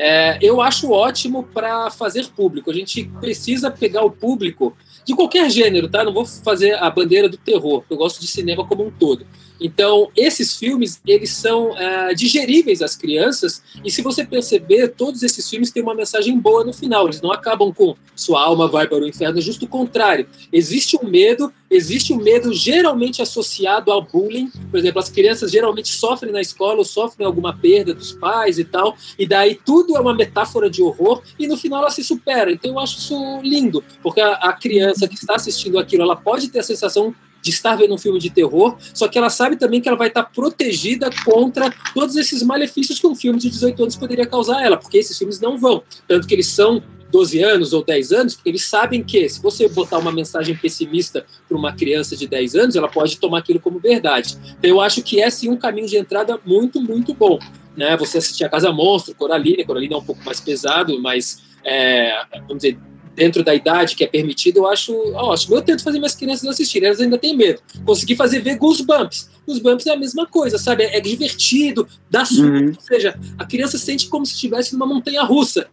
É, 0.00 0.38
eu 0.40 0.60
acho 0.60 0.92
ótimo 0.92 1.42
para 1.42 1.90
fazer 1.90 2.24
público. 2.28 2.70
A 2.70 2.72
gente 2.72 3.02
precisa 3.20 3.68
pegar 3.68 4.04
o 4.04 4.12
público 4.12 4.76
de 5.08 5.14
qualquer 5.14 5.50
gênero, 5.50 5.88
tá? 5.88 6.04
Não 6.04 6.12
vou 6.12 6.26
fazer 6.26 6.74
a 6.74 6.90
bandeira 6.90 7.30
do 7.30 7.38
terror. 7.38 7.82
Eu 7.88 7.96
gosto 7.96 8.20
de 8.20 8.26
cinema 8.26 8.66
como 8.66 8.86
um 8.86 8.90
todo. 8.90 9.26
Então, 9.60 10.10
esses 10.16 10.56
filmes, 10.56 11.00
eles 11.06 11.30
são 11.30 11.76
é, 11.76 12.14
digeríveis 12.14 12.82
às 12.82 12.96
crianças, 12.96 13.62
e 13.84 13.90
se 13.90 14.02
você 14.02 14.24
perceber, 14.24 14.88
todos 14.88 15.22
esses 15.22 15.48
filmes 15.48 15.70
têm 15.70 15.82
uma 15.82 15.94
mensagem 15.94 16.38
boa 16.38 16.64
no 16.64 16.72
final, 16.72 17.06
eles 17.06 17.20
não 17.20 17.32
acabam 17.32 17.72
com 17.72 17.96
sua 18.14 18.42
alma 18.42 18.68
vai 18.68 18.86
para 18.86 18.98
o 18.98 19.06
inferno, 19.06 19.38
é 19.38 19.42
justo 19.42 19.64
o 19.64 19.68
contrário. 19.68 20.26
Existe 20.52 20.96
um 20.96 21.08
medo, 21.08 21.52
existe 21.70 22.12
um 22.12 22.16
medo 22.16 22.52
geralmente 22.52 23.22
associado 23.22 23.92
ao 23.92 24.02
bullying, 24.02 24.50
por 24.70 24.78
exemplo, 24.78 24.98
as 24.98 25.08
crianças 25.08 25.50
geralmente 25.50 25.88
sofrem 25.88 26.32
na 26.32 26.40
escola 26.40 26.78
ou 26.78 26.84
sofrem 26.84 27.26
alguma 27.26 27.56
perda 27.56 27.94
dos 27.94 28.12
pais 28.12 28.58
e 28.58 28.64
tal, 28.64 28.96
e 29.18 29.26
daí 29.26 29.54
tudo 29.54 29.96
é 29.96 30.00
uma 30.00 30.14
metáfora 30.14 30.68
de 30.68 30.82
horror, 30.82 31.22
e 31.38 31.46
no 31.46 31.56
final 31.56 31.80
ela 31.80 31.90
se 31.90 32.02
supera. 32.02 32.50
Então 32.50 32.72
eu 32.72 32.78
acho 32.78 32.98
isso 32.98 33.40
lindo, 33.42 33.82
porque 34.02 34.20
a, 34.20 34.34
a 34.34 34.52
criança 34.52 35.06
que 35.06 35.14
está 35.14 35.34
assistindo 35.36 35.78
aquilo, 35.78 36.02
ela 36.02 36.16
pode 36.16 36.48
ter 36.48 36.60
a 36.60 36.62
sensação 36.64 37.14
de 37.48 37.54
estar 37.54 37.74
vendo 37.76 37.94
um 37.94 37.98
filme 37.98 38.18
de 38.18 38.28
terror, 38.28 38.76
só 38.92 39.08
que 39.08 39.16
ela 39.16 39.30
sabe 39.30 39.56
também 39.56 39.80
que 39.80 39.88
ela 39.88 39.96
vai 39.96 40.08
estar 40.08 40.24
protegida 40.24 41.10
contra 41.24 41.72
todos 41.94 42.14
esses 42.16 42.42
malefícios 42.42 43.00
que 43.00 43.06
um 43.06 43.14
filme 43.14 43.38
de 43.38 43.48
18 43.48 43.82
anos 43.82 43.96
poderia 43.96 44.26
causar 44.26 44.58
a 44.58 44.64
ela, 44.64 44.76
porque 44.76 44.98
esses 44.98 45.16
filmes 45.16 45.40
não 45.40 45.56
vão. 45.56 45.82
Tanto 46.06 46.26
que 46.26 46.34
eles 46.34 46.46
são 46.46 46.82
12 47.10 47.42
anos 47.42 47.72
ou 47.72 47.82
10 47.82 48.12
anos, 48.12 48.34
porque 48.34 48.50
eles 48.50 48.66
sabem 48.66 49.02
que 49.02 49.26
se 49.30 49.40
você 49.40 49.66
botar 49.66 49.98
uma 49.98 50.12
mensagem 50.12 50.54
pessimista 50.54 51.24
para 51.48 51.56
uma 51.56 51.72
criança 51.72 52.14
de 52.14 52.26
10 52.26 52.54
anos, 52.54 52.76
ela 52.76 52.88
pode 52.88 53.18
tomar 53.18 53.38
aquilo 53.38 53.60
como 53.60 53.78
verdade. 53.78 54.36
Então 54.58 54.70
eu 54.70 54.80
acho 54.80 55.02
que 55.02 55.20
é 55.20 55.30
sim 55.30 55.48
um 55.48 55.56
caminho 55.56 55.86
de 55.86 55.96
entrada 55.96 56.38
muito, 56.44 56.82
muito 56.82 57.14
bom. 57.14 57.38
Né? 57.74 57.96
Você 57.96 58.18
assistir 58.18 58.44
a 58.44 58.48
Casa 58.48 58.70
Monstro, 58.70 59.14
Coraline, 59.14 59.64
Coraline 59.64 59.94
é 59.94 59.96
um 59.96 60.04
pouco 60.04 60.22
mais 60.22 60.38
pesado, 60.38 61.00
mas 61.00 61.42
é, 61.64 62.12
vamos 62.46 62.58
dizer, 62.58 62.78
dentro 63.18 63.42
da 63.42 63.54
idade 63.54 63.96
que 63.96 64.04
é 64.04 64.06
permitido, 64.06 64.58
eu 64.58 64.68
acho 64.68 64.94
ótimo. 65.14 65.56
Eu 65.56 65.62
tento 65.62 65.82
fazer 65.82 65.98
minhas 65.98 66.14
crianças 66.14 66.48
assistirem, 66.48 66.86
elas 66.86 67.00
ainda 67.00 67.18
têm 67.18 67.36
medo. 67.36 67.60
Consegui 67.84 68.14
fazer 68.14 68.40
ver 68.40 68.56
Goosebumps. 68.56 69.28
Goosebumps 69.46 69.86
é 69.86 69.90
a 69.90 69.96
mesma 69.96 70.26
coisa, 70.26 70.56
sabe? 70.56 70.84
É 70.84 71.00
divertido, 71.00 71.86
dá 72.08 72.24
susto, 72.24 72.44
uhum. 72.44 72.68
ou 72.68 72.80
seja, 72.80 73.18
a 73.36 73.44
criança 73.44 73.76
sente 73.76 74.06
como 74.06 74.24
se 74.24 74.34
estivesse 74.34 74.72
numa 74.72 74.86
montanha 74.86 75.22
russa. 75.24 75.66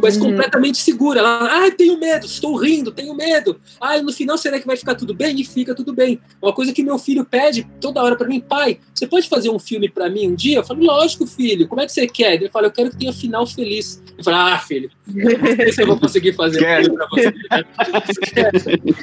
Mas 0.00 0.16
Uhum. 0.16 0.30
completamente 0.30 0.78
segura. 0.78 1.20
Ela, 1.20 1.66
ah, 1.66 1.70
tenho 1.70 1.98
medo, 1.98 2.26
estou 2.26 2.56
rindo, 2.56 2.90
tenho 2.92 3.14
medo. 3.14 3.60
Ah, 3.80 4.00
no 4.00 4.12
final 4.12 4.36
será 4.38 4.58
que 4.60 4.66
vai 4.66 4.76
ficar 4.76 4.94
tudo 4.94 5.14
bem? 5.14 5.40
E 5.40 5.44
fica 5.44 5.74
tudo 5.74 5.92
bem. 5.92 6.20
Uma 6.40 6.52
coisa 6.52 6.72
que 6.72 6.82
meu 6.82 6.98
filho 6.98 7.24
pede 7.24 7.66
toda 7.80 8.02
hora 8.02 8.16
para 8.16 8.28
mim, 8.28 8.40
pai, 8.40 8.78
você 8.94 9.06
pode 9.06 9.28
fazer 9.28 9.50
um 9.50 9.58
filme 9.58 9.88
para 9.88 10.08
mim 10.10 10.28
um 10.28 10.34
dia? 10.34 10.58
Eu 10.58 10.64
falo, 10.64 10.82
lógico, 10.84 11.26
filho, 11.26 11.66
como 11.68 11.80
é 11.80 11.86
que 11.86 11.92
você 11.92 12.06
quer? 12.06 12.34
Ele 12.34 12.48
fala, 12.48 12.66
eu 12.66 12.72
quero 12.72 12.90
que 12.90 12.96
tenha 12.96 13.12
final 13.12 13.46
feliz. 13.46 14.02
Eu 14.16 14.24
falo, 14.24 14.36
ah, 14.36 14.58
filho, 14.58 14.90
não 15.06 15.56
sei 15.56 15.72
se 15.72 15.82
eu 15.82 15.86
vou 15.86 15.98
conseguir 16.00 16.32
fazer 16.34 16.58
um 16.58 16.82
filme 16.82 16.96
pra 16.96 17.06
você. 17.10 17.30
né? 17.30 17.64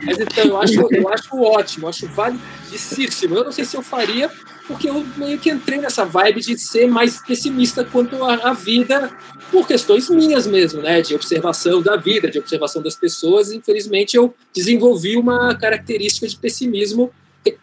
Mas 0.03 0.19
então, 0.19 0.45
eu 0.45 0.57
acho, 0.61 0.87
eu 0.91 1.09
acho 1.09 1.37
ótimo, 1.41 1.85
eu 1.85 1.89
acho 1.89 2.07
validíssimo. 2.07 3.35
Eu 3.35 3.43
não 3.43 3.51
sei 3.51 3.65
se 3.65 3.75
eu 3.75 3.81
faria, 3.81 4.29
porque 4.67 4.89
eu 4.89 5.05
meio 5.17 5.37
que 5.37 5.49
entrei 5.49 5.77
nessa 5.77 6.05
vibe 6.05 6.41
de 6.41 6.57
ser 6.57 6.87
mais 6.87 7.21
pessimista 7.21 7.83
quanto 7.83 8.23
à, 8.23 8.53
vida, 8.53 9.11
por 9.51 9.67
questões 9.67 10.09
minhas 10.09 10.47
mesmo, 10.47 10.81
né? 10.81 11.01
De 11.01 11.13
observação 11.13 11.81
da 11.81 11.97
vida, 11.97 12.29
de 12.29 12.39
observação 12.39 12.81
das 12.81 12.95
pessoas. 12.95 13.51
Infelizmente, 13.51 14.15
eu 14.15 14.33
desenvolvi 14.53 15.17
uma 15.17 15.55
característica 15.55 16.27
de 16.27 16.37
pessimismo 16.37 17.11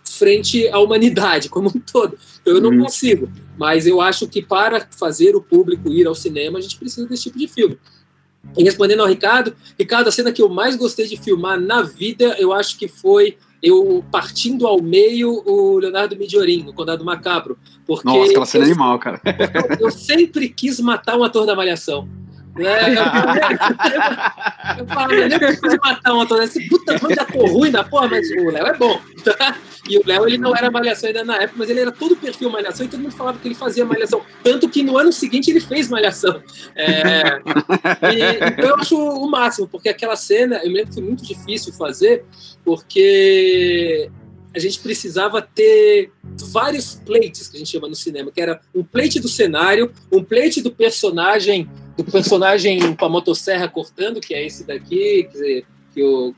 frente 0.05 0.69
à 0.69 0.79
humanidade 0.79 1.49
como 1.49 1.69
um 1.69 1.81
todo. 1.81 2.19
Então, 2.43 2.55
eu 2.55 2.61
não 2.61 2.77
consigo. 2.77 3.31
Mas 3.57 3.87
eu 3.87 4.01
acho 4.01 4.29
que 4.29 4.43
para 4.43 4.87
fazer 4.91 5.35
o 5.35 5.41
público 5.41 5.91
ir 5.91 6.07
ao 6.07 6.15
cinema, 6.15 6.59
a 6.59 6.63
gente 6.63 6.77
precisa 6.77 7.07
desse 7.07 7.25
tipo 7.25 7.39
de 7.39 7.49
filme. 7.49 7.79
E 8.57 8.63
respondendo 8.63 9.01
ao 9.01 9.07
Ricardo, 9.07 9.55
Ricardo, 9.79 10.09
a 10.09 10.13
cena 10.13 10.33
que 10.33 10.43
eu 10.43 10.49
mais 10.49 10.77
gostei 10.77 11.07
de 11.07 11.17
filmar 11.17 11.59
na 11.59 11.83
vida, 11.83 12.37
eu 12.39 12.53
acho 12.53 12.79
que 12.79 12.89
foi 12.89 13.37
eu 13.63 14.03
partindo 14.11 14.67
ao 14.67 14.81
meio 14.81 15.43
o 15.47 15.79
Leonardo 15.79 16.17
Midiorin, 16.17 16.63
no 16.63 16.73
Condado 16.73 17.05
Macabro. 17.05 17.59
Porque 17.87 18.07
Nossa, 18.07 18.31
aquela 18.31 18.47
cena 18.47 18.65
é 18.65 18.67
eu, 18.67 18.71
animal, 18.71 18.99
cara. 18.99 19.21
eu, 19.79 19.87
eu 19.87 19.91
sempre 19.91 20.49
quis 20.49 20.81
matar 20.81 21.19
um 21.19 21.25
ator 21.25 21.45
da 21.45 21.55
Malhação. 21.55 22.09
Né? 22.57 22.95
Eu, 22.95 23.03
eu 24.79 24.87
falo, 24.87 25.13
eu 25.13 25.29
nem 25.29 25.39
quis 25.39 25.77
matar 25.83 26.15
um 26.15 26.21
ator 26.21 26.41
desse 26.41 26.69
puta 26.69 26.95
mano 26.95 27.15
de 27.15 27.21
ator 27.21 27.51
ruim 27.51 27.71
da 27.71 27.85
porra, 27.85 28.09
mas 28.09 28.29
o 28.31 28.51
Léo 28.51 28.67
é 28.67 28.77
bom. 28.77 29.01
tá? 29.25 29.57
E 29.89 29.99
o 29.99 30.03
Léo, 30.07 30.27
ele 30.27 30.39
não 30.39 30.55
era 30.55 30.71
malhação 30.71 31.09
ainda 31.09 31.25
na 31.25 31.37
época, 31.37 31.55
mas 31.57 31.71
ele 31.71 31.81
era 31.81 31.91
todo 31.91 32.15
perfil 32.15 32.51
malhação 32.51 32.87
e 32.87 32.89
todo 32.89 33.01
mundo 33.01 33.13
falava 33.13 33.39
que 33.39 33.49
ele 33.49 33.55
fazia 33.55 33.85
malhação. 33.85 34.23
Tanto 34.45 34.69
que 34.69 34.83
no 34.85 34.97
ano 34.97 35.11
seguinte 35.11 35.51
ele 35.51 35.59
fez 35.59 35.89
malhação. 35.89 36.41
É, 36.77 37.41
e, 38.15 38.51
então 38.53 38.69
eu 38.69 38.77
acho 38.77 38.97
o 38.97 39.29
máximo, 39.29 39.67
porque 39.67 39.89
aquela 39.89 40.15
cena, 40.15 40.61
eu 40.63 40.69
me 40.69 40.75
lembro 40.75 40.91
que 40.91 40.95
foi 40.95 41.03
muito 41.03 41.25
difícil 41.25 41.73
fazer, 41.73 42.25
porque 42.65 44.11
a 44.55 44.59
gente 44.59 44.81
precisava 44.81 45.41
ter 45.41 46.11
vários 46.53 46.97
plates 46.97 47.49
que 47.49 47.57
a 47.57 47.59
gente 47.59 47.71
chama 47.71 47.89
no 47.89 47.95
cinema, 47.95 48.31
que 48.31 48.41
era 48.41 48.61
um 48.75 48.83
plate 48.83 49.21
do 49.21 49.29
cenário, 49.29 49.93
um 50.13 50.23
plate 50.23 50.61
do 50.61 50.71
personagem, 50.71 51.71
do 52.03 52.11
personagem 52.11 52.95
com 52.97 53.05
a 53.05 53.09
motosserra 53.09 53.69
cortando, 53.69 54.21
que 54.21 54.35
é 54.35 54.45
esse 54.45 54.65
daqui, 54.65 55.29
que, 55.31 55.65
que 55.95 56.03
o 56.03 56.35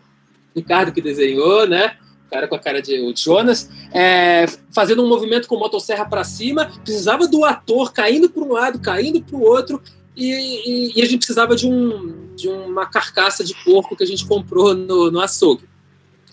Ricardo 0.55 0.93
que 0.93 1.01
desenhou, 1.01 1.67
né? 1.67 1.97
O 2.27 2.31
cara 2.31 2.49
com 2.49 2.55
a 2.55 2.59
cara 2.59 2.81
de 2.81 3.01
o 3.01 3.15
Jonas, 3.17 3.71
é, 3.93 4.47
fazendo 4.75 5.05
um 5.05 5.09
movimento 5.09 5.47
com 5.47 5.57
motosserra 5.57 6.05
para 6.07 6.25
cima, 6.25 6.71
precisava 6.83 7.27
do 7.29 7.45
ator 7.45 7.93
caindo 7.93 8.29
para 8.31 8.43
um 8.43 8.53
lado, 8.53 8.81
caindo 8.81 9.23
para 9.23 9.37
o 9.37 9.43
outro, 9.43 9.83
e, 10.17 10.27
e- 10.31 10.93
e 10.99 11.03
a 11.03 11.05
gente 11.05 11.19
precisava 11.19 11.55
de, 11.55 11.67
um, 11.67 12.35
de 12.35 12.49
uma 12.49 12.87
carcaça 12.87 13.45
de 13.45 13.55
porco 13.65 13.97
que 13.97 14.03
a 14.05 14.07
gente 14.07 14.27
comprou 14.27 14.75
no, 14.75 15.11
no 15.11 15.21
açougue. 15.21 15.65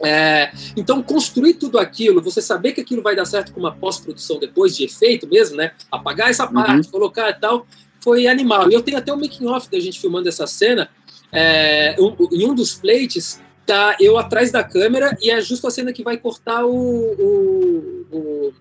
É, 0.01 0.51
então, 0.77 1.03
construir 1.03 1.55
tudo 1.55 1.77
aquilo, 1.77 2.21
você 2.21 2.41
saber 2.41 2.71
que 2.71 2.79
aquilo 2.79 3.01
vai 3.01 3.15
dar 3.17 3.25
certo 3.25 3.51
com 3.51 3.59
uma 3.59 3.75
pós-produção 3.75 4.39
depois 4.39 4.75
de 4.75 4.85
efeito 4.85 5.27
mesmo, 5.27 5.57
né? 5.57 5.71
Apagar 5.91 6.29
essa 6.29 6.47
parte, 6.47 6.87
colocar 6.87 7.29
e 7.29 7.33
tal, 7.33 7.67
foi 8.01 8.27
animal. 8.27 8.69
E 8.69 8.73
eu 8.73 8.81
tenho 8.81 8.97
até 8.97 9.13
um 9.13 9.19
making-off 9.19 9.69
da 9.69 9.79
gente 9.79 9.99
filmando 9.99 10.29
essa 10.29 10.47
cena. 10.47 10.89
É, 11.31 11.95
em 11.99 12.45
um 12.47 12.55
dos 12.55 12.73
plates, 12.73 13.39
tá 13.65 13.95
eu 13.99 14.17
atrás 14.17 14.51
da 14.51 14.63
câmera 14.63 15.15
e 15.21 15.29
é 15.29 15.39
justo 15.41 15.67
a 15.67 15.71
cena 15.71 15.93
que 15.93 16.03
vai 16.03 16.17
cortar 16.17 16.65
o. 16.65 16.71
o, 16.71 18.05
o 18.11 18.53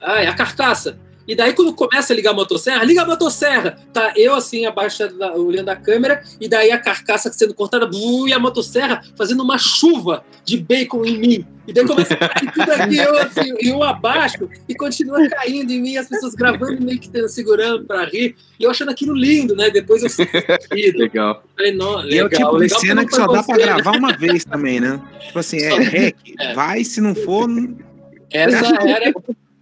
a 0.00 0.34
carcaça. 0.34 0.98
E 1.26 1.34
daí, 1.34 1.52
quando 1.52 1.72
começa 1.72 2.12
a 2.12 2.16
ligar 2.16 2.30
a 2.30 2.34
motosserra, 2.34 2.84
liga 2.84 3.02
a 3.02 3.06
motosserra! 3.06 3.78
Tá 3.92 4.12
eu 4.16 4.34
assim, 4.34 4.66
abaixo, 4.66 5.06
da, 5.16 5.32
olhando 5.34 5.68
a 5.68 5.76
câmera, 5.76 6.22
e 6.40 6.48
daí 6.48 6.70
a 6.70 6.78
carcaça 6.78 7.32
sendo 7.32 7.54
cortada, 7.54 7.86
blu, 7.86 8.28
e 8.28 8.32
a 8.32 8.38
motosserra 8.38 9.02
fazendo 9.16 9.42
uma 9.42 9.58
chuva 9.58 10.24
de 10.44 10.58
bacon 10.58 11.04
em 11.04 11.18
mim. 11.18 11.46
E 11.66 11.72
daí 11.72 11.86
começa 11.86 12.14
a 12.14 12.16
cair 12.16 12.52
tudo 12.52 12.72
aqui, 12.72 12.96
eu 12.96 13.16
assim, 13.18 13.54
e 13.60 13.68
eu 13.68 13.82
abaixo, 13.82 14.48
e 14.68 14.74
continua 14.74 15.28
caindo 15.28 15.70
em 15.70 15.80
mim, 15.80 15.96
as 15.96 16.08
pessoas 16.08 16.34
gravando 16.34 16.84
meio 16.84 16.98
que 16.98 17.28
segurando 17.28 17.84
pra 17.84 18.04
rir, 18.04 18.34
e 18.58 18.64
eu 18.64 18.70
achando 18.70 18.90
aquilo 18.90 19.14
lindo, 19.14 19.54
né? 19.54 19.70
Depois 19.70 20.02
eu 20.02 20.10
fiquei 20.10 20.90
Legal. 20.92 21.44
falei, 21.56 21.72
não, 21.72 22.04
E 22.08 22.18
é 22.18 22.24
o 22.24 22.28
legal, 22.28 22.28
tipo 22.30 22.52
de 22.52 22.58
legal 22.62 22.80
cena 22.80 23.06
que 23.06 23.14
só 23.14 23.26
dá 23.28 23.42
pra 23.44 23.54
você, 23.54 23.66
né? 23.66 23.74
gravar 23.74 23.96
uma 23.96 24.12
vez 24.16 24.44
também, 24.44 24.80
né? 24.80 25.00
Tipo 25.20 25.38
assim, 25.38 25.58
é 25.58 26.14
É. 26.40 26.54
vai, 26.54 26.84
se 26.84 27.00
não 27.00 27.14
for, 27.14 27.48
Essa 28.30 28.66
era 28.88 29.12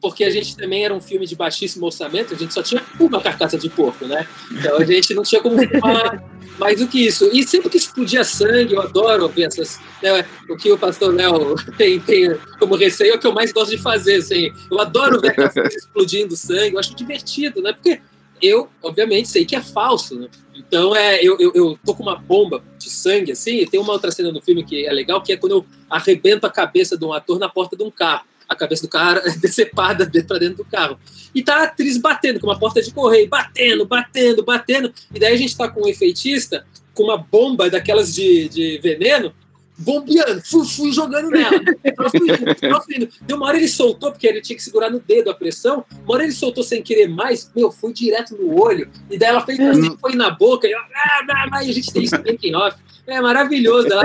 porque 0.01 0.25
a 0.25 0.31
gente 0.31 0.57
também 0.57 0.85
era 0.85 0.95
um 0.95 1.01
filme 1.01 1.27
de 1.27 1.37
baixíssimo 1.37 1.87
orçamento, 1.87 2.35
a 2.35 2.37
gente 2.37 2.55
só 2.55 2.63
tinha 2.63 2.83
uma 2.99 3.21
carcaça 3.21 3.59
de 3.59 3.69
porco, 3.69 4.07
né? 4.07 4.27
Então 4.51 4.79
a 4.79 4.85
gente 4.85 5.15
não 5.15 5.23
tinha 5.23 5.43
como 5.43 5.59
filmar 5.59 6.25
mais 6.59 6.79
do 6.79 6.87
que 6.87 7.07
isso. 7.07 7.29
E 7.33 7.43
sempre 7.47 7.71
que 7.71 7.77
explodia 7.77 8.25
sangue, 8.25 8.75
eu 8.75 8.81
adoro 8.81 9.29
ver 9.29 9.45
essas. 9.45 9.79
né, 10.03 10.25
o 10.49 10.57
que 10.57 10.71
o 10.73 10.79
pastor 10.79 11.15
Léo 11.15 11.55
tem, 11.77 12.01
tem 12.01 12.37
como 12.59 12.77
receio 12.77 13.13
é 13.13 13.17
o 13.17 13.19
que 13.19 13.27
eu 13.27 13.33
mais 13.33 13.53
gosto 13.53 13.71
de 13.71 13.79
fazer. 13.79 14.17
Assim. 14.17 14.51
Eu 14.71 14.81
adoro 14.81 15.21
ver 15.21 15.31
aquelas 15.31 15.57
explodindo 15.75 16.37
sangue, 16.37 16.75
eu 16.75 16.79
acho 16.79 16.95
divertido, 16.95 17.63
né? 17.63 17.73
Porque 17.73 18.01
eu, 18.43 18.69
obviamente, 18.83 19.29
sei 19.29 19.45
que 19.45 19.55
é 19.55 19.61
falso, 19.61 20.19
né? 20.19 20.29
Então, 20.55 20.95
é, 20.95 21.23
eu, 21.23 21.37
eu, 21.39 21.53
eu 21.55 21.79
tô 21.85 21.95
com 21.95 22.03
uma 22.03 22.17
bomba 22.17 22.63
de 22.79 22.89
sangue, 22.89 23.33
assim, 23.33 23.57
e 23.57 23.67
tem 23.67 23.81
uma 23.81 23.93
outra 23.93 24.11
cena 24.11 24.33
no 24.33 24.41
filme 24.41 24.65
que 24.65 24.87
é 24.87 24.93
legal, 24.93 25.23
que 25.23 25.33
é 25.33 25.37
quando 25.37 25.53
eu 25.53 25.67
arrebento 25.89 26.47
a 26.47 26.51
cabeça 26.51 26.97
de 26.97 27.05
um 27.05 27.13
ator 27.13 27.39
na 27.39 27.49
porta 27.49 27.77
de 27.77 27.83
um 27.83 27.91
carro. 27.91 28.25
A 28.51 28.57
cabeça 28.57 28.83
do 28.83 28.89
cara 28.89 29.23
decepada 29.41 30.11
pra 30.27 30.39
dentro 30.39 30.59
do 30.59 30.65
carro. 30.65 30.99
E 31.35 31.43
tá 31.43 31.61
a 31.61 31.63
atriz 31.63 31.97
batendo, 31.97 32.41
com 32.41 32.49
uma 32.49 32.59
porta 32.59 32.83
de 32.83 32.93
correio, 32.93 33.29
batendo, 33.29 33.87
batendo, 33.87 34.45
batendo. 34.45 34.93
E 35.15 35.19
daí 35.19 35.33
a 35.33 35.39
gente 35.39 35.57
tá 35.57 35.69
com 35.69 35.85
um 35.85 35.89
efeitista 35.89 36.67
com 36.93 37.05
uma 37.05 37.17
bomba 37.17 37.71
daquelas 37.71 38.15
de, 38.15 38.49
de 38.49 38.79
veneno, 38.83 39.33
bombeando, 39.81 40.41
fui, 40.45 40.65
fui 40.67 40.93
jogando 40.93 41.31
nela. 41.31 41.61
Ela 41.83 42.11
fui 42.11 42.29
indo, 42.31 42.57
ela 42.63 42.81
fui 42.83 42.97
indo. 42.97 43.09
Deu 43.23 43.37
uma 43.37 43.47
hora 43.47 43.57
ele 43.57 43.69
soltou, 43.69 44.13
porque 44.13 44.27
ele 44.27 44.41
tinha 44.41 44.57
que 44.57 44.63
segurar 44.63 44.91
no 44.91 45.01
dedo 45.01 45.31
a 45.31 45.35
pressão. 45.35 45.85
Uma 46.05 46.15
hora 46.15 46.23
ele 46.25 46.33
soltou 46.33 46.63
sem 46.63 46.83
querer 46.83 47.09
mais, 47.09 47.51
meu, 47.55 47.71
foi 47.73 47.93
direto 47.93 48.37
no 48.37 48.61
olho. 48.61 48.89
E 49.11 49.19
daí 49.19 49.31
ela 49.31 49.45
fez 49.45 49.59
assim, 49.61 49.97
foi 50.01 50.15
na 50.15 50.31
boca. 50.31 50.67
E, 50.69 50.73
eu, 50.73 50.79
ah, 50.79 51.25
ah, 51.31 51.49
ah, 51.53 51.65
e 51.65 51.71
a 51.71 51.73
gente 51.73 51.93
tem 51.93 52.03
isso 52.05 52.17
making 52.17 52.55
off. 52.55 52.77
É 53.07 53.21
maravilhoso. 53.21 53.89
Ela, 53.93 54.05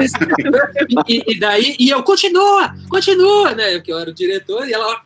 e, 1.08 1.24
e 1.28 1.40
daí, 1.40 1.76
e 1.80 1.90
eu, 1.90 2.02
continua, 2.04 2.74
continua, 2.90 3.54
né? 3.54 3.76
Porque 3.76 3.92
eu 3.94 4.00
era 4.00 4.10
o 4.10 4.14
diretor, 4.14 4.68
e 4.68 4.74
ela 4.74 5.02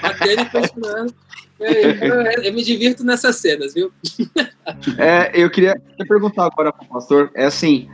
batendo 0.00 0.42
e 0.42 0.50
continuando. 0.50 1.14
É, 1.60 1.84
Eu, 1.84 1.90
eu- 2.14 2.42
eu 2.42 2.52
me 2.52 2.62
divirto 2.64 3.04
nessas 3.04 3.36
cenas, 3.36 3.72
viu? 3.74 3.92
É, 4.98 5.30
eu 5.34 5.48
queria 5.50 5.80
perguntar 6.08 6.46
agora 6.46 6.72
pro 6.72 6.86
pastor, 6.86 7.30
é 7.34 7.44
assim, 7.46 7.88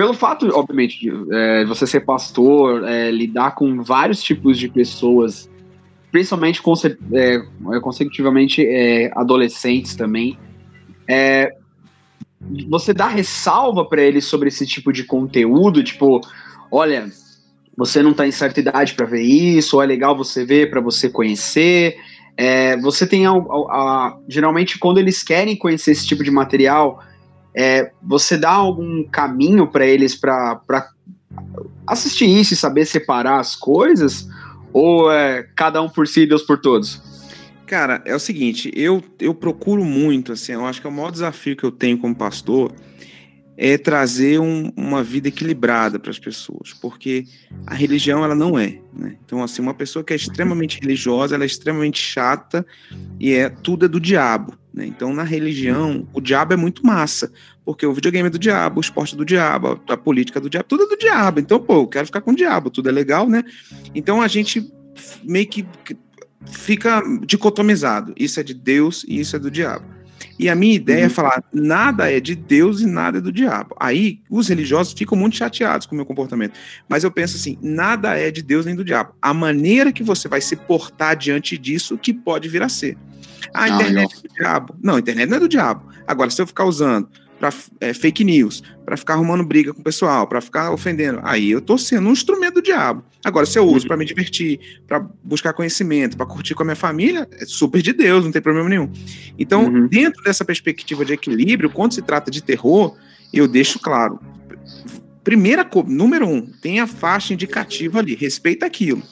pelo 0.00 0.14
fato, 0.14 0.48
obviamente, 0.54 0.98
de 0.98 1.10
é, 1.30 1.62
você 1.66 1.86
ser 1.86 2.00
pastor, 2.00 2.88
é, 2.88 3.10
lidar 3.10 3.54
com 3.54 3.82
vários 3.82 4.22
tipos 4.22 4.58
de 4.58 4.66
pessoas, 4.66 5.46
principalmente 6.10 6.62
conse- 6.62 6.96
é, 7.12 7.38
consecutivamente 7.82 8.66
é, 8.66 9.10
adolescentes 9.14 9.94
também, 9.94 10.38
é, 11.06 11.52
você 12.70 12.94
dá 12.94 13.08
ressalva 13.08 13.84
para 13.84 14.00
eles 14.00 14.24
sobre 14.24 14.48
esse 14.48 14.66
tipo 14.66 14.90
de 14.90 15.04
conteúdo, 15.04 15.84
tipo, 15.84 16.22
olha, 16.72 17.06
você 17.76 18.02
não 18.02 18.14
tá 18.14 18.26
em 18.26 18.32
certa 18.32 18.58
idade 18.58 18.94
para 18.94 19.04
ver 19.04 19.20
isso, 19.20 19.82
é 19.82 19.84
legal 19.86 20.16
você 20.16 20.46
ver 20.46 20.70
para 20.70 20.80
você 20.80 21.10
conhecer. 21.10 21.94
É, 22.38 22.74
você 22.78 23.06
tem 23.06 23.26
a, 23.26 23.32
a- 23.32 24.16
geralmente 24.26 24.78
quando 24.78 24.96
eles 24.96 25.22
querem 25.22 25.54
conhecer 25.54 25.90
esse 25.90 26.06
tipo 26.06 26.24
de 26.24 26.30
material, 26.30 27.02
é, 27.54 27.92
você 28.02 28.36
dá 28.36 28.50
algum 28.50 29.04
caminho 29.04 29.66
para 29.66 29.86
eles 29.86 30.14
para 30.14 30.60
assistir 31.86 32.26
isso 32.26 32.54
e 32.54 32.56
saber 32.56 32.86
separar 32.86 33.38
as 33.40 33.56
coisas? 33.56 34.28
Ou 34.72 35.10
é 35.10 35.42
cada 35.56 35.82
um 35.82 35.88
por 35.88 36.06
si 36.06 36.20
e 36.20 36.26
Deus 36.26 36.42
por 36.42 36.58
todos? 36.60 37.02
Cara, 37.66 38.02
é 38.04 38.14
o 38.14 38.18
seguinte, 38.18 38.70
eu, 38.74 39.02
eu 39.20 39.32
procuro 39.32 39.84
muito, 39.84 40.32
assim, 40.32 40.52
eu 40.52 40.66
acho 40.66 40.80
que 40.80 40.86
é 40.86 40.90
o 40.90 40.92
maior 40.92 41.12
desafio 41.12 41.56
que 41.56 41.62
eu 41.62 41.70
tenho 41.70 41.98
como 41.98 42.14
pastor 42.14 42.72
é 43.56 43.76
trazer 43.76 44.40
um- 44.40 44.72
uma 44.74 45.04
vida 45.04 45.28
equilibrada 45.28 45.98
para 45.98 46.10
as 46.10 46.18
pessoas, 46.18 46.72
porque 46.72 47.26
a 47.66 47.74
religião 47.74 48.24
ela 48.24 48.34
não 48.34 48.58
é, 48.58 48.80
né? 48.92 49.16
Então, 49.24 49.42
assim, 49.42 49.60
uma 49.60 49.74
pessoa 49.74 50.02
que 50.02 50.14
é 50.14 50.16
extremamente 50.16 50.80
religiosa, 50.80 51.34
ela 51.34 51.44
é 51.44 51.46
extremamente 51.46 52.00
chata 52.00 52.66
e 53.20 53.34
é 53.34 53.50
tudo 53.50 53.84
é 53.84 53.88
do 53.88 54.00
diabo, 54.00 54.56
né? 54.72 54.86
Então, 54.86 55.12
na 55.12 55.22
religião, 55.22 56.06
o 56.12 56.20
diabo 56.20 56.52
é 56.54 56.56
muito 56.56 56.84
massa, 56.86 57.32
porque 57.64 57.84
o 57.84 57.92
videogame 57.92 58.28
é 58.28 58.30
do 58.30 58.38
diabo, 58.38 58.78
o 58.78 58.80
esporte 58.80 59.14
é 59.14 59.18
do 59.18 59.24
diabo, 59.24 59.80
a 59.88 59.96
política 59.96 60.38
é 60.38 60.42
do 60.42 60.50
diabo, 60.50 60.66
tudo 60.68 60.84
é 60.84 60.86
do 60.88 60.96
diabo. 60.96 61.40
Então, 61.40 61.58
pô, 61.60 61.74
eu 61.74 61.86
quero 61.86 62.06
ficar 62.06 62.20
com 62.20 62.32
o 62.32 62.36
diabo, 62.36 62.70
tudo 62.70 62.88
é 62.88 62.92
legal, 62.92 63.28
né? 63.28 63.44
Então, 63.94 64.22
a 64.22 64.28
gente 64.28 64.70
meio 65.22 65.46
que 65.46 65.66
fica 66.46 67.02
dicotomizado. 67.26 68.14
Isso 68.16 68.40
é 68.40 68.42
de 68.42 68.54
Deus 68.54 69.04
e 69.06 69.20
isso 69.20 69.36
é 69.36 69.38
do 69.38 69.50
diabo. 69.50 70.00
E 70.38 70.48
a 70.48 70.54
minha 70.54 70.74
ideia 70.74 71.04
é 71.04 71.08
falar: 71.08 71.42
nada 71.52 72.10
é 72.10 72.20
de 72.20 72.34
Deus 72.34 72.80
e 72.80 72.86
nada 72.86 73.18
é 73.18 73.20
do 73.20 73.32
diabo. 73.32 73.74
Aí 73.78 74.20
os 74.28 74.48
religiosos 74.48 74.94
ficam 74.94 75.16
muito 75.16 75.36
chateados 75.36 75.86
com 75.86 75.94
o 75.94 75.96
meu 75.96 76.06
comportamento. 76.06 76.58
Mas 76.88 77.04
eu 77.04 77.10
penso 77.10 77.36
assim: 77.36 77.58
nada 77.60 78.16
é 78.16 78.30
de 78.30 78.42
Deus 78.42 78.66
nem 78.66 78.74
do 78.74 78.84
diabo. 78.84 79.14
A 79.20 79.34
maneira 79.34 79.92
que 79.92 80.02
você 80.02 80.28
vai 80.28 80.40
se 80.40 80.56
portar 80.56 81.16
diante 81.16 81.58
disso 81.58 81.98
que 81.98 82.12
pode 82.12 82.48
vir 82.48 82.62
a 82.62 82.68
ser. 82.68 82.96
A 83.54 83.68
Não, 83.68 83.76
internet 83.76 84.16
é 84.16 84.28
do 84.28 84.34
diabo. 84.34 84.74
Não, 84.82 84.96
a 84.96 84.98
internet 84.98 85.28
não 85.28 85.36
é 85.36 85.40
do 85.40 85.48
diabo. 85.48 85.88
Agora, 86.06 86.30
se 86.30 86.40
eu 86.40 86.46
ficar 86.46 86.64
usando 86.64 87.08
para 87.38 87.50
fake 87.50 88.22
news, 88.22 88.62
para 88.84 88.98
ficar 88.98 89.14
arrumando 89.14 89.42
briga 89.42 89.72
com 89.72 89.80
o 89.80 89.84
pessoal, 89.84 90.26
para 90.26 90.42
ficar 90.42 90.70
ofendendo, 90.72 91.20
aí 91.22 91.50
eu 91.50 91.62
tô 91.62 91.78
sendo 91.78 92.06
um 92.08 92.12
instrumento 92.12 92.54
do 92.54 92.62
diabo. 92.62 93.02
Agora, 93.24 93.46
se 93.46 93.58
eu 93.58 93.66
uso 93.66 93.86
para 93.86 93.96
me 93.96 94.04
divertir, 94.04 94.60
para 94.86 95.00
buscar 95.24 95.54
conhecimento, 95.54 96.18
para 96.18 96.26
curtir 96.26 96.54
com 96.54 96.62
a 96.62 96.66
minha 96.66 96.76
família, 96.76 97.26
é 97.32 97.46
super 97.46 97.80
de 97.80 97.94
Deus, 97.94 98.24
não 98.26 98.30
tem 98.32 98.42
problema 98.42 98.68
nenhum. 98.68 98.92
Então, 99.38 99.64
Uhum. 99.68 99.86
dentro 99.86 100.22
dessa 100.22 100.44
perspectiva 100.44 101.02
de 101.02 101.14
equilíbrio, 101.14 101.70
quando 101.70 101.94
se 101.94 102.02
trata 102.02 102.30
de 102.30 102.42
terror, 102.42 102.94
eu 103.32 103.48
deixo 103.48 103.78
claro. 103.78 104.20
Primeira 105.24 105.64
coisa, 105.64 105.88
número 105.88 106.26
um, 106.28 106.42
tem 106.42 106.80
a 106.80 106.86
faixa 106.86 107.32
indicativa 107.32 108.00
ali, 108.00 108.14
respeita 108.14 108.66
aquilo. 108.66 109.02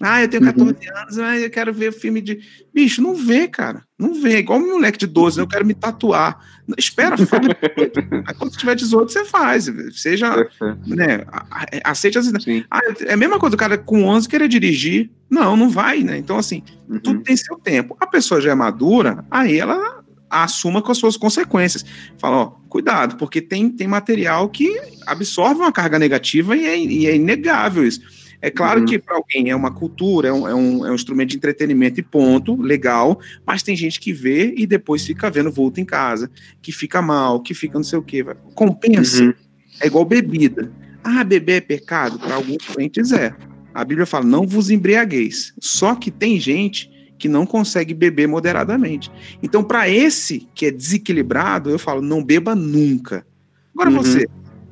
Ah, 0.00 0.20
eu 0.22 0.28
tenho 0.28 0.42
Uhum. 0.42 0.52
14 0.52 0.88
anos, 0.90 1.16
mas 1.16 1.42
eu 1.42 1.50
quero 1.50 1.72
ver 1.72 1.92
filme 1.92 2.20
de. 2.20 2.38
Bicho, 2.74 3.00
não 3.00 3.14
vê, 3.14 3.48
cara. 3.48 3.82
Não 3.98 4.12
vê. 4.20 4.38
Igual 4.38 4.58
um 4.58 4.72
moleque 4.72 4.98
de 4.98 5.06
12, 5.06 5.40
eu 5.40 5.46
quero 5.46 5.64
me 5.64 5.72
tatuar. 5.72 6.38
Espera, 6.76 7.16
faz 7.16 7.42
18. 7.42 8.00
Aí 8.28 8.34
quando 8.34 8.50
tiver 8.56 8.74
18, 8.74 9.10
você 9.10 9.24
faz. 9.24 9.70
Seja, 9.94 10.46
né, 10.86 11.24
a- 11.32 11.46
a- 11.84 11.90
aceite 11.90 12.18
as. 12.18 12.26
Sim. 12.42 12.64
Ah, 12.70 12.80
é 13.06 13.14
a 13.14 13.16
mesma 13.16 13.38
coisa, 13.38 13.56
o 13.56 13.58
cara 13.58 13.78
com 13.78 14.04
11 14.04 14.28
querer 14.28 14.48
dirigir. 14.48 15.10
Não, 15.30 15.56
não 15.56 15.70
vai, 15.70 16.02
né? 16.02 16.18
Então, 16.18 16.36
assim, 16.36 16.62
Uhum. 16.88 16.98
tudo 17.00 17.22
tem 17.22 17.36
seu 17.36 17.56
tempo. 17.58 17.96
A 17.98 18.06
pessoa 18.06 18.40
já 18.40 18.50
é 18.52 18.54
madura, 18.54 19.24
aí 19.30 19.58
ela 19.58 20.04
assuma 20.28 20.82
com 20.82 20.92
as 20.92 20.98
suas 20.98 21.16
consequências. 21.16 21.84
Fala, 22.18 22.36
ó, 22.36 22.46
cuidado, 22.68 23.16
porque 23.16 23.40
tem, 23.40 23.70
tem 23.70 23.86
material 23.88 24.48
que 24.50 24.68
absorve 25.06 25.60
uma 25.60 25.72
carga 25.72 25.98
negativa 25.98 26.54
e 26.56 26.66
é, 26.66 26.78
e 26.78 27.06
é 27.06 27.14
inegável 27.16 27.86
isso. 27.86 28.00
É 28.40 28.50
claro 28.50 28.80
Uhum. 28.80 28.86
que 28.86 28.98
para 28.98 29.16
alguém 29.16 29.50
é 29.50 29.56
uma 29.56 29.70
cultura, 29.72 30.28
é 30.28 30.32
um, 30.32 30.48
é, 30.48 30.54
um, 30.54 30.86
é 30.86 30.90
um 30.90 30.94
instrumento 30.94 31.30
de 31.30 31.36
entretenimento 31.36 31.98
e 32.00 32.02
ponto, 32.02 32.54
legal, 32.60 33.18
mas 33.46 33.62
tem 33.62 33.74
gente 33.76 33.98
que 33.98 34.12
vê 34.12 34.54
e 34.56 34.66
depois 34.66 35.04
fica 35.04 35.30
vendo 35.30 35.50
vulto 35.50 35.80
em 35.80 35.84
casa, 35.84 36.30
que 36.60 36.72
fica 36.72 37.00
mal, 37.00 37.40
que 37.40 37.54
fica 37.54 37.78
não 37.78 37.84
sei 37.84 37.98
o 37.98 38.02
quê. 38.02 38.24
Compensa. 38.54 39.24
Uhum. 39.24 39.34
É 39.80 39.86
igual 39.86 40.04
bebida. 40.04 40.70
Ah, 41.02 41.22
beber 41.24 41.56
é 41.56 41.60
pecado? 41.60 42.18
Para 42.18 42.34
alguns 42.34 42.64
crentes 42.66 43.12
é. 43.12 43.34
A 43.72 43.84
Bíblia 43.84 44.06
fala, 44.06 44.24
não 44.24 44.46
vos 44.46 44.70
embriagueis. 44.70 45.52
Só 45.60 45.94
que 45.94 46.10
tem 46.10 46.40
gente 46.40 46.90
que 47.18 47.28
não 47.28 47.46
consegue 47.46 47.94
beber 47.94 48.26
moderadamente. 48.26 49.10
Então, 49.42 49.62
para 49.62 49.88
esse 49.88 50.48
que 50.54 50.66
é 50.66 50.70
desequilibrado, 50.70 51.70
eu 51.70 51.78
falo, 51.78 52.02
não 52.02 52.22
beba 52.24 52.54
nunca. 52.54 53.26
Agora 53.74 53.90
Uhum. 53.90 53.96
você 53.96 54.26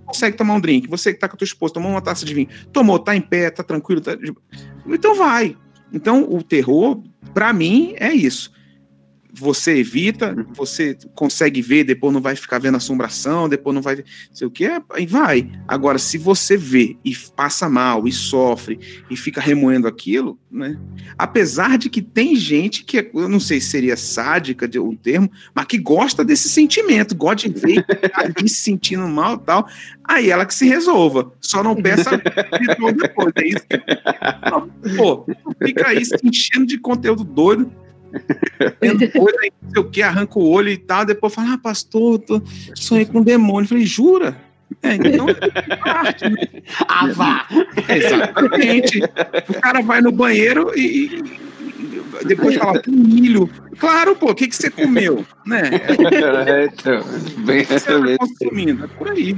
consegue 0.04 0.36
tomar 0.36 0.54
um 0.54 0.60
drink, 0.60 0.88
você 0.88 1.12
que 1.12 1.18
tá 1.18 1.28
com 1.28 1.34
a 1.34 1.38
tua 1.38 1.44
esposa, 1.44 1.74
tomou 1.74 1.90
uma 1.90 2.02
taça 2.02 2.24
de 2.24 2.34
vinho, 2.34 2.48
tomou, 2.72 2.98
tá 2.98 3.16
em 3.16 3.20
pé, 3.20 3.50
tá 3.50 3.62
tranquilo, 3.62 4.00
tá... 4.00 4.16
então 4.86 5.14
vai. 5.14 5.56
Então, 5.92 6.24
o 6.28 6.42
terror, 6.42 7.02
para 7.32 7.52
mim, 7.52 7.94
é 7.96 8.12
isso. 8.12 8.52
Você 9.36 9.78
evita, 9.78 10.34
você 10.54 10.96
consegue 11.14 11.60
ver, 11.60 11.84
depois 11.84 12.12
não 12.12 12.20
vai 12.20 12.36
ficar 12.36 12.58
vendo 12.58 12.76
assombração, 12.76 13.48
depois 13.48 13.74
não 13.74 13.82
vai 13.82 13.96
ver, 13.96 14.04
sei 14.32 14.46
o 14.46 14.50
que, 14.50 14.66
aí 14.90 15.06
vai. 15.06 15.50
Agora, 15.66 15.98
se 15.98 16.16
você 16.16 16.56
vê 16.56 16.96
e 17.04 17.14
passa 17.34 17.68
mal, 17.68 18.06
e 18.06 18.12
sofre, 18.12 18.78
e 19.10 19.16
fica 19.16 19.40
remoendo 19.40 19.88
aquilo, 19.88 20.38
né? 20.50 20.78
Apesar 21.18 21.76
de 21.76 21.90
que 21.90 22.00
tem 22.00 22.36
gente 22.36 22.84
que, 22.84 23.10
eu 23.12 23.28
não 23.28 23.40
sei 23.40 23.60
se 23.60 23.70
seria 23.70 23.96
sádica 23.96 24.68
de 24.68 24.78
um 24.78 24.94
termo, 24.94 25.30
mas 25.54 25.66
que 25.66 25.78
gosta 25.78 26.24
desse 26.24 26.48
sentimento, 26.48 27.14
gosta 27.14 27.48
de 27.48 27.60
ver 27.60 27.84
e 27.88 27.94
ficar 27.94 28.24
ali 28.38 28.48
se 28.48 28.62
sentindo 28.62 29.06
mal 29.08 29.34
e 29.34 29.38
tal, 29.38 29.68
aí 30.04 30.30
ela 30.30 30.46
que 30.46 30.54
se 30.54 30.66
resolva. 30.66 31.32
Só 31.40 31.62
não 31.62 31.74
peça 31.74 32.16
depois, 32.16 33.32
é 33.36 33.48
isso 33.48 33.66
que... 33.68 34.96
Pô, 34.96 35.26
fica 35.64 35.88
aí 35.88 36.04
se 36.04 36.16
enchendo 36.22 36.66
de 36.66 36.78
conteúdo 36.78 37.24
doido, 37.24 37.70
vendo 38.80 39.10
coisa 39.10 39.38
aí, 39.42 39.52
não 39.62 39.70
sei 39.70 39.82
o 39.82 39.90
que, 39.90 40.02
arranca 40.02 40.38
o 40.38 40.48
olho 40.48 40.68
e 40.68 40.76
tal, 40.76 41.04
depois 41.04 41.34
fala, 41.34 41.54
ah, 41.54 41.58
pastor, 41.58 42.18
tô, 42.18 42.42
sonhei 42.74 43.04
com 43.04 43.18
um 43.18 43.22
demônio. 43.22 43.64
Eu 43.64 43.68
falei, 43.68 43.86
jura? 43.86 44.36
É, 44.82 44.94
então, 44.94 45.26
é 45.28 46.28
né? 46.28 46.62
Ah, 46.88 47.06
vá! 47.08 47.46
Exatamente. 47.88 49.00
O 49.48 49.60
cara 49.60 49.80
vai 49.82 50.00
no 50.00 50.12
banheiro 50.12 50.72
e 50.76 51.22
depois 52.24 52.56
fala, 52.56 52.80
"Tem 52.80 52.94
milho. 52.94 53.48
Claro, 53.78 54.16
pô, 54.16 54.30
o 54.30 54.34
que, 54.34 54.48
que 54.48 54.56
você 54.56 54.70
comeu? 54.70 55.24
Né? 55.46 55.62
É, 55.72 56.64
então, 56.72 57.04
bem 57.44 57.62
O 57.62 57.66
que 57.66 57.78
você 57.78 57.86
tá 57.86 58.16
consumindo? 58.18 58.84
É 58.84 58.86
por 58.86 59.10
aí. 59.10 59.36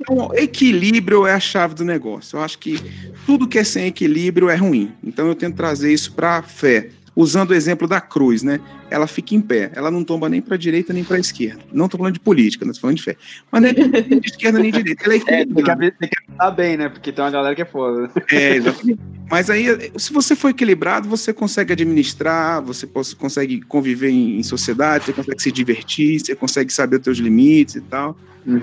Então, 0.00 0.30
equilíbrio 0.34 1.26
é 1.26 1.32
a 1.32 1.40
chave 1.40 1.74
do 1.74 1.84
negócio. 1.84 2.36
Eu 2.38 2.42
acho 2.42 2.58
que 2.58 2.78
tudo 3.26 3.48
que 3.48 3.58
é 3.58 3.64
sem 3.64 3.86
equilíbrio 3.86 4.48
é 4.48 4.56
ruim. 4.56 4.92
Então 5.02 5.28
eu 5.28 5.34
tento 5.34 5.56
trazer 5.56 5.92
isso 5.92 6.12
para 6.12 6.38
a 6.38 6.42
fé. 6.42 6.90
Usando 7.14 7.50
o 7.50 7.54
exemplo 7.54 7.88
da 7.88 8.00
cruz, 8.00 8.42
né? 8.42 8.60
Ela 8.88 9.06
fica 9.06 9.34
em 9.34 9.40
pé, 9.40 9.72
ela 9.74 9.90
não 9.90 10.04
tomba 10.04 10.28
nem 10.28 10.40
para 10.40 10.56
direita 10.56 10.92
nem 10.92 11.04
para 11.04 11.18
esquerda. 11.18 11.60
Não 11.72 11.88
tô 11.88 11.98
falando 11.98 12.14
de 12.14 12.20
política, 12.20 12.64
não 12.64 12.72
tô 12.72 12.80
falando 12.80 12.96
de 12.96 13.02
fé. 13.02 13.16
Mas 13.50 13.62
nem 13.62 13.74
de 14.20 14.26
esquerda 14.28 14.58
nem 14.58 14.70
de 14.70 14.82
direita. 14.82 15.04
Ela 15.04 15.14
é 15.14 15.40
É, 15.40 15.44
tem 15.44 15.54
que, 15.54 15.90
tem 15.92 16.08
que 16.08 16.32
estar 16.32 16.50
bem, 16.50 16.76
né? 16.76 16.88
Porque 16.88 17.12
tem 17.12 17.24
uma 17.24 17.30
galera 17.30 17.54
que 17.54 17.62
é 17.62 17.66
foda. 17.66 18.10
É, 18.30 18.56
exatamente. 18.56 19.00
Mas 19.30 19.48
aí, 19.48 19.92
se 19.96 20.12
você 20.12 20.34
for 20.34 20.48
equilibrado, 20.48 21.08
você 21.08 21.32
consegue 21.32 21.72
administrar, 21.72 22.60
você 22.62 22.86
consegue 23.16 23.60
conviver 23.60 24.10
em, 24.10 24.38
em 24.38 24.42
sociedade, 24.42 25.04
você 25.04 25.12
consegue 25.12 25.42
se 25.42 25.52
divertir, 25.52 26.18
você 26.18 26.34
consegue 26.34 26.72
saber 26.72 26.96
os 26.96 27.02
teus 27.02 27.18
limites 27.18 27.76
e 27.76 27.80
tal. 27.80 28.16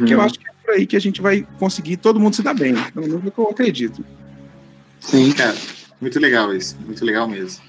Que 0.06 0.14
eu 0.14 0.22
acho 0.22 0.40
que 0.40 0.48
é 0.48 0.52
por 0.66 0.74
aí 0.74 0.86
que 0.86 0.98
a 0.98 1.00
gente 1.00 1.22
vai 1.22 1.48
conseguir 1.58 1.98
todo 1.98 2.20
mundo 2.20 2.36
se 2.36 2.44
dar 2.44 2.54
bem. 2.54 2.74
Pelo 2.74 3.08
menos 3.08 3.24
é 3.24 3.28
o 3.28 3.32
que 3.32 3.40
eu 3.40 3.50
acredito. 3.50 4.04
Sim. 5.00 5.32
Cara, 5.32 5.56
muito 6.02 6.20
legal 6.20 6.54
isso, 6.54 6.76
muito 6.86 7.06
legal 7.06 7.28
mesmo. 7.28 7.67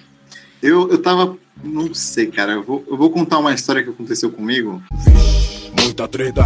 Eu, 0.62 0.90
eu 0.90 0.98
tava, 1.00 1.36
não 1.62 1.92
sei, 1.94 2.26
cara, 2.26 2.52
eu 2.52 2.62
vou, 2.62 2.84
eu 2.88 2.96
vou 2.96 3.10
contar 3.10 3.38
uma 3.38 3.54
história 3.54 3.82
que 3.82 3.90
aconteceu 3.90 4.30
comigo, 4.30 4.82
Muita 5.82 6.08
treta. 6.08 6.44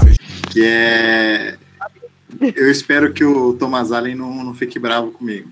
que 0.51 0.65
é. 0.65 1.57
Eu 2.41 2.71
espero 2.71 3.13
que 3.13 3.25
o 3.25 3.55
Thomas 3.55 3.93
Allen 3.93 4.15
não, 4.15 4.45
não 4.45 4.55
fique 4.55 4.79
bravo 4.79 5.11
comigo. 5.13 5.51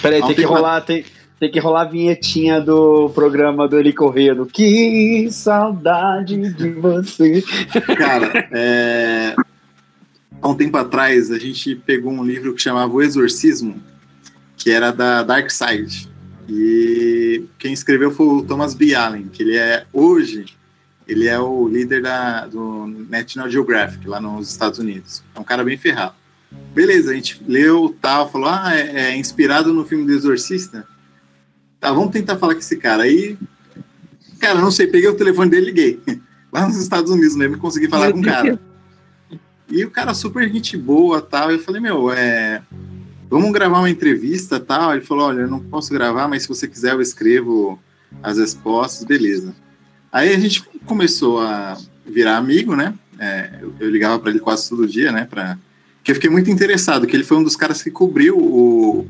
Peraí, 0.00 0.20
tem 0.20 0.30
que 0.30 0.36
tem 0.36 0.44
rolar, 0.44 0.80
tem, 0.80 1.04
tem 1.38 1.50
que 1.50 1.58
rolar 1.58 1.82
a 1.82 1.84
vinhetinha 1.84 2.60
do 2.60 3.10
programa 3.10 3.68
do 3.68 3.78
Eli 3.78 3.92
Corrêa. 3.92 4.34
Que 4.46 5.28
saudade 5.30 6.52
de 6.54 6.70
você. 6.70 7.42
Cara, 7.96 8.48
é, 8.52 9.34
há 10.40 10.48
um 10.48 10.54
tempo 10.54 10.76
atrás 10.76 11.30
a 11.30 11.38
gente 11.38 11.74
pegou 11.74 12.12
um 12.12 12.24
livro 12.24 12.54
que 12.54 12.62
chamava 12.62 12.92
O 12.92 13.02
Exorcismo, 13.02 13.76
que 14.56 14.70
era 14.70 14.90
da 14.90 15.22
Dark 15.22 15.50
Side. 15.50 16.08
E 16.48 17.44
quem 17.58 17.72
escreveu 17.72 18.10
foi 18.10 18.26
o 18.26 18.42
Thomas 18.42 18.74
B. 18.74 18.94
Allen, 18.94 19.28
que 19.28 19.42
ele 19.42 19.56
é 19.56 19.86
hoje 19.92 20.56
ele 21.06 21.28
é 21.28 21.38
o 21.38 21.68
líder 21.68 22.02
da, 22.02 22.46
do 22.46 22.86
National 23.08 23.48
Geographic 23.48 24.06
lá 24.08 24.20
nos 24.20 24.50
Estados 24.50 24.78
Unidos. 24.78 25.22
É 25.34 25.38
um 25.38 25.44
cara 25.44 25.62
bem 25.62 25.78
ferrado. 25.78 26.14
Beleza, 26.74 27.12
a 27.12 27.14
gente 27.14 27.42
leu 27.46 27.96
tal, 28.00 28.30
falou, 28.30 28.48
ah, 28.48 28.74
é, 28.74 29.10
é 29.10 29.16
inspirado 29.16 29.72
no 29.72 29.84
filme 29.84 30.04
do 30.04 30.12
Exorcista. 30.12 30.86
Tá, 31.78 31.92
vamos 31.92 32.10
tentar 32.10 32.36
falar 32.36 32.54
com 32.54 32.60
esse 32.60 32.76
cara. 32.76 33.04
Aí, 33.04 33.38
cara, 34.40 34.60
não 34.60 34.70
sei, 34.70 34.86
peguei 34.88 35.08
o 35.08 35.16
telefone 35.16 35.50
dele 35.50 35.66
e 35.66 35.70
liguei. 35.70 36.00
Lá 36.52 36.66
nos 36.66 36.76
Estados 36.76 37.10
Unidos 37.10 37.36
mesmo, 37.36 37.58
consegui 37.58 37.88
falar 37.88 38.12
com 38.12 38.20
o 38.20 38.24
cara. 38.24 38.58
E 39.68 39.84
o 39.84 39.90
cara 39.90 40.14
super 40.14 40.50
gente 40.50 40.76
boa 40.76 41.20
tal. 41.20 41.50
Eu 41.50 41.58
falei, 41.58 41.80
meu, 41.80 42.10
é. 42.12 42.62
Vamos 43.28 43.52
gravar 43.52 43.78
uma 43.78 43.90
entrevista 43.90 44.60
tal. 44.60 44.92
Ele 44.92 45.04
falou, 45.04 45.26
olha, 45.26 45.40
eu 45.42 45.48
não 45.48 45.60
posso 45.60 45.92
gravar, 45.92 46.28
mas 46.28 46.42
se 46.42 46.48
você 46.48 46.68
quiser 46.68 46.92
eu 46.92 47.00
escrevo 47.00 47.78
as 48.22 48.38
respostas, 48.38 49.04
beleza. 49.04 49.54
Aí 50.12 50.34
a 50.34 50.38
gente 50.38 50.62
começou 50.84 51.40
a 51.40 51.76
virar 52.06 52.36
amigo, 52.36 52.76
né? 52.76 52.94
É, 53.18 53.58
eu, 53.60 53.74
eu 53.80 53.90
ligava 53.90 54.18
para 54.18 54.30
ele 54.30 54.38
quase 54.38 54.68
todo 54.68 54.86
dia, 54.86 55.10
né? 55.10 55.26
Pra... 55.28 55.58
Eu 56.06 56.14
fiquei 56.14 56.30
muito 56.30 56.50
interessado, 56.50 57.06
que 57.06 57.16
ele 57.16 57.24
foi 57.24 57.36
um 57.36 57.42
dos 57.42 57.56
caras 57.56 57.82
que 57.82 57.90
cobriu 57.90 58.38
o, 58.38 59.06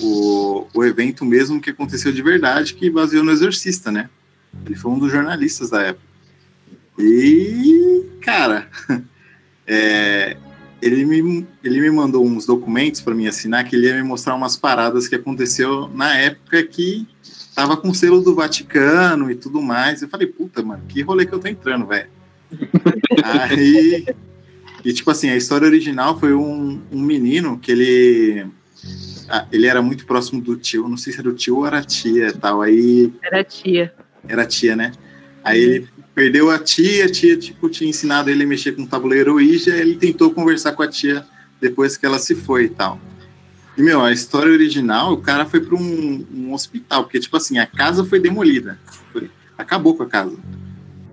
o, 0.00 0.66
o 0.74 0.84
evento 0.84 1.24
mesmo 1.24 1.60
que 1.60 1.70
aconteceu 1.70 2.12
de 2.12 2.22
verdade, 2.22 2.74
que 2.74 2.90
baseou 2.90 3.24
no 3.24 3.32
Exorcista, 3.32 3.90
né? 3.90 4.10
Ele 4.66 4.74
foi 4.74 4.90
um 4.90 4.98
dos 4.98 5.10
jornalistas 5.10 5.70
da 5.70 5.82
época. 5.82 6.06
E, 6.98 8.04
cara, 8.20 8.68
é, 9.66 10.36
ele, 10.80 11.04
me, 11.04 11.46
ele 11.62 11.80
me 11.80 11.90
mandou 11.90 12.24
uns 12.24 12.46
documentos 12.46 13.00
para 13.00 13.14
mim 13.14 13.26
assinar 13.26 13.64
que 13.64 13.74
ele 13.76 13.86
ia 13.86 13.96
me 13.96 14.02
mostrar 14.02 14.34
umas 14.34 14.56
paradas 14.56 15.08
que 15.08 15.14
aconteceu 15.14 15.88
na 15.88 16.16
época 16.16 16.62
que 16.62 17.06
tava 17.54 17.76
com 17.76 17.92
selo 17.92 18.20
do 18.20 18.34
Vaticano 18.34 19.30
e 19.30 19.34
tudo 19.34 19.60
mais. 19.60 20.00
Eu 20.02 20.08
falei, 20.08 20.26
puta, 20.28 20.62
mano, 20.62 20.82
que 20.88 21.02
rolê 21.02 21.26
que 21.26 21.32
eu 21.32 21.40
tô 21.40 21.48
entrando, 21.48 21.86
velho. 21.86 22.08
Aí. 23.24 24.06
E 24.84 24.92
tipo 24.92 25.10
assim, 25.10 25.28
a 25.28 25.36
história 25.36 25.66
original 25.66 26.18
foi 26.18 26.32
um, 26.34 26.80
um 26.92 27.00
menino 27.02 27.58
que 27.58 27.72
ele. 27.72 28.46
ah, 29.28 29.46
ele 29.50 29.66
era 29.66 29.82
muito 29.82 30.06
próximo 30.06 30.40
do 30.40 30.56
tio, 30.56 30.88
não 30.88 30.96
sei 30.96 31.12
se 31.12 31.18
era 31.18 31.28
o 31.28 31.34
tio 31.34 31.56
ou 31.56 31.66
era 31.66 31.78
a 31.78 31.84
tia 31.84 32.28
e 32.28 32.32
tal. 32.32 32.62
Aí 32.62 33.12
Era 33.22 33.42
tia. 33.42 33.92
era 34.28 34.42
a 34.42 34.46
tia, 34.46 34.76
né? 34.76 34.92
Aí 35.42 35.60
ele 35.60 35.88
perdeu 36.18 36.50
a 36.50 36.58
tia, 36.58 37.04
a 37.04 37.08
tia 37.08 37.36
tipo, 37.36 37.68
tinha 37.68 37.88
ensinado 37.88 38.28
ele 38.28 38.42
a 38.42 38.46
mexer 38.46 38.72
com 38.72 38.82
o 38.82 38.86
tabuleiro 38.88 39.34
Ouija, 39.34 39.76
ele 39.76 39.94
tentou 39.94 40.32
conversar 40.32 40.72
com 40.72 40.82
a 40.82 40.88
tia 40.88 41.24
depois 41.60 41.96
que 41.96 42.04
ela 42.04 42.18
se 42.18 42.34
foi 42.34 42.64
e 42.64 42.68
tal. 42.68 43.00
E, 43.76 43.82
meu, 43.82 44.02
a 44.02 44.10
história 44.10 44.50
original, 44.50 45.12
o 45.12 45.18
cara 45.18 45.46
foi 45.46 45.60
para 45.60 45.76
um, 45.76 46.26
um, 46.34 46.52
hospital, 46.52 47.04
porque, 47.04 47.20
tipo 47.20 47.36
assim, 47.36 47.58
a 47.58 47.66
casa 47.68 48.04
foi 48.04 48.18
demolida. 48.18 48.80
Foi, 49.12 49.30
acabou 49.56 49.96
com 49.96 50.02
a 50.02 50.08
casa. 50.08 50.36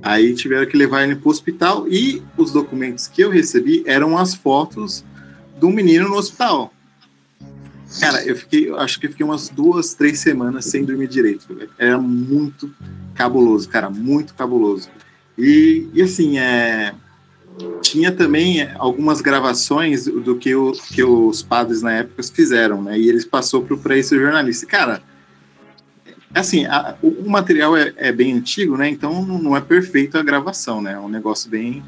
Aí 0.02 0.34
tiveram 0.34 0.66
que 0.66 0.76
levar 0.76 1.04
ele 1.04 1.16
para 1.16 1.28
o 1.28 1.32
hospital 1.32 1.88
e 1.88 2.24
os 2.36 2.52
documentos 2.52 3.08
que 3.08 3.22
eu 3.22 3.30
recebi 3.30 3.84
eram 3.86 4.18
as 4.18 4.34
fotos 4.34 5.06
do 5.60 5.70
menino 5.70 6.10
no 6.10 6.16
hospital. 6.16 6.74
Cara, 8.00 8.26
eu 8.26 8.36
fiquei, 8.36 8.74
acho 8.74 9.00
que 9.00 9.08
fiquei 9.08 9.24
umas 9.24 9.50
duas, 9.50 9.94
três 9.94 10.18
semanas 10.18 10.66
sem 10.66 10.84
dormir 10.84 11.08
direito. 11.08 11.46
Era 11.78 12.00
muito 12.00 12.74
cabuloso, 13.14 13.70
cara, 13.70 13.90
muito 13.90 14.34
cabuloso. 14.34 14.90
E, 15.38 15.88
e 15.94 16.02
assim, 16.02 16.38
é, 16.40 16.94
tinha 17.82 18.12
também 18.12 18.70
algumas 18.76 19.22
gravações 19.22 20.06
do 20.06 20.36
que, 20.36 20.56
o, 20.56 20.72
que 20.72 21.04
os 21.04 21.42
padres 21.42 21.82
na 21.82 21.92
época 21.94 22.24
fizeram, 22.24 22.82
né? 22.82 22.98
E 22.98 23.08
eles 23.10 23.26
passou 23.26 23.64
para 23.64 23.98
esse 23.98 24.16
jornalista. 24.18 24.66
Cara, 24.66 25.02
assim, 26.34 26.66
a, 26.66 26.96
o, 27.02 27.08
o, 27.08 27.30
material 27.30 27.76
é, 27.78 27.94
é, 27.96 28.12
bem 28.12 28.34
antigo, 28.34 28.78
né? 28.78 28.90
Então 28.90 29.26
não 29.26 29.56
é 29.56 29.62
perfeito 29.62 30.18
a 30.18 30.24
gravação, 30.24 30.82
né? 30.82 30.94
É 30.94 31.00
um 31.00 31.10
negócio 31.10 31.50
bem. 31.50 31.84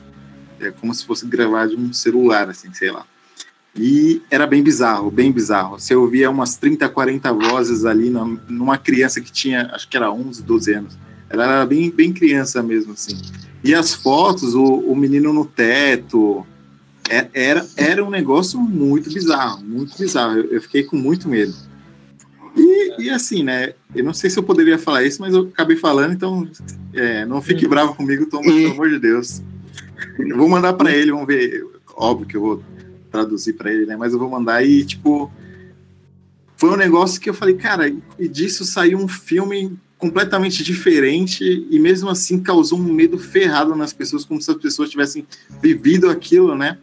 É 0.60 0.72
como 0.72 0.94
se 0.94 1.06
fosse 1.06 1.26
gravar 1.26 1.68
de 1.68 1.76
um 1.76 1.94
celular, 1.94 2.50
assim, 2.50 2.74
sei 2.74 2.92
lá. 2.92 3.06
E 3.76 4.24
era 4.32 4.48
bem 4.48 4.64
bizarro, 4.64 5.12
bem 5.12 5.32
bizarro. 5.32 5.80
Você 5.80 5.96
ouvia 5.96 6.32
umas 6.32 6.58
30, 6.58 6.90
40 6.90 7.32
vozes 7.34 7.86
ali 7.86 8.10
numa 8.10 8.78
criança 8.78 9.22
que 9.22 9.32
tinha, 9.32 9.70
acho 9.72 9.88
que 9.88 9.96
era 9.96 10.12
11, 10.12 10.42
12 10.42 10.74
anos. 10.74 10.98
Ela 11.30 11.46
era 11.46 11.66
bem, 11.66 11.90
bem 11.92 12.14
criança 12.14 12.64
mesmo, 12.64 12.94
assim. 12.94 13.18
E 13.64 13.74
as 13.74 13.94
fotos, 13.94 14.54
o, 14.54 14.64
o 14.64 14.96
menino 14.96 15.34
no 15.34 15.46
teto, 15.46 16.46
é, 17.10 17.28
era, 17.34 17.66
era 17.76 18.04
um 18.04 18.10
negócio 18.10 18.60
muito 18.60 19.12
bizarro, 19.12 19.64
muito 19.64 19.98
bizarro. 19.98 20.38
Eu, 20.38 20.46
eu 20.52 20.62
fiquei 20.62 20.84
com 20.84 20.96
muito 20.96 21.28
medo. 21.28 21.54
E, 22.56 23.04
e, 23.04 23.10
assim, 23.10 23.44
né? 23.44 23.74
Eu 23.94 24.04
não 24.04 24.14
sei 24.14 24.30
se 24.30 24.40
eu 24.40 24.44
poderia 24.44 24.80
falar 24.80 25.04
isso, 25.04 25.22
mas 25.22 25.34
eu 25.34 25.42
acabei 25.42 25.78
falando, 25.78 26.14
então 26.14 26.50
é, 26.94 27.26
não 27.26 27.42
fique 27.42 27.68
bravo 27.68 27.94
comigo, 27.94 28.26
Tom, 28.26 28.42
pelo 28.42 28.72
amor 28.72 28.90
de 28.90 29.00
Deus. 29.00 29.42
Eu 30.18 30.38
vou 30.38 30.50
mandar 30.50 30.74
para 30.74 30.92
ele, 30.92 31.12
vamos 31.12 31.28
ver. 31.28 31.66
Óbvio 31.96 32.28
que 32.28 32.38
eu 32.38 32.42
vou 32.42 32.64
traduzir 33.12 33.54
para 33.54 33.72
ele, 33.72 33.86
né? 33.86 33.96
Mas 33.96 34.14
eu 34.14 34.20
vou 34.20 34.30
mandar 34.30 34.64
e, 34.64 34.84
tipo, 34.84 35.32
foi 36.56 36.72
um 36.72 36.78
negócio 36.78 37.22
que 37.22 37.30
eu 37.30 37.34
falei, 37.34 37.56
cara, 37.56 37.94
e 38.18 38.28
disso 38.28 38.66
saiu 38.66 38.98
um 38.98 39.08
filme 39.08 39.78
completamente 39.98 40.64
diferente 40.64 41.66
e 41.70 41.80
mesmo 41.80 42.10
assim 42.10 42.40
causou 42.40 42.80
um 42.80 42.84
medo 42.84 43.18
ferrado 43.18 43.76
nas 43.76 43.92
pessoas, 43.92 44.24
como 44.24 44.42
se 44.42 44.52
as 44.52 44.58
pessoas 44.58 44.90
tivessem 44.90 45.26
vivido 45.62 46.10
aquilo, 46.10 46.56
né? 46.56 46.78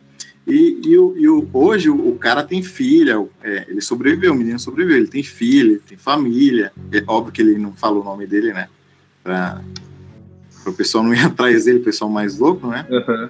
E, 0.46 0.80
e, 0.84 0.92
e 0.92 1.28
hoje 1.52 1.88
o, 1.88 2.08
o, 2.08 2.18
cara 2.18 2.42
tem 2.42 2.62
filha, 2.62 3.24
é, 3.42 3.64
ele 3.68 3.80
sobreviveu, 3.80 4.32
o 4.32 4.34
menino 4.34 4.58
sobreviveu, 4.58 4.98
ele 4.98 5.06
tem 5.06 5.22
filha, 5.22 5.80
tem 5.86 5.96
família. 5.96 6.70
É 6.92 7.02
óbvio 7.06 7.32
que 7.32 7.40
ele 7.40 7.58
não 7.58 7.72
fala 7.72 7.98
o 7.98 8.04
nome 8.04 8.26
dele, 8.26 8.52
né? 8.52 8.68
Para 9.22 9.62
o 10.66 10.72
pessoal 10.72 11.02
não 11.02 11.14
ir 11.14 11.20
atrás 11.24 11.64
dele, 11.64 11.78
o 11.78 11.84
pessoal 11.84 12.10
mais 12.10 12.38
louco, 12.38 12.66
né? 12.66 12.86
Uhum. 12.90 13.28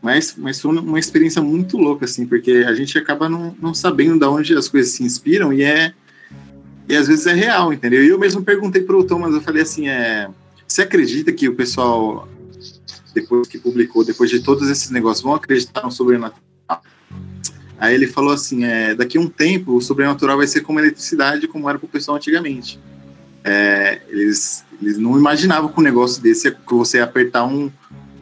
Mas, 0.00 0.36
mas 0.38 0.60
foi 0.60 0.78
uma 0.78 0.98
experiência 0.98 1.42
muito 1.42 1.76
louca, 1.76 2.04
assim, 2.04 2.24
porque 2.24 2.64
a 2.66 2.72
gente 2.72 2.96
acaba 2.96 3.28
não, 3.28 3.54
não 3.60 3.74
sabendo 3.74 4.18
de 4.18 4.26
onde 4.26 4.54
as 4.54 4.68
coisas 4.68 4.92
se 4.92 5.02
inspiram 5.02 5.52
e 5.52 5.62
é. 5.62 5.92
E 6.88 6.96
às 6.96 7.06
vezes 7.06 7.26
é 7.26 7.34
real, 7.34 7.72
entendeu? 7.72 8.02
E 8.02 8.08
eu 8.08 8.18
mesmo 8.18 8.42
perguntei 8.42 8.82
para 8.82 8.96
o 8.96 9.04
Thomas, 9.04 9.34
eu 9.34 9.42
falei 9.42 9.62
assim: 9.62 9.88
é, 9.88 10.28
você 10.66 10.82
acredita 10.82 11.30
que 11.32 11.46
o 11.48 11.54
pessoal, 11.54 12.26
depois 13.14 13.46
que 13.46 13.58
publicou, 13.58 14.04
depois 14.04 14.30
de 14.30 14.40
todos 14.40 14.70
esses 14.70 14.90
negócios, 14.90 15.22
vão 15.22 15.34
acreditar 15.34 15.82
no 15.82 15.90
sobrenatural? 15.90 16.42
Aí 17.78 17.94
ele 17.94 18.06
falou 18.06 18.32
assim: 18.32 18.64
é, 18.64 18.94
daqui 18.94 19.18
a 19.18 19.20
um 19.20 19.28
tempo 19.28 19.76
o 19.76 19.82
sobrenatural 19.82 20.38
vai 20.38 20.46
ser 20.46 20.62
como 20.62 20.80
eletricidade, 20.80 21.46
como 21.46 21.68
era 21.68 21.78
para 21.78 21.86
o 21.86 21.88
pessoal 21.90 22.16
antigamente. 22.16 22.80
É, 23.44 24.00
eles, 24.08 24.64
eles 24.80 24.98
não 24.98 25.16
imaginavam 25.18 25.70
que 25.70 25.78
um 25.78 25.82
negócio 25.82 26.22
desse 26.22 26.48
é 26.48 26.50
que 26.50 26.74
você 26.74 27.00
apertar 27.00 27.44
um, 27.44 27.70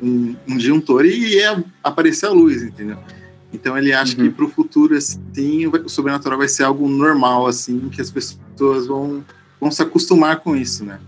um, 0.03 0.37
um 0.47 0.57
disjuntor 0.57 1.05
e 1.07 1.35
ia 1.35 1.65
aparecer 1.83 2.27
a 2.27 2.31
luz, 2.31 2.63
entendeu? 2.63 2.99
Então 3.53 3.79
ele 3.79 3.93
acha 3.93 4.17
uhum. 4.17 4.25
que 4.25 4.31
para 4.31 4.45
o 4.45 4.49
futuro, 4.49 4.97
assim, 4.97 5.67
o 5.67 5.89
sobrenatural 5.89 6.39
vai 6.39 6.49
ser 6.49 6.65
algo 6.65 6.89
normal, 6.89 7.47
assim, 7.47 7.89
que 7.89 8.01
as 8.01 8.11
pessoas 8.11 8.46
vão, 8.59 9.25
vão 9.61 9.71
se 9.71 9.83
acostumar 9.83 10.41
com 10.41 10.57
isso, 10.57 10.85
né? 10.85 10.99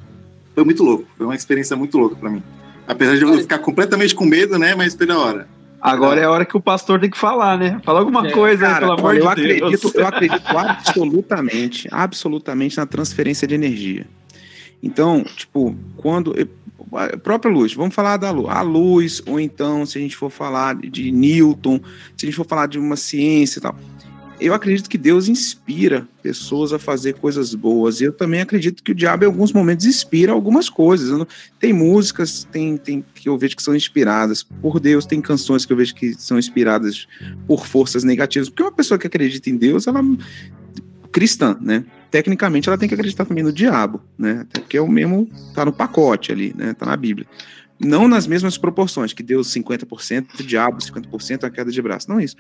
Foi 0.55 0.65
muito 0.65 0.83
louco, 0.83 1.05
foi 1.17 1.27
uma 1.27 1.35
experiência 1.35 1.77
muito 1.77 1.97
louca 1.97 2.17
para 2.17 2.31
mim. 2.31 2.43
Apesar 2.87 3.17
de 3.17 3.23
eu 3.23 3.39
ficar 3.39 3.59
completamente 3.59 4.15
com 4.15 4.25
medo, 4.25 4.59
né? 4.59 4.75
Mas 4.75 4.95
foi 4.95 5.07
da 5.07 5.19
hora. 5.19 5.49
Agora 5.81 6.21
é 6.21 6.25
a 6.25 6.31
hora 6.31 6.45
que 6.45 6.57
o 6.57 6.61
pastor 6.61 6.99
tem 6.99 7.09
que 7.09 7.19
falar, 7.19 7.57
né? 7.57 7.81
Fala 7.85 8.01
alguma 8.01 8.27
é, 8.27 8.33
coisa, 8.33 8.67
cara, 8.67 8.81
pelo 8.81 8.93
amor 8.99 9.15
eu 9.15 9.23
de 9.23 9.29
acredito, 9.29 9.69
Deus. 9.69 9.95
Eu 9.95 10.07
acredito 10.09 10.59
absolutamente, 10.59 11.89
absolutamente 11.91 12.77
na 12.77 12.87
transferência 12.87 13.47
de 13.47 13.55
energia. 13.55 14.07
Então, 14.83 15.23
tipo, 15.23 15.77
quando 15.97 16.35
a 16.93 17.17
própria 17.17 17.53
luz, 17.53 17.75
vamos 17.75 17.95
falar 17.95 18.17
da 18.17 18.31
luz, 18.31 18.49
a 18.49 18.63
luz, 18.63 19.23
ou 19.27 19.39
então, 19.39 19.85
se 19.85 19.99
a 19.99 20.01
gente 20.01 20.17
for 20.17 20.31
falar 20.31 20.75
de 20.77 21.11
Newton, 21.13 21.81
se 22.17 22.25
a 22.25 22.29
gente 22.29 22.37
for 22.37 22.47
falar 22.47 22.67
de 22.67 22.79
uma 22.79 22.97
ciência 22.97 23.59
e 23.59 23.63
tal, 23.63 23.77
eu 24.41 24.55
acredito 24.55 24.89
que 24.89 24.97
Deus 24.97 25.29
inspira 25.29 26.07
pessoas 26.23 26.73
a 26.73 26.79
fazer 26.79 27.15
coisas 27.15 27.55
boas. 27.55 28.01
E 28.01 28.05
eu 28.05 28.13
também 28.13 28.41
acredito 28.41 28.83
que 28.83 28.93
o 28.93 28.95
diabo, 28.95 29.25
em 29.25 29.27
alguns 29.27 29.53
momentos, 29.53 29.85
inspira 29.85 30.33
algumas 30.33 30.69
coisas. 30.71 31.27
Tem 31.59 31.73
músicas 31.73 32.47
tem, 32.51 32.77
tem, 32.77 33.05
que 33.15 33.29
eu 33.29 33.37
vejo 33.37 33.57
que 33.57 33.63
são 33.63 33.75
inspiradas 33.75 34.43
por 34.43 34.79
Deus, 34.79 35.07
tem 35.07 35.21
canções 35.21 35.65
que 35.65 35.73
eu 35.73 35.77
vejo 35.77 35.95
que 35.95 36.15
são 36.15 36.39
inspiradas 36.39 37.07
por 37.47 37.67
forças 37.67 38.05
negativas. 38.05 38.49
Porque 38.49 38.63
uma 38.63 38.73
pessoa 38.73 38.99
que 38.99 39.07
acredita 39.07 39.51
em 39.51 39.57
Deus, 39.57 39.87
ela 39.87 40.03
cristã, 41.11 41.57
né? 41.61 41.85
Tecnicamente 42.11 42.69
ela 42.69 42.79
tem 42.79 42.89
que 42.89 42.95
acreditar 42.95 43.25
também 43.25 43.43
no 43.43 43.53
diabo, 43.53 44.01
né? 44.17 44.41
Até 44.43 44.61
porque 44.61 44.77
é 44.77 44.81
o 44.81 44.89
mesmo, 44.89 45.29
tá 45.55 45.65
no 45.65 45.73
pacote 45.73 46.33
ali, 46.33 46.55
né? 46.57 46.75
Tá 46.75 46.87
na 46.87 46.97
Bíblia. 46.97 47.27
Não 47.81 48.09
nas 48.09 48.27
mesmas 48.27 48.59
proporções, 48.59 49.13
que 49.13 49.23
Deus 49.23 49.49
50%, 49.55 50.45
diabo 50.45 50.79
50%, 50.79 51.45
a 51.45 51.51
queda 51.51 51.71
de 51.71 51.81
braço. 51.81 52.09
Não 52.11 52.19
é 52.19 52.25
isso. 52.25 52.37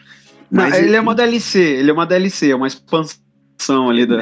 Mas 0.50 0.72
não, 0.72 0.78
ele 0.78 0.96
é 0.96 1.00
uma 1.00 1.14
DLC, 1.14 1.58
ele 1.58 1.90
é 1.90 1.92
uma 1.92 2.06
DLC, 2.06 2.50
é 2.50 2.56
uma 2.56 2.66
expansão 2.66 3.90
ali 3.90 4.06
da. 4.06 4.20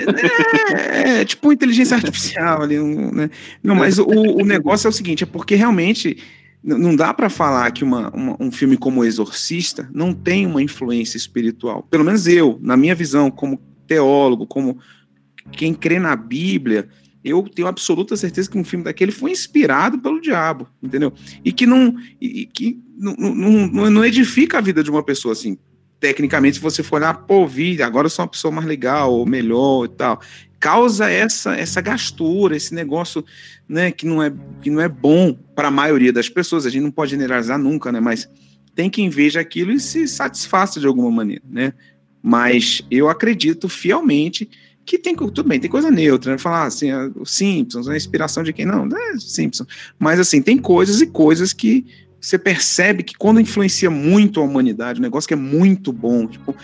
É, 0.76 1.20
é 1.20 1.24
tipo 1.24 1.52
inteligência 1.52 1.96
artificial 1.96 2.62
ali, 2.62 2.78
né? 2.78 3.30
Não, 3.62 3.74
mas 3.74 3.98
o, 3.98 4.06
o 4.06 4.44
negócio 4.44 4.86
é 4.86 4.90
o 4.90 4.92
seguinte, 4.92 5.24
é 5.24 5.26
porque 5.26 5.54
realmente 5.54 6.16
não 6.62 6.96
dá 6.96 7.14
para 7.14 7.30
falar 7.30 7.70
que 7.70 7.84
uma, 7.84 8.10
uma, 8.10 8.36
um 8.40 8.50
filme 8.50 8.76
como 8.76 9.04
Exorcista 9.04 9.88
não 9.94 10.12
tem 10.12 10.46
uma 10.46 10.60
influência 10.60 11.16
espiritual. 11.16 11.86
Pelo 11.88 12.04
menos 12.04 12.26
eu, 12.26 12.58
na 12.60 12.76
minha 12.76 12.94
visão, 12.94 13.30
como 13.30 13.60
teólogo, 13.86 14.46
como 14.46 14.78
quem 15.52 15.72
crê 15.72 16.00
na 16.00 16.16
Bíblia, 16.16 16.88
eu 17.24 17.42
tenho 17.42 17.68
absoluta 17.68 18.16
certeza 18.16 18.50
que 18.50 18.58
um 18.58 18.64
filme 18.64 18.84
daquele 18.84 19.12
foi 19.12 19.30
inspirado 19.30 19.98
pelo 19.98 20.20
diabo, 20.20 20.68
entendeu? 20.82 21.12
E 21.44 21.52
que 21.52 21.66
não, 21.66 21.94
e, 22.20 22.46
que 22.46 22.80
não, 22.98 23.14
não, 23.14 23.90
não 23.90 24.04
edifica 24.04 24.58
a 24.58 24.60
vida 24.60 24.82
de 24.82 24.90
uma 24.90 25.04
pessoa 25.04 25.32
assim. 25.32 25.56
Tecnicamente, 25.98 26.56
se 26.56 26.62
você 26.62 26.82
for 26.82 26.96
olhar, 26.96 27.14
pô, 27.14 27.46
vi, 27.46 27.82
agora 27.82 28.06
eu 28.06 28.10
sou 28.10 28.24
uma 28.24 28.30
pessoa 28.30 28.52
mais 28.52 28.66
legal, 28.66 29.12
ou 29.12 29.26
melhor 29.26 29.86
e 29.86 29.88
tal. 29.88 30.20
Causa 30.60 31.10
essa, 31.10 31.54
essa 31.56 31.80
gastura, 31.80 32.56
esse 32.56 32.74
negócio 32.74 33.24
né, 33.68 33.90
que, 33.90 34.06
não 34.06 34.22
é, 34.22 34.32
que 34.60 34.70
não 34.70 34.80
é 34.80 34.88
bom 34.88 35.32
para 35.54 35.68
a 35.68 35.70
maioria 35.70 36.12
das 36.12 36.28
pessoas. 36.28 36.66
A 36.66 36.70
gente 36.70 36.82
não 36.82 36.90
pode 36.90 37.12
generalizar 37.12 37.58
nunca, 37.58 37.90
né? 37.90 38.00
Mas 38.00 38.28
tem 38.74 38.90
quem 38.90 39.08
veja 39.08 39.40
aquilo 39.40 39.72
e 39.72 39.80
se 39.80 40.06
satisfaça 40.06 40.78
de 40.78 40.86
alguma 40.86 41.10
maneira, 41.10 41.42
né? 41.48 41.72
Mas 42.22 42.82
eu 42.90 43.08
acredito 43.08 43.68
fielmente 43.68 44.48
que 44.84 44.98
tem 44.98 45.16
tudo 45.16 45.42
bem, 45.42 45.58
tem 45.58 45.70
coisa 45.70 45.90
neutra, 45.90 46.32
né? 46.32 46.38
Falar 46.38 46.64
assim, 46.64 46.90
ah, 46.90 47.10
os 47.16 47.32
Simpsons, 47.32 47.88
a 47.88 47.96
inspiração 47.96 48.42
de 48.42 48.52
quem 48.52 48.64
não, 48.64 48.86
é 48.86 49.18
Simpsons. 49.18 49.66
Mas 49.98 50.20
assim, 50.20 50.40
tem 50.40 50.58
coisas 50.58 51.00
e 51.00 51.06
coisas 51.06 51.52
que 51.52 51.86
você 52.26 52.38
percebe 52.38 53.04
que 53.04 53.14
quando 53.14 53.40
influencia 53.40 53.88
muito 53.88 54.40
a 54.40 54.42
humanidade, 54.42 54.98
um 54.98 55.02
negócio 55.02 55.28
que 55.28 55.34
é 55.34 55.36
muito 55.36 55.92
bom, 55.92 56.26
tipo, 56.26 56.56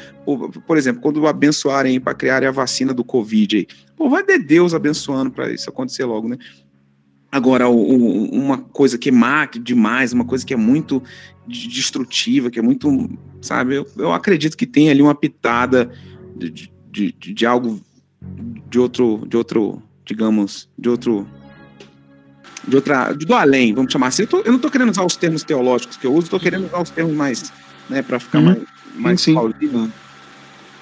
por 0.67 0.77
exemplo, 0.77 1.01
quando 1.01 1.25
abençoarem 1.25 2.01
para 2.01 2.15
criar 2.15 2.43
a 2.45 2.51
vacina 2.51 2.93
do 2.93 3.05
Covid 3.05 3.59
aí, 3.59 3.67
pô, 3.97 4.11
vai 4.11 4.25
de 4.27 4.39
Deus 4.39 4.75
abençoando 4.75 5.31
para 5.31 5.53
isso 5.53 5.71
acontecer 5.71 6.05
logo, 6.05 6.29
né? 6.29 6.37
Agora, 7.31 7.69
o, 7.69 8.29
uma 8.33 8.59
coisa 8.59 8.99
que 8.99 9.11
é 9.11 9.13
má 9.13 9.47
demais, 9.47 10.13
uma 10.13 10.25
coisa 10.25 10.45
que 10.45 10.53
é 10.53 10.57
muito 10.57 11.01
destrutiva, 11.47 12.51
que 12.51 12.59
é 12.59 12.63
muito, 12.63 13.17
sabe? 13.41 13.77
Eu, 13.77 13.87
eu 13.97 14.13
acredito 14.13 14.57
que 14.57 14.67
tem 14.67 14.91
ali 14.91 15.01
uma 15.01 15.15
pitada 15.15 15.93
de, 16.37 16.51
de, 16.51 16.73
de, 16.91 17.35
de 17.35 17.47
algo 17.47 17.81
de 18.69 18.81
outro, 18.81 19.25
de 19.29 19.37
outro, 19.37 19.81
digamos, 20.05 20.69
de 20.77 20.89
outro 20.89 21.25
de 22.67 22.77
outra, 22.77 23.13
do 23.13 23.35
além, 23.35 23.75
vamos 23.75 23.93
chamar 23.93 24.09
assim. 24.09 24.23
Eu, 24.23 24.29
tô, 24.29 24.39
eu 24.39 24.49
não 24.49 24.57
estou 24.57 24.71
querendo 24.71 24.91
usar 24.91 25.05
os 25.05 25.17
termos 25.17 25.43
teológicos 25.43 25.97
que 25.97 26.07
eu 26.07 26.13
uso, 26.13 26.25
estou 26.25 26.41
querendo 26.41 26.67
usar 26.67 26.83
os 26.83 26.91
termos 26.91 27.15
mais, 27.15 27.53
né, 27.89 28.03
para 28.03 28.19
ficar 28.19 28.39
uhum. 28.39 28.45
mais, 28.45 28.59
mais 28.95 29.25
Paulino. 29.27 29.93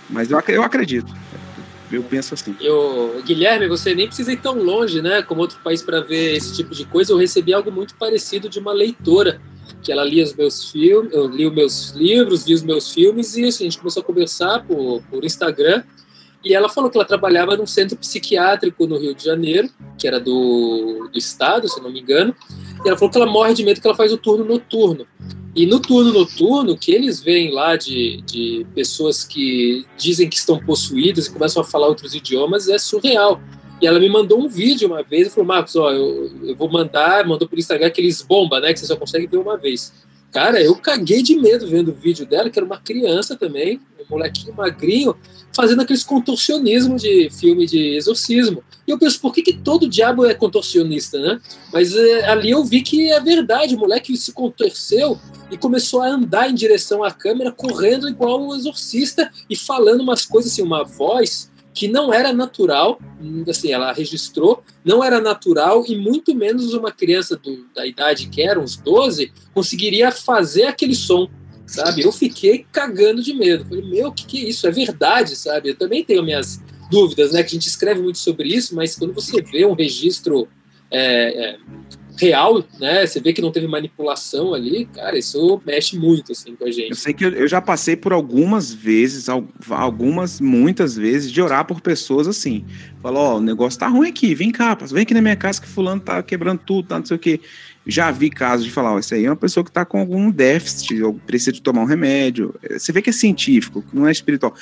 Mas 0.08 0.30
eu, 0.30 0.42
eu 0.48 0.62
acredito. 0.62 1.12
Eu 1.90 2.02
penso 2.02 2.34
assim. 2.34 2.54
Eu, 2.60 3.20
Guilherme, 3.24 3.66
você 3.66 3.94
nem 3.94 4.06
precisa 4.06 4.32
ir 4.32 4.36
tão 4.36 4.54
longe, 4.62 5.02
né, 5.02 5.22
como 5.22 5.40
outro 5.40 5.58
país 5.62 5.82
para 5.82 6.00
ver 6.00 6.36
esse 6.36 6.54
tipo 6.54 6.74
de 6.74 6.84
coisa. 6.84 7.12
Eu 7.12 7.16
recebi 7.16 7.52
algo 7.52 7.72
muito 7.72 7.94
parecido 7.94 8.48
de 8.48 8.58
uma 8.58 8.72
leitora, 8.72 9.40
que 9.82 9.90
ela 9.90 10.04
lia 10.04 10.22
os 10.22 10.34
meus 10.34 10.70
filmes, 10.70 11.12
eu 11.12 11.26
li 11.26 11.46
os 11.46 11.54
meus 11.54 11.90
livros, 11.90 12.44
vi 12.44 12.54
os 12.54 12.62
meus 12.62 12.92
filmes 12.92 13.36
e 13.36 13.44
assim, 13.44 13.64
a 13.64 13.70
gente 13.70 13.78
começou 13.78 14.02
a 14.02 14.04
conversar 14.04 14.64
por, 14.64 15.02
por 15.10 15.24
Instagram. 15.24 15.82
E 16.42 16.54
ela 16.54 16.68
falou 16.68 16.90
que 16.90 16.96
ela 16.96 17.04
trabalhava 17.04 17.56
num 17.56 17.66
centro 17.66 17.96
psiquiátrico 17.96 18.86
no 18.86 18.98
Rio 18.98 19.14
de 19.14 19.24
Janeiro, 19.24 19.68
que 19.98 20.08
era 20.08 20.18
do, 20.18 21.08
do 21.12 21.18
estado, 21.18 21.68
se 21.68 21.80
não 21.82 21.92
me 21.92 22.00
engano. 22.00 22.34
E 22.84 22.88
ela 22.88 22.96
falou 22.96 23.10
que 23.10 23.18
ela 23.18 23.30
morre 23.30 23.52
de 23.52 23.62
medo 23.62 23.80
que 23.80 23.86
ela 23.86 23.96
faz 23.96 24.12
o 24.12 24.16
turno 24.16 24.44
noturno. 24.44 25.06
E 25.54 25.66
no 25.66 25.80
turno 25.80 26.12
noturno, 26.12 26.78
que 26.78 26.92
eles 26.92 27.20
veem 27.20 27.52
lá 27.52 27.76
de, 27.76 28.22
de 28.22 28.66
pessoas 28.74 29.24
que 29.24 29.84
dizem 29.98 30.28
que 30.28 30.36
estão 30.36 30.58
possuídas 30.58 31.26
e 31.26 31.32
começam 31.32 31.60
a 31.60 31.64
falar 31.64 31.88
outros 31.88 32.14
idiomas, 32.14 32.68
é 32.68 32.78
surreal. 32.78 33.40
E 33.80 33.86
ela 33.86 33.98
me 33.98 34.08
mandou 34.08 34.40
um 34.40 34.48
vídeo 34.48 34.88
uma 34.88 35.02
vez 35.02 35.26
e 35.26 35.30
falou: 35.30 35.46
Marcos, 35.46 35.74
ó, 35.74 35.90
eu, 35.90 36.30
eu 36.42 36.54
vou 36.54 36.70
mandar, 36.70 37.26
mandou 37.26 37.48
por 37.48 37.58
Instagram 37.58 37.88
aqueles 37.88 38.22
bomba, 38.22 38.60
né? 38.60 38.72
Que 38.72 38.78
você 38.78 38.86
só 38.86 38.96
consegue 38.96 39.26
ver 39.26 39.38
uma 39.38 39.56
vez. 39.56 39.92
Cara, 40.30 40.62
eu 40.62 40.76
caguei 40.76 41.22
de 41.22 41.34
medo 41.34 41.66
vendo 41.66 41.90
o 41.90 41.94
vídeo 41.94 42.24
dela, 42.24 42.48
que 42.48 42.58
era 42.58 42.64
uma 42.64 42.78
criança 42.78 43.36
também, 43.36 43.80
molequinho 44.10 44.54
magrinho, 44.54 45.16
fazendo 45.54 45.82
aqueles 45.82 46.04
contorcionismos 46.04 47.02
de 47.02 47.30
filme 47.30 47.66
de 47.66 47.96
exorcismo. 47.96 48.62
E 48.86 48.90
eu 48.90 48.98
penso, 48.98 49.20
por 49.20 49.32
que, 49.32 49.42
que 49.42 49.52
todo 49.52 49.88
diabo 49.88 50.24
é 50.24 50.34
contorcionista, 50.34 51.18
né? 51.18 51.40
Mas 51.72 51.94
é, 51.94 52.28
ali 52.28 52.50
eu 52.50 52.64
vi 52.64 52.82
que 52.82 53.10
é 53.10 53.20
verdade, 53.20 53.74
o 53.74 53.78
moleque 53.78 54.16
se 54.16 54.32
contorceu 54.32 55.18
e 55.50 55.56
começou 55.56 56.02
a 56.02 56.08
andar 56.08 56.50
em 56.50 56.54
direção 56.54 57.02
à 57.02 57.10
câmera, 57.10 57.52
correndo 57.52 58.08
igual 58.08 58.40
um 58.42 58.54
exorcista 58.54 59.30
e 59.48 59.56
falando 59.56 60.00
umas 60.00 60.24
coisas 60.24 60.52
assim, 60.52 60.62
uma 60.62 60.84
voz 60.84 61.50
que 61.72 61.88
não 61.88 62.12
era 62.12 62.32
natural, 62.32 62.98
assim, 63.48 63.72
ela 63.72 63.92
registrou, 63.92 64.62
não 64.84 65.02
era 65.02 65.20
natural 65.20 65.84
e 65.86 65.96
muito 65.96 66.34
menos 66.34 66.74
uma 66.74 66.90
criança 66.90 67.36
do, 67.36 67.66
da 67.74 67.86
idade 67.86 68.28
que 68.28 68.42
era, 68.42 68.58
uns 68.58 68.76
12, 68.76 69.32
conseguiria 69.54 70.10
fazer 70.10 70.64
aquele 70.64 70.94
som, 70.94 71.28
sabe? 71.70 72.02
Eu 72.02 72.12
fiquei 72.12 72.66
cagando 72.70 73.22
de 73.22 73.32
medo. 73.32 73.64
Falei, 73.64 73.88
meu, 73.88 74.08
o 74.08 74.12
que, 74.12 74.26
que 74.26 74.38
é 74.44 74.48
isso? 74.48 74.66
É 74.66 74.70
verdade, 74.70 75.36
sabe? 75.36 75.70
Eu 75.70 75.76
também 75.76 76.04
tenho 76.04 76.22
minhas 76.22 76.60
dúvidas, 76.90 77.32
né? 77.32 77.42
Que 77.42 77.48
a 77.48 77.52
gente 77.58 77.68
escreve 77.68 78.02
muito 78.02 78.18
sobre 78.18 78.48
isso, 78.48 78.74
mas 78.74 78.96
quando 78.96 79.14
você 79.14 79.40
vê 79.42 79.64
um 79.64 79.74
registro 79.74 80.48
é, 80.90 81.50
é, 81.50 81.56
real, 82.18 82.62
né? 82.78 83.06
Você 83.06 83.20
vê 83.20 83.32
que 83.32 83.40
não 83.40 83.50
teve 83.50 83.66
manipulação 83.66 84.52
ali, 84.52 84.84
cara, 84.86 85.16
isso 85.16 85.60
mexe 85.64 85.96
muito 85.96 86.32
assim 86.32 86.54
com 86.54 86.64
a 86.64 86.70
gente. 86.70 86.90
Eu 86.90 86.96
sei 86.96 87.14
que 87.14 87.24
eu, 87.24 87.48
já 87.48 87.60
passei 87.60 87.96
por 87.96 88.12
algumas 88.12 88.72
vezes, 88.72 89.28
al- 89.28 89.48
algumas, 89.70 90.40
muitas 90.40 90.96
vezes, 90.96 91.30
de 91.32 91.40
orar 91.40 91.64
por 91.64 91.80
pessoas 91.80 92.28
assim. 92.28 92.64
Falou, 93.00 93.22
ó, 93.22 93.36
o 93.38 93.40
negócio 93.40 93.78
tá 93.78 93.88
ruim 93.88 94.08
aqui, 94.08 94.34
vem 94.34 94.50
cá, 94.50 94.74
vem 94.74 95.02
aqui 95.02 95.14
na 95.14 95.22
minha 95.22 95.36
casa 95.36 95.60
que 95.60 95.68
fulano 95.68 96.00
tá 96.00 96.22
quebrando 96.22 96.60
tudo, 96.66 96.88
tá 96.88 96.98
não 96.98 97.06
sei 97.06 97.16
o 97.16 97.20
quê. 97.20 97.40
Já 97.90 98.10
vi 98.10 98.30
casos 98.30 98.64
de 98.64 98.70
falar, 98.70 98.92
ó, 98.94 98.98
isso 98.98 99.14
aí 99.14 99.24
é 99.24 99.30
uma 99.30 99.36
pessoa 99.36 99.64
que 99.64 99.72
tá 99.72 99.84
com 99.84 99.98
algum 99.98 100.30
déficit, 100.30 101.02
ou 101.02 101.14
precisa 101.14 101.52
de 101.52 101.60
tomar 101.60 101.82
um 101.82 101.86
remédio. 101.86 102.54
Você 102.70 102.92
vê 102.92 103.02
que 103.02 103.10
é 103.10 103.12
científico, 103.12 103.84
não 103.92 104.06
é 104.06 104.12
espiritual. 104.12 104.54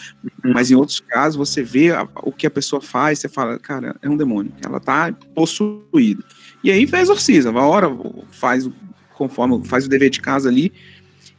Mas 0.42 0.70
em 0.70 0.74
outros 0.74 1.00
casos, 1.00 1.36
você 1.36 1.62
vê 1.62 1.92
a- 1.92 2.08
o 2.22 2.32
que 2.32 2.46
a 2.46 2.50
pessoa 2.50 2.80
faz, 2.80 3.18
você 3.18 3.28
fala, 3.28 3.58
cara, 3.58 3.94
é 4.00 4.08
um 4.08 4.16
demônio, 4.16 4.52
ela 4.64 4.80
tá 4.80 5.12
possuída. 5.34 6.24
E 6.64 6.70
aí 6.70 6.88
exorciza, 6.92 7.52
vai 7.52 7.62
hora, 7.62 7.88
faz 8.32 8.68
conforme 9.14 9.64
faz 9.64 9.84
o 9.84 9.88
dever 9.88 10.10
de 10.10 10.20
casa 10.20 10.48
ali 10.48 10.72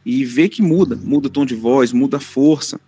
e 0.04 0.24
vê 0.24 0.48
que 0.48 0.62
muda, 0.62 0.96
muda 0.96 1.26
o 1.28 1.30
tom 1.30 1.46
de 1.46 1.54
voz, 1.54 1.92
muda 1.92 2.18
a 2.18 2.20
força. 2.20 2.78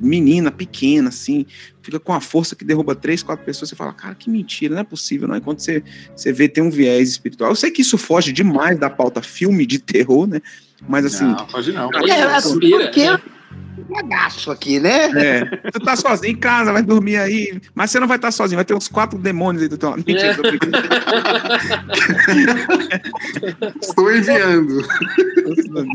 Menina 0.00 0.50
pequena, 0.50 1.08
assim, 1.08 1.46
fica 1.82 1.98
com 1.98 2.12
a 2.12 2.20
força 2.20 2.54
que 2.54 2.64
derruba 2.64 2.94
três, 2.94 3.22
quatro 3.22 3.44
pessoas. 3.44 3.68
Você 3.68 3.76
fala, 3.76 3.92
cara, 3.92 4.14
que 4.14 4.30
mentira, 4.30 4.74
não 4.74 4.80
é 4.80 4.84
possível, 4.84 5.28
não. 5.28 5.36
Enquanto 5.36 5.60
você, 5.60 5.82
você 6.14 6.32
vê, 6.32 6.48
tem 6.48 6.62
um 6.62 6.70
viés 6.70 7.08
espiritual. 7.10 7.50
Eu 7.50 7.56
sei 7.56 7.70
que 7.70 7.82
isso 7.82 7.98
foge 7.98 8.32
demais 8.32 8.78
da 8.78 8.88
pauta 8.88 9.22
filme 9.22 9.66
de 9.66 9.78
terror, 9.78 10.26
né? 10.26 10.40
Mas 10.88 11.06
assim, 11.06 11.24
Não, 11.24 11.46
pode 11.46 11.72
não. 11.72 11.90
É, 12.06 12.22
assim, 12.34 12.50
inspira, 12.50 12.84
porque 12.84 13.33
bagaço 13.88 14.50
aqui, 14.50 14.80
né? 14.80 15.10
é, 15.14 15.44
tu 15.70 15.80
tá 15.80 15.94
sozinho 15.96 16.32
em 16.32 16.36
casa, 16.36 16.72
vai 16.72 16.82
dormir 16.82 17.16
aí, 17.16 17.60
mas 17.74 17.90
você 17.90 18.00
não 18.00 18.06
vai 18.08 18.16
estar 18.16 18.30
sozinho, 18.30 18.56
vai 18.56 18.64
ter 18.64 18.74
uns 18.74 18.88
quatro 18.88 19.18
demônios 19.18 19.62
aí 19.62 19.68
do 19.68 19.76
teu 19.78 19.90
lado. 19.90 20.02
Mentira, 20.06 20.28
É. 20.30 20.34
tô 20.34 20.42
brincando. 20.48 20.76
Estou 23.80 24.14
enviando. 24.14 24.84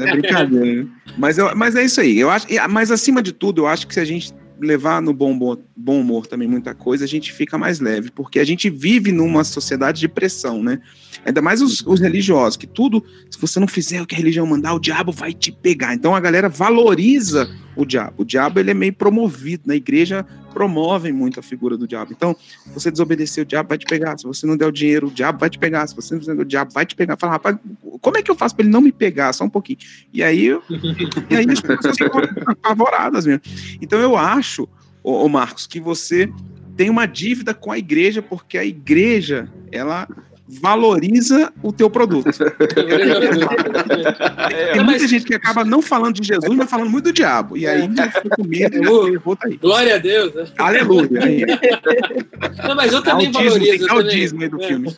É 0.02 0.12
brincadeira. 0.12 0.84
né? 0.84 0.88
Mas, 1.18 1.38
eu, 1.38 1.56
mas 1.56 1.76
é 1.76 1.84
isso 1.84 2.00
aí. 2.02 2.18
Eu 2.20 2.30
acho, 2.30 2.48
mas 2.70 2.92
acima 2.92 3.22
de 3.22 3.32
tudo, 3.32 3.62
eu 3.62 3.68
acho 3.68 3.88
que 3.88 3.94
se 3.94 4.00
a 4.00 4.06
gente 4.06 4.34
levar 4.62 5.02
no 5.02 5.14
bom, 5.14 5.32
humor- 5.32 5.60
bom 5.76 6.02
humor 6.02 6.28
também 6.28 6.46
muita 6.48 6.74
coisa, 6.76 7.06
a 7.06 7.08
gente 7.08 7.32
fica 7.32 7.58
mais 7.58 7.80
leve, 7.80 8.12
porque 8.12 8.40
a 8.40 8.44
gente 8.44 8.70
vive 8.70 9.10
numa 9.12 9.44
sociedade 9.46 10.02
de 10.02 10.08
pressão, 10.10 10.62
né? 10.62 10.80
Ainda 11.26 11.42
mais 11.42 11.62
os, 11.62 11.82
os 11.86 12.00
religiosos, 12.02 12.58
que 12.58 12.68
tudo, 12.68 13.04
se 13.32 13.40
você 13.40 13.58
não 13.60 13.68
fizer 13.68 14.02
o 14.02 14.06
que 14.06 14.16
a 14.16 14.18
religião 14.18 14.46
mandar, 14.46 14.74
o 14.74 14.80
diabo 14.80 15.12
vai 15.14 15.32
te 15.34 15.50
pegar. 15.52 15.94
Então 15.94 16.14
a 16.14 16.20
galera 16.20 16.50
valoriza 16.50 17.50
o 17.82 17.86
diabo. 17.86 18.24
O 18.24 18.26
diabo 18.26 18.60
ele 18.60 18.72
é 18.72 18.74
meio 18.74 18.94
promovido. 18.94 19.64
Na 19.66 19.76
igreja 19.76 20.26
promovem 20.54 21.14
muito 21.14 21.40
a 21.40 21.44
figura 21.44 21.78
do 21.78 21.88
diabo. 21.88 22.12
Então, 22.12 22.36
você 22.74 22.92
desobedecer, 22.92 23.44
o 23.44 23.46
diabo 23.46 23.70
vai 23.70 23.78
te 23.78 23.86
pegar. 23.86 24.18
Se 24.18 24.26
você 24.26 24.46
não 24.46 24.58
der 24.58 24.66
o 24.66 24.72
dinheiro, 24.72 25.08
o 25.08 25.12
diabo 25.12 25.40
vai 25.40 25.50
te 25.50 25.58
pegar. 25.58 25.88
Se 25.88 25.96
você 25.96 26.14
não 26.14 26.20
fizer 26.20 26.34
o 26.34 26.44
diabo 26.44 26.74
vai 26.74 26.86
te 26.86 26.96
pegar. 26.96 27.16
Fala, 27.18 27.34
rapaz, 27.34 27.58
como 28.02 28.18
é 28.18 28.22
que 28.22 28.30
eu 28.30 28.36
faço 28.36 28.56
para 28.56 28.66
ele 28.66 28.72
não 28.72 28.82
me 28.82 28.92
pegar? 28.92 29.32
Só 29.32 29.46
um 29.46 29.50
pouquinho. 29.50 29.80
E 30.14 30.22
aí, 30.22 30.48
e 31.30 31.36
aí 31.36 31.50
as 31.50 31.62
pessoas 31.62 31.98
ficam 31.98 32.22
apavoradas 32.46 33.26
mesmo. 33.26 33.42
Então 33.82 34.00
eu 34.00 34.18
acho, 34.18 34.68
ô, 35.02 35.24
ô 35.24 35.30
Marcos, 35.30 35.66
que 35.66 35.80
você 35.80 36.30
tem 36.76 36.90
uma 36.90 37.06
dívida 37.06 37.54
com 37.54 37.72
a 37.72 37.78
igreja, 37.78 38.22
porque 38.22 38.58
a 38.58 38.66
igreja, 38.66 39.50
ela 39.72 40.08
valoriza 40.50 41.54
o 41.62 41.72
teu 41.72 41.90
produto. 41.90 42.30
É, 44.52 44.74
Tem 44.74 44.84
muita 44.84 45.02
mas- 45.02 45.10
gente 45.10 45.26
que 45.26 45.34
acaba 45.36 45.64
não 45.64 45.82
falando 45.82 46.16
de 46.20 46.28
Jesus, 46.28 46.54
mas 46.56 46.70
falando 46.70 46.90
muito 46.90 47.06
do 47.06 47.14
diabo. 47.14 47.56
E 47.58 47.68
aí 47.68 47.88
fica 48.12 48.30
com 48.36 48.44
medo 48.44 48.76
e 48.78 48.84
já 48.84 49.36
tá 49.36 49.48
aí. 49.48 49.58
Glória 49.58 49.96
a 49.96 49.98
Deus. 49.98 50.34
né? 50.34 50.46
Aleluia. 50.58 51.24
Aí, 51.24 51.42
Não, 52.68 52.76
mas 52.76 52.92
eu 52.92 53.02
também 53.04 53.32
valorizo. 53.32 53.60
tem 53.60 53.70
eu 53.82 53.88
também- 53.88 54.06
aí 54.44 54.50
do 54.50 54.62
é. 54.64 54.68
filme. 54.68 54.96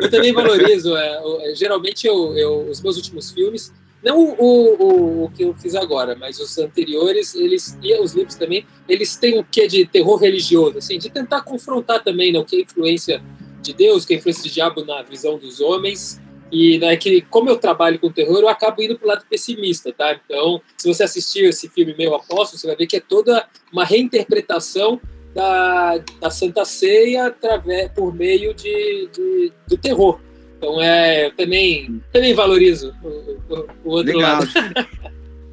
Eu 0.00 0.10
também 0.10 0.32
valorizo. 0.32 0.96
é, 0.96 1.20
é, 1.50 1.54
geralmente, 1.54 2.06
eu, 2.06 2.36
eu- 2.36 2.68
os 2.70 2.80
meus 2.82 2.96
últimos 2.96 3.30
filmes, 3.30 3.72
não 4.04 4.18
o, 4.18 4.34
o, 4.38 4.82
o- 4.82 5.24
o 5.24 5.30
que 5.30 5.42
eu 5.44 5.54
fiz 5.58 5.74
agora, 5.74 6.16
mas 6.18 6.38
os 6.38 6.56
anteriores, 6.58 7.34
eles 7.34 7.78
e 7.82 7.94
os 8.00 8.12
livros 8.14 8.34
também, 8.34 8.64
eles 8.88 9.16
têm 9.16 9.38
o 9.38 9.44
que 9.44 9.66
de 9.66 9.86
terror 9.86 10.16
religioso, 10.16 10.78
assim, 10.78 10.98
de 10.98 11.10
tentar 11.10 11.42
confrontar 11.42 12.02
também 12.02 12.32
né, 12.32 12.38
o 12.38 12.44
que 12.44 12.56
é 12.56 12.60
influência 12.60 13.22
de 13.62 13.72
Deus, 13.72 14.04
que 14.04 14.14
é 14.14 14.16
influência 14.16 14.42
de 14.42 14.50
diabo 14.50 14.84
na 14.84 15.02
visão 15.02 15.38
dos 15.38 15.60
homens. 15.60 16.20
E 16.52 16.78
né, 16.78 16.96
que, 16.96 17.20
como 17.22 17.48
eu 17.48 17.56
trabalho 17.56 17.98
com 18.00 18.10
terror, 18.10 18.40
eu 18.40 18.48
acabo 18.48 18.82
indo 18.82 18.98
para 18.98 19.04
o 19.04 19.08
lado 19.08 19.24
pessimista, 19.30 19.92
tá? 19.92 20.18
Então, 20.24 20.60
se 20.76 20.88
você 20.92 21.04
assistir 21.04 21.44
esse 21.44 21.68
filme 21.68 21.94
Meu 21.96 22.12
Apóstolo, 22.14 22.58
você 22.58 22.66
vai 22.66 22.74
ver 22.74 22.86
que 22.88 22.96
é 22.96 23.00
toda 23.00 23.46
uma 23.72 23.84
reinterpretação 23.84 25.00
da, 25.32 25.98
da 26.20 26.28
Santa 26.28 26.64
Ceia 26.64 27.26
através, 27.26 27.92
por 27.92 28.12
meio 28.12 28.52
de, 28.52 29.08
de- 29.12 29.52
do 29.68 29.76
terror. 29.78 30.18
Então, 30.58 30.80
é, 30.82 31.26
eu 31.26 31.36
também, 31.36 32.02
também 32.12 32.34
valorizo 32.34 32.92
o, 33.02 33.08
o- 33.54 33.66
o 33.84 33.90
outro 33.92 34.16
Legal. 34.18 34.40
lado. 34.40 34.48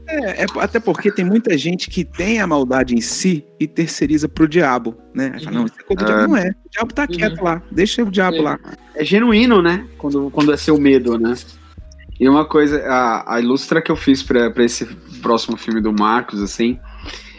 É, 0.07 0.43
é, 0.43 0.45
até 0.59 0.79
porque 0.79 1.11
tem 1.11 1.25
muita 1.25 1.57
gente 1.57 1.89
que 1.89 2.05
tem 2.05 2.39
a 2.39 2.47
maldade 2.47 2.95
em 2.95 3.01
si 3.01 3.45
e 3.59 3.67
terceiriza 3.67 4.29
pro 4.29 4.47
diabo, 4.47 4.95
né? 5.13 5.31
Aí 5.33 5.43
fala, 5.43 5.51
Uhum. 5.57 5.59
não, 5.61 5.65
isso 5.65 5.75
é 5.79 5.83
coisa 5.83 6.03
do 6.03 6.05
diabo. 6.05 6.27
Não 6.29 6.37
é. 6.37 6.49
O 6.49 6.69
diabo 6.71 6.93
tá 6.93 7.07
quieto 7.07 7.43
lá. 7.43 7.61
Deixa 7.71 8.03
o 8.03 8.09
diabo 8.11 8.37
É. 8.37 8.41
lá. 8.41 8.59
é 8.95 9.03
genuíno, 9.05 9.61
né? 9.61 9.85
Quando, 9.97 10.31
quando 10.31 10.53
é 10.53 10.57
seu 10.57 10.77
medo, 10.79 11.19
né? 11.19 11.33
E 12.19 12.27
uma 12.27 12.45
coisa, 12.45 12.81
a, 12.87 13.35
a 13.35 13.39
ilustra 13.41 13.81
que 13.81 13.91
eu 13.91 13.95
fiz 13.95 14.23
pra, 14.23 14.49
pra 14.49 14.63
esse 14.63 14.85
próximo 15.21 15.55
filme 15.57 15.79
do 15.81 15.93
Marcos, 15.93 16.41
assim, 16.41 16.79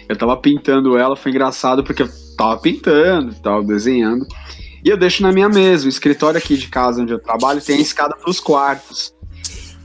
eu 0.08 0.16
tava 0.16 0.36
pintando 0.36 0.96
ela, 0.96 1.16
foi 1.16 1.32
engraçado 1.32 1.82
porque 1.82 2.02
eu 2.02 2.08
tava 2.36 2.60
pintando, 2.60 3.34
tava 3.36 3.62
desenhando. 3.64 4.24
E 4.84 4.88
eu 4.88 4.96
deixo 4.96 5.22
na 5.22 5.32
minha 5.32 5.48
mesa, 5.48 5.86
o 5.86 5.88
escritório 5.88 6.38
aqui 6.38 6.56
de 6.56 6.68
casa 6.68 7.02
onde 7.02 7.12
eu 7.12 7.18
trabalho 7.18 7.60
tem 7.60 7.76
a 7.78 7.80
escada 7.80 8.14
pros 8.16 8.38
quartos. 8.38 9.12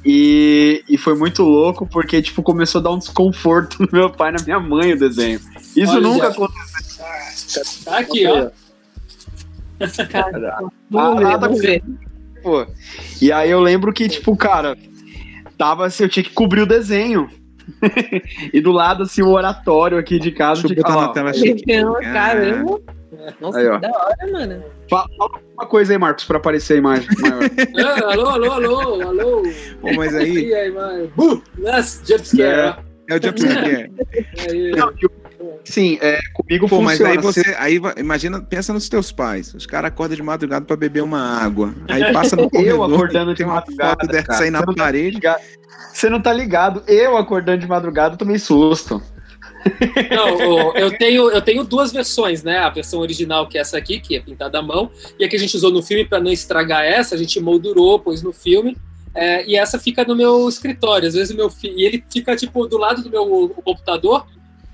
E, 0.05 0.83
e 0.89 0.97
foi 0.97 1.15
muito 1.15 1.43
louco 1.43 1.87
porque, 1.87 2.21
tipo, 2.21 2.43
começou 2.43 2.79
a 2.79 2.83
dar 2.83 2.91
um 2.91 2.97
desconforto 2.97 3.77
no 3.83 3.87
meu 3.91 4.09
pai 4.09 4.31
e 4.31 4.33
na 4.33 4.43
minha 4.43 4.59
mãe 4.59 4.93
o 4.93 4.99
desenho. 4.99 5.39
Isso 5.75 5.93
Olha. 5.93 6.01
nunca 6.01 6.27
aconteceu. 6.27 7.63
Tá 7.85 7.99
aqui, 7.99 8.27
ó. 8.27 8.49
Cara, 10.09 10.57
Ah, 10.59 10.69
vamos 10.89 11.19
ver, 11.19 11.23
nada 11.23 11.47
vamos 11.47 11.61
ver. 11.61 11.83
Pô. 12.41 12.65
E 13.21 13.31
aí 13.31 13.49
eu 13.49 13.61
lembro 13.61 13.93
que, 13.93 14.07
tipo, 14.09 14.35
cara, 14.35 14.77
tava 15.57 15.85
assim, 15.85 16.03
eu 16.03 16.09
tinha 16.09 16.23
que 16.23 16.31
cobrir 16.31 16.61
o 16.61 16.67
desenho. 16.67 17.29
e 18.53 18.59
do 18.59 18.71
lado, 18.71 19.03
assim, 19.03 19.21
o 19.21 19.29
oratório 19.29 19.97
aqui 19.97 20.19
de 20.19 20.31
casa. 20.31 20.61
Deixa 20.63 20.79
eu 20.79 20.83
botar 20.83 20.97
ó, 20.97 21.01
na 21.01 21.07
tela 21.09 21.31
Então, 21.33 21.93
caramba. 22.01 22.81
Nossa, 23.39 23.57
Aí, 23.59 23.67
ó. 23.67 23.77
da 23.77 23.89
hora, 23.89 24.31
mano. 24.31 24.63
Fala 24.89 25.07
uma 25.57 25.65
coisa 25.67 25.93
aí, 25.93 25.97
Marcos, 25.99 26.25
pra 26.25 26.37
aparecer 26.37 26.73
a 26.73 26.77
imagem 26.77 27.07
maior. 27.19 27.43
Ah, 27.77 28.11
alô, 28.13 28.27
alô, 28.29 28.51
alô, 28.51 29.01
alô. 29.09 29.43
Pô, 29.81 29.93
mas 29.95 30.15
aí 30.15 30.45
E 30.47 30.53
aí, 30.53 30.71
mano? 30.71 31.11
Nossa, 31.57 32.03
jumpscare, 32.05 32.75
É 33.09 33.15
o 33.15 33.21
jumpscare. 33.21 33.91
e 34.53 35.05
o, 35.05 35.11
assim, 35.67 35.97
é, 36.01 36.19
comigo 36.33 36.67
Pô, 36.67 36.81
mas 36.81 36.97
funciona. 36.97 37.11
aí 37.11 37.33
Se- 37.33 37.41
você. 37.43 37.55
Aí 37.57 37.79
imagina, 37.97 38.41
pensa 38.41 38.73
nos 38.73 38.87
teus 38.89 39.11
pais. 39.11 39.53
Os 39.53 39.65
caras 39.65 39.89
acordam 39.89 40.15
de 40.15 40.23
madrugada 40.23 40.65
pra 40.65 40.75
beber 40.75 41.01
uma 41.03 41.19
água. 41.41 41.73
Aí 41.89 42.11
passa 42.13 42.35
no 42.35 42.43
Eu 42.53 42.77
corredor, 42.77 42.93
acordando 42.93 43.33
de 43.33 43.45
madrugada, 43.45 43.89
foto 44.01 44.07
dessa 44.07 44.27
cara. 44.27 44.43
aí 44.43 44.49
na 44.51 44.59
Você 44.59 44.65
não 44.65 44.73
tá 44.75 44.83
parede. 44.83 45.11
ligado- 45.15 45.41
Você 45.93 46.09
não 46.09 46.21
tá 46.21 46.33
ligado. 46.33 46.83
Eu 46.87 47.17
acordando 47.17 47.59
de 47.59 47.67
madrugada 47.67 48.17
tomei 48.17 48.39
susto. 48.39 49.01
Não, 50.11 50.75
eu 50.75 50.97
tenho, 50.97 51.29
eu 51.31 51.41
tenho 51.41 51.63
duas 51.63 51.91
versões, 51.91 52.43
né? 52.43 52.57
A 52.59 52.69
versão 52.69 52.99
original, 52.99 53.47
que 53.47 53.57
é 53.57 53.61
essa 53.61 53.77
aqui, 53.77 53.99
que 53.99 54.15
é 54.15 54.19
pintada 54.19 54.59
à 54.59 54.61
mão, 54.61 54.91
e 55.19 55.25
a 55.25 55.29
que 55.29 55.35
a 55.35 55.39
gente 55.39 55.55
usou 55.55 55.71
no 55.71 55.81
filme 55.81 56.05
para 56.05 56.19
não 56.19 56.31
estragar 56.31 56.83
essa, 56.83 57.15
a 57.15 57.17
gente 57.17 57.39
moldurou, 57.39 57.99
pôs 57.99 58.21
no 58.21 58.33
filme. 58.33 58.75
é, 59.15 59.45
e 59.45 59.55
essa 59.55 59.77
fica 59.77 60.03
no 60.03 60.15
meu 60.15 60.49
escritório. 60.49 61.07
Às 61.07 61.13
vezes 61.13 61.33
o 61.33 61.37
meu 61.37 61.49
filho. 61.49 61.77
E 61.77 61.85
ele 61.85 62.03
fica, 62.11 62.35
tipo, 62.35 62.67
do 62.67 62.77
lado 62.77 63.01
do 63.03 63.09
meu 63.09 63.49
computador 63.63 64.25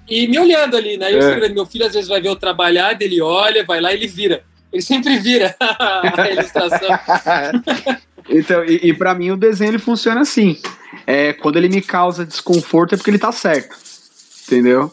e 0.10 0.28
me 0.28 0.40
olhando 0.40 0.76
ali, 0.76 0.98
né? 0.98 1.12
É. 1.12 1.50
meu 1.50 1.66
filho 1.66 1.86
às 1.86 1.94
vezes 1.94 2.10
vai 2.10 2.20
ver 2.20 2.30
eu 2.30 2.36
trabalhar, 2.36 3.00
ele 3.00 3.22
olha, 3.22 3.64
vai 3.64 3.80
lá 3.80 3.92
e 3.92 3.96
ele 3.96 4.08
vira. 4.08 4.44
Ele 4.74 4.82
sempre 4.82 5.20
vira 5.20 5.56
a 5.62 6.30
ilustração. 6.32 6.90
então, 8.28 8.66
e, 8.66 8.90
e 8.90 8.94
para 8.94 9.14
mim 9.14 9.32
o 9.32 9.38
desenho 9.38 9.72
ele 9.72 9.80
funciona 9.80 10.22
assim. 10.22 10.58
É, 11.06 11.34
quando 11.34 11.58
ele 11.58 11.70
me 11.70 11.82
causa 11.82 12.26
desconforto 12.26 12.94
é 12.94 12.98
porque 12.98 13.12
ele 13.12 13.20
tá 13.20 13.32
certo. 13.32 13.76
Entendeu? 14.50 14.92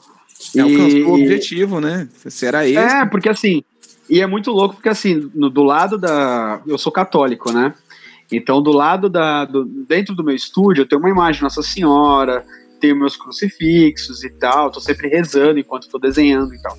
É, 0.55 0.61
alcançou 0.61 1.01
o 1.11 1.15
objetivo, 1.15 1.81
né? 1.81 2.09
Será 2.29 2.67
esse? 2.67 2.77
É, 2.77 3.07
porque 3.07 3.29
assim, 3.29 3.63
e 4.09 4.21
é 4.21 4.27
muito 4.27 4.51
louco 4.51 4.75
porque 4.75 4.89
assim, 4.91 5.31
no- 5.35 5.49
do 5.49 5.63
lado 5.63 5.97
da. 5.97 6.61
Eu 6.67 6.77
sou 6.77 6.93
católico, 6.93 7.51
né? 7.51 7.73
Então, 8.31 8.61
do 8.61 8.71
lado 8.71 9.09
da. 9.09 9.45
do- 9.47 9.65
dentro 9.65 10.15
do 10.15 10.23
meu 10.23 10.35
estúdio, 10.35 10.83
eu 10.83 10.89
tenho 10.89 11.01
uma 11.01 11.09
imagem 11.11 11.39
de 11.39 11.43
Nossa 11.45 11.63
Senhora, 11.63 12.45
tenho 12.81 12.95
meus 12.97 13.17
crucifixos 13.17 14.23
e 14.25 14.31
tal, 14.31 14.71
tô 14.71 14.79
sempre 14.81 15.09
rezando 15.09 15.59
enquanto 15.59 15.89
tô 15.89 15.99
desenhando 15.99 16.55
e 16.55 16.61
tal. 16.61 16.77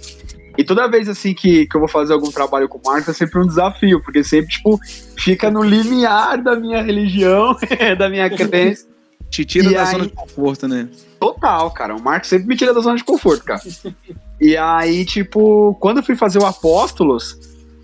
E 0.58 0.64
toda 0.64 0.88
vez 0.88 1.08
assim 1.10 1.34
que, 1.34 1.66
que 1.68 1.76
eu 1.76 1.80
vou 1.80 1.90
fazer 1.90 2.14
algum 2.14 2.32
trabalho 2.32 2.68
com 2.70 2.80
Marcos 2.84 3.10
é 3.10 3.14
sempre 3.14 3.40
um 3.40 3.46
desafio, 3.48 4.02
porque 4.04 4.24
sempre, 4.24 4.50
tipo, 4.50 4.80
fica 5.18 5.50
no 5.52 5.64
limiar 5.64 6.42
da 6.42 6.56
minha 6.56 6.82
religião, 6.82 7.56
da 7.98 8.08
minha 8.10 8.30
crença. 8.36 8.88
Te 9.30 9.44
tira 9.46 9.70
E 9.70 9.74
da 9.74 9.84
aí- 9.84 9.92
zona 9.92 10.04
de 10.06 10.14
conforto, 10.14 10.68
né? 10.68 10.88
Total, 11.20 11.70
cara. 11.72 11.96
O 11.96 12.02
Marcos 12.02 12.30
sempre 12.30 12.48
me 12.48 12.56
tira 12.56 12.74
da 12.74 12.80
zona 12.80 12.98
de 12.98 13.04
conforto, 13.04 13.44
cara. 13.44 13.62
e 14.40 14.56
aí, 14.56 15.06
tipo, 15.06 15.76
quando 15.80 15.98
eu 15.98 16.04
fui 16.04 16.16
fazer 16.16 16.40
o 16.40 16.46
Apóstolos, 16.46 17.38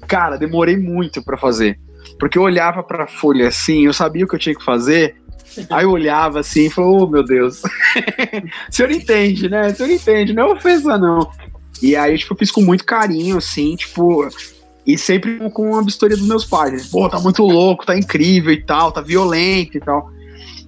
cara, 0.07 0.37
demorei 0.37 0.77
muito 0.77 1.23
pra 1.23 1.37
fazer. 1.37 1.79
Porque 2.19 2.37
eu 2.37 2.43
olhava 2.43 2.83
pra 2.83 3.07
folha 3.07 3.47
assim, 3.47 3.85
eu 3.85 3.93
sabia 3.93 4.25
o 4.25 4.27
que 4.27 4.35
eu 4.35 4.39
tinha 4.39 4.55
que 4.55 4.63
fazer. 4.63 5.15
Aí 5.69 5.83
eu 5.83 5.91
olhava 5.91 6.39
assim 6.39 6.65
e 6.65 6.69
falava, 6.69 6.93
oh 6.93 7.07
meu 7.07 7.23
Deus. 7.23 7.61
o 8.69 8.71
senhor 8.71 8.91
entende, 8.91 9.49
né? 9.49 9.67
O 9.67 9.75
senhor 9.75 9.91
entende, 9.91 10.33
não 10.33 10.49
é 10.49 10.53
ofensa, 10.53 10.97
não. 10.97 11.29
E 11.81 11.95
aí, 11.95 12.17
tipo, 12.17 12.33
eu 12.33 12.37
fiz 12.37 12.51
com 12.51 12.61
muito 12.61 12.85
carinho, 12.85 13.37
assim, 13.37 13.75
tipo. 13.75 14.27
E 14.85 14.97
sempre 14.97 15.49
com- 15.51 15.77
a 15.77 15.81
vistoria 15.81 16.17
dos 16.17 16.27
meus 16.27 16.45
pais. 16.45 16.87
Pô, 16.87 17.07
tá 17.09 17.19
muito 17.19 17.43
louco, 17.43 17.85
tá 17.85 17.97
incrível 17.97 18.51
e 18.51 18.61
tal, 18.61 18.91
tá 18.91 19.01
violento 19.01 19.77
e 19.77 19.79
tal. 19.79 20.09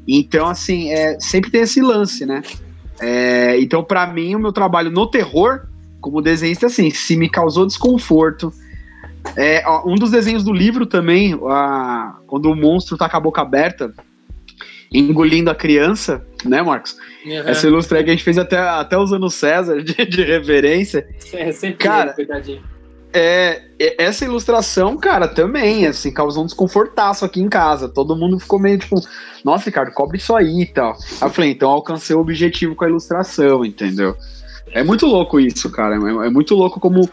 Então, 0.08 0.48
assim, 0.48 0.92
é, 0.92 1.18
sempre 1.20 1.50
tem 1.50 1.62
esse 1.62 1.82
lance, 1.82 2.26
né? 2.26 2.42
É, 3.00 3.60
então, 3.60 3.84
pra 3.84 4.06
mim, 4.08 4.36
o 4.36 4.40
meu 4.40 4.54
trabalho 4.54 4.90
no 4.92 5.08
terror, 5.08 5.62
como 6.00 6.22
desenhista, 6.22 6.68
assim, 6.68 6.90
se 6.92 7.18
me 7.18 7.30
causou 7.30 7.66
desconforto. 7.66 8.54
É, 9.36 9.64
ó, 9.66 9.90
um 9.90 9.96
dos 9.96 10.12
desenhos 10.12 10.44
do 10.44 10.54
livro 10.54 10.86
também, 10.86 11.34
a- 11.50 12.16
quando 12.28 12.52
o 12.52 12.56
monstro 12.56 12.96
tá 12.98 13.10
com 13.10 13.18
a 13.18 13.20
boca 13.20 13.42
aberta, 13.42 13.92
engolindo 14.94 15.50
a 15.50 15.56
criança, 15.56 16.26
né, 16.46 16.62
Marcos? 16.62 16.96
Uhum. 17.26 17.34
Essa 17.34 17.68
ilustra 17.68 18.04
que 18.04 18.10
a 18.10 18.14
gente 18.14 18.24
fez 18.24 18.38
até, 18.38 18.58
até 18.58 18.98
usando 18.98 19.26
o 19.26 19.30
César 19.32 19.82
de, 19.82 20.06
de 20.06 20.24
referência. 20.24 21.08
É 21.34 21.52
sempre 21.52 21.78
Cara. 21.78 22.16
É, 22.18 22.60
é- 23.18 23.96
essa 23.98 24.26
ilustração, 24.26 24.98
cara, 24.98 25.28
também, 25.28 25.88
assim, 25.88 26.12
causou 26.12 26.44
um 26.44 26.46
desconfortaço 26.46 27.24
aqui 27.24 27.42
em 27.42 27.48
casa. 27.48 27.88
Todo 27.88 28.16
mundo 28.16 28.40
ficou 28.40 28.60
meio 28.60 28.78
tipo, 28.78 29.00
nossa, 29.44 29.66
Ricardo, 29.66 29.92
cobre 29.94 30.18
isso 30.18 30.36
aí 30.36 30.62
e 30.62 30.66
tal. 30.66 30.92
Aí 30.92 31.28
eu 31.28 31.30
falei, 31.30 31.52
então 31.52 31.70
alcancei 31.70 32.16
o 32.16 32.20
objetivo 32.20 32.76
com 32.76 32.84
a 32.84 32.90
ilustração, 32.90 33.64
entendeu? 33.64 34.18
É 34.72 34.84
muito 34.84 35.06
louco 35.06 35.40
isso, 35.40 35.70
cara. 35.70 35.96
É, 35.96 36.28
é 36.28 36.30
muito 36.30 36.56
louco 36.56 36.80
como 36.80 37.10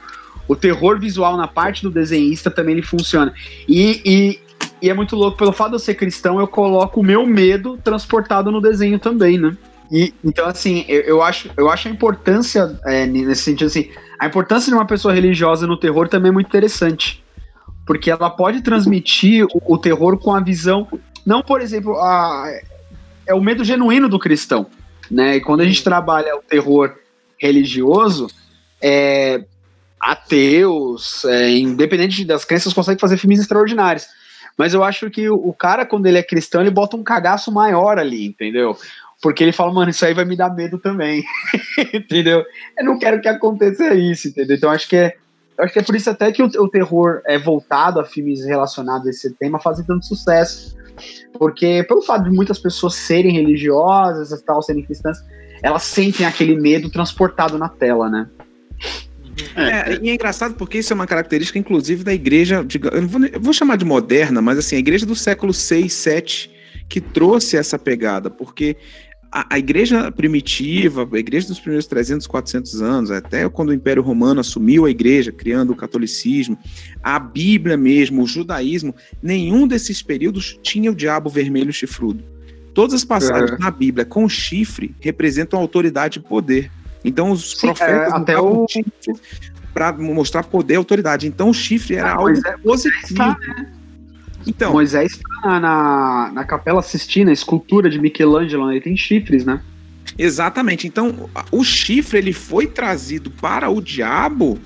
o 0.48 0.56
terror 0.56 0.98
visual 0.98 1.36
na 1.36 1.46
parte 1.46 1.82
do 1.82 1.90
desenhista 1.90 2.50
também 2.50 2.74
ele 2.74 2.82
funciona. 2.82 3.32
E, 3.68 4.02
e, 4.04 4.40
e 4.80 4.90
é 4.90 4.94
muito 4.94 5.14
louco, 5.14 5.38
pelo 5.38 5.52
fato 5.52 5.70
de 5.70 5.74
eu 5.76 5.80
ser 5.80 5.94
cristão, 5.94 6.40
eu 6.40 6.48
coloco 6.48 7.00
o 7.00 7.04
meu 7.04 7.24
medo 7.24 7.78
transportado 7.82 8.50
no 8.50 8.60
desenho 8.60 8.98
também, 8.98 9.38
né? 9.38 9.56
E, 9.92 10.14
então, 10.24 10.46
assim, 10.46 10.86
eu, 10.88 11.02
eu 11.02 11.22
acho, 11.22 11.50
eu 11.54 11.68
acho 11.68 11.86
a 11.86 11.90
importância, 11.90 12.80
é, 12.86 13.04
nesse 13.04 13.42
sentido, 13.42 13.66
assim, 13.66 13.90
a 14.18 14.26
importância 14.26 14.70
de 14.70 14.74
uma 14.74 14.86
pessoa 14.86 15.12
religiosa 15.12 15.66
no 15.66 15.76
terror 15.76 16.08
também 16.08 16.30
é 16.30 16.32
muito 16.32 16.46
interessante. 16.46 17.22
Porque 17.86 18.10
ela 18.10 18.30
pode 18.30 18.62
transmitir 18.62 19.44
o, 19.52 19.74
o 19.74 19.76
terror 19.76 20.16
com 20.16 20.34
a 20.34 20.40
visão. 20.40 20.88
Não, 21.26 21.42
por 21.42 21.60
exemplo, 21.60 21.98
a, 21.98 22.50
é 23.26 23.34
o 23.34 23.40
medo 23.40 23.62
genuíno 23.62 24.08
do 24.08 24.18
cristão. 24.18 24.66
Né? 25.10 25.36
E 25.36 25.40
quando 25.42 25.60
a 25.60 25.64
gente 25.64 25.84
trabalha 25.84 26.34
o 26.36 26.42
terror 26.42 26.96
religioso, 27.38 28.28
é, 28.80 29.44
ateus, 30.00 31.26
é, 31.26 31.50
independente 31.50 32.24
das 32.24 32.46
crenças, 32.46 32.72
conseguem 32.72 32.98
fazer 32.98 33.18
filmes 33.18 33.40
extraordinários. 33.40 34.06
Mas 34.56 34.74
eu 34.74 34.82
acho 34.82 35.10
que 35.10 35.28
o, 35.28 35.34
o 35.34 35.52
cara, 35.52 35.84
quando 35.84 36.06
ele 36.06 36.18
é 36.18 36.22
cristão, 36.22 36.60
ele 36.60 36.70
bota 36.70 36.96
um 36.96 37.02
cagaço 37.02 37.52
maior 37.52 37.98
ali, 37.98 38.26
entendeu? 38.26 38.76
Porque 39.22 39.44
ele 39.44 39.52
fala, 39.52 39.72
mano, 39.72 39.90
isso 39.90 40.04
aí 40.04 40.12
vai 40.12 40.24
me 40.24 40.36
dar 40.36 40.52
medo 40.52 40.78
também. 40.78 41.22
entendeu? 41.94 42.44
Eu 42.76 42.84
não 42.84 42.98
quero 42.98 43.20
que 43.20 43.28
aconteça 43.28 43.94
isso, 43.94 44.28
entendeu? 44.28 44.56
Então 44.56 44.70
acho 44.70 44.88
que 44.88 44.96
é. 44.96 45.16
eu 45.56 45.64
Acho 45.64 45.72
que 45.72 45.78
é 45.78 45.82
por 45.82 45.94
isso 45.94 46.10
até 46.10 46.32
que 46.32 46.42
o, 46.42 46.46
o 46.46 46.68
terror 46.68 47.22
é 47.24 47.38
voltado 47.38 48.00
a 48.00 48.04
filmes 48.04 48.44
relacionados 48.44 49.06
a 49.06 49.10
esse 49.10 49.32
tema 49.34 49.60
fazem 49.60 49.86
tanto 49.86 50.04
sucesso. 50.04 50.76
Porque 51.38 51.84
pelo 51.84 52.02
fato 52.02 52.24
de 52.24 52.30
muitas 52.30 52.58
pessoas 52.58 52.94
serem 52.96 53.32
religiosas 53.32 54.32
e 54.32 54.44
tal, 54.44 54.60
serem 54.60 54.84
cristãs, 54.84 55.18
elas 55.62 55.84
sentem 55.84 56.26
aquele 56.26 56.56
medo 56.58 56.90
transportado 56.90 57.56
na 57.56 57.68
tela, 57.68 58.10
né? 58.10 58.28
É, 59.56 59.98
e 60.02 60.10
é 60.10 60.14
engraçado 60.14 60.54
porque 60.54 60.78
isso 60.78 60.92
é 60.92 60.94
uma 60.94 61.06
característica, 61.06 61.58
inclusive, 61.58 62.04
da 62.04 62.12
igreja, 62.12 62.62
diga- 62.64 62.90
eu, 62.90 63.06
vou, 63.06 63.24
eu 63.24 63.40
vou 63.40 63.52
chamar 63.52 63.76
de 63.76 63.84
moderna, 63.84 64.42
mas 64.42 64.58
assim, 64.58 64.76
a 64.76 64.78
igreja 64.78 65.06
do 65.06 65.14
século 65.14 65.54
6, 65.54 65.92
7, 65.92 66.50
que 66.88 67.00
trouxe 67.00 67.56
essa 67.56 67.78
pegada, 67.78 68.28
porque 68.28 68.76
a, 69.32 69.54
a 69.54 69.58
igreja 69.58 70.12
primitiva, 70.12 71.08
a 71.10 71.18
igreja 71.18 71.48
dos 71.48 71.58
primeiros 71.58 71.86
300, 71.86 72.26
400 72.26 72.82
anos, 72.82 73.10
até 73.10 73.48
quando 73.48 73.70
o 73.70 73.74
Império 73.74 74.02
Romano 74.02 74.40
assumiu 74.40 74.84
a 74.84 74.90
igreja, 74.90 75.32
criando 75.32 75.72
o 75.72 75.76
catolicismo, 75.76 76.58
a 77.02 77.18
Bíblia 77.18 77.76
mesmo, 77.76 78.22
o 78.22 78.26
judaísmo, 78.26 78.94
nenhum 79.22 79.66
desses 79.66 80.02
períodos 80.02 80.58
tinha 80.62 80.90
o 80.90 80.94
diabo 80.94 81.30
vermelho 81.30 81.72
chifrudo. 81.72 82.22
Todas 82.74 82.94
as 82.94 83.04
passagens 83.04 83.52
Uhum. 83.52 83.58
na 83.58 83.70
Bíblia 83.70 84.04
com 84.04 84.28
chifre 84.28 84.94
representam 85.00 85.58
autoridade 85.58 86.18
e 86.18 86.22
poder. 86.22 86.70
Então 87.04 87.30
os 87.30 87.52
Sim, 87.52 87.66
profetas 87.68 88.12
é, 88.12 88.16
até 88.16 88.38
o- 88.40 88.66
chifre 88.68 88.92
para 89.74 89.92
mostrar 89.94 90.44
poder 90.44 90.74
e 90.74 90.76
autoridade. 90.76 91.26
Então 91.26 91.48
o 91.50 91.54
chifre 91.54 91.96
era 91.96 92.10
Ah, 92.10 92.16
algo 92.16 92.24
Moisés- 92.30 92.60
positivo. 92.62 93.14
tá, 93.16 93.36
Então, 94.46 94.72
Moisés 94.72 95.18
tá 95.18 95.48
na, 95.48 95.60
na, 95.60 96.32
na 96.34 96.44
Capela 96.44 96.82
Sistina, 96.82 97.30
a 97.30 97.32
escultura 97.32 97.88
de 97.88 97.98
Michelangelo, 97.98 98.70
ele 98.70 98.80
tem 98.80 98.96
chifres, 98.96 99.44
né? 99.44 99.60
exatamente. 100.18 100.86
Então 100.86 101.30
o 101.50 101.64
chifre 101.64 102.18
ele 102.18 102.32
foi 102.32 102.66
trazido 102.66 103.30
para 103.30 103.70
o 103.70 103.80
diabo 103.80 104.58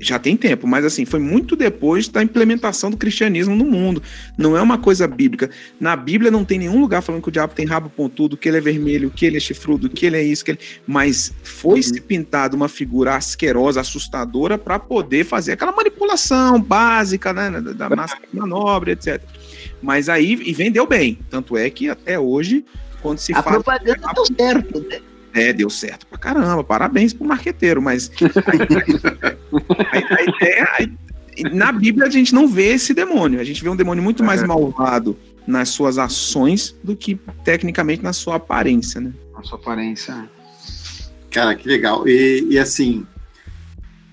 já 0.00 0.18
tem 0.18 0.36
tempo, 0.36 0.66
mas 0.66 0.84
assim, 0.84 1.04
foi 1.04 1.20
muito 1.20 1.56
depois 1.56 2.08
da 2.08 2.22
implementação 2.22 2.90
do 2.90 2.96
cristianismo 2.96 3.54
no 3.54 3.64
mundo. 3.64 4.02
Não 4.36 4.56
é 4.56 4.62
uma 4.62 4.78
coisa 4.78 5.06
bíblica. 5.06 5.50
Na 5.80 5.96
Bíblia 5.96 6.30
não 6.30 6.44
tem 6.44 6.58
nenhum 6.58 6.80
lugar 6.80 7.02
falando 7.02 7.22
que 7.22 7.28
o 7.28 7.32
diabo 7.32 7.54
tem 7.54 7.66
rabo 7.66 7.90
pontudo, 7.90 8.36
que 8.36 8.48
ele 8.48 8.58
é 8.58 8.60
vermelho, 8.60 9.10
que 9.10 9.26
ele 9.26 9.36
é 9.36 9.40
chifrudo, 9.40 9.88
que 9.88 10.06
ele 10.06 10.16
é 10.16 10.22
isso, 10.22 10.44
que 10.44 10.52
ele... 10.52 10.60
mas 10.86 11.32
foi 11.42 11.82
se 11.82 12.00
pintado 12.00 12.56
uma 12.56 12.68
figura 12.68 13.16
asquerosa, 13.16 13.80
assustadora 13.80 14.56
para 14.58 14.78
poder 14.78 15.24
fazer 15.24 15.52
aquela 15.52 15.72
manipulação 15.72 16.60
básica, 16.60 17.32
né, 17.32 17.60
da 17.60 17.88
massa 17.90 18.16
manobra, 18.32 18.92
etc. 18.92 19.20
Mas 19.82 20.08
aí 20.08 20.32
e 20.32 20.52
vendeu 20.52 20.86
bem, 20.86 21.18
tanto 21.30 21.56
é 21.56 21.70
que 21.70 21.88
até 21.88 22.18
hoje 22.18 22.64
quando 23.00 23.18
se 23.18 23.32
A 23.32 23.42
fala 23.42 23.62
propaganda 23.62 24.08
deu 24.14 24.26
certo, 24.26 24.80
né? 24.80 25.00
É, 25.34 25.52
deu 25.52 25.68
certo 25.70 26.06
pra 26.06 26.18
caramba, 26.18 26.62
parabéns 26.64 27.12
pro 27.12 27.26
marqueteiro, 27.26 27.80
mas 27.82 28.10
a, 29.78 30.14
a 30.16 30.22
ideia. 30.22 30.90
na 31.52 31.70
Bíblia 31.72 32.06
a 32.06 32.10
gente 32.10 32.34
não 32.34 32.48
vê 32.48 32.68
esse 32.74 32.92
demônio, 32.94 33.40
a 33.40 33.44
gente 33.44 33.62
vê 33.62 33.68
um 33.68 33.76
demônio 33.76 34.02
muito 34.02 34.22
mais 34.24 34.42
malvado 34.42 35.16
nas 35.46 35.70
suas 35.70 35.98
ações 35.98 36.76
do 36.82 36.94
que 36.96 37.14
tecnicamente 37.44 38.02
na 38.02 38.12
sua 38.12 38.36
aparência, 38.36 39.00
né? 39.00 39.12
A 39.36 39.42
sua 39.42 39.58
aparência. 39.58 40.28
Cara, 41.30 41.54
que 41.54 41.66
legal. 41.68 42.06
E, 42.08 42.46
e 42.50 42.58
assim, 42.58 43.06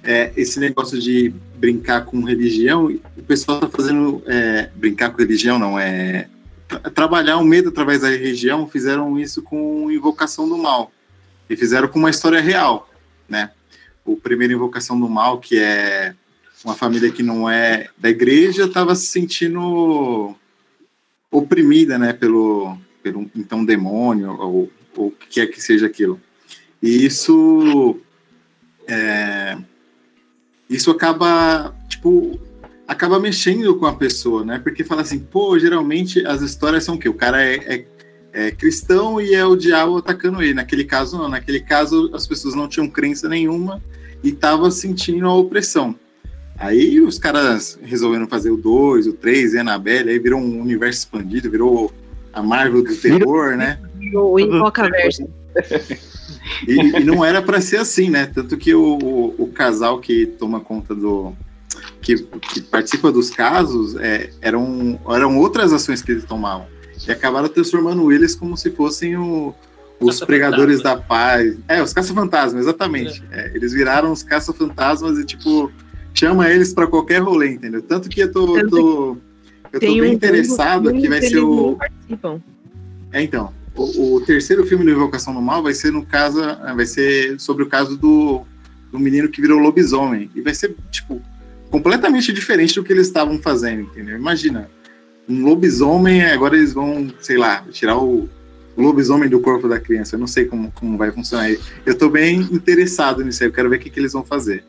é, 0.04 0.32
esse 0.38 0.60
negócio 0.60 1.00
de 1.00 1.34
brincar 1.58 2.06
com 2.06 2.22
religião, 2.24 2.86
o 3.18 3.24
pessoal 3.24 3.60
tá 3.60 3.68
fazendo. 3.70 4.22
é, 4.28 4.70
brincar 4.76 5.10
com 5.10 5.18
religião, 5.18 5.58
não, 5.58 5.80
é. 5.80 6.28
tra- 6.68 6.80
trabalhar 6.92 7.38
o 7.38 7.44
medo 7.44 7.70
através 7.70 8.02
da 8.02 8.10
religião, 8.10 8.68
fizeram 8.68 9.18
isso 9.20 9.42
com 9.42 9.90
Invocação 9.92 10.48
do 10.48 10.58
Mal. 10.58 10.92
E 11.50 11.56
fizeram 11.56 11.88
com 11.88 12.00
uma 12.00 12.10
história 12.10 12.42
real, 12.42 12.90
né? 13.30 13.52
o 14.06 14.16
primeiro 14.16 14.54
Invocação 14.54 15.00
do 15.00 15.10
Mal, 15.10 15.40
que 15.40 15.58
é 15.58 16.14
uma 16.64 16.76
família 16.76 17.12
que 17.12 17.24
não 17.24 17.50
é 17.50 17.90
da 17.98 18.10
igreja, 18.10 18.66
estava 18.66 18.96
se 18.96 19.08
sentindo 19.08 20.36
oprimida, 21.32 21.98
né, 21.98 22.14
pelo, 22.14 22.78
pelo 23.02 23.30
então 23.36 23.66
demônio, 23.66 24.32
ou, 24.40 24.72
ou 24.96 25.08
o 25.08 25.12
que 25.12 25.28
quer 25.28 25.48
que 25.48 25.62
seja 25.62 25.88
aquilo. 25.88 26.22
E 26.82 27.06
isso 27.06 28.00
é, 28.88 29.58
isso 30.70 30.92
acaba, 30.92 31.76
tipo, 31.90 32.40
acaba 32.88 33.20
mexendo 33.20 33.76
com 33.76 33.88
a 33.88 33.96
pessoa, 33.96 34.46
né? 34.46 34.60
Porque 34.60 34.84
fala 34.84 35.02
assim, 35.02 35.20
pô, 35.20 35.58
geralmente 35.58 36.26
as 36.26 36.42
histórias 36.42 36.84
são 36.84 36.96
o 36.96 37.00
quê? 37.00 37.10
O 37.10 37.14
cara 37.14 37.44
é, 37.44 37.56
é, 37.56 37.86
é, 38.36 38.52
cristão 38.52 39.22
e 39.22 39.34
é 39.34 39.46
o 39.46 39.56
diabo 39.56 39.98
atacando 39.98 40.42
ele. 40.42 40.54
Naquele 40.54 40.84
caso, 40.84 41.18
não. 41.18 41.30
Naquele 41.30 41.62
caso, 41.62 42.12
as 42.14 42.28
pessoas 42.28 42.54
não 42.54 42.68
tinham 42.68 42.90
crença 42.90 43.30
nenhuma 43.30 43.82
e 44.22 44.30
estavam 44.30 44.70
sentindo 44.70 45.26
a 45.26 45.34
opressão. 45.34 45.96
Aí 46.58 47.00
os 47.00 47.18
caras 47.18 47.80
resolveram 47.82 48.28
fazer 48.28 48.52
o 48.52 48.58
2, 48.58 49.08
o 49.08 49.14
3, 49.14 49.54
e 49.54 49.58
a 49.58 49.62
Annabelle, 49.62 50.10
aí 50.10 50.20
virou 50.20 50.40
um 50.40 50.60
universo 50.60 51.00
expandido, 51.00 51.50
virou 51.50 51.94
a 52.34 52.44
Marvel 52.44 52.84
do 52.84 52.96
terror, 52.96 53.56
né? 53.56 53.80
O 54.14 54.38
Invocaverso. 54.38 55.28
E, 56.68 56.74
e 56.74 57.04
não 57.04 57.26
era 57.26 57.42
para 57.42 57.60
ser 57.60 57.78
assim, 57.78 58.10
né? 58.10 58.28
Tanto 58.28 58.56
que 58.56 58.74
o, 58.74 59.00
o, 59.02 59.36
o, 59.44 59.48
casal 59.48 60.00
que 60.00 60.28
toma 60.28 60.60
conta 60.60 60.94
do. 60.94 61.34
que, 62.00 62.18
que 62.18 62.62
participa 62.62 63.12
dos 63.12 63.32
casos 63.32 63.96
é, 63.96 64.30
eram, 64.42 65.00
eram 65.10 65.40
outras 65.40 65.74
ações 65.74 66.04
que 66.04 66.12
eles 66.12 66.24
tomavam. 66.24 66.68
E 67.08 67.12
acabaram 67.12 67.48
transformando 67.48 68.12
eles 68.12 68.36
como 68.36 68.58
se 68.58 68.72
fossem 68.72 69.16
o, 69.18 69.54
os 70.00 70.20
pregadores 70.20 70.82
da 70.82 70.98
paz. 70.98 71.58
É, 71.68 71.82
os 71.82 71.94
caça-fantasmas, 71.94 72.66
exatamente. 72.66 73.24
É. 73.32 73.48
É, 73.48 73.56
eles 73.56 73.74
viraram 73.74 74.12
os 74.12 74.24
caça-fantasmas 74.24 75.18
e, 75.20 75.26
tipo, 75.26 75.72
chama 76.14 76.50
eles 76.50 76.74
para 76.74 76.88
qualquer 76.88 77.22
rolê, 77.22 77.50
entendeu? 77.50 77.82
Tanto 77.82 78.10
que 78.10 78.22
eu 78.22 78.32
tô. 78.32 78.58
Eu 78.58 78.70
tô, 78.70 79.18
eu 79.72 79.80
tô 79.80 79.88
bem 79.88 80.02
um 80.02 80.06
interessado 80.06 80.94
que 80.94 81.08
vai 81.08 81.22
ser 81.22 81.40
o. 81.40 81.78
É, 83.12 83.22
então 83.22 83.54
o, 83.76 84.16
o, 84.16 84.22
terceiro 84.22 84.66
filme 84.66 84.86
do 84.86 84.92
Invocação 84.92 85.34
do 85.34 85.42
Mal 85.42 85.62
vai 85.62 85.74
ser 85.74 85.92
no 85.92 86.06
caso, 86.06 86.42
vai 86.76 86.86
ser 86.86 87.40
sobre 87.40 87.64
o 87.64 87.68
caso 87.68 87.98
do, 87.98 88.44
do 88.92 88.98
menino 88.98 89.30
que 89.30 89.42
virou 89.42 89.60
lobisomem. 89.60 90.30
E 90.34 90.42
vai 90.42 90.54
ser, 90.54 90.76
tipo, 90.90 91.22
completamente 91.70 92.32
diferente 92.32 92.76
do 92.76 92.84
que 92.84 92.94
eles 92.94 93.08
estavam 93.08 93.38
fazendo, 93.38 93.82
entendeu? 93.82 94.18
Imagina, 94.18 94.70
um 95.28 95.44
lobisomem, 95.44 96.24
agora 96.24 96.56
eles 96.56 96.74
vão, 96.74 97.08
sei 97.20 97.38
lá, 97.38 97.64
tirar 97.72 97.98
o, 97.98 98.30
o 98.76 98.82
lobisomem 98.82 99.30
do 99.30 99.40
corpo 99.40 99.68
da 99.68 99.80
criança. 99.80 100.16
Eu 100.16 100.20
não 100.20 100.28
sei 100.28 100.46
como, 100.46 100.72
como 100.72 100.98
vai 100.98 101.12
funcionar. 101.12 101.50
Eu 101.86 101.98
tô 101.98 102.10
bem 102.10 102.42
interessado 102.52 103.24
nisso 103.24 103.44
aí, 103.44 103.50
eu 103.50 103.54
quero 103.54 103.70
ver 103.70 103.78
o 103.78 103.80
que, 103.80 103.90
que 103.90 104.00
eles 104.00 104.14
vão 104.14 104.24
fazer. 104.24 104.64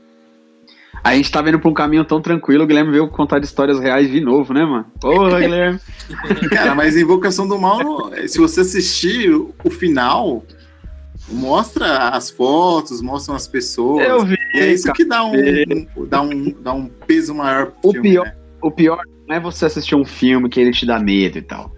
A 1.04 1.14
gente 1.14 1.30
tá 1.30 1.40
vendo 1.40 1.58
pra 1.58 1.68
um 1.68 1.74
caminho 1.74 2.04
tão 2.04 2.20
tranquilo, 2.20 2.64
o 2.64 2.66
Guilherme 2.66 2.90
veio 2.90 3.08
contar 3.08 3.40
histórias 3.40 3.78
reais 3.78 4.10
de 4.10 4.20
novo, 4.20 4.52
né, 4.52 4.64
mano? 4.64 4.86
Porra, 5.00 5.40
Guilherme. 5.40 5.78
Cara, 6.50 6.74
mas 6.74 6.96
Invocação 6.96 7.46
do 7.46 7.58
Mal, 7.58 8.10
se 8.26 8.38
você 8.38 8.62
assistir 8.62 9.30
o 9.30 9.70
final, 9.70 10.42
mostra 11.28 12.08
as 12.08 12.30
fotos, 12.30 13.00
mostram 13.02 13.36
as 13.36 13.46
pessoas. 13.46 14.08
Eu 14.08 14.24
vi. 14.24 14.36
E 14.54 14.58
é 14.58 14.72
isso 14.72 14.92
que 14.92 15.04
dá 15.04 15.24
um, 15.24 15.32
um, 15.36 16.06
dá 16.06 16.22
um, 16.22 16.54
dá 16.60 16.72
um 16.72 16.88
peso 17.06 17.34
maior 17.34 17.66
pro 17.66 17.90
o 17.90 17.92
filme, 17.92 18.10
pior, 18.10 18.24
né? 18.24 18.34
O 18.62 18.70
pior 18.70 19.02
não 19.26 19.36
é 19.36 19.40
você 19.40 19.66
assistir 19.66 19.94
um 19.94 20.04
filme 20.04 20.48
que 20.48 20.60
ele 20.60 20.70
te 20.70 20.86
dá 20.86 20.98
medo 20.98 21.38
e 21.38 21.42
tal. 21.42 21.72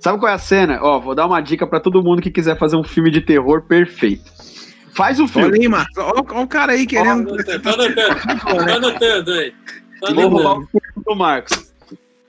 Sabe 0.00 0.18
qual 0.18 0.30
é 0.30 0.34
a 0.34 0.38
cena? 0.38 0.80
Ó, 0.82 1.00
vou 1.00 1.14
dar 1.14 1.26
uma 1.26 1.40
dica 1.40 1.66
para 1.66 1.80
todo 1.80 2.02
mundo 2.02 2.20
que 2.20 2.30
quiser 2.30 2.58
fazer 2.58 2.76
um 2.76 2.84
filme 2.84 3.10
de 3.10 3.20
terror 3.20 3.62
perfeito. 3.62 4.30
Faz 4.92 5.18
o 5.18 5.26
filme. 5.26 5.48
Olha 5.48 5.60
aí, 5.60 5.68
Marcos. 5.68 5.96
Olha, 5.96 6.24
olha 6.30 6.44
o 6.44 6.46
cara 6.46 6.72
aí 6.72 6.86
querendo. 6.86 7.36
Tá 7.44 7.72
anotando, 7.72 7.94
tá 7.96 8.74
anotando 8.74 9.32
aí. 9.32 9.54
Tá 10.00 10.12
Vou 10.12 10.28
roubar 10.28 10.58
o 10.58 10.66
filme 10.66 11.04
do 11.04 11.16
Marcos. 11.16 11.72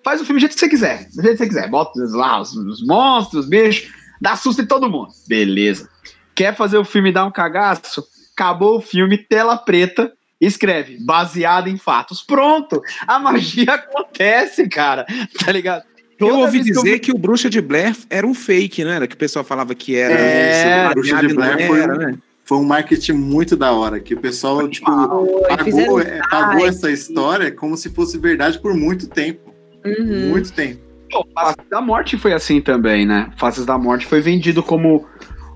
Faz 0.03 0.21
o 0.21 0.25
filme 0.25 0.39
do 0.39 0.41
jeito 0.41 0.53
que 0.53 0.59
você 0.59 0.69
quiser. 0.69 1.07
Do 1.13 1.21
jeito 1.21 1.31
que 1.31 1.37
você 1.37 1.47
quiser. 1.47 1.69
Bota 1.69 1.91
lá 2.11 2.39
os, 2.39 2.55
os 2.55 2.85
monstros, 2.85 3.43
os 3.43 3.49
bichos. 3.49 3.91
Dá 4.21 4.35
susto 4.35 4.61
em 4.61 4.65
todo 4.65 4.89
mundo. 4.89 5.09
Beleza. 5.27 5.89
Quer 6.33 6.55
fazer 6.55 6.77
o 6.77 6.85
filme 6.85 7.11
dar 7.11 7.25
um 7.25 7.31
cagaço? 7.31 8.03
Acabou 8.33 8.77
o 8.77 8.81
filme, 8.81 9.17
tela 9.17 9.57
preta. 9.57 10.13
Escreve, 10.39 10.97
baseado 10.99 11.67
em 11.67 11.77
fatos. 11.77 12.21
Pronto! 12.21 12.81
A 13.07 13.19
magia 13.19 13.71
acontece, 13.75 14.67
cara. 14.67 15.05
Tá 15.43 15.51
ligado? 15.51 15.83
Toda 16.17 16.31
eu 16.31 16.39
ouvi 16.39 16.61
dizer 16.61 16.99
que, 16.99 17.11
eu... 17.11 17.15
que, 17.15 17.19
o 17.19 17.21
Bruxa 17.21 17.49
de 17.49 17.61
Blair 17.61 17.95
era 18.09 18.25
um 18.25 18.33
fake, 18.33 18.83
não 18.83 18.91
era? 18.91 19.07
Que 19.07 19.15
o 19.15 19.17
pessoal 19.17 19.43
falava 19.43 19.75
que 19.75 19.95
era. 19.95 20.13
É, 20.13 20.93
Bruxa 20.93 21.19
de 21.19 21.33
Blair 21.33 21.67
foi, 21.67 21.79
era, 21.81 21.95
né? 21.95 22.17
foi 22.45 22.57
um 22.57 22.63
marketing 22.63 23.13
muito 23.13 23.57
da 23.57 23.71
hora, 23.71 23.99
que 23.99 24.13
o 24.13 24.19
pessoal, 24.19 24.67
tipo, 24.69 24.85
pagou, 24.85 25.99
é, 25.99 26.21
pagou 26.29 26.67
essa 26.67 26.91
história 26.91 27.51
como 27.51 27.75
se 27.75 27.89
fosse 27.89 28.17
verdade 28.17 28.59
por 28.59 28.73
muito 28.73 29.07
tempo. 29.07 29.53
Uhum. 29.85 30.29
Muito 30.29 30.53
tempo. 30.53 30.79
Pô, 31.11 31.25
Faces 31.33 31.65
da 31.69 31.81
Morte 31.81 32.17
foi 32.17 32.33
assim 32.33 32.61
também, 32.61 33.05
né? 33.05 33.29
Faces 33.37 33.65
da 33.65 33.77
Morte 33.77 34.05
foi 34.05 34.21
vendido 34.21 34.63
como, 34.63 35.05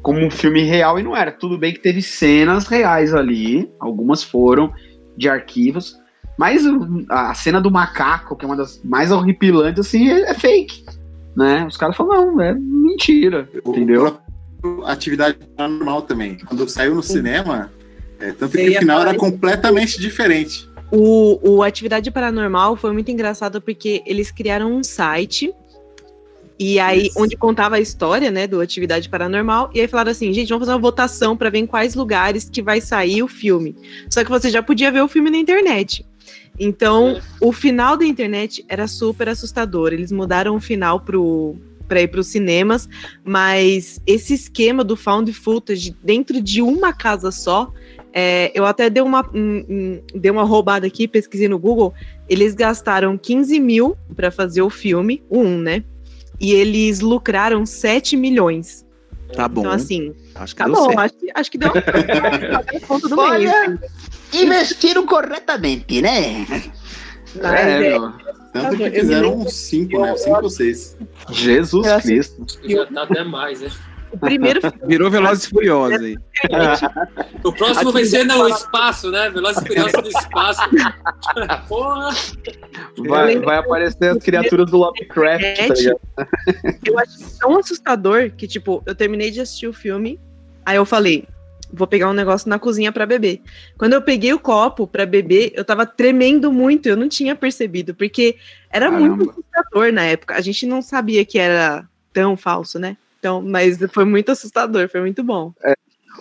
como 0.01 0.19
um 0.19 0.31
filme 0.31 0.63
real 0.63 0.99
e 0.99 1.03
não 1.03 1.15
era. 1.15 1.31
Tudo 1.31 1.57
bem 1.57 1.73
que 1.73 1.79
teve 1.79 2.01
cenas 2.01 2.67
reais 2.67 3.13
ali, 3.13 3.69
algumas 3.79 4.23
foram 4.23 4.71
de 5.17 5.27
arquivos, 5.27 5.97
mas 6.37 6.63
a 7.09 7.33
cena 7.33 7.59
do 7.59 7.69
macaco, 7.69 8.35
que 8.35 8.45
é 8.45 8.47
uma 8.47 8.55
das 8.55 8.81
mais 8.83 9.11
horripilantes, 9.11 9.85
assim, 9.85 10.09
é, 10.09 10.31
é 10.31 10.33
fake. 10.33 10.85
Né? 11.35 11.65
Os 11.67 11.77
caras 11.77 11.95
falam, 11.95 12.35
não, 12.35 12.41
é 12.41 12.53
mentira, 12.53 13.47
entendeu? 13.65 14.19
atividade 14.85 15.37
paranormal 15.55 16.01
também. 16.01 16.37
Quando 16.45 16.67
saiu 16.67 16.95
no 16.95 17.03
cinema, 17.03 17.71
é, 18.19 18.31
tanto 18.31 18.57
que 18.57 18.69
o 18.69 18.79
final 18.79 19.01
era 19.01 19.15
completamente 19.15 19.99
diferente. 19.99 20.69
O, 20.91 21.39
o 21.57 21.63
Atividade 21.63 22.09
Paranormal 22.09 22.75
foi 22.75 22.91
muito 22.91 23.11
engraçado 23.11 23.61
porque 23.61 24.01
eles 24.05 24.31
criaram 24.31 24.73
um 24.73 24.83
site 24.83 25.53
e 26.59 26.77
aí 26.77 27.07
Isso. 27.07 27.21
onde 27.21 27.37
contava 27.37 27.77
a 27.77 27.79
história, 27.79 28.29
né, 28.29 28.45
do 28.45 28.59
Atividade 28.59 29.07
Paranormal, 29.07 29.71
e 29.73 29.79
aí 29.79 29.87
falaram 29.87 30.11
assim, 30.11 30.33
gente, 30.33 30.49
vamos 30.49 30.67
fazer 30.67 30.73
uma 30.73 30.81
votação 30.81 31.37
para 31.37 31.49
ver 31.49 31.59
em 31.59 31.65
quais 31.65 31.95
lugares 31.95 32.49
que 32.49 32.61
vai 32.61 32.81
sair 32.81 33.23
o 33.23 33.29
filme. 33.29 33.75
Só 34.09 34.23
que 34.25 34.29
você 34.29 34.49
já 34.49 34.61
podia 34.61 34.91
ver 34.91 35.01
o 35.01 35.07
filme 35.07 35.29
na 35.29 35.37
internet. 35.37 36.05
Então, 36.59 37.21
o 37.39 37.53
final 37.53 37.95
da 37.95 38.05
internet 38.05 38.65
era 38.67 38.87
super 38.87 39.29
assustador. 39.29 39.93
Eles 39.93 40.11
mudaram 40.11 40.57
o 40.57 40.59
final 40.59 40.99
pro 40.99 41.55
para 41.87 42.03
ir 42.03 42.07
para 42.07 42.19
os 42.19 42.27
cinemas, 42.27 42.87
mas 43.23 43.99
esse 44.05 44.35
esquema 44.35 44.83
do 44.83 44.95
found 44.95 45.33
footage 45.33 45.95
dentro 46.03 46.39
de 46.39 46.61
uma 46.61 46.93
casa 46.93 47.31
só, 47.31 47.73
é, 48.13 48.51
eu 48.53 48.63
até 48.63 48.91
dei 48.91 49.01
uma, 49.01 49.27
um, 49.33 49.65
um, 49.67 50.01
dei 50.13 50.29
uma 50.29 50.43
roubada 50.43 50.85
aqui, 50.85 51.07
pesquisei 51.07 51.47
no 51.47 51.57
Google, 51.57 51.91
eles 52.29 52.53
gastaram 52.53 53.17
15 53.17 53.59
mil 53.59 53.97
para 54.15 54.29
fazer 54.29 54.61
o 54.61 54.69
filme, 54.69 55.23
um, 55.31 55.57
né? 55.57 55.83
E 56.39 56.53
eles 56.53 56.99
lucraram 56.99 57.65
7 57.65 58.15
milhões. 58.15 58.85
Tá 59.33 59.47
bom. 59.47 59.61
Então, 59.61 59.71
assim, 59.71 60.15
acho 60.35 60.55
que 60.55 60.63
tá 60.63 60.67
bom, 60.67 60.99
acho, 60.99 61.15
acho, 61.35 61.51
que 61.51 61.57
deu 61.57 61.71
conta 62.87 63.07
do 63.09 63.19
Olha, 63.19 63.67
mês. 63.67 63.79
Investiram 64.33 65.05
corretamente, 65.05 66.01
né? 66.01 66.47
Mas, 67.35 67.53
é, 67.53 67.93
é, 67.93 67.99
tanto 68.51 68.77
que 68.77 68.89
fizeram 68.89 69.37
uns 69.37 69.53
cinco, 69.53 70.01
né? 70.01 70.17
Cinco 70.17 70.43
ou 70.43 70.49
seis. 70.49 70.97
Jesus 71.29 71.85
eu 71.85 72.01
Cristo. 72.01 72.45
Já 72.63 72.85
tá 72.87 73.03
até 73.03 73.23
mais, 73.23 73.61
né? 73.61 73.69
O 74.11 74.17
primeiro 74.17 74.59
Virou 74.85 75.09
Velozes 75.09 75.45
e 75.45 75.49
Furiosos 75.49 75.99
aí. 75.99 76.17
O 77.43 77.53
próximo 77.53 77.91
vai 77.91 78.05
ser 78.05 78.23
no 78.25 78.47
espaço, 78.47 79.11
né? 79.11 79.29
Velozes 79.29 79.61
e 79.61 79.67
Furiosos 79.67 79.93
no 79.93 80.07
espaço. 80.07 80.61
Porra! 81.67 82.15
Vai, 83.07 83.39
vai 83.39 83.57
aparecer 83.57 84.17
as 84.17 84.23
criaturas 84.23 84.69
do 84.69 84.77
Lovecraft, 84.77 85.43
tá 85.57 85.73
ligado? 85.73 85.99
Eu 86.85 86.99
acho 86.99 87.39
tão 87.39 87.57
assustador 87.57 88.31
que, 88.31 88.47
tipo, 88.47 88.83
eu 88.85 88.95
terminei 88.95 89.31
de 89.31 89.41
assistir 89.41 89.67
o 89.67 89.73
filme, 89.73 90.19
aí 90.65 90.75
eu 90.75 90.85
falei, 90.85 91.27
vou 91.71 91.87
pegar 91.87 92.09
um 92.09 92.13
negócio 92.13 92.49
na 92.49 92.59
cozinha 92.59 92.91
para 92.91 93.05
beber. 93.05 93.41
Quando 93.77 93.93
eu 93.93 94.01
peguei 94.01 94.33
o 94.33 94.39
copo 94.39 94.87
para 94.87 95.05
beber, 95.05 95.51
eu 95.55 95.63
tava 95.63 95.85
tremendo 95.85 96.51
muito, 96.51 96.87
eu 96.87 96.97
não 96.97 97.07
tinha 97.07 97.35
percebido, 97.35 97.93
porque 97.93 98.37
era 98.69 98.89
Caramba. 98.89 99.15
muito 99.15 99.29
assustador 99.31 99.93
na 99.93 100.03
época. 100.03 100.35
A 100.35 100.41
gente 100.41 100.65
não 100.65 100.81
sabia 100.81 101.23
que 101.23 101.37
era 101.37 101.87
tão 102.11 102.35
falso, 102.35 102.79
né? 102.79 102.97
Então, 103.19 103.41
mas 103.41 103.77
foi 103.91 104.05
muito 104.05 104.31
assustador, 104.31 104.89
foi 104.89 105.01
muito 105.01 105.23
bom. 105.23 105.53
É. 105.63 105.73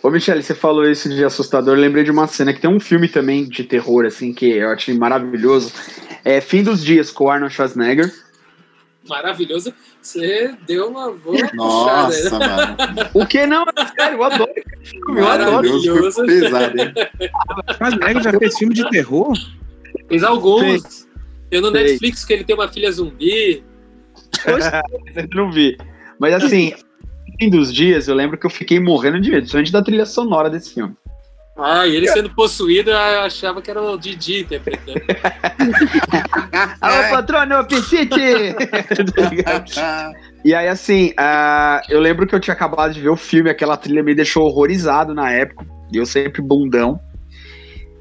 Ô, 0.03 0.11
Michele, 0.11 0.43
você 0.43 0.55
falou 0.55 0.89
isso 0.89 1.09
de 1.09 1.25
assustador, 1.25 1.77
eu 1.77 1.81
lembrei 1.81 2.05
de 2.05 2.11
uma 2.11 2.27
cena 2.27 2.53
que 2.53 2.61
tem 2.61 2.70
um 2.70 2.79
filme 2.79 3.09
também 3.09 3.49
de 3.49 3.65
terror, 3.65 4.05
assim, 4.05 4.33
que 4.33 4.47
eu 4.47 4.70
achei 4.70 4.97
maravilhoso. 4.97 5.73
É 6.25 6.41
Fim 6.41 6.62
dos 6.62 6.85
Dias, 6.85 7.11
com 7.11 7.25
o 7.25 7.31
Arnold 7.31 7.55
Schwarzenegger. 7.55 8.12
Maravilhoso. 9.09 9.73
Você 10.03 10.55
deu 10.66 10.89
uma 10.89 11.11
boa 11.12 11.51
Nossa, 11.55 12.31
puxada, 12.31 12.87
mano. 12.87 13.11
O 13.15 13.27
que 13.27 13.47
não? 13.47 13.65
Sério, 13.99 14.19
eu 14.19 14.25
adoro. 14.25 14.53
Eu 15.09 15.29
adoro. 15.29 16.12
Foi 16.12 16.27
pesado, 16.27 16.81
hein? 16.81 16.93
O 18.16 18.23
já 18.23 18.39
fez 18.39 18.59
filme 18.59 18.75
de 18.75 18.89
terror? 18.91 19.33
Fez 20.09 20.23
alguns. 20.23 21.07
Tem 21.51 21.61
no 21.61 21.70
Netflix 21.70 22.25
que 22.25 22.35
ele 22.35 22.45
tem 22.45 22.55
uma 22.55 22.69
filha 22.69 22.93
zumbi. 22.93 23.65
Poxa, 24.45 24.83
eu 25.16 25.29
não 25.35 25.51
vi. 25.51 25.77
Mas 26.19 26.35
assim, 26.35 26.75
fim 27.39 27.48
dos 27.48 27.73
dias, 27.73 28.09
eu 28.09 28.15
lembro 28.15 28.36
que 28.36 28.47
eu 28.47 28.51
fiquei 28.51 28.81
morrendo 28.81 29.20
de 29.20 29.31
medo, 29.31 29.40
principalmente 29.40 29.73
da 29.73 29.82
trilha 29.82 30.05
sonora 30.05 30.51
desse 30.51 30.74
filme. 30.74 30.94
Ah, 31.60 31.89
e 31.89 31.97
ele 31.97 32.06
sendo 32.09 32.31
possuído, 32.31 32.90
eu 32.90 33.20
achava 33.20 33.60
que 33.60 33.69
era 33.69 33.82
o 33.82 33.98
Didi 33.98 34.43
interpretando. 34.43 35.01
Alô, 36.81 37.10
patrono, 37.10 37.56
apetite! 37.56 38.15
E 40.44 40.55
aí, 40.55 40.69
assim, 40.69 41.12
ah, 41.19 41.82
eu 41.90 41.98
lembro 41.98 42.24
que 42.24 42.32
eu 42.32 42.39
tinha 42.39 42.55
acabado 42.55 42.94
de 42.94 43.01
ver 43.01 43.09
o 43.09 43.16
filme, 43.16 43.51
aquela 43.51 43.77
trilha 43.77 44.05
me 44.05 44.15
deixou 44.15 44.47
horrorizado 44.47 45.12
na 45.12 45.32
época, 45.32 45.66
e 45.93 45.97
eu 45.97 46.06
sempre 46.06 46.40
bundão. 46.40 47.01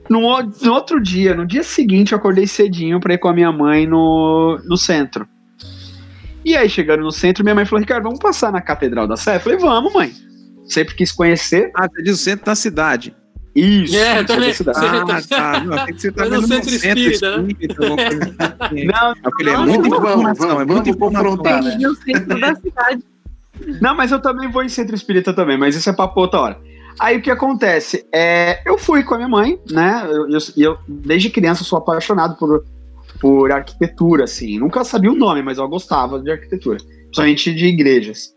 No, 0.08 0.22
no 0.22 0.72
outro 0.72 1.02
dia, 1.02 1.34
no 1.34 1.48
dia 1.48 1.64
seguinte, 1.64 2.12
eu 2.12 2.20
acordei 2.20 2.46
cedinho 2.46 3.00
pra 3.00 3.16
ir 3.16 3.18
com 3.18 3.28
a 3.28 3.34
minha 3.34 3.52
mãe 3.52 3.88
no, 3.88 4.62
no 4.66 4.78
centro. 4.78 5.28
E 6.48 6.56
aí, 6.56 6.70
chegando 6.70 7.04
no 7.04 7.12
centro, 7.12 7.44
minha 7.44 7.54
mãe 7.56 7.66
falou: 7.66 7.82
Ricardo, 7.82 8.04
vamos 8.04 8.20
passar 8.20 8.52
na 8.54 8.62
Catedral 8.62 9.06
da 9.08 9.18
Sé? 9.18 9.36
Eu 9.36 9.40
falei: 9.42 9.58
vamos, 9.58 9.92
mãe. 9.94 10.14
Sempre 10.66 10.96
quis 10.96 11.12
conhecer. 11.12 11.72
Ah, 11.76 11.88
você 11.90 12.02
diz 12.04 12.14
o 12.16 12.24
centro 12.24 12.46
da 12.46 12.56
cidade. 12.56 13.16
Isso. 13.56 13.96
É, 13.98 14.24
também. 14.24 14.54
Você- 14.54 14.64
Ah, 14.70 15.22
tá. 15.28 15.60
Não, 15.64 15.86
tem 15.86 15.96
que 15.96 16.12
tá 16.12 16.22
Mas 16.22 16.30
no 16.30 16.48
vendo 16.48 16.48
centro 16.64 16.70
espírita, 16.76 17.38
né? 17.38 17.48
espírita, 17.50 17.86
assim. 18.60 18.86
Não, 18.86 19.10
Eu 19.10 19.32
falei, 19.38 19.54
é 19.54 19.58
Não, 19.58 19.66
vamos, 19.66 19.76
é 19.76 19.76
muita 19.76 19.90
vamos 19.90 20.88
informação. 20.90 20.98
confrontar, 20.98 21.64
né? 21.64 21.78
no 21.82 21.96
centro 21.96 22.40
da 22.40 22.56
cidade. 22.56 23.04
Não, 23.82 23.96
mas 23.96 24.12
eu 24.12 24.22
também 24.22 24.50
vou 24.50 24.64
em 24.64 24.70
centro 24.70 24.96
espírita 24.96 25.34
também, 25.34 25.58
mas 25.58 25.76
isso 25.76 25.90
é 25.90 25.94
papo 25.94 26.20
outra 26.22 26.40
hora. 26.40 26.60
Aí 27.00 27.18
o 27.18 27.22
que 27.22 27.32
acontece? 27.32 28.06
É, 28.14 28.62
eu 28.66 28.78
fui 28.78 29.04
com 29.04 29.16
a 29.16 29.18
minha 29.18 29.30
mãe, 29.30 29.60
né? 29.72 30.04
Eu, 30.08 30.30
eu- 30.30 30.40
eu, 30.56 30.78
desde 30.88 31.30
criança, 31.30 31.64
sou 31.64 31.78
apaixonado 31.80 32.36
por, 32.38 32.64
por 33.20 33.52
arquitetura, 33.52 34.24
assim. 34.24 34.60
Nunca 34.60 34.84
sabia 34.84 35.12
o 35.12 35.16
nome, 35.16 35.42
mas 35.42 35.58
eu 35.58 35.68
gostava 35.68 36.20
de 36.20 36.32
arquitetura, 36.32 36.78
principalmente 36.78 37.54
de 37.54 37.66
igrejas. 37.66 38.36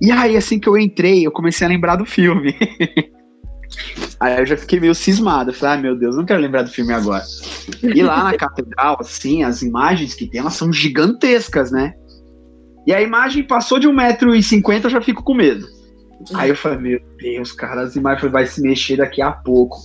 E 0.00 0.10
aí, 0.10 0.36
assim 0.36 0.58
que 0.58 0.68
eu 0.68 0.78
entrei, 0.78 1.26
eu 1.26 1.32
comecei 1.32 1.66
a 1.66 1.70
lembrar 1.70 1.96
do 1.96 2.04
filme. 2.04 2.54
aí 4.20 4.38
eu 4.38 4.46
já 4.46 4.56
fiquei 4.56 4.78
meio 4.78 4.94
cismado. 4.94 5.52
Falei, 5.52 5.76
ah, 5.76 5.82
meu 5.82 5.96
Deus, 5.98 6.16
não 6.16 6.24
quero 6.24 6.40
lembrar 6.40 6.62
do 6.62 6.70
filme 6.70 6.92
agora. 6.92 7.24
E 7.82 8.02
lá 8.02 8.24
na 8.24 8.36
catedral, 8.36 8.96
assim, 9.00 9.42
as 9.42 9.62
imagens 9.62 10.14
que 10.14 10.26
tem, 10.26 10.40
elas 10.40 10.54
são 10.54 10.72
gigantescas, 10.72 11.72
né? 11.72 11.94
E 12.86 12.94
a 12.94 13.02
imagem 13.02 13.42
passou 13.42 13.78
de 13.78 13.88
1,50m, 13.88 14.84
eu 14.84 14.90
já 14.90 15.00
fico 15.00 15.22
com 15.22 15.34
medo. 15.34 15.66
Aí 16.34 16.48
eu 16.48 16.56
falei, 16.56 16.78
meu 16.78 17.00
Deus, 17.18 17.52
cara, 17.52 17.82
as 17.82 17.96
imagens 17.96 18.32
vai 18.32 18.46
se 18.46 18.60
mexer 18.62 18.96
daqui 18.96 19.20
a 19.20 19.30
pouco. 19.30 19.78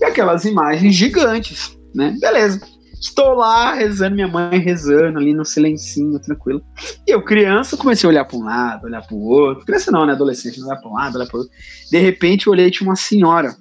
E 0.00 0.04
aquelas 0.04 0.44
imagens 0.44 0.94
gigantes, 0.94 1.78
né? 1.94 2.16
Beleza. 2.20 2.60
Estou 3.00 3.34
lá 3.34 3.74
rezando, 3.74 4.16
minha 4.16 4.26
mãe 4.26 4.58
rezando 4.58 5.18
ali 5.18 5.32
no 5.32 5.44
silencinho, 5.44 6.18
tranquilo. 6.18 6.64
E 7.06 7.10
eu, 7.12 7.22
criança, 7.22 7.76
comecei 7.76 8.06
a 8.08 8.10
olhar 8.10 8.24
para 8.24 8.36
um 8.36 8.44
lado, 8.44 8.86
olhar 8.86 9.06
para 9.06 9.14
o 9.14 9.22
outro. 9.22 9.64
Criança 9.64 9.90
não, 9.92 10.04
né? 10.04 10.12
Adolescente, 10.12 10.60
olhar 10.60 10.76
para 10.76 10.88
um 10.88 10.94
lado, 10.94 11.16
olhar 11.16 11.26
para 11.26 11.36
o 11.36 11.40
outro. 11.40 11.54
De 11.90 11.98
repente, 11.98 12.46
eu 12.46 12.52
olhei 12.52 12.66
e 12.66 12.70
tinha 12.70 12.88
uma 12.88 12.96
senhora 12.96 13.56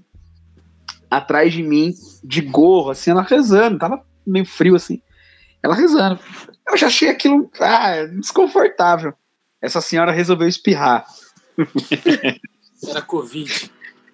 atrás 1.09 1.53
de 1.53 1.61
mim, 1.61 1.93
de 2.23 2.41
gorro, 2.41 2.91
assim, 2.91 3.11
ela 3.11 3.21
rezando. 3.21 3.77
Tava 3.77 4.03
meio 4.25 4.45
frio, 4.45 4.75
assim. 4.75 5.01
Ela 5.61 5.75
rezando. 5.75 6.19
Eu 6.67 6.75
já 6.75 6.87
achei 6.87 7.09
aquilo 7.09 7.49
ah, 7.59 8.05
desconfortável. 8.05 9.13
Essa 9.61 9.81
senhora 9.81 10.11
resolveu 10.11 10.47
espirrar. 10.47 11.05
Era 12.87 13.01
Covid. 13.01 13.71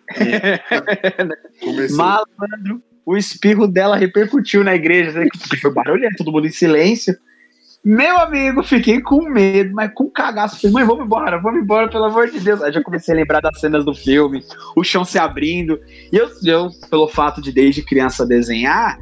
Começou. 1.59 1.97
Malandro, 1.97 2.83
o 3.05 3.17
espirro 3.17 3.67
dela 3.67 3.95
repercutiu 3.95 4.63
na 4.63 4.75
igreja, 4.75 5.19
né? 5.19 5.27
Foi 5.61 5.73
barulhento, 5.73 6.17
todo 6.17 6.31
mundo 6.31 6.47
em 6.47 6.51
silêncio. 6.51 7.15
Meu 7.83 8.17
amigo, 8.17 8.63
fiquei 8.63 9.01
com 9.01 9.29
medo, 9.29 9.73
mas 9.73 9.93
com 9.93 10.09
cagaço. 10.09 10.55
Falei, 10.55 10.73
mãe, 10.73 10.85
vamos 10.85 11.05
embora, 11.05 11.37
vamos 11.37 11.61
embora, 11.61 11.89
pelo 11.89 12.05
amor 12.05 12.29
de 12.29 12.39
Deus. 12.39 12.61
Aí 12.61 12.71
já 12.71 12.81
comecei 12.81 13.13
a 13.13 13.17
lembrar 13.17 13.41
das 13.41 13.59
cenas 13.59 13.83
do 13.83 13.93
filme, 13.93 14.41
o 14.73 14.85
chão 14.85 15.03
se 15.03 15.19
abrindo. 15.19 15.77
E 16.09 16.15
eu, 16.15 16.29
eu 16.45 16.69
pelo 16.89 17.09
fato 17.09 17.41
de 17.41 17.51
desde 17.51 17.81
criança 17.81 18.25
desenhar, 18.25 18.97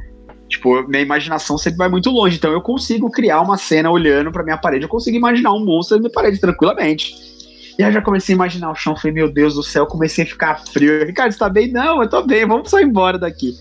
tipo, 0.48 0.82
minha 0.88 1.00
imaginação 1.00 1.56
sempre 1.56 1.78
vai 1.78 1.88
muito 1.88 2.10
longe. 2.10 2.36
Então 2.36 2.50
eu 2.50 2.60
consigo 2.60 3.08
criar 3.08 3.40
uma 3.40 3.56
cena 3.56 3.88
olhando 3.88 4.32
pra 4.32 4.42
minha 4.42 4.58
parede, 4.58 4.84
eu 4.84 4.88
consigo 4.88 5.16
imaginar 5.16 5.52
um 5.52 5.64
monstro 5.64 5.96
na 5.96 6.00
minha 6.02 6.12
parede 6.12 6.40
tranquilamente. 6.40 7.14
E 7.82 7.84
aí 7.84 7.92
já 7.92 8.00
comecei 8.00 8.34
a 8.34 8.36
imaginar 8.36 8.70
o 8.70 8.74
chão, 8.74 8.96
falei, 8.96 9.12
meu 9.12 9.32
Deus 9.32 9.54
do 9.54 9.62
céu, 9.62 9.86
comecei 9.86 10.24
a 10.24 10.26
ficar 10.26 10.64
frio. 10.66 11.04
Ricardo, 11.04 11.32
você 11.32 11.38
tá 11.38 11.48
bem? 11.48 11.70
Não, 11.72 12.02
eu 12.02 12.08
tô 12.08 12.22
bem, 12.22 12.46
vamos 12.46 12.70
só 12.70 12.80
embora 12.80 13.18
daqui. 13.18 13.52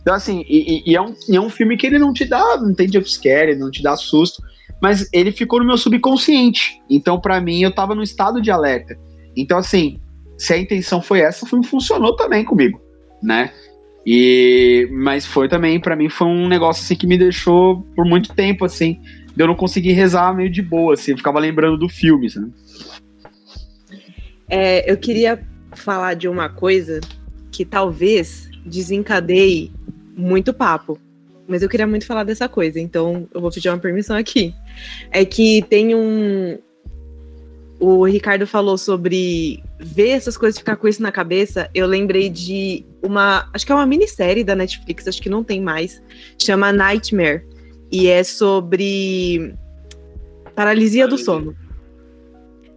Então, 0.00 0.14
assim, 0.14 0.44
e, 0.48 0.76
e- 0.78 0.92
e 0.92 0.96
é, 0.96 1.02
um, 1.02 1.14
e 1.28 1.36
é 1.36 1.40
um 1.40 1.50
filme 1.50 1.76
que 1.76 1.86
ele 1.86 1.98
não 1.98 2.12
te 2.12 2.24
dá, 2.24 2.56
não 2.58 2.72
tem 2.72 2.90
jumpscare, 2.90 3.56
não 3.56 3.70
te 3.70 3.82
dá 3.82 3.96
susto, 3.96 4.40
mas 4.80 5.08
ele 5.12 5.32
ficou 5.32 5.58
no 5.58 5.66
meu 5.66 5.76
subconsciente. 5.76 6.80
Então, 6.88 7.20
pra 7.20 7.40
mim, 7.40 7.60
eu 7.60 7.74
tava 7.74 7.94
no 7.94 8.02
estado 8.02 8.40
de 8.40 8.50
alerta. 8.50 8.96
Então, 9.36 9.58
assim, 9.58 10.00
se 10.38 10.52
a 10.52 10.58
intenção 10.58 11.02
foi 11.02 11.20
essa, 11.20 11.44
o 11.44 11.48
filme 11.48 11.66
funcionou 11.66 12.14
também 12.14 12.44
comigo, 12.44 12.80
né? 13.22 13.50
E, 14.06 14.88
mas 14.92 15.26
foi 15.26 15.48
também, 15.48 15.80
pra 15.80 15.96
mim, 15.96 16.08
foi 16.08 16.28
um 16.28 16.46
negócio 16.46 16.84
assim 16.84 16.94
que 16.94 17.08
me 17.08 17.18
deixou 17.18 17.82
por 17.96 18.04
muito 18.04 18.32
tempo, 18.32 18.64
assim, 18.64 19.00
de 19.34 19.42
eu 19.42 19.48
não 19.48 19.56
conseguir 19.56 19.92
rezar 19.92 20.32
meio 20.32 20.48
de 20.48 20.62
boa, 20.62 20.94
assim, 20.94 21.10
eu 21.10 21.16
ficava 21.16 21.40
lembrando 21.40 21.76
do 21.76 21.88
filme, 21.88 22.30
sabe? 22.30 22.52
É, 24.48 24.90
eu 24.90 24.96
queria 24.96 25.40
falar 25.74 26.14
de 26.14 26.28
uma 26.28 26.48
coisa 26.48 27.00
que 27.50 27.64
talvez 27.64 28.48
desencadeie 28.64 29.72
muito 30.16 30.52
papo. 30.52 30.98
Mas 31.48 31.62
eu 31.62 31.68
queria 31.68 31.86
muito 31.86 32.06
falar 32.06 32.24
dessa 32.24 32.48
coisa, 32.48 32.80
então 32.80 33.28
eu 33.32 33.40
vou 33.40 33.50
pedir 33.50 33.68
uma 33.68 33.78
permissão 33.78 34.16
aqui. 34.16 34.52
É 35.12 35.24
que 35.24 35.62
tem 35.68 35.94
um. 35.94 36.58
O 37.78 38.04
Ricardo 38.04 38.46
falou 38.46 38.76
sobre 38.76 39.62
ver 39.78 40.08
essas 40.08 40.36
coisas, 40.36 40.58
ficar 40.58 40.76
com 40.76 40.88
isso 40.88 41.02
na 41.02 41.12
cabeça. 41.12 41.70
Eu 41.72 41.86
lembrei 41.86 42.28
de 42.28 42.84
uma. 43.00 43.48
Acho 43.54 43.64
que 43.64 43.70
é 43.70 43.74
uma 43.74 43.86
minissérie 43.86 44.42
da 44.42 44.56
Netflix, 44.56 45.06
acho 45.06 45.22
que 45.22 45.28
não 45.28 45.44
tem 45.44 45.60
mais. 45.60 46.02
Chama 46.36 46.72
Nightmare. 46.72 47.44
E 47.92 48.08
é 48.08 48.24
sobre 48.24 49.54
paralisia 50.56 51.06
do 51.06 51.16
sono. 51.16 51.54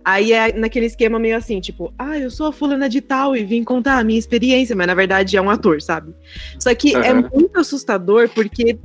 Aí 0.10 0.34
é 0.34 0.52
naquele 0.53 0.88
esquema 0.88 1.19
meio 1.19 1.38
assim, 1.38 1.61
tipo, 1.61 1.94
ah, 1.95 2.18
eu 2.18 2.31
sou 2.31 2.48
a 2.48 2.52
fulana 2.52 2.90
de 2.90 2.99
tal 2.99 3.36
e 3.36 3.44
vim 3.44 3.64
contar 3.64 3.99
a 3.99 4.03
minha 4.03 4.18
experiência, 4.18 4.76
mas 4.76 4.88
na 4.88 4.95
verdade 4.95 5.38
é 5.38 5.41
um 5.41 5.52
ator, 5.52 5.80
sabe? 5.84 6.15
Só 6.57 6.73
que 6.73 6.95
é 6.95 7.11
Aham. 7.11 7.30
muito 7.31 7.60
assustador 7.60 8.27
porque, 8.30 8.80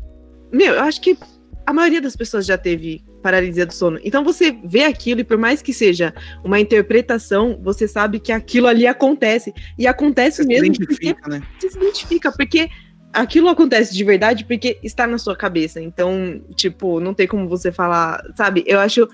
meu, 0.53 0.75
eu 0.75 0.83
acho 0.83 1.01
que 1.01 1.17
a 1.65 1.73
maioria 1.73 2.03
das 2.03 2.15
pessoas 2.15 2.45
já 2.45 2.59
teve 2.59 3.03
paralisia 3.23 3.65
do 3.65 3.73
sono. 3.73 3.99
Então 4.05 4.23
você 4.23 4.55
vê 4.67 4.85
aquilo 4.85 5.21
e 5.21 5.25
por 5.25 5.39
mais 5.39 5.63
que 5.63 5.73
seja 5.73 6.13
uma 6.45 6.61
interpretação, 6.61 7.59
você 7.63 7.89
sabe 7.89 8.21
que 8.21 8.31
aquilo 8.31 8.67
ali 8.67 8.87
acontece. 8.87 9.55
E 9.79 9.87
acontece 9.87 10.37
Você 10.37 10.43
se 10.43 10.49
mesmo 10.49 10.75
porque 10.75 10.93
identifica, 10.93 11.27
né? 11.27 11.43
você 11.59 11.71
se 11.71 11.79
identifica, 11.79 12.33
porque 12.33 12.69
aquilo 13.15 13.49
acontece 13.49 13.95
de 13.95 14.05
verdade 14.05 14.45
porque 14.45 14.79
está 14.83 15.07
na 15.07 15.17
sua 15.17 15.35
cabeça. 15.35 15.81
Então, 15.81 16.45
tipo, 16.55 17.01
não 17.01 17.15
tem 17.15 17.27
como 17.27 17.49
você 17.49 17.73
falar, 17.73 18.23
sabe? 18.37 18.63
Eu 18.67 18.79
acho 18.79 19.09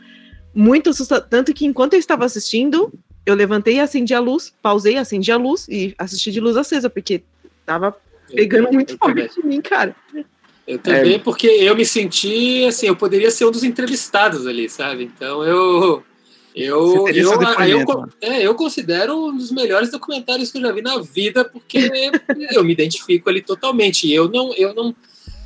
muito 0.54 0.90
assustador. 0.90 1.26
Tanto 1.28 1.54
que 1.54 1.66
enquanto 1.66 1.94
eu 1.94 1.98
estava 1.98 2.24
assistindo, 2.24 2.92
eu 3.24 3.34
levantei 3.34 3.76
e 3.76 3.80
acendi 3.80 4.14
a 4.14 4.20
luz, 4.20 4.52
pausei, 4.62 4.96
acendi 4.96 5.30
a 5.30 5.36
luz 5.36 5.66
e 5.68 5.94
assisti 5.98 6.30
de 6.30 6.40
luz 6.40 6.56
acesa, 6.56 6.90
porque 6.90 7.22
tava 7.64 7.96
pegando 8.34 8.72
muito 8.72 8.94
eu 8.94 8.98
forte 8.98 9.40
em 9.40 9.46
mim, 9.46 9.60
cara. 9.60 9.94
Eu 10.66 10.78
também, 10.78 11.18
porque 11.18 11.46
eu 11.46 11.74
me 11.74 11.84
senti 11.84 12.64
assim, 12.64 12.86
eu 12.86 12.96
poderia 12.96 13.30
ser 13.30 13.44
um 13.44 13.50
dos 13.50 13.64
entrevistados 13.64 14.46
ali, 14.46 14.68
sabe? 14.68 15.04
Então 15.04 15.42
eu. 15.42 16.02
Eu, 16.52 17.06
eu, 17.06 17.38
eu, 17.38 18.08
é, 18.20 18.44
eu 18.44 18.56
considero 18.56 19.28
um 19.28 19.36
dos 19.36 19.52
melhores 19.52 19.88
documentários 19.88 20.50
que 20.50 20.58
eu 20.58 20.62
já 20.62 20.72
vi 20.72 20.82
na 20.82 20.98
vida, 20.98 21.44
porque 21.44 21.78
eu 22.52 22.64
me 22.64 22.72
identifico 22.72 23.30
ali 23.30 23.40
totalmente. 23.40 24.08
E 24.08 24.12
Eu 24.12 24.28
não, 24.28 24.52
eu 24.54 24.74
não, 24.74 24.94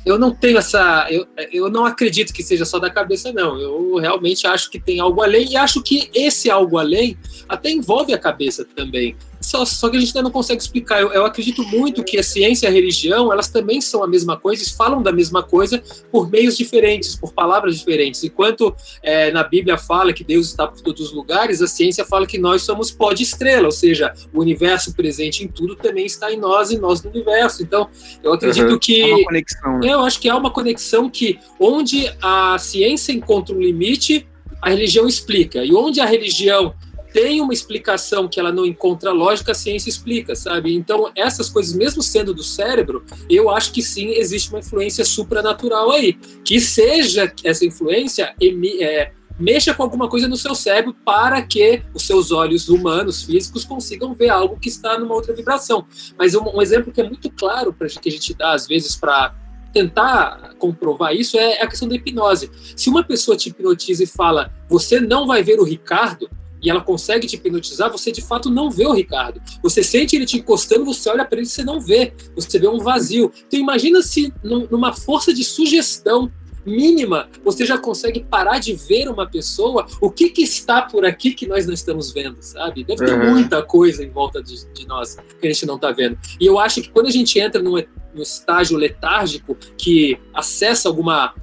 eu 0.05 0.19
não 0.19 0.31
tenho 0.31 0.57
essa. 0.57 1.07
Eu, 1.09 1.27
eu 1.51 1.69
não 1.69 1.85
acredito 1.85 2.31
que 2.31 2.43
seja 2.43 2.63
só 2.63 2.77
da 2.77 2.89
cabeça, 2.89 3.33
não. 3.33 3.59
Eu 3.59 3.95
realmente 3.95 4.45
acho 4.45 4.69
que 4.69 4.79
tem 4.79 4.99
algo 4.99 5.21
além, 5.23 5.51
e 5.51 5.57
acho 5.57 5.81
que 5.81 6.09
esse 6.13 6.49
algo 6.49 6.77
além 6.77 7.17
até 7.49 7.71
envolve 7.71 8.13
a 8.13 8.17
cabeça 8.17 8.63
também. 8.63 9.15
Só, 9.45 9.63
só 9.63 9.89
que 9.89 9.97
a 9.97 9.99
gente 9.99 10.09
ainda 10.09 10.23
não 10.23 10.31
consegue 10.31 10.59
explicar. 10.61 10.99
Eu, 10.99 11.13
eu 11.13 11.25
acredito 11.25 11.63
muito 11.63 12.03
que 12.03 12.17
a 12.17 12.23
ciência 12.23 12.65
e 12.65 12.69
a 12.69 12.71
religião, 12.71 13.31
elas 13.31 13.47
também 13.47 13.79
são 13.79 14.03
a 14.03 14.07
mesma 14.07 14.35
coisa, 14.37 14.63
eles 14.63 14.73
falam 14.73 15.03
da 15.03 15.11
mesma 15.11 15.43
coisa 15.43 15.81
por 16.11 16.29
meios 16.29 16.57
diferentes, 16.57 17.15
por 17.15 17.31
palavras 17.31 17.77
diferentes. 17.77 18.23
Enquanto 18.23 18.75
é, 19.03 19.31
na 19.31 19.43
Bíblia 19.43 19.77
fala 19.77 20.11
que 20.13 20.23
Deus 20.23 20.47
está 20.47 20.65
por 20.67 20.81
todos 20.81 21.01
os 21.07 21.13
lugares, 21.13 21.61
a 21.61 21.67
ciência 21.67 22.03
fala 22.03 22.25
que 22.25 22.39
nós 22.39 22.63
somos 22.63 22.89
pó 22.89 23.13
de 23.13 23.21
estrela, 23.23 23.65
ou 23.65 23.71
seja, 23.71 24.13
o 24.33 24.39
universo 24.39 24.93
presente 24.95 25.43
em 25.43 25.47
tudo 25.47 25.75
também 25.75 26.05
está 26.05 26.31
em 26.31 26.37
nós 26.37 26.71
e 26.71 26.77
nós 26.77 27.03
no 27.03 27.11
universo. 27.11 27.61
Então, 27.61 27.87
eu 28.23 28.33
acredito 28.33 28.71
Uhum. 28.71 28.79
que 28.79 29.01
É 29.01 29.05
uma 29.05 29.23
conexão, 29.25 29.79
né? 29.79 29.93
eu 29.93 29.99
acho 29.99 30.19
que 30.19 30.27
há 30.29 30.35
uma 30.35 30.49
conexão 30.51 31.09
que 31.09 31.37
onde 31.59 32.11
a 32.21 32.57
ciência 32.57 33.11
encontra 33.11 33.55
um 33.55 33.59
limite, 33.59 34.27
a 34.61 34.69
religião 34.69 35.07
explica. 35.07 35.63
E 35.63 35.73
onde 35.73 35.99
a 36.01 36.05
religião 36.05 36.73
tem 37.15 37.39
uma 37.39 37.53
explicação 37.53 38.27
que 38.27 38.41
ela 38.41 38.51
não 38.51 38.65
encontra 38.65 39.13
lógica, 39.13 39.53
a 39.53 39.55
ciência 39.55 39.87
explica, 39.87 40.35
sabe? 40.35 40.75
Então, 40.75 41.09
essas 41.15 41.49
coisas, 41.49 41.73
mesmo 41.73 42.01
sendo 42.01 42.33
do 42.33 42.43
cérebro, 42.43 43.05
eu 43.29 43.49
acho 43.49 43.71
que 43.71 43.81
sim 43.81 44.09
existe 44.09 44.49
uma 44.49 44.59
influência 44.59 45.05
supranatural 45.05 45.91
aí. 45.91 46.19
Que 46.43 46.59
seja 46.59 47.31
essa 47.41 47.65
influência 47.65 48.35
é, 48.81 49.11
mexa 49.39 49.73
com 49.73 49.81
alguma 49.81 50.09
coisa 50.09 50.27
no 50.27 50.35
seu 50.35 50.53
cérebro 50.53 50.93
para 51.05 51.41
que 51.41 51.83
os 51.93 52.05
seus 52.05 52.33
olhos 52.33 52.67
humanos, 52.67 53.23
físicos, 53.23 53.63
consigam 53.63 54.13
ver 54.13 54.27
algo 54.27 54.59
que 54.59 54.67
está 54.67 54.99
numa 54.99 55.15
outra 55.15 55.33
vibração. 55.33 55.87
Mas 56.19 56.35
um, 56.35 56.43
um 56.43 56.61
exemplo 56.61 56.91
que 56.91 56.99
é 56.99 57.07
muito 57.07 57.31
claro 57.31 57.71
para 57.71 57.87
que 57.87 58.09
a 58.09 58.11
gente 58.11 58.33
dá 58.33 58.51
às 58.51 58.67
vezes 58.67 58.93
para 58.97 59.33
tentar 59.71 60.53
comprovar 60.59 61.13
isso 61.13 61.37
é 61.37 61.61
a 61.61 61.67
questão 61.67 61.87
da 61.87 61.95
hipnose. 61.95 62.51
Se 62.75 62.89
uma 62.89 63.05
pessoa 63.05 63.37
te 63.37 63.47
hipnotiza 63.47 64.03
e 64.03 64.07
fala, 64.07 64.53
você 64.67 64.99
não 64.99 65.25
vai 65.25 65.41
ver 65.41 65.61
o 65.61 65.63
Ricardo, 65.63 66.29
e 66.65 66.69
ela 66.69 66.81
consegue 66.81 67.27
te 67.27 67.35
hipnotizar, 67.35 67.91
você 67.91 68.11
de 68.11 68.21
fato 68.21 68.49
não 68.49 68.71
vê 68.71 68.85
o 68.87 68.93
Ricardo. 68.93 69.39
Você 69.61 69.83
sente 69.83 70.15
ele 70.15 70.25
te 70.25 70.37
encostando, 70.37 70.83
você 70.83 71.07
olha 71.09 71.23
para 71.23 71.37
ele 71.37 71.45
e 71.47 71.49
você 71.49 71.63
não 71.63 71.79
vê. 71.79 72.11
Você 72.35 72.57
vê 72.57 72.67
um 72.67 72.79
vazio. 72.79 73.31
Então 73.47 73.59
imagina 73.59 74.01
se 74.01 74.33
numa 74.43 74.91
força 74.93 75.31
de 75.33 75.43
sugestão 75.43 76.31
mínima, 76.65 77.29
você 77.43 77.63
já 77.63 77.77
consegue 77.77 78.23
parar 78.23 78.57
de 78.57 78.73
ver 78.73 79.07
uma 79.07 79.29
pessoa, 79.29 79.85
o 80.01 80.09
que, 80.09 80.29
que 80.31 80.41
está 80.41 80.81
por 80.81 81.05
aqui 81.05 81.31
que 81.31 81.45
nós 81.47 81.67
não 81.67 81.73
estamos 81.75 82.11
vendo, 82.11 82.37
sabe? 82.41 82.83
Deve 82.83 83.05
ter 83.05 83.13
Uhum. 83.13 83.29
muita 83.33 83.61
coisa 83.61 84.03
em 84.03 84.09
volta 84.09 84.41
de, 84.41 84.65
de 84.73 84.87
nós 84.87 85.15
que 85.39 85.47
a 85.47 85.51
gente 85.53 85.63
não 85.67 85.75
está 85.75 85.91
vendo. 85.91 86.17
E 86.39 86.45
eu 86.47 86.57
acho 86.57 86.81
que 86.81 86.89
quando 86.89 87.05
a 87.05 87.11
gente 87.11 87.37
entra 87.39 87.61
num, 87.61 87.73
num 88.15 88.21
estágio 88.21 88.77
letárgico 88.77 89.55
que 89.77 90.17
acessa 90.33 90.89
alguma 90.89 91.35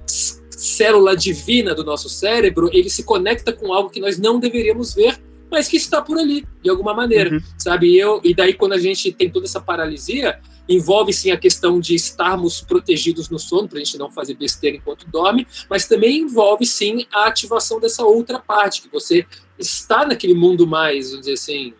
célula 0.62 1.16
divina 1.16 1.74
do 1.74 1.82
nosso 1.84 2.08
cérebro, 2.08 2.70
ele 2.72 2.88
se 2.88 3.02
conecta 3.02 3.52
com 3.52 3.72
algo 3.72 3.90
que 3.90 3.98
nós 4.00 4.16
não 4.18 4.38
deveríamos 4.38 4.94
ver, 4.94 5.20
mas 5.50 5.66
que 5.68 5.76
está 5.76 6.00
por 6.00 6.16
ali, 6.18 6.46
de 6.62 6.70
alguma 6.70 6.94
maneira, 6.94 7.34
Uhum. 7.34 7.40
sabe? 7.58 7.88
E, 7.88 7.98
eu, 7.98 8.20
e 8.22 8.32
daí, 8.32 8.54
quando 8.54 8.72
a 8.74 8.78
gente 8.78 9.12
tem 9.12 9.28
toda 9.28 9.44
essa 9.44 9.60
paralisia, 9.60 10.38
envolve 10.68 11.12
sim 11.12 11.30
a 11.32 11.36
questão 11.36 11.80
de 11.80 11.94
estarmos 11.96 12.60
protegidos 12.60 13.28
no 13.28 13.38
sono, 13.38 13.68
para 13.68 13.78
a 13.78 13.84
gente 13.84 13.98
não 13.98 14.08
fazer 14.10 14.34
besteira 14.34 14.76
enquanto 14.76 15.06
dorme, 15.08 15.46
mas 15.68 15.86
também 15.86 16.20
envolve 16.20 16.64
sim 16.64 17.04
a 17.12 17.26
ativação 17.26 17.80
dessa 17.80 18.04
outra 18.04 18.38
parte, 18.38 18.82
que 18.82 18.88
você 18.88 19.26
está 19.58 20.06
naquele 20.06 20.32
mundo 20.34 20.64
mais, 20.66 21.10
vamos 21.10 21.26
dizer 21.26 21.34
assim, 21.34 21.74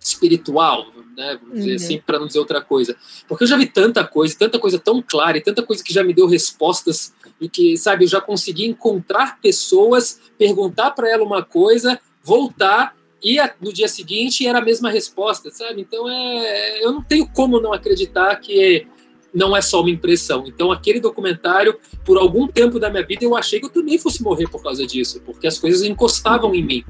espiritual, 0.00 0.86
né? 1.16 1.38
Vamos 1.40 1.58
dizer 1.58 1.70
Uhum. 1.70 1.76
assim, 1.76 2.02
para 2.04 2.18
não 2.18 2.26
dizer 2.26 2.38
outra 2.38 2.60
coisa. 2.60 2.96
Porque 3.26 3.44
eu 3.44 3.48
já 3.48 3.56
vi 3.56 3.66
tanta 3.66 4.04
coisa, 4.04 4.36
tanta 4.38 4.58
coisa 4.58 4.78
tão 4.78 5.02
clara, 5.02 5.38
e 5.38 5.40
tanta 5.40 5.62
coisa 5.62 5.82
que 5.82 5.92
já 5.92 6.02
me 6.04 6.12
deu 6.14 6.26
respostas 6.26 7.12
e 7.40 7.48
que, 7.48 7.76
sabe, 7.76 8.04
eu 8.04 8.08
já 8.08 8.20
consegui 8.20 8.66
encontrar 8.66 9.40
pessoas, 9.40 10.20
perguntar 10.36 10.90
para 10.92 11.08
ela 11.10 11.24
uma 11.24 11.42
coisa, 11.42 11.98
voltar 12.22 12.96
e 13.22 13.38
no 13.60 13.72
dia 13.72 13.88
seguinte 13.88 14.46
era 14.46 14.58
a 14.58 14.64
mesma 14.64 14.90
resposta, 14.90 15.50
sabe? 15.50 15.80
Então 15.80 16.08
é, 16.08 16.84
eu 16.84 16.92
não 16.92 17.02
tenho 17.02 17.28
como 17.28 17.60
não 17.60 17.72
acreditar 17.72 18.36
que 18.36 18.86
não 19.34 19.56
é 19.56 19.60
só 19.60 19.80
uma 19.80 19.90
impressão. 19.90 20.44
Então 20.46 20.70
aquele 20.72 21.00
documentário, 21.00 21.78
por 22.04 22.16
algum 22.16 22.46
tempo 22.46 22.78
da 22.78 22.88
minha 22.90 23.04
vida, 23.04 23.24
eu 23.24 23.36
achei 23.36 23.60
que 23.60 23.66
eu 23.66 23.70
também 23.70 23.98
fosse 23.98 24.22
morrer 24.22 24.48
por 24.48 24.62
causa 24.62 24.86
disso, 24.86 25.20
porque 25.26 25.46
as 25.46 25.58
coisas 25.58 25.82
encostavam 25.82 26.54
em 26.54 26.62
mim. 26.64 26.84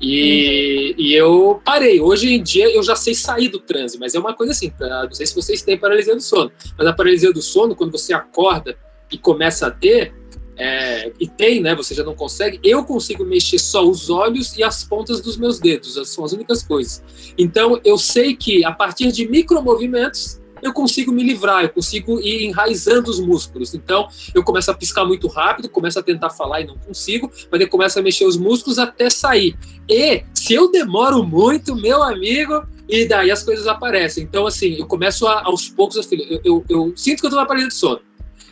E, 0.00 0.94
e 0.98 1.14
eu 1.14 1.60
parei. 1.64 2.00
Hoje 2.00 2.34
em 2.34 2.42
dia 2.42 2.68
eu 2.68 2.82
já 2.82 2.96
sei 2.96 3.14
sair 3.14 3.48
do 3.48 3.58
transe, 3.60 3.98
mas 3.98 4.14
é 4.14 4.18
uma 4.18 4.34
coisa 4.34 4.52
assim. 4.52 4.70
pra- 4.70 5.04
Não 5.04 5.12
sei 5.12 5.26
se 5.26 5.34
vocês 5.34 5.62
têm 5.62 5.78
paralisia 5.78 6.14
do 6.14 6.20
sono, 6.20 6.50
mas 6.76 6.86
a 6.86 6.92
paralisia 6.92 7.32
do 7.32 7.40
sono, 7.40 7.74
quando 7.74 7.92
você 7.92 8.12
acorda 8.12 8.76
e 9.10 9.18
começa 9.18 9.66
a 9.66 9.70
ter, 9.70 10.14
é, 10.56 11.12
e 11.18 11.26
tem, 11.28 11.60
né? 11.60 11.74
Você 11.74 11.94
já 11.94 12.04
não 12.04 12.14
consegue. 12.14 12.60
Eu 12.62 12.84
consigo 12.84 13.24
mexer 13.24 13.58
só 13.58 13.84
os 13.84 14.08
olhos 14.08 14.56
e 14.56 14.62
as 14.62 14.84
pontas 14.84 15.20
dos 15.20 15.36
meus 15.36 15.58
dedos. 15.58 15.98
São 16.08 16.24
as 16.24 16.32
únicas 16.32 16.62
coisas. 16.62 17.02
Então 17.36 17.80
eu 17.84 17.98
sei 17.98 18.36
que 18.36 18.64
a 18.64 18.72
partir 18.72 19.10
de 19.10 19.28
micromovimentos 19.28 20.40
eu 20.62 20.72
consigo 20.72 21.12
me 21.12 21.22
livrar, 21.22 21.62
eu 21.62 21.68
consigo 21.68 22.18
ir 22.20 22.46
enraizando 22.46 23.10
os 23.10 23.20
músculos. 23.20 23.74
Então 23.74 24.08
eu 24.34 24.42
começo 24.42 24.70
a 24.70 24.74
piscar 24.74 25.04
muito 25.04 25.28
rápido, 25.28 25.68
começo 25.68 25.98
a 25.98 26.02
tentar 26.02 26.30
falar 26.30 26.62
e 26.62 26.66
não 26.66 26.78
consigo, 26.78 27.30
mas 27.50 27.60
eu 27.60 27.68
começo 27.68 27.98
a 27.98 28.02
mexer 28.02 28.24
os 28.24 28.36
músculos 28.36 28.78
até 28.78 29.10
sair. 29.10 29.56
E 29.88 30.24
se 30.32 30.54
eu 30.54 30.70
demoro 30.70 31.22
muito, 31.22 31.76
meu 31.76 32.02
amigo, 32.02 32.64
e 32.88 33.06
daí 33.06 33.30
as 33.30 33.42
coisas 33.42 33.66
aparecem. 33.66 34.24
Então, 34.24 34.46
assim, 34.46 34.76
eu 34.78 34.86
começo 34.86 35.26
a, 35.26 35.44
aos 35.44 35.68
poucos, 35.68 35.96
eu, 36.10 36.40
eu, 36.44 36.64
eu 36.68 36.92
sinto 36.96 37.20
que 37.20 37.26
eu 37.26 37.30
tô 37.30 37.36
na 37.36 37.46
parede 37.46 37.68
de 37.68 37.74
sono. 37.74 38.00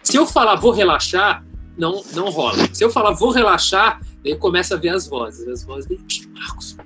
Se 0.03 0.17
eu 0.17 0.27
falar 0.27 0.57
vou 0.57 0.73
relaxar, 0.73 1.45
não, 1.77 2.03
não 2.15 2.31
rola. 2.31 2.69
Se 2.73 2.85
eu 2.85 2.91
falar 2.91 3.13
vou 3.13 3.31
relaxar, 3.31 4.01
daí 4.23 4.37
começa 4.37 4.75
a 4.75 4.79
ver 4.79 4.91
as 4.91 5.07
vozes. 5.07 5.47
As 5.49 5.65
vozes 5.65 5.89
vêm, 5.89 5.99
Marcos, 6.33 6.77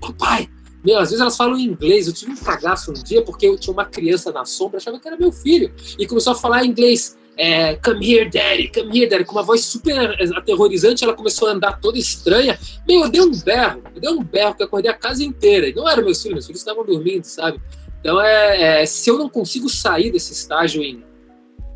papai. 0.00 0.48
Meu, 0.84 0.98
às 0.98 1.08
vezes 1.08 1.20
elas 1.20 1.36
falam 1.36 1.58
em 1.58 1.64
inglês. 1.64 2.06
Eu 2.06 2.12
tive 2.12 2.32
um 2.32 2.36
cagaço 2.36 2.90
um 2.90 2.94
dia 2.94 3.22
porque 3.22 3.46
eu 3.46 3.58
tinha 3.58 3.72
uma 3.72 3.84
criança 3.84 4.30
na 4.32 4.44
sombra, 4.44 4.78
achava 4.78 4.98
que 4.98 5.08
era 5.08 5.16
meu 5.16 5.32
filho, 5.32 5.72
e 5.98 6.06
começou 6.06 6.32
a 6.32 6.36
falar 6.36 6.64
inglês. 6.64 7.16
É, 7.36 7.74
come 7.76 8.12
here, 8.12 8.30
daddy, 8.30 8.70
come 8.72 8.96
here, 8.96 9.10
daddy, 9.10 9.24
com 9.24 9.32
uma 9.32 9.42
voz 9.42 9.62
super 9.64 10.16
aterrorizante. 10.36 11.02
Ela 11.02 11.14
começou 11.14 11.48
a 11.48 11.52
andar 11.52 11.80
toda 11.80 11.98
estranha. 11.98 12.58
Meu, 12.86 13.02
eu 13.02 13.08
dei 13.08 13.20
um 13.20 13.30
berro, 13.30 13.82
eu 13.94 14.00
dei 14.00 14.10
um 14.10 14.22
berro 14.22 14.54
que 14.54 14.62
acordei 14.62 14.90
a 14.90 14.94
casa 14.94 15.24
inteira. 15.24 15.68
E 15.68 15.74
não 15.74 15.88
eram 15.88 16.04
meus 16.04 16.22
filhos, 16.22 16.34
meus 16.34 16.46
filhos 16.46 16.60
estavam 16.60 16.84
dormindo, 16.84 17.24
sabe? 17.24 17.60
Então, 18.00 18.20
é, 18.20 18.82
é, 18.82 18.86
se 18.86 19.10
eu 19.10 19.18
não 19.18 19.28
consigo 19.28 19.68
sair 19.68 20.12
desse 20.12 20.32
estágio 20.32 20.82
em 20.82 21.02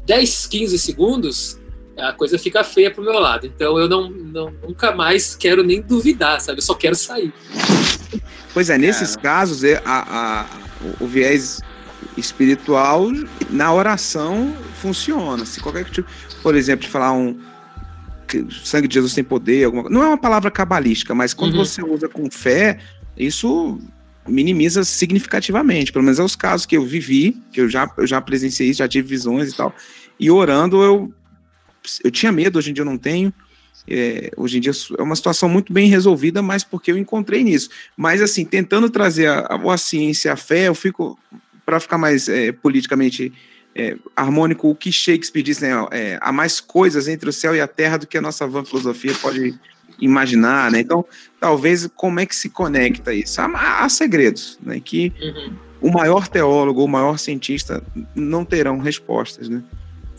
10, 0.08 0.46
15 0.46 0.78
segundos, 0.78 1.58
a 1.98 2.12
coisa 2.14 2.38
fica 2.38 2.64
feia 2.64 2.90
pro 2.90 3.04
meu 3.04 3.18
lado. 3.18 3.46
Então, 3.46 3.78
eu 3.78 3.86
não, 3.88 4.08
não 4.10 4.50
nunca 4.66 4.90
mais 4.94 5.36
quero 5.36 5.62
nem 5.62 5.82
duvidar, 5.82 6.40
sabe? 6.40 6.58
Eu 6.58 6.62
só 6.62 6.74
quero 6.74 6.96
sair. 6.96 7.32
Pois 8.54 8.70
é, 8.70 8.78
nesses 8.78 9.14
casos, 9.16 9.62
é, 9.62 9.82
a, 9.84 10.40
a- 10.42 10.46
o, 10.98 11.06
viés 11.06 11.60
espiritual 12.16 13.06
na 13.50 13.72
oração 13.72 14.54
funciona. 14.80 15.44
Se 15.44 15.60
qualquer 15.60 15.84
tipo, 15.84 16.08
por 16.42 16.54
exemplo, 16.54 16.86
de 16.86 16.90
falar 16.90 17.12
um 17.12 17.38
que 18.26 18.38
o 18.38 18.50
sangue 18.52 18.88
de 18.88 18.94
Jesus 18.94 19.14
tem 19.14 19.24
poder, 19.24 19.64
alguma, 19.64 19.88
não 19.88 20.02
é 20.02 20.06
uma 20.08 20.18
palavra 20.18 20.50
cabalística, 20.50 21.14
mas 21.14 21.32
quando 21.34 21.54
Uhum. 21.54 21.64
você 21.64 21.82
usa 21.82 22.08
com 22.08 22.30
fé, 22.30 22.78
isso 23.16 23.78
minimiza 24.28 24.84
significativamente. 24.84 25.92
Pelo 25.92 26.04
menos 26.04 26.18
é 26.18 26.22
os 26.22 26.36
casos 26.36 26.66
que 26.66 26.76
eu 26.76 26.84
vivi, 26.84 27.36
que 27.52 27.60
eu 27.60 27.68
já, 27.68 27.90
eu 27.96 28.06
já 28.06 28.20
presenciei, 28.20 28.72
já 28.72 28.86
tive 28.86 29.08
visões 29.08 29.52
e 29.52 29.56
tal. 29.56 29.74
E 30.18 30.30
orando, 30.30 30.82
eu, 30.82 31.12
eu 32.04 32.10
tinha 32.10 32.30
medo, 32.32 32.58
hoje 32.58 32.70
em 32.70 32.74
dia 32.74 32.82
eu 32.82 32.86
não 32.86 32.98
tenho. 32.98 33.32
É, 33.90 34.30
hoje 34.36 34.58
em 34.58 34.60
dia 34.60 34.72
é 34.98 35.02
uma 35.02 35.16
situação 35.16 35.48
muito 35.48 35.72
bem 35.72 35.88
resolvida, 35.88 36.42
mas 36.42 36.62
porque 36.62 36.92
eu 36.92 36.98
encontrei 36.98 37.42
nisso. 37.42 37.70
Mas, 37.96 38.20
assim, 38.20 38.44
tentando 38.44 38.90
trazer 38.90 39.26
a, 39.26 39.40
a, 39.40 39.74
a 39.74 39.78
ciência, 39.78 40.32
a 40.32 40.36
fé, 40.36 40.68
eu 40.68 40.74
fico, 40.74 41.18
para 41.64 41.80
ficar 41.80 41.96
mais 41.96 42.28
é, 42.28 42.52
politicamente 42.52 43.32
é, 43.74 43.96
harmônico, 44.14 44.68
o 44.68 44.74
que 44.74 44.90
Shakespeare 44.90 45.42
diz, 45.42 45.60
né? 45.60 45.70
é, 45.92 46.18
há 46.20 46.32
mais 46.32 46.60
coisas 46.60 47.08
entre 47.08 47.30
o 47.30 47.32
céu 47.32 47.54
e 47.54 47.60
a 47.60 47.68
terra 47.68 47.96
do 47.96 48.06
que 48.06 48.18
a 48.18 48.20
nossa 48.20 48.46
vã 48.46 48.64
filosofia 48.64 49.14
pode 49.22 49.58
imaginar, 50.00 50.70
né? 50.70 50.80
Então, 50.80 51.04
talvez, 51.40 51.88
como 51.96 52.20
é 52.20 52.26
que 52.26 52.34
se 52.36 52.48
conecta 52.50 53.12
isso? 53.12 53.40
Há, 53.40 53.84
há 53.84 53.88
segredos, 53.88 54.58
né? 54.62 54.80
Que 54.84 55.12
Uhum. 55.20 55.52
o 55.80 55.90
maior 55.92 56.28
teólogo, 56.28 56.82
o 56.84 56.88
maior 56.88 57.18
cientista 57.18 57.82
não 58.14 58.44
terão 58.44 58.78
respostas, 58.78 59.48
né? 59.48 59.62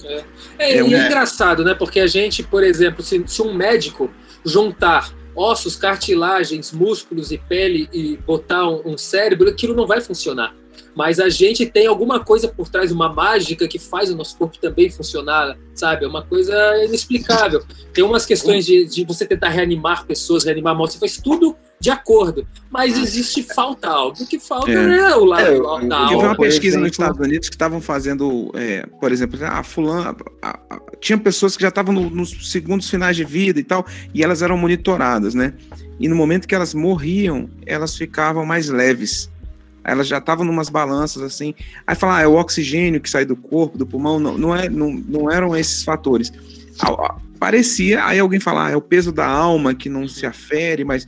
É, 0.03 0.23
É 0.57 0.77
e 0.77 0.83
um- 0.83 0.93
é 0.93 1.05
engraçado, 1.05 1.63
né? 1.63 1.73
Porque 1.73 1.99
a 1.99 2.07
gente, 2.07 2.41
por 2.43 2.63
exemplo, 2.63 3.03
se, 3.03 3.21
se 3.27 3.41
um 3.41 3.53
médico 3.53 4.09
juntar 4.45 5.13
ossos, 5.35 5.75
cartilagens, 5.75 6.71
músculos 6.71 7.31
e 7.31 7.37
pele 7.37 7.87
e 7.93 8.17
botar 8.17 8.67
um, 8.67 8.81
um 8.93 8.97
cérebro, 8.97 9.49
aquilo 9.49 9.73
não 9.75 9.85
vai 9.87 10.01
funcionar. 10.01 10.53
Mas 10.95 11.19
a 11.19 11.29
gente 11.29 11.65
tem 11.65 11.87
alguma 11.87 12.19
coisa 12.19 12.47
por 12.47 12.67
trás, 12.67 12.91
uma 12.91 13.07
mágica 13.13 13.67
que 13.67 13.79
faz 13.79 14.09
o 14.11 14.15
nosso 14.15 14.37
corpo 14.37 14.57
também 14.59 14.89
funcionar, 14.89 15.57
sabe? 15.73 16.03
É 16.03 16.07
uma 16.07 16.23
coisa 16.23 16.53
inexplicável. 16.83 17.63
Tem 17.93 18.03
umas 18.03 18.25
questões 18.25 18.65
de, 18.65 18.85
de 18.85 19.05
você 19.05 19.25
tentar 19.25 19.49
reanimar 19.49 20.05
pessoas, 20.05 20.43
reanimar 20.43 20.75
mortos, 20.75 20.95
você 20.95 20.99
faz 20.99 21.17
tudo 21.17 21.55
de 21.79 21.89
acordo. 21.89 22.45
Mas 22.69 22.97
existe 22.97 23.41
falta 23.43 23.87
algo. 23.87 24.21
O 24.21 24.27
que 24.27 24.37
falta 24.39 24.69
É. 24.69 24.97
é, 25.11 25.15
o 25.15 25.23
lado 25.23 25.41
É, 25.47 25.57
eu- 25.57 25.63
da 25.63 25.71
Eu 25.71 26.07
vi 26.07 26.13
alma. 26.15 26.17
uma 26.29 26.35
pesquisa 26.37 26.77
nos 26.77 26.87
exemplo- 26.87 27.05
Estados 27.05 27.25
Unidos 27.27 27.49
que 27.49 27.55
estavam 27.55 27.79
fazendo, 27.79 28.51
é, 28.55 28.85
por 28.99 29.11
exemplo, 29.11 29.39
a 29.45 29.63
fulana, 29.63 30.15
a- 30.41 30.59
a- 30.69 30.79
tinha 30.99 31.17
pessoas 31.17 31.55
que 31.55 31.61
já 31.61 31.69
estavam 31.69 31.93
no- 31.93 32.09
nos 32.09 32.51
segundos 32.51 32.89
finais 32.89 33.15
de 33.15 33.23
vida 33.23 33.57
e 33.59 33.63
tal, 33.63 33.85
e 34.13 34.21
elas 34.21 34.41
eram 34.41 34.57
monitoradas, 34.57 35.33
né? 35.33 35.53
E 35.97 36.09
no 36.09 36.15
momento 36.15 36.47
que 36.47 36.55
elas 36.55 36.73
morriam, 36.73 37.49
elas 37.65 37.95
ficavam 37.95 38.45
mais 38.45 38.67
leves. 38.69 39.29
Elas 39.83 40.07
já 40.07 40.17
estavam 40.17 40.45
numas 40.45 40.69
balanças 40.69 41.21
assim. 41.23 41.53
Aí 41.87 41.95
fala, 41.95 42.17
ah, 42.17 42.21
é 42.21 42.27
o 42.27 42.33
oxigênio 42.35 42.99
que 43.01 43.09
sai 43.09 43.25
do 43.25 43.35
corpo, 43.35 43.77
do 43.77 43.85
pulmão, 43.85 44.19
não, 44.19 44.37
não, 44.37 44.55
é, 44.55 44.69
não, 44.69 44.91
não 44.91 45.31
eram 45.31 45.55
esses 45.55 45.83
fatores. 45.83 46.31
Parecia, 47.39 48.03
aí 48.05 48.19
alguém 48.19 48.39
fala, 48.39 48.67
ah, 48.67 48.71
é 48.71 48.75
o 48.75 48.81
peso 48.81 49.11
da 49.11 49.25
alma 49.25 49.73
que 49.73 49.87
não 49.87 50.07
se 50.07 50.25
afere, 50.25 50.83
mas 50.83 51.07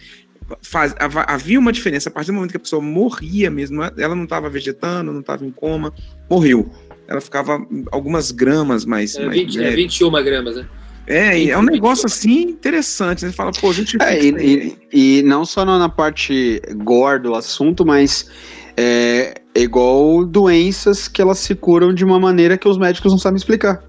faz- 0.61 0.95
havia 1.27 1.59
uma 1.59 1.73
diferença. 1.73 2.07
A 2.07 2.11
partir 2.11 2.31
do 2.31 2.35
momento 2.35 2.51
que 2.51 2.57
a 2.57 2.61
pessoa 2.61 2.81
morria 2.81 3.51
mesmo, 3.51 3.83
ela 3.97 4.15
não 4.15 4.23
estava 4.23 4.49
vegetando, 4.49 5.11
não 5.11 5.19
estava 5.19 5.45
em 5.45 5.51
coma, 5.51 5.93
morreu. 6.29 6.71
Ela 7.07 7.19
ficava 7.19 7.59
algumas 7.91 8.31
gramas 8.31 8.85
mais. 8.85 9.15
É, 9.17 9.25
mais 9.25 9.37
20, 9.41 9.57
é 9.57 9.61
leve. 9.61 9.75
21 9.75 10.11
gramas, 10.23 10.55
né? 10.55 10.65
É, 11.05 11.49
é 11.49 11.57
um 11.57 11.63
negócio 11.63 12.05
assim 12.05 12.43
interessante. 12.43 13.21
Você 13.21 13.33
fala, 13.33 13.51
pô, 13.51 13.69
a 13.69 13.73
gente. 13.73 13.97
É, 14.01 14.23
e, 14.23 14.77
e- 14.93 15.19
e 15.19 15.23
não 15.23 15.43
só 15.43 15.65
na 15.65 15.77
na 15.77 15.89
parte 15.89 16.61
gore 16.77 17.19
do 17.23 17.35
assunto, 17.35 17.85
mas 17.85 18.29
é, 18.77 19.33
é 19.53 19.61
igual 19.61 20.25
doenças 20.25 21.07
que 21.07 21.21
elas 21.21 21.39
se 21.39 21.55
curam 21.55 21.93
de 21.93 22.03
uma 22.03 22.19
maneira 22.19 22.57
que 22.57 22.67
os 22.67 22.77
médicos 22.77 23.11
não 23.11 23.19
sabem 23.19 23.37
explicar. 23.37 23.83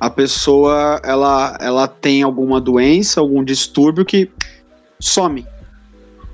a 0.00 0.08
pessoa 0.08 0.98
ela, 1.04 1.58
ela 1.60 1.86
tem 1.86 2.22
alguma 2.22 2.58
doença, 2.58 3.20
algum 3.20 3.44
distúrbio 3.44 4.04
que 4.04 4.30
some, 4.98 5.46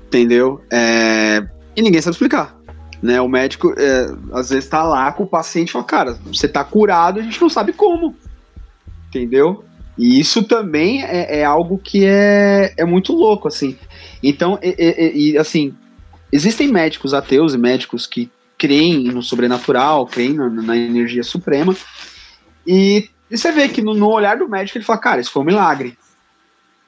entendeu? 0.07 0.61
É, 0.71 1.45
e 1.75 1.81
ninguém 1.81 2.01
sabe 2.01 2.13
explicar. 2.13 2.55
Né, 2.99 3.21
o 3.21 3.27
médico 3.27 3.75
é, 3.77 4.07
às 4.33 4.49
vezes 4.49 4.67
tá 4.67 4.81
lá 4.81 5.11
com 5.11 5.23
o 5.23 5.27
paciente 5.27 5.69
e 5.69 5.71
fala, 5.71 5.85
cara, 5.85 6.19
você 6.25 6.47
tá 6.47 6.63
curado, 6.63 7.19
a 7.19 7.23
gente 7.23 7.39
não 7.39 7.49
sabe 7.49 7.71
como. 7.71 8.15
Entendeu? 9.09 9.63
E 9.95 10.19
isso 10.19 10.43
também 10.43 11.03
é, 11.03 11.39
é 11.39 11.45
algo 11.45 11.77
que 11.77 12.05
é, 12.05 12.73
é 12.75 12.85
muito 12.85 13.13
louco, 13.13 13.47
assim. 13.47 13.77
Então, 14.23 14.57
e, 14.63 14.75
e, 14.79 15.31
e, 15.31 15.37
assim, 15.37 15.75
existem 16.31 16.67
médicos 16.67 17.13
ateus 17.13 17.53
e 17.53 17.57
médicos 17.57 18.05
que 18.05 18.29
creem 18.57 19.05
no 19.05 19.21
sobrenatural, 19.21 20.07
creem 20.07 20.33
na, 20.33 20.49
na 20.49 20.75
energia 20.75 21.23
suprema, 21.23 21.75
e, 22.65 23.09
e, 23.31 23.37
você 23.37 23.51
vê 23.51 23.69
que 23.69 23.81
no, 23.81 23.93
no, 23.93 24.09
olhar 24.09 24.37
do 24.37 24.49
médico 24.49 24.77
ele 24.77 24.85
fala, 24.85 24.99
cara, 24.99 25.21
isso 25.21 25.31
foi 25.31 25.41
um 25.41 25.45
milagre. 25.45 25.97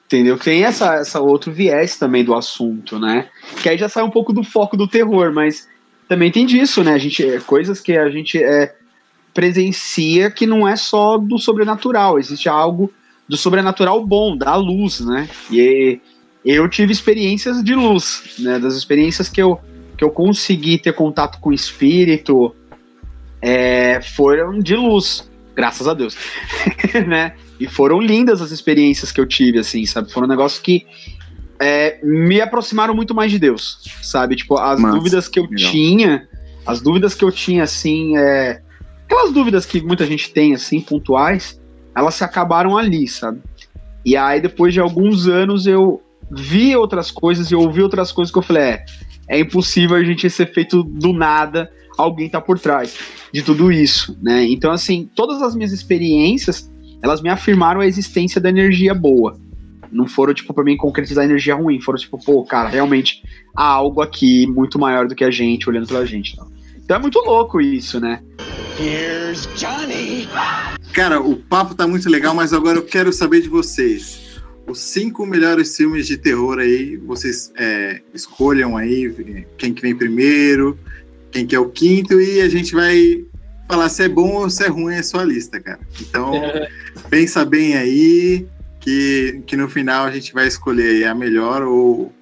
Entendeu? 0.06 0.36
Tem 0.36 0.64
essa, 0.64 0.96
essa 0.96 1.20
outro 1.20 1.52
viés 1.52 1.96
também 1.96 2.24
do 2.24 2.34
assunto, 2.34 2.98
né? 2.98 3.28
Que 3.62 3.68
aí 3.68 3.78
já 3.78 3.88
sai 3.88 4.02
um 4.02 4.10
pouco 4.10 4.32
do 4.32 4.42
foco 4.42 4.76
do 4.76 4.88
terror, 4.88 5.32
mas 5.32 5.68
também 6.08 6.32
tem 6.32 6.44
disso, 6.44 6.82
né? 6.82 6.92
A 6.94 6.98
gente, 6.98 7.24
é, 7.24 7.38
coisas 7.38 7.80
que 7.80 7.96
a 7.96 8.10
gente 8.10 8.42
é, 8.42 8.74
presencia 9.32 10.30
que 10.30 10.46
não 10.46 10.66
é 10.66 10.74
só 10.74 11.16
do 11.16 11.38
sobrenatural, 11.38 12.18
existe 12.18 12.48
algo 12.48 12.92
do 13.28 13.36
sobrenatural 13.36 14.04
bom, 14.04 14.36
da 14.36 14.56
luz, 14.56 14.98
né? 14.98 15.28
E 15.50 16.00
eu 16.44 16.68
tive 16.68 16.92
experiências 16.92 17.62
de 17.62 17.74
luz, 17.74 18.36
né? 18.38 18.58
Das 18.58 18.74
experiências 18.74 19.28
que 19.28 19.40
eu, 19.40 19.60
que 19.96 20.04
eu 20.04 20.10
consegui 20.10 20.78
ter 20.78 20.92
contato 20.92 21.38
com 21.40 21.50
o 21.50 21.52
espírito 21.52 22.54
é, 23.42 24.00
foram 24.00 24.58
de 24.58 24.76
luz, 24.76 25.28
graças 25.54 25.86
a 25.86 25.94
Deus, 25.94 26.16
né? 27.06 27.34
E 27.58 27.66
foram 27.66 28.00
lindas 28.00 28.40
as 28.40 28.50
experiências 28.50 29.12
que 29.12 29.20
eu 29.20 29.26
tive, 29.26 29.58
assim, 29.58 29.84
sabe? 29.84 30.12
Foram 30.12 30.26
negócios 30.26 30.60
que 30.60 30.86
é, 31.60 32.00
me 32.02 32.40
aproximaram 32.40 32.94
muito 32.94 33.14
mais 33.14 33.30
de 33.30 33.38
Deus, 33.38 33.78
sabe? 34.02 34.36
Tipo, 34.36 34.58
as 34.58 34.80
Mas, 34.80 34.94
dúvidas 34.94 35.28
que 35.28 35.38
eu 35.38 35.44
legal. 35.44 35.70
tinha, 35.70 36.28
as 36.66 36.80
dúvidas 36.80 37.14
que 37.14 37.24
eu 37.24 37.30
tinha, 37.30 37.64
assim, 37.64 38.16
é, 38.16 38.62
aquelas 39.04 39.32
dúvidas 39.32 39.66
que 39.66 39.80
muita 39.82 40.06
gente 40.06 40.30
tem, 40.32 40.54
assim, 40.54 40.80
pontuais, 40.80 41.60
elas 41.94 42.14
se 42.14 42.24
acabaram 42.24 42.78
ali, 42.78 43.06
sabe? 43.06 43.40
E 44.04 44.16
aí, 44.16 44.40
depois 44.40 44.72
de 44.72 44.80
alguns 44.80 45.26
anos, 45.26 45.66
eu 45.66 46.02
vi 46.30 46.76
outras 46.76 47.10
coisas 47.10 47.50
e 47.50 47.54
ouvi 47.54 47.82
outras 47.82 48.12
coisas 48.12 48.32
que 48.32 48.38
eu 48.38 48.42
falei, 48.42 48.62
é, 48.62 48.84
é 49.28 49.40
impossível 49.40 49.96
a 49.96 50.02
gente 50.04 50.28
ser 50.30 50.52
feito 50.52 50.82
do 50.82 51.12
nada, 51.12 51.70
alguém 51.96 52.28
tá 52.28 52.40
por 52.40 52.58
trás 52.58 52.98
de 53.32 53.42
tudo 53.42 53.70
isso, 53.70 54.16
né? 54.22 54.44
Então, 54.44 54.70
assim, 54.72 55.08
todas 55.14 55.42
as 55.42 55.54
minhas 55.54 55.72
experiências, 55.72 56.70
elas 57.02 57.20
me 57.20 57.28
afirmaram 57.28 57.80
a 57.80 57.86
existência 57.86 58.40
da 58.40 58.48
energia 58.48 58.94
boa, 58.94 59.38
não 59.92 60.06
foram, 60.06 60.32
tipo, 60.32 60.54
pra 60.54 60.62
mim 60.62 60.76
concretizar 60.76 61.24
energia 61.24 61.54
ruim. 61.54 61.80
Foram, 61.80 61.98
tipo, 61.98 62.18
pô, 62.24 62.44
cara, 62.44 62.68
realmente 62.68 63.22
há 63.56 63.64
algo 63.64 64.00
aqui 64.00 64.46
muito 64.46 64.78
maior 64.78 65.08
do 65.08 65.14
que 65.14 65.24
a 65.24 65.30
gente, 65.30 65.68
olhando 65.68 65.88
pela 65.88 66.06
gente. 66.06 66.32
Então, 66.32 66.48
então 66.76 66.96
é 66.96 67.00
muito 67.00 67.18
louco 67.20 67.60
isso, 67.60 68.00
né? 68.00 68.20
Here's 68.78 69.48
Johnny! 69.56 70.28
Cara, 70.92 71.20
o 71.20 71.36
papo 71.36 71.74
tá 71.74 71.86
muito 71.86 72.08
legal, 72.08 72.34
mas 72.34 72.52
agora 72.52 72.78
eu 72.78 72.82
quero 72.82 73.12
saber 73.12 73.42
de 73.42 73.48
vocês. 73.48 74.19
Os 74.70 74.80
cinco 74.80 75.26
melhores 75.26 75.76
filmes 75.76 76.06
de 76.06 76.16
terror 76.16 76.58
aí, 76.58 76.96
vocês 76.96 77.52
é, 77.56 78.00
escolham 78.14 78.76
aí 78.76 79.44
quem 79.58 79.74
que 79.74 79.82
vem 79.82 79.96
primeiro, 79.96 80.78
quem 81.30 81.46
que 81.46 81.56
é 81.56 81.58
o 81.58 81.68
quinto, 81.68 82.20
e 82.20 82.40
a 82.40 82.48
gente 82.48 82.74
vai 82.74 83.24
falar 83.68 83.88
se 83.88 84.04
é 84.04 84.08
bom 84.08 84.34
ou 84.34 84.50
se 84.50 84.64
é 84.64 84.68
ruim 84.68 84.96
a 84.96 85.02
sua 85.02 85.24
lista, 85.24 85.60
cara. 85.60 85.80
Então, 86.00 86.32
pensa 87.10 87.44
bem 87.44 87.76
aí, 87.76 88.46
que, 88.80 89.42
que 89.46 89.56
no 89.56 89.68
final 89.68 90.06
a 90.06 90.10
gente 90.10 90.32
vai 90.32 90.46
escolher 90.46 91.04
a 91.04 91.14
melhor 91.14 91.62
ou 91.62 92.12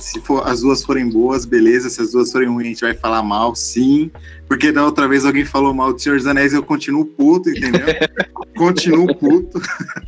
se 0.00 0.20
for, 0.20 0.46
as 0.46 0.60
duas 0.60 0.82
forem 0.82 1.08
boas, 1.08 1.44
beleza. 1.44 1.88
Se 1.88 2.00
as 2.00 2.12
duas 2.12 2.32
forem 2.32 2.48
ruins, 2.48 2.64
a 2.64 2.68
gente 2.68 2.80
vai 2.80 2.94
falar 2.94 3.22
mal, 3.22 3.54
sim. 3.54 4.10
Porque 4.48 4.72
da 4.72 4.84
outra 4.84 5.06
vez 5.06 5.24
alguém 5.24 5.44
falou 5.44 5.72
mal 5.72 5.92
do 5.92 5.98
Senhor 6.00 6.18
dos 6.18 6.26
Anéis 6.26 6.52
eu 6.52 6.62
continuo 6.62 7.04
puto, 7.04 7.50
entendeu? 7.50 7.86
continuo 8.56 9.14
puto. 9.16 9.60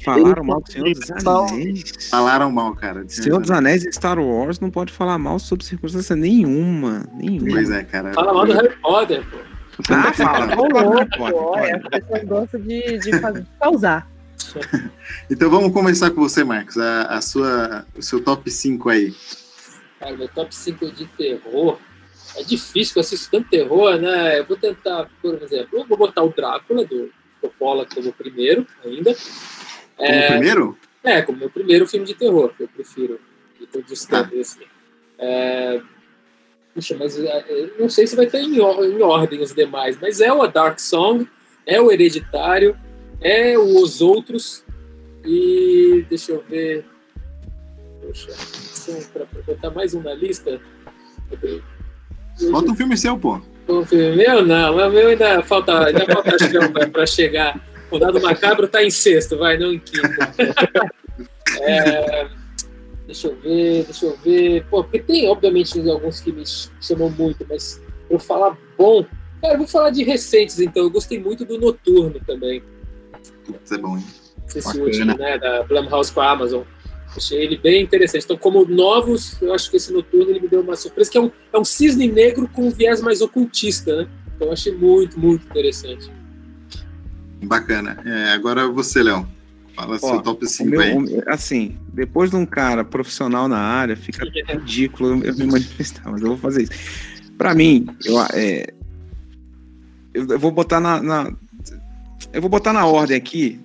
Falaram 0.04 0.42
mal 0.42 0.60
do 0.60 0.72
Senhor 0.72 0.92
dos 0.92 1.10
Anéis. 1.26 2.08
Falaram 2.10 2.50
mal, 2.50 2.74
cara. 2.74 3.04
Senhor 3.06 3.40
dos 3.40 3.50
Anéis 3.50 3.84
e 3.84 3.92
Star 3.92 4.18
Wars 4.18 4.58
não 4.58 4.70
pode 4.70 4.92
falar 4.92 5.16
mal 5.18 5.38
sobre 5.38 5.64
circunstância 5.64 6.16
nenhuma. 6.16 7.06
Nenhuma. 7.14 7.52
Pois 7.52 7.70
é, 7.70 7.84
cara. 7.84 8.12
Fala 8.14 8.32
mal 8.32 8.46
do 8.46 8.52
Harry 8.52 8.76
Potter, 8.82 9.24
pô. 9.30 9.38
Ah, 9.90 10.12
fala. 10.12 10.56
Ô, 10.56 10.66
louco, 10.66 11.56
é, 11.58 11.74
as 11.74 11.82
pessoas 11.82 12.24
gostam 12.24 12.60
de, 12.60 12.98
de, 12.98 13.20
fazer, 13.20 13.40
de 13.40 13.48
causar. 13.60 14.10
então 15.30 15.50
vamos 15.50 15.72
começar 15.72 16.10
com 16.10 16.20
você, 16.20 16.44
Marcos. 16.44 16.76
A, 16.76 17.02
a, 17.04 17.20
sua, 17.20 17.86
o 17.96 18.02
seu 18.02 18.22
top 18.22 18.50
5 18.50 18.88
aí. 18.88 19.14
Cara, 20.02 20.16
meu 20.16 20.26
top 20.26 20.52
5 20.52 20.90
de 20.90 21.06
terror. 21.06 21.78
É 22.36 22.42
difícil, 22.42 22.94
eu 22.96 23.00
assisto 23.00 23.30
tanto 23.30 23.48
terror, 23.48 23.96
né? 23.98 24.40
Eu 24.40 24.44
vou 24.44 24.56
tentar, 24.56 25.08
por 25.20 25.40
exemplo, 25.40 25.78
eu 25.78 25.86
vou 25.86 25.96
botar 25.96 26.24
o 26.24 26.30
Drácula 26.30 26.84
do 26.84 27.12
Coppola 27.40 27.86
como 27.86 28.12
primeiro 28.12 28.66
ainda. 28.84 29.14
Como 29.96 30.10
é, 30.10 30.30
primeiro? 30.32 30.78
É, 31.04 31.22
como 31.22 31.38
meu 31.38 31.50
primeiro 31.50 31.86
filme 31.86 32.04
de 32.04 32.14
terror, 32.14 32.52
que 32.56 32.64
eu 32.64 32.68
prefiro 32.68 33.20
de 33.60 33.66
todos 33.66 33.92
os 33.92 34.04
tá. 34.04 34.24
tempos. 34.24 34.40
Assim. 34.40 34.64
É, 35.18 35.80
puxa, 36.74 36.96
mas 36.98 37.16
é, 37.16 37.70
não 37.78 37.88
sei 37.88 38.08
se 38.08 38.16
vai 38.16 38.26
estar 38.26 38.40
em, 38.40 38.56
em 38.56 39.02
ordem 39.02 39.40
os 39.40 39.54
demais, 39.54 39.96
mas 40.00 40.20
é 40.20 40.32
o 40.32 40.42
A 40.42 40.48
Dark 40.48 40.80
Song, 40.80 41.28
é 41.64 41.80
o 41.80 41.92
Hereditário, 41.92 42.76
é 43.20 43.56
Os 43.56 44.00
Outros 44.00 44.64
e 45.24 46.04
deixa 46.08 46.32
eu 46.32 46.42
ver. 46.48 46.84
Poxa, 48.00 48.32
para 49.12 49.26
botar 49.46 49.70
mais 49.70 49.94
um 49.94 50.02
na 50.02 50.14
lista. 50.14 50.60
Bota 52.50 52.70
um 52.70 52.76
filme 52.76 52.96
seu, 52.96 53.18
pô. 53.18 53.40
Um 53.68 53.84
filme 53.84 54.16
meu? 54.16 54.44
Não, 54.44 54.74
o 54.74 54.90
meu 54.90 55.08
ainda 55.08 55.42
falta, 55.42 55.86
ainda 55.86 56.04
falta 56.06 56.38
chão 56.38 56.72
para 56.90 57.06
chegar. 57.06 57.60
O 57.90 57.98
dado 57.98 58.20
macabro 58.20 58.66
tá 58.66 58.82
em 58.82 58.90
sexto, 58.90 59.36
vai, 59.36 59.56
não 59.58 59.72
em 59.72 59.78
quinto. 59.78 60.08
É, 61.60 62.28
deixa 63.06 63.28
eu 63.28 63.36
ver, 63.36 63.84
deixa 63.84 64.06
eu 64.06 64.16
ver. 64.24 64.64
Pô, 64.70 64.82
porque 64.82 65.00
tem, 65.00 65.28
obviamente, 65.28 65.78
alguns 65.88 66.20
que 66.20 66.32
me 66.32 66.44
chamam 66.80 67.10
muito, 67.10 67.44
mas 67.46 67.80
eu 68.08 68.18
falar 68.18 68.56
bom. 68.78 69.04
Cara, 69.40 69.54
eu 69.54 69.58
vou 69.58 69.66
falar 69.66 69.90
de 69.90 70.02
recentes, 70.02 70.58
então. 70.58 70.84
Eu 70.84 70.90
gostei 70.90 71.20
muito 71.20 71.44
do 71.44 71.58
Noturno 71.58 72.18
também. 72.26 72.62
Isso 73.62 73.74
é 73.74 73.78
bom, 73.78 73.98
hein? 73.98 74.04
Esse 74.54 74.80
último, 74.80 75.16
né, 75.16 75.38
da 75.38 75.62
Blumhouse 75.62 76.10
com 76.12 76.20
a 76.20 76.30
Amazon. 76.30 76.62
Achei 77.16 77.42
ele 77.42 77.58
bem 77.58 77.82
interessante. 77.82 78.24
Então, 78.24 78.36
como 78.36 78.64
novos, 78.64 79.40
eu 79.42 79.52
acho 79.52 79.70
que 79.70 79.76
esse 79.76 79.92
noturno 79.92 80.30
ele 80.30 80.40
me 80.40 80.48
deu 80.48 80.60
uma 80.60 80.76
surpresa, 80.76 81.10
que 81.10 81.18
é 81.18 81.20
um, 81.20 81.30
é 81.52 81.58
um 81.58 81.64
cisne 81.64 82.08
negro 82.08 82.48
com 82.48 82.68
um 82.68 82.70
viés 82.70 83.00
mais 83.00 83.20
ocultista, 83.20 83.94
né? 83.96 84.08
Então, 84.34 84.48
eu 84.48 84.52
achei 84.52 84.74
muito, 84.74 85.18
muito 85.20 85.44
interessante. 85.44 86.10
Bacana. 87.42 88.00
É, 88.04 88.32
agora 88.32 88.68
você, 88.68 89.02
Léo. 89.02 89.26
Fala 89.74 89.96
Ó, 89.96 89.98
seu 89.98 90.22
top 90.22 90.46
5 90.46 90.70
meu, 90.70 90.80
aí. 90.80 91.22
Assim, 91.26 91.78
depois 91.92 92.30
de 92.30 92.36
um 92.36 92.44
cara 92.44 92.84
profissional 92.84 93.48
na 93.48 93.58
área, 93.58 93.96
fica 93.96 94.24
ridículo 94.52 95.24
eu 95.24 95.34
me 95.34 95.46
manifestar, 95.46 96.10
mas 96.10 96.20
eu 96.20 96.28
vou 96.28 96.36
fazer 96.36 96.64
isso. 96.64 96.72
Para 97.38 97.54
mim, 97.54 97.86
eu, 98.04 98.20
é, 98.34 98.66
eu, 100.12 100.38
vou 100.38 100.50
botar 100.50 100.78
na, 100.78 101.02
na, 101.02 101.32
eu 102.32 102.40
vou 102.40 102.50
botar 102.50 102.72
na 102.72 102.86
ordem 102.86 103.16
aqui, 103.16 103.58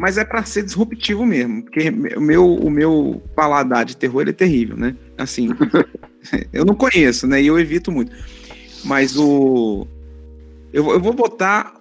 mas 0.00 0.16
é 0.16 0.24
para 0.24 0.42
ser 0.44 0.62
disruptivo 0.62 1.26
mesmo, 1.26 1.62
porque 1.62 1.90
o 2.16 2.20
meu, 2.22 2.54
o 2.54 2.70
meu 2.70 3.22
paladar 3.36 3.84
de 3.84 3.94
terror 3.94 4.26
é 4.26 4.32
terrível, 4.32 4.74
né? 4.74 4.96
Assim, 5.18 5.50
eu 6.54 6.64
não 6.64 6.74
conheço, 6.74 7.26
né? 7.26 7.42
E 7.42 7.48
eu 7.48 7.60
evito 7.60 7.92
muito. 7.92 8.10
Mas 8.82 9.14
o. 9.14 9.86
Eu, 10.72 10.90
eu 10.92 11.00
vou 11.00 11.12
botar 11.12 11.74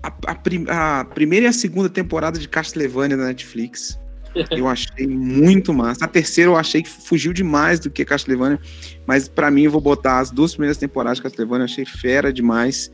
a, 0.00 0.12
a, 0.28 0.34
prim, 0.36 0.64
a, 0.68 1.04
primeira 1.06 1.46
e 1.46 1.48
a 1.48 1.52
segunda 1.52 1.88
temporada 1.88 2.38
de 2.38 2.48
Castlevania 2.48 3.16
na 3.16 3.26
Netflix. 3.26 3.98
Eu 4.52 4.68
achei 4.68 5.06
muito 5.06 5.72
massa. 5.72 6.04
A 6.04 6.08
terceira 6.08 6.50
eu 6.50 6.56
achei 6.58 6.82
que 6.82 6.90
fugiu 6.90 7.32
demais 7.32 7.80
do 7.80 7.88
que 7.88 8.04
Castlevania, 8.04 8.60
mas 9.06 9.28
para 9.28 9.50
mim 9.50 9.62
eu 9.62 9.70
vou 9.70 9.80
botar 9.80 10.18
as 10.18 10.30
duas 10.30 10.52
primeiras 10.52 10.76
temporadas 10.76 11.16
de 11.16 11.22
Castlevania, 11.22 11.62
eu 11.62 11.64
achei 11.64 11.86
fera 11.86 12.30
demais. 12.30 12.92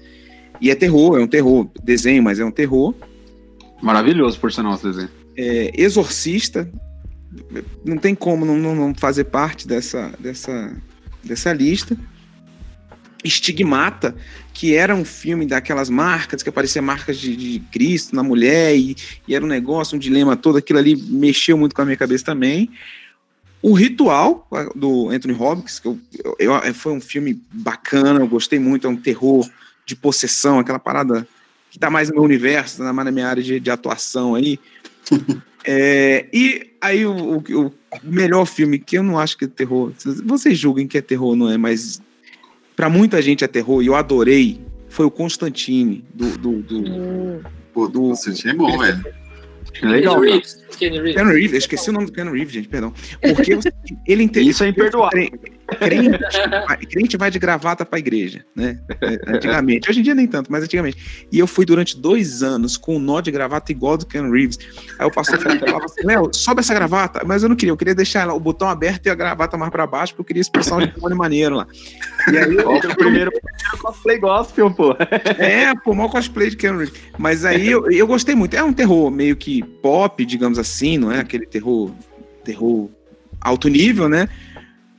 E 0.61 0.70
é 0.70 0.74
terror, 0.77 1.19
é 1.19 1.20
um 1.20 1.27
terror. 1.27 1.69
Desenho, 1.82 2.23
mas 2.23 2.39
é 2.39 2.44
um 2.44 2.51
terror. 2.53 2.94
Maravilhoso, 3.83 4.39
por 4.39 4.53
sinal, 4.53 4.75
esse 4.75 4.85
desenho. 4.85 5.11
É, 5.37 5.73
Exorcista. 5.75 6.71
Não 7.85 7.97
tem 7.97 8.15
como 8.15 8.45
não, 8.45 8.75
não, 8.75 8.95
fazer 8.95 9.25
parte 9.25 9.67
dessa, 9.67 10.13
dessa, 10.21 10.77
dessa 11.25 11.53
lista. 11.53 11.97
Estigmata, 13.25 14.15
que 14.53 14.75
era 14.75 14.95
um 14.95 15.05
filme 15.05 15.47
daquelas 15.47 15.89
marcas, 15.89 16.43
que 16.43 16.49
aparecia 16.49 16.83
marcas 16.83 17.19
de, 17.19 17.37
de 17.37 17.61
Cristo 17.73 18.15
na 18.15 18.23
mulher, 18.23 18.77
e, 18.77 18.97
e, 19.27 19.35
era 19.35 19.45
um 19.45 19.49
negócio, 19.49 19.97
um 19.97 19.99
dilema 19.99 20.37
todo, 20.37 20.59
aquilo 20.59 20.79
ali 20.79 20.97
mexeu 20.97 21.57
muito 21.57 21.75
com 21.75 21.83
a 21.83 21.85
minha 21.85 21.97
cabeça 21.97 22.25
também. 22.25 22.71
O 23.63 23.75
Ritual, 23.75 24.49
do 24.75 25.09
Anthony 25.09 25.35
Hopkins, 25.35 25.79
que 25.79 25.87
eu, 25.87 25.99
eu, 26.39 26.75
foi 26.75 26.93
um 26.93 27.01
filme 27.01 27.41
bacana, 27.53 28.21
eu 28.21 28.27
gostei 28.27 28.59
muito, 28.59 28.87
é 28.87 28.91
um 28.91 28.97
terror 28.97 29.49
de 29.87 29.95
possessão, 29.95 30.59
aquela 30.59 30.81
parada 30.81 31.27
que 31.73 31.78
tá 31.78 31.89
mais 31.89 32.11
no 32.11 32.16
meu 32.16 32.23
universo, 32.24 32.82
tá 32.85 32.93
mais 32.93 33.07
na 33.07 33.11
minha 33.11 33.27
área 33.27 33.43
de, 33.43 33.59
de 33.59 33.70
atuação 33.70 34.35
aí. 34.35 34.61
É, 35.65 36.27
e 36.32 36.73
aí 36.81 37.07
o, 37.07 37.36
o, 37.36 37.66
o 37.66 37.73
melhor 38.03 38.44
filme, 38.47 38.81
que 38.81 38.99
eu 38.99 39.03
não 39.05 39.16
acho 39.16 39.39
que 39.39 39.44
é 39.44 39.47
terror, 39.47 39.93
vocês 40.24 40.59
julguem 40.59 40.89
que 40.89 40.99
é 40.99 41.01
terror, 41.01 41.36
não 41.36 41.49
é? 41.49 41.57
Mas 41.57 42.03
para 42.74 42.89
muita 42.89 43.23
gente 43.23 43.44
é 43.44 43.47
terror, 43.47 43.81
e 43.81 43.86
eu 43.86 43.94
adorei, 43.94 44.61
foi 44.89 45.07
o 45.07 45.11
Constantine, 45.11 46.05
do... 46.12 46.36
do, 46.36 46.62
do, 46.62 46.78
Hum, 46.78 47.40
Pô, 47.73 47.86
Do- 47.86 48.01
Constantine 48.09 48.51
é 48.51 48.55
bom, 48.57 48.77
velho. 48.77 49.05
Legal. 49.82 50.20
Kenny 50.20 50.32
Reeves. 50.32 50.65
Kenny 50.77 50.97
Reeves. 50.99 51.15
Ken 51.15 51.24
Reeves, 51.28 51.53
eu 51.53 51.59
esqueci 51.59 51.90
o 51.90 51.93
nome 51.93 52.07
do 52.07 52.12
Ken 52.12 52.24
Reeves, 52.24 52.53
gente, 52.53 52.69
perdão. 52.69 52.93
Porque 53.20 53.57
ele 54.09 54.24
entende. 54.24 54.51
Isso 54.51 54.65
é 54.65 54.69
imperdoável. 54.69 55.31
Crente, 55.78 56.18
vai- 56.66 56.76
crente 56.78 57.16
vai 57.16 57.30
de 57.30 57.39
gravata 57.39 57.84
pra 57.84 57.98
igreja, 57.98 58.44
né? 58.55 58.78
É, 59.01 59.18
Antigamente. 59.36 59.89
Hoje 59.89 60.01
em 60.01 60.02
dia 60.02 60.14
nem 60.14 60.26
tanto, 60.26 60.51
mas 60.52 60.62
antigamente. 60.64 61.26
E 61.30 61.39
eu 61.39 61.47
fui 61.47 61.64
durante 61.64 61.97
dois 61.98 62.43
anos 62.43 62.76
com 62.76 62.97
um 62.97 62.98
nó 62.98 63.20
de 63.20 63.30
gravata 63.30 63.72
igual 63.72 63.97
do 63.97 64.05
Ken 64.06 64.30
Reeves. 64.30 64.59
Aí 64.98 65.06
o 65.06 65.10
pastor 65.10 65.39
falava 65.40 65.84
assim: 65.84 66.05
Léo, 66.05 66.30
sobe 66.32 66.60
essa 66.60 66.74
gravata. 66.74 67.22
Mas 67.24 67.43
eu 67.43 67.48
não 67.48 67.56
queria, 67.56 67.72
eu 67.72 67.76
queria 67.76 67.94
deixar 67.94 68.20
ela, 68.20 68.34
o 68.34 68.40
botão 68.40 68.68
aberto 68.68 69.06
e 69.06 69.10
a 69.10 69.14
gravata 69.14 69.56
mais 69.56 69.70
pra 69.70 69.86
baixo, 69.86 70.12
porque 70.14 70.20
eu 70.22 70.26
queria 70.26 70.40
expressar 70.43 70.76
um 70.76 70.86
demônio 70.86 71.16
maneiro 71.16 71.56
lá. 71.56 71.66
E 72.30 72.36
aí 72.36 72.55
eu, 72.55 72.70
o 72.70 72.97
primeiro, 72.97 73.30
cosplay 73.80 74.18
gospel, 74.18 74.70
pô. 74.70 74.94
é, 75.39 75.72
pô, 75.84 75.94
maior 75.94 76.09
cosplay 76.10 76.51
de 76.51 76.56
Keanu 76.56 76.80
Reeves. 76.80 76.94
Mas 77.18 77.44
aí 77.44 77.70
eu, 77.70 77.90
eu 77.90 78.06
gostei 78.06 78.34
muito. 78.34 78.55
É 78.55 78.62
um 78.62 78.72
terror 78.72 79.10
meio 79.10 79.36
que 79.36 79.62
pop, 79.62 80.24
digamos 80.24 80.59
assim, 80.59 80.98
não 80.98 81.10
é 81.10 81.20
aquele 81.20 81.47
terror, 81.47 81.90
terror 82.44 82.89
alto 83.40 83.68
nível, 83.68 84.09
né? 84.09 84.28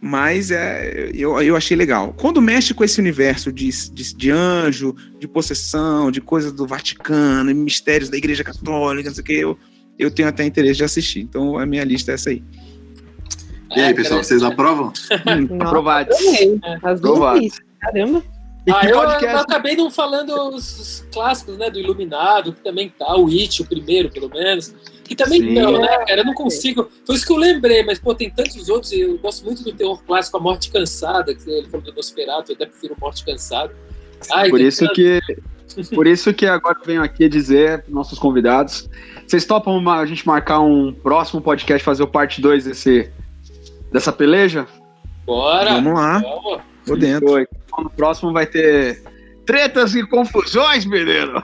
Mas 0.05 0.51
é, 0.51 1.11
eu, 1.13 1.41
eu 1.41 1.55
achei 1.55 1.77
legal. 1.77 2.13
Quando 2.19 2.41
mexe 2.41 2.73
com 2.73 2.83
esse 2.83 2.99
universo 2.99 3.53
de, 3.53 3.69
de, 3.89 4.13
de 4.13 4.31
anjo, 4.31 4.93
de 5.17 5.29
possessão, 5.29 6.11
de 6.11 6.19
coisas 6.19 6.51
do 6.51 6.67
Vaticano, 6.67 7.49
e 7.49 7.53
mistérios 7.53 8.09
da 8.09 8.17
Igreja 8.17 8.43
Católica, 8.43 9.07
não 9.07 9.15
sei 9.15 9.21
o 9.21 9.25
que, 9.25 9.33
eu, 9.33 9.57
eu 9.97 10.11
tenho 10.11 10.27
até 10.27 10.43
interesse 10.43 10.75
de 10.75 10.83
assistir. 10.83 11.21
Então 11.21 11.57
a 11.57 11.65
minha 11.65 11.85
lista 11.85 12.11
é 12.11 12.15
essa 12.15 12.31
aí. 12.31 12.43
E 13.73 13.79
aí, 13.79 13.93
pessoal, 13.93 14.21
vocês 14.21 14.43
aprovam? 14.43 14.91
Hum, 14.91 15.61
Aprovados. 15.61 16.17
adorei. 16.17 16.59
As 16.83 16.99
duas 16.99 17.13
Aprovado. 17.13 17.39
listas. 17.39 17.65
Caramba. 17.79 18.23
Ah, 18.69 18.85
eu, 18.85 18.97
podcast? 18.97 19.25
eu 19.25 19.37
acabei 19.39 19.75
não 19.77 19.89
falando 19.89 20.33
os, 20.49 20.79
os 20.79 21.07
clássicos, 21.13 21.57
né? 21.57 21.69
Do 21.69 21.79
Iluminado, 21.79 22.51
que 22.51 22.61
também 22.61 22.89
tá, 22.89 23.15
o 23.15 23.29
It, 23.29 23.61
o 23.61 23.65
primeiro, 23.65 24.09
pelo 24.09 24.29
menos. 24.29 24.75
Que 25.03 25.15
também 25.15 25.41
Sim. 25.41 25.53
não, 25.53 25.79
né, 25.79 25.87
cara? 26.07 26.21
Eu 26.21 26.25
não 26.25 26.33
consigo. 26.33 26.89
Foi 27.05 27.15
isso 27.15 27.25
que 27.25 27.33
eu 27.33 27.37
lembrei, 27.37 27.83
mas, 27.83 27.99
pô, 27.99 28.15
tem 28.15 28.29
tantos 28.29 28.69
outros. 28.69 28.91
e 28.93 29.01
Eu 29.01 29.17
gosto 29.17 29.43
muito 29.45 29.63
do 29.63 29.73
terror 29.73 30.01
clássico, 30.03 30.37
A 30.37 30.39
Morte 30.39 30.71
Cansada, 30.71 31.35
que 31.35 31.49
ele 31.49 31.67
falou 31.69 31.85
do 31.85 31.93
Nosferatu, 31.93 32.51
eu 32.51 32.55
até 32.55 32.65
prefiro 32.65 32.95
Morte 32.99 33.25
Cansada. 33.25 33.75
Ai, 34.31 34.49
Por 34.49 34.61
isso 34.61 34.85
tanto. 34.85 34.93
que 34.95 35.19
por 35.95 36.07
isso 36.07 36.33
que 36.33 36.45
agora 36.45 36.77
eu 36.79 36.85
venho 36.85 37.03
aqui 37.03 37.27
dizer 37.27 37.83
nossos 37.89 38.17
convidados, 38.19 38.89
vocês 39.27 39.43
topam 39.45 39.75
uma- 39.77 39.99
a 39.99 40.05
gente 40.05 40.25
marcar 40.25 40.59
um 40.61 40.93
próximo 40.93 41.41
podcast, 41.41 41.83
fazer 41.83 42.03
o 42.03 42.07
parte 42.07 42.39
2 42.41 42.63
desse 42.65 43.09
dessa 43.91 44.11
peleja? 44.11 44.65
Bora! 45.25 45.73
Vamos 45.75 45.93
lá, 45.93 46.19
Vamos. 46.19 46.61
tô 46.85 46.95
dentro. 46.95 47.27
Foi. 47.27 47.47
Então, 47.65 47.83
no 47.83 47.89
próximo 47.89 48.31
vai 48.31 48.45
ter 48.45 49.01
tretas 49.45 49.95
e 49.95 50.05
confusões, 50.07 50.85
menino. 50.85 51.41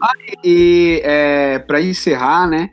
ah, 0.00 0.12
e 0.44 1.00
é, 1.04 1.58
para 1.58 1.80
encerrar, 1.80 2.46
né? 2.46 2.70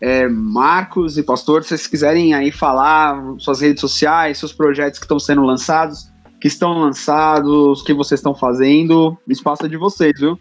é, 0.00 0.28
Marcos 0.28 1.18
e 1.18 1.22
Pastor, 1.22 1.62
se 1.62 1.70
vocês 1.70 1.86
quiserem 1.86 2.34
aí 2.34 2.52
falar 2.52 3.20
suas 3.38 3.60
redes 3.60 3.80
sociais, 3.80 4.38
seus 4.38 4.52
projetos 4.52 4.98
que 4.98 5.04
estão 5.04 5.18
sendo 5.18 5.42
lançados, 5.42 6.08
que 6.40 6.46
estão 6.46 6.78
lançados, 6.78 7.82
que 7.82 7.92
vocês 7.92 8.20
estão 8.20 8.34
fazendo, 8.34 9.16
espaço 9.28 9.66
é 9.66 9.68
de 9.68 9.76
vocês, 9.76 10.12
viu? 10.18 10.38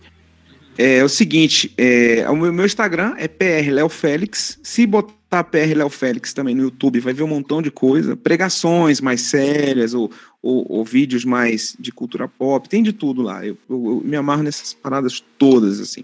É, 0.78 1.04
o 1.04 1.10
seguinte, 1.10 1.74
é, 1.76 2.30
o 2.30 2.36
meu, 2.36 2.54
meu 2.54 2.66
Instagram 2.66 3.16
é 3.18 3.28
PR 3.28 3.90
Félix. 3.90 4.60
Se 4.62 4.86
botar 4.86 5.44
PR 5.44 5.90
Félix 5.90 6.34
também 6.34 6.54
no 6.54 6.62
YouTube, 6.62 7.00
vai 7.00 7.14
ver 7.14 7.24
um 7.24 7.28
montão 7.28 7.64
de 7.64 7.72
coisa. 7.72 8.16
Pregações 8.16 9.02
mais 9.02 9.22
sérias 9.22 9.96
ou, 9.96 10.12
ou, 10.48 10.66
ou 10.70 10.86
vídeos 10.86 11.26
mais 11.26 11.76
de 11.80 11.92
cultura 11.92 12.28
pop. 12.28 12.68
Tem 12.70 12.82
de 12.82 12.94
tudo 12.94 13.22
lá. 13.22 13.46
Eu, 13.46 13.58
eu- 13.70 13.86
eu 13.90 14.02
me 14.04 14.16
amarro 14.16 14.44
nessas 14.44 14.74
paradas 14.74 15.24
todas, 15.38 15.80
assim. 15.80 16.04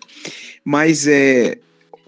Mas 0.65 1.07
é. 1.07 1.57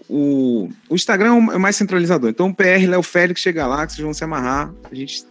O, 0.08 0.68
o 0.88 0.94
Instagram 0.94 1.28
é 1.28 1.32
o 1.32 1.52
é 1.52 1.58
mais 1.58 1.74
centralizador. 1.74 2.30
Então, 2.30 2.48
o 2.50 2.54
PR 2.54 2.86
Léo 2.88 3.02
Félix 3.02 3.40
chega 3.40 3.66
lá, 3.66 3.84
que 3.86 3.92
vocês 3.92 4.04
vão 4.04 4.14
se 4.14 4.22
amarrar. 4.22 4.72
A 4.90 4.94
gente 4.94 5.24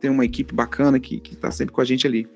tem 0.00 0.10
uma 0.10 0.24
equipe 0.24 0.54
bacana 0.54 0.98
que, 0.98 1.20
que 1.20 1.36
tá 1.36 1.50
sempre 1.50 1.74
com 1.74 1.80
a 1.82 1.84
gente 1.84 2.06
ali. 2.06 2.26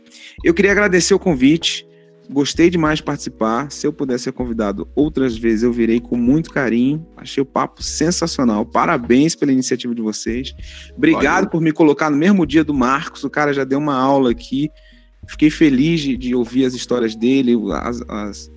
Eu 0.44 0.52
queria 0.52 0.72
agradecer 0.72 1.14
o 1.14 1.18
convite. 1.18 1.86
Gostei 2.30 2.68
demais 2.68 2.98
de 2.98 3.02
participar. 3.04 3.70
Se 3.72 3.86
eu 3.86 3.92
puder 3.92 4.18
ser 4.18 4.32
convidado 4.32 4.86
outras 4.94 5.36
vezes, 5.36 5.62
eu 5.62 5.72
virei 5.72 5.98
com 5.98 6.14
muito 6.16 6.50
carinho. 6.50 7.06
Achei 7.16 7.42
o 7.42 7.46
papo 7.46 7.82
sensacional. 7.82 8.66
Parabéns 8.66 9.34
pela 9.34 9.50
iniciativa 9.50 9.94
de 9.94 10.02
vocês. 10.02 10.54
Obrigado 10.94 11.48
por 11.48 11.60
me 11.62 11.72
colocar 11.72 12.10
no 12.10 12.16
mesmo 12.18 12.44
dia 12.46 12.62
do 12.62 12.74
Marcos. 12.74 13.24
O 13.24 13.30
cara 13.30 13.52
já 13.54 13.64
deu 13.64 13.78
uma 13.78 13.94
aula 13.96 14.30
aqui. 14.30 14.68
Fiquei 15.26 15.48
feliz 15.48 16.00
de, 16.00 16.16
de 16.18 16.34
ouvir 16.34 16.64
as 16.66 16.74
histórias 16.74 17.16
dele, 17.16 17.54
as- 17.72 18.02
as- 18.08 18.50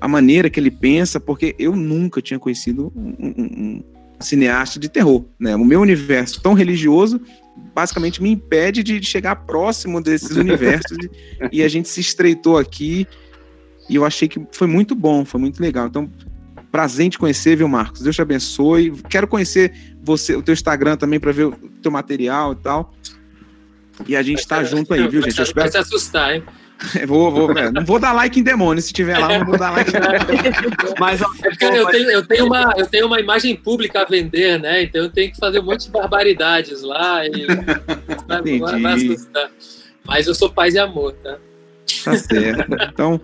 a 0.00 0.06
maneira 0.06 0.48
que 0.50 0.60
ele 0.60 0.70
pensa, 0.70 1.18
porque 1.18 1.54
eu 1.58 1.74
nunca 1.74 2.20
tinha 2.22 2.38
conhecido 2.38 2.92
um, 2.94 3.08
um- 3.18 3.34
um 3.38 3.82
cineasta 4.20 4.78
de 4.78 4.88
terror. 4.88 5.24
Né? 5.38 5.56
O 5.56 5.64
meu 5.64 5.80
universo 5.80 6.42
tão 6.42 6.52
religioso 6.52 7.20
basicamente 7.74 8.22
me 8.22 8.30
impede 8.30 8.82
de 8.82 9.02
chegar 9.02 9.36
próximo 9.36 10.00
desses 10.00 10.36
universos 10.36 10.98
e, 11.52 11.62
a 11.62 11.68
gente 11.68 11.88
se 11.88 12.00
estreitou 12.00 12.58
aqui 12.58 13.06
e 13.88 13.96
eu 13.96 14.04
achei 14.04 14.28
que 14.28 14.40
foi 14.52 14.66
muito 14.66 14.94
bom, 14.94 15.24
foi 15.24 15.40
muito 15.40 15.60
legal. 15.60 15.86
Então, 15.86 16.10
prazer 16.70 17.06
em 17.06 17.10
te 17.10 17.18
conhecer, 17.18 17.56
viu, 17.56 17.68
Marcos? 17.68 18.00
Deus 18.00 18.14
te 18.14 18.22
abençoe. 18.22 18.92
Quero 19.08 19.26
conhecer 19.26 19.72
você, 20.02 20.36
o 20.36 20.42
teu 20.42 20.52
Instagram 20.52 20.96
também 20.96 21.18
para 21.18 21.32
ver 21.32 21.46
o 21.46 21.52
teu 21.82 21.90
material 21.90 22.52
e 22.52 22.56
tal. 22.56 22.94
E 24.06 24.16
a 24.16 24.22
gente 24.22 24.46
tá 24.46 24.62
junto 24.62 24.94
aí, 24.94 25.06
viu, 25.08 25.20
gente? 25.22 25.38
Eu 25.38 25.44
espero 25.44 25.70
Vai 25.70 25.72
se 25.72 25.78
assustar, 25.78 26.34
hein? 26.34 26.44
vou, 27.06 27.30
vou, 27.30 27.50
é, 27.58 27.70
não 27.70 27.84
vou 27.84 27.98
dar 27.98 28.12
like 28.12 28.40
em 28.40 28.42
demônio. 28.42 28.82
Se 28.82 28.92
tiver 28.92 29.18
lá, 29.18 29.32
eu 29.34 29.40
não 29.40 29.46
vou 29.46 29.58
dar 29.58 29.70
like. 29.70 29.90
Mas 30.98 31.20
ó, 31.20 31.26
É 31.60 31.78
eu 31.78 31.86
tenho, 31.86 32.10
eu, 32.10 32.26
tenho 32.26 32.46
uma, 32.46 32.74
eu 32.76 32.86
tenho 32.86 33.06
uma 33.06 33.20
imagem 33.20 33.54
pública 33.56 34.02
a 34.02 34.04
vender, 34.04 34.58
né? 34.58 34.82
Então 34.82 35.02
eu 35.02 35.10
tenho 35.10 35.30
que 35.30 35.36
fazer 35.38 35.60
um 35.60 35.64
monte 35.64 35.84
de 35.86 35.90
barbaridades 35.90 36.82
lá 36.82 37.26
e 37.26 37.46
vai, 37.46 37.56
vai, 37.56 38.58
vai 38.58 38.80
Entendi. 38.80 39.12
assustar. 39.12 39.50
Mas 40.06 40.26
eu 40.26 40.34
sou 40.34 40.50
paz 40.50 40.74
e 40.74 40.78
amor, 40.78 41.12
tá? 41.22 41.36
Tá 42.04 42.16
certo. 42.16 42.74
Então, 42.92 43.20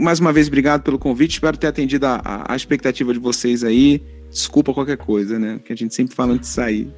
mais 0.00 0.18
uma 0.18 0.32
vez, 0.32 0.48
obrigado 0.48 0.82
pelo 0.82 0.98
convite. 0.98 1.32
Espero 1.34 1.56
ter 1.56 1.66
atendido 1.68 2.06
a, 2.06 2.20
a- 2.24 2.52
a 2.52 2.56
expectativa 2.56 3.12
de 3.12 3.18
vocês 3.18 3.62
aí. 3.62 4.02
Desculpa 4.30 4.74
qualquer 4.74 4.96
coisa, 4.96 5.38
né? 5.38 5.60
Que 5.64 5.72
a 5.72 5.76
gente 5.76 5.94
sempre 5.94 6.14
fala 6.16 6.32
antes 6.32 6.48
de 6.48 6.54
sair. 6.54 6.88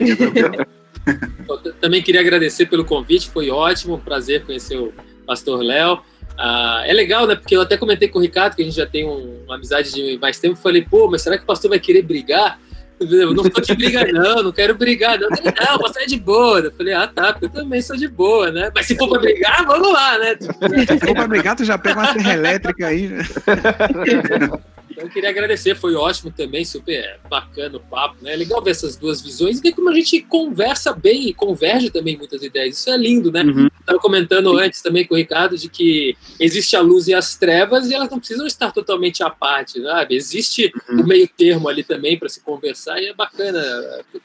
Também 1.80 2.02
queria 2.02 2.20
agradecer 2.20 2.66
pelo 2.66 2.84
convite, 2.84 3.28
foi 3.30 3.50
ótimo, 3.50 3.94
um 3.94 3.98
prazer 4.00 4.44
conhecer 4.44 4.76
o 4.76 4.92
Pastor 5.32 5.62
Léo. 5.62 5.98
Ah, 6.36 6.82
é 6.84 6.92
legal, 6.92 7.26
né? 7.26 7.34
Porque 7.36 7.56
eu 7.56 7.62
até 7.62 7.76
comentei 7.78 8.06
com 8.08 8.18
o 8.18 8.22
Ricardo 8.22 8.54
que 8.54 8.60
a 8.62 8.64
gente 8.66 8.76
já 8.76 8.84
tem 8.86 9.06
um- 9.06 9.44
uma 9.46 9.54
amizade 9.54 9.92
de 9.92 10.18
mais 10.18 10.38
tempo. 10.38 10.56
Falei, 10.56 10.82
pô, 10.82 11.08
mas 11.10 11.22
será 11.22 11.38
que 11.38 11.44
o 11.44 11.46
pastor 11.46 11.70
vai 11.70 11.78
querer 11.78 12.02
brigar? 12.02 12.58
Eu 13.00 13.34
não 13.34 13.42
tô 13.42 13.60
de 13.60 13.74
briga, 13.74 14.04
não, 14.12 14.42
não 14.44 14.52
quero 14.52 14.74
brigar, 14.76 15.18
não. 15.18 15.28
Ele, 15.28 15.52
não, 15.58 15.78
você 15.78 16.02
é 16.02 16.06
de 16.06 16.18
boa. 16.20 16.60
Eu 16.60 16.70
falei, 16.72 16.92
ah, 16.94 17.06
tá, 17.08 17.32
porque 17.32 17.46
eu 17.46 17.50
também 17.50 17.80
sou 17.82 17.96
de 17.96 18.06
boa, 18.06 18.50
né? 18.52 18.70
Mas 18.74 18.86
se 18.86 18.94
for 18.96 19.08
pra 19.08 19.18
brigar, 19.18 19.64
vamos 19.66 19.92
lá, 19.92 20.18
né? 20.18 20.36
Se 20.38 20.98
for 21.00 21.14
pra 21.14 21.26
brigar, 21.26 21.56
tu 21.56 21.64
já 21.64 21.76
pega 21.78 21.98
uma 21.98 22.12
serra 22.12 22.34
elétrica 22.34 22.86
aí, 22.86 23.08
né? 23.08 23.24
Então, 25.02 25.08
eu 25.08 25.10
queria 25.10 25.30
agradecer, 25.30 25.74
foi 25.74 25.94
ótimo 25.94 26.30
também, 26.30 26.64
super 26.64 27.18
bacana 27.28 27.76
o 27.76 27.80
papo, 27.80 28.16
né? 28.22 28.34
É 28.34 28.36
legal 28.36 28.62
ver 28.62 28.70
essas 28.70 28.96
duas 28.96 29.20
visões 29.20 29.58
e 29.58 29.62
ver 29.62 29.72
como 29.72 29.90
a 29.90 29.94
gente 29.94 30.20
conversa 30.22 30.92
bem 30.92 31.28
e 31.28 31.34
converge 31.34 31.90
também 31.90 32.16
muitas 32.16 32.42
ideias. 32.42 32.78
Isso 32.78 32.90
é 32.90 32.96
lindo, 32.96 33.32
né? 33.32 33.42
Uhum. 33.42 33.68
Estava 33.80 33.98
comentando 33.98 34.56
antes 34.56 34.80
também 34.80 35.04
com 35.04 35.14
o 35.14 35.18
Ricardo 35.18 35.58
de 35.58 35.68
que 35.68 36.16
existe 36.38 36.76
a 36.76 36.80
luz 36.80 37.08
e 37.08 37.14
as 37.14 37.34
trevas 37.36 37.90
e 37.90 37.94
elas 37.94 38.10
não 38.10 38.18
precisam 38.18 38.46
estar 38.46 38.70
totalmente 38.70 39.22
à 39.22 39.30
parte, 39.30 39.82
sabe? 39.82 40.14
Existe 40.14 40.72
o 40.88 41.04
meio 41.04 41.28
termo 41.28 41.68
ali 41.68 41.82
também 41.82 42.16
para 42.16 42.28
se 42.28 42.40
conversar 42.40 43.00
e 43.02 43.06
é 43.06 43.14
bacana 43.14 43.60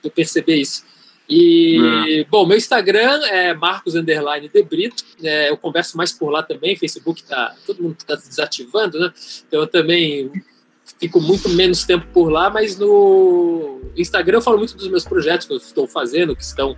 eu 0.04 0.12
perceber 0.12 0.58
isso. 0.58 0.84
E, 1.30 2.26
bom, 2.30 2.46
meu 2.46 2.56
Instagram 2.56 3.20
é 3.26 3.54
Marcos 3.54 3.96
Underline 3.96 4.50
é, 5.24 5.50
eu 5.50 5.58
converso 5.58 5.98
mais 5.98 6.14
por 6.14 6.30
lá 6.30 6.42
também, 6.42 6.78
Facebook 6.78 7.22
tá, 7.24 7.54
todo 7.66 7.84
mundo 7.84 7.98
está 8.00 8.16
desativando, 8.16 8.98
né? 8.98 9.12
Então 9.46 9.60
eu 9.60 9.68
também 9.68 10.32
fico 11.00 11.22
muito 11.22 11.50
menos 11.50 11.84
tempo 11.84 12.06
por 12.14 12.30
lá, 12.30 12.50
mas 12.50 12.78
no 12.78 13.82
Instagram 13.96 14.38
eu 14.38 14.42
falo 14.42 14.58
muito 14.58 14.76
dos 14.76 14.88
meus 14.88 15.04
projetos 15.04 15.46
que 15.46 15.54
eu 15.54 15.58
estou 15.58 15.88
fazendo, 15.88 16.36
que 16.36 16.44
estão 16.44 16.78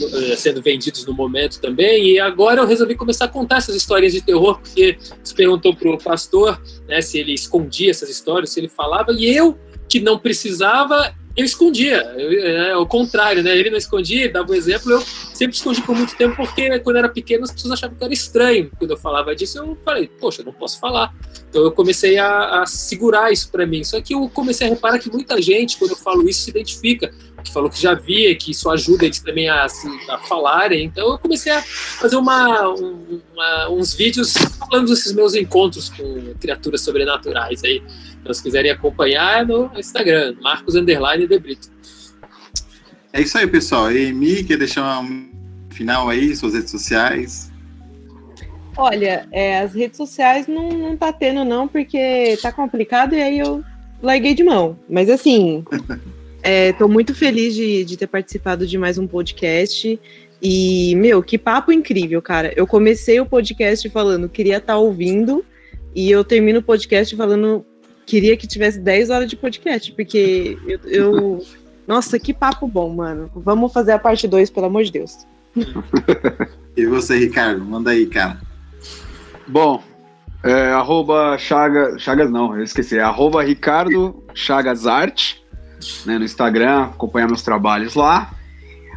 eh, 0.00 0.36
sendo 0.36 0.62
vendidos 0.62 1.04
no 1.04 1.12
momento 1.12 1.60
também. 1.60 2.12
E 2.12 2.20
agora 2.20 2.60
eu 2.60 2.66
resolvi 2.66 2.94
começar 2.94 3.26
a 3.26 3.28
contar 3.28 3.58
essas 3.58 3.74
histórias 3.74 4.12
de 4.12 4.20
terror, 4.20 4.58
porque 4.58 4.96
se 5.22 5.34
perguntou 5.34 5.74
pro 5.74 5.98
pastor 5.98 6.60
né, 6.88 7.00
se 7.00 7.18
ele 7.18 7.34
escondia 7.34 7.90
essas 7.90 8.08
histórias, 8.08 8.50
se 8.50 8.60
ele 8.60 8.68
falava, 8.68 9.12
e 9.12 9.26
eu, 9.26 9.58
que 9.88 10.00
não 10.00 10.18
precisava, 10.18 11.14
eu 11.36 11.44
escondia, 11.44 11.96
é, 11.96 12.76
o 12.76 12.84
contrário, 12.84 13.42
né? 13.42 13.56
Ele 13.56 13.70
não 13.70 13.78
escondia, 13.78 14.30
dava 14.30 14.50
um 14.50 14.54
exemplo, 14.54 14.90
eu 14.90 15.00
sempre 15.00 15.56
escondi 15.56 15.80
por 15.82 15.94
muito 15.94 16.16
tempo, 16.16 16.36
porque 16.36 16.78
quando 16.80 16.96
eu 16.96 17.00
era 17.04 17.08
pequeno 17.08 17.44
as 17.44 17.52
pessoas 17.52 17.74
achavam 17.74 17.96
que 17.96 18.04
era 18.04 18.12
estranho. 18.12 18.70
Quando 18.78 18.90
eu 18.90 18.96
falava 18.96 19.34
disso, 19.34 19.58
eu 19.58 19.78
falei, 19.84 20.08
poxa, 20.20 20.42
não 20.42 20.52
posso 20.52 20.80
falar. 20.80 21.14
Então 21.48 21.62
eu 21.62 21.72
comecei 21.72 22.18
a, 22.18 22.62
a 22.62 22.66
segurar 22.66 23.32
isso 23.32 23.50
para 23.50 23.64
mim. 23.64 23.84
Só 23.84 24.00
que 24.00 24.14
eu 24.14 24.28
comecei 24.28 24.66
a 24.66 24.70
reparar 24.70 24.98
que 24.98 25.10
muita 25.10 25.40
gente, 25.40 25.78
quando 25.78 25.92
eu 25.92 25.96
falo 25.96 26.28
isso, 26.28 26.42
se 26.42 26.50
identifica, 26.50 27.12
que 27.40 27.52
falou 27.52 27.70
que 27.70 27.80
já 27.80 27.94
via, 27.94 28.34
que 28.36 28.50
isso 28.50 28.68
ajuda 28.70 29.04
eles 29.04 29.20
também 29.20 29.48
a, 29.48 29.64
a 29.64 30.18
falarem. 30.18 30.84
Então 30.84 31.12
eu 31.12 31.18
comecei 31.18 31.52
a 31.52 31.62
fazer 31.62 32.16
uma, 32.16 32.68
uma, 32.68 33.70
uns 33.70 33.94
vídeos 33.94 34.34
falando 34.58 34.88
desses 34.88 35.12
meus 35.12 35.34
encontros 35.34 35.88
com 35.88 36.34
criaturas 36.40 36.82
sobrenaturais 36.82 37.62
aí. 37.64 37.82
Então, 38.20 38.34
se 38.34 38.42
quiserem 38.42 38.70
acompanhar, 38.70 39.42
é 39.42 39.44
no 39.44 39.70
Instagram, 39.78 40.36
Marcos 40.40 40.74
Underline 40.74 41.26
de 41.26 41.38
Brito. 41.38 41.70
É 43.12 43.20
isso 43.20 43.36
aí, 43.38 43.46
pessoal. 43.46 43.90
E 43.90 44.12
Mi, 44.12 44.44
quer 44.44 44.58
deixar 44.58 45.00
um 45.00 45.30
final 45.70 46.08
aí, 46.08 46.36
suas 46.36 46.54
redes 46.54 46.70
sociais? 46.70 47.50
Olha, 48.76 49.26
é, 49.32 49.58
as 49.58 49.74
redes 49.74 49.96
sociais 49.96 50.46
não, 50.46 50.68
não 50.70 50.96
tá 50.96 51.12
tendo, 51.12 51.44
não, 51.44 51.66
porque 51.66 52.38
tá 52.40 52.52
complicado 52.52 53.14
e 53.14 53.22
aí 53.22 53.38
eu 53.38 53.64
larguei 54.02 54.34
de 54.34 54.44
mão. 54.44 54.78
Mas 54.88 55.10
assim, 55.10 55.64
é, 56.42 56.72
tô 56.72 56.88
muito 56.88 57.14
feliz 57.14 57.54
de, 57.54 57.84
de 57.84 57.96
ter 57.96 58.06
participado 58.06 58.66
de 58.66 58.78
mais 58.78 58.98
um 58.98 59.06
podcast. 59.06 59.98
E, 60.42 60.94
meu, 60.96 61.22
que 61.22 61.36
papo 61.36 61.70
incrível, 61.70 62.20
cara. 62.22 62.52
Eu 62.56 62.66
comecei 62.66 63.20
o 63.20 63.26
podcast 63.26 63.88
falando, 63.90 64.28
queria 64.28 64.56
estar 64.56 64.74
tá 64.74 64.78
ouvindo, 64.78 65.44
e 65.94 66.10
eu 66.10 66.24
termino 66.24 66.60
o 66.60 66.62
podcast 66.62 67.14
falando, 67.14 67.64
queria 68.06 68.36
que 68.36 68.46
tivesse 68.46 68.80
10 68.80 69.10
horas 69.10 69.28
de 69.28 69.36
podcast, 69.36 69.92
porque 69.92 70.56
eu, 70.66 70.80
eu. 70.84 71.46
Nossa, 71.86 72.18
que 72.18 72.32
papo 72.32 72.66
bom, 72.66 72.88
mano. 72.88 73.30
Vamos 73.34 73.72
fazer 73.72 73.92
a 73.92 73.98
parte 73.98 74.26
2, 74.26 74.48
pelo 74.50 74.66
amor 74.66 74.84
de 74.84 74.92
Deus. 74.92 75.26
e 76.76 76.86
você, 76.86 77.18
Ricardo? 77.18 77.64
Manda 77.64 77.90
aí, 77.90 78.06
cara. 78.06 78.40
Bom, 79.46 79.82
é, 80.42 80.70
arroba 80.70 81.36
Chagas, 81.36 82.00
Chagas 82.00 82.30
não, 82.30 82.56
eu 82.56 82.62
esqueci, 82.62 82.96
é 82.96 83.02
arroba 83.02 83.42
Ricardo 83.42 84.24
Chagas 84.32 84.86
Arte, 84.86 85.39
né, 86.04 86.18
no 86.18 86.24
Instagram, 86.24 86.84
acompanhar 86.84 87.26
meus 87.26 87.42
trabalhos 87.42 87.94
lá. 87.94 88.30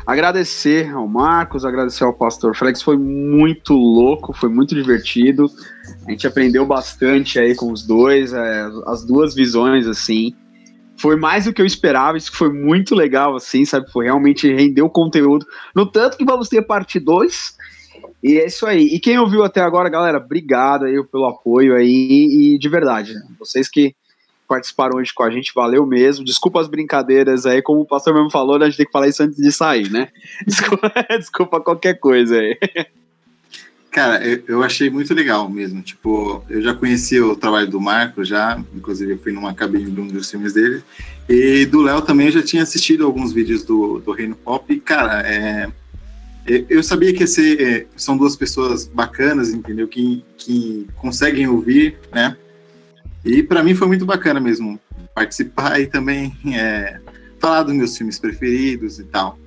Agradecer 0.06 0.94
ao 0.94 1.08
Marcos, 1.08 1.64
agradecer 1.64 2.04
ao 2.04 2.14
Pastor 2.14 2.56
Flex, 2.56 2.82
foi 2.82 2.98
muito 2.98 3.74
louco, 3.74 4.34
foi 4.34 4.50
muito 4.50 4.76
divertido. 4.76 5.50
A 6.06 6.12
gente 6.12 6.28
aprendeu 6.28 6.66
bastante 6.66 7.40
aí 7.40 7.56
com 7.56 7.72
os 7.72 7.88
dois, 7.88 8.34
é, 8.34 8.70
as 8.86 9.06
duas 9.06 9.34
visões, 9.34 9.88
assim. 9.88 10.34
Foi 10.98 11.16
mais 11.16 11.46
do 11.46 11.54
que 11.54 11.62
eu 11.62 11.66
esperava, 11.66 12.18
isso 12.18 12.36
foi 12.36 12.52
muito 12.52 12.94
legal, 12.94 13.36
assim, 13.36 13.64
sabe? 13.64 13.90
Foi 13.92 14.06
realmente 14.06 14.54
rendeu 14.54 14.90
conteúdo. 14.90 15.46
No 15.74 15.86
tanto 15.86 16.18
que 16.18 16.26
vamos 16.26 16.50
ter 16.50 16.62
parte 16.64 17.00
2. 17.00 17.56
E 18.22 18.40
é 18.40 18.46
isso 18.46 18.66
aí. 18.66 18.88
E 18.88 19.00
quem 19.00 19.18
ouviu 19.18 19.44
até 19.44 19.62
agora, 19.62 19.90
galera, 19.90 20.18
obrigado 20.18 20.86
aí 20.86 21.02
pelo 21.06 21.26
apoio 21.26 21.76
aí. 21.76 22.56
E 22.56 22.58
de 22.60 22.70
verdade, 22.70 23.14
vocês 23.40 23.70
que 23.70 23.96
participaram 24.48 24.98
hoje 24.98 25.14
com 25.14 25.24
a 25.24 25.30
gente, 25.30 25.54
valeu 25.54 25.86
mesmo. 25.86 26.26
Desculpa 26.26 26.62
as 26.62 26.68
brincadeiras 26.68 27.46
aí, 27.46 27.62
como 27.62 27.82
o 27.82 27.86
pastor 27.86 28.14
mesmo 28.14 28.30
falou, 28.30 28.60
né, 28.60 28.66
a 28.66 28.70
gente 28.70 28.78
tem 28.78 28.86
que 28.86 28.92
falar 28.92 29.08
isso 29.08 29.24
antes 29.24 29.38
de 29.38 29.52
sair, 29.52 29.90
né? 29.92 30.10
Desculpa, 30.46 30.92
desculpa 31.18 31.62
qualquer 31.62 32.00
coisa 32.00 32.38
aí. 32.38 32.58
Cara, 33.92 34.26
eu, 34.26 34.44
eu, 34.48 34.64
achei 34.64 34.90
muito 34.90 35.14
legal 35.14 35.48
mesmo. 35.48 35.82
Tipo, 35.82 36.44
eu 36.50 36.62
já 36.62 36.74
conheci 36.74 37.20
o 37.22 37.36
trabalho 37.36 37.68
do 37.68 37.80
Marco, 37.80 38.26
já, 38.26 38.60
inclusive 38.76 39.14
eu 39.14 39.20
fui 39.20 39.32
numa 39.32 39.54
cabine 39.54 39.92
de 39.92 40.02
um 40.02 40.08
dos 40.08 40.32
filmes 40.32 40.54
dele. 40.54 40.84
E 41.30 41.66
do 41.68 41.82
Léo 41.82 42.02
também 42.02 42.26
eu 42.26 42.34
já 42.34 42.42
tinha 42.42 42.64
assistido 42.64 43.06
alguns 43.06 43.32
vídeos 43.32 43.64
do, 43.64 44.00
do 44.00 44.12
Reino 44.12 44.36
Pop. 44.36 44.74
E, 44.74 44.80
cara, 44.80 45.22
é, 45.22 45.70
eu 46.70 46.84
sabia 46.84 47.14
que 47.14 47.26
ser, 47.26 47.62
é, 47.62 47.86
são 47.96 48.18
duas 48.18 48.36
pessoas 48.36 48.86
bacanas, 48.86 49.50
entendeu? 49.50 49.88
Que, 49.88 50.26
que 50.38 50.88
conseguem 50.98 51.48
ouvir, 51.48 51.98
né? 52.12 52.36
E 53.24 53.42
para 53.42 53.64
mim 53.64 53.74
foi 53.74 53.88
muito 53.88 54.06
bacana 54.06 54.40
mesmo 54.40 54.80
participar 55.16 55.80
e 55.80 55.88
também 55.88 56.36
é, 56.54 57.00
falar 57.40 57.64
dos 57.64 57.74
meus 57.74 57.98
filmes 57.98 58.20
preferidos 58.20 59.00
e 59.00 59.04
tal. 59.06 59.38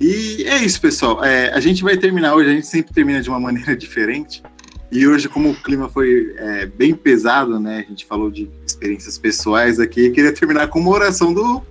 E 0.00 0.44
é 0.46 0.58
isso, 0.64 0.80
pessoal. 0.80 1.24
É, 1.24 1.52
a 1.52 1.60
gente 1.60 1.82
vai 1.82 1.96
terminar 1.96 2.34
hoje, 2.34 2.50
a 2.50 2.52
gente 2.52 2.66
sempre 2.66 2.94
termina 2.94 3.20
de 3.20 3.28
uma 3.28 3.40
maneira 3.40 3.74
diferente. 3.76 4.42
E 4.90 5.06
hoje, 5.06 5.28
como 5.28 5.50
o 5.50 5.54
clima 5.54 5.88
foi 5.88 6.34
é, 6.38 6.66
bem 6.66 6.94
pesado, 6.94 7.60
né? 7.60 7.84
A 7.86 7.90
gente 7.90 8.06
falou 8.06 8.30
de 8.30 8.48
experiências 8.66 9.18
pessoais 9.18 9.78
aqui. 9.78 10.10
Queria 10.10 10.32
terminar 10.32 10.68
com 10.68 10.78
uma 10.80 10.90
oração 10.90 11.34
do 11.34 11.62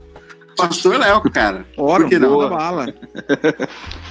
Pastor 0.56 1.00
Léo, 1.00 1.22
cara. 1.22 1.66
Ora, 1.78 2.04
Por 2.04 2.10
que 2.10 2.20
não? 2.20 2.38
Bala. 2.50 2.94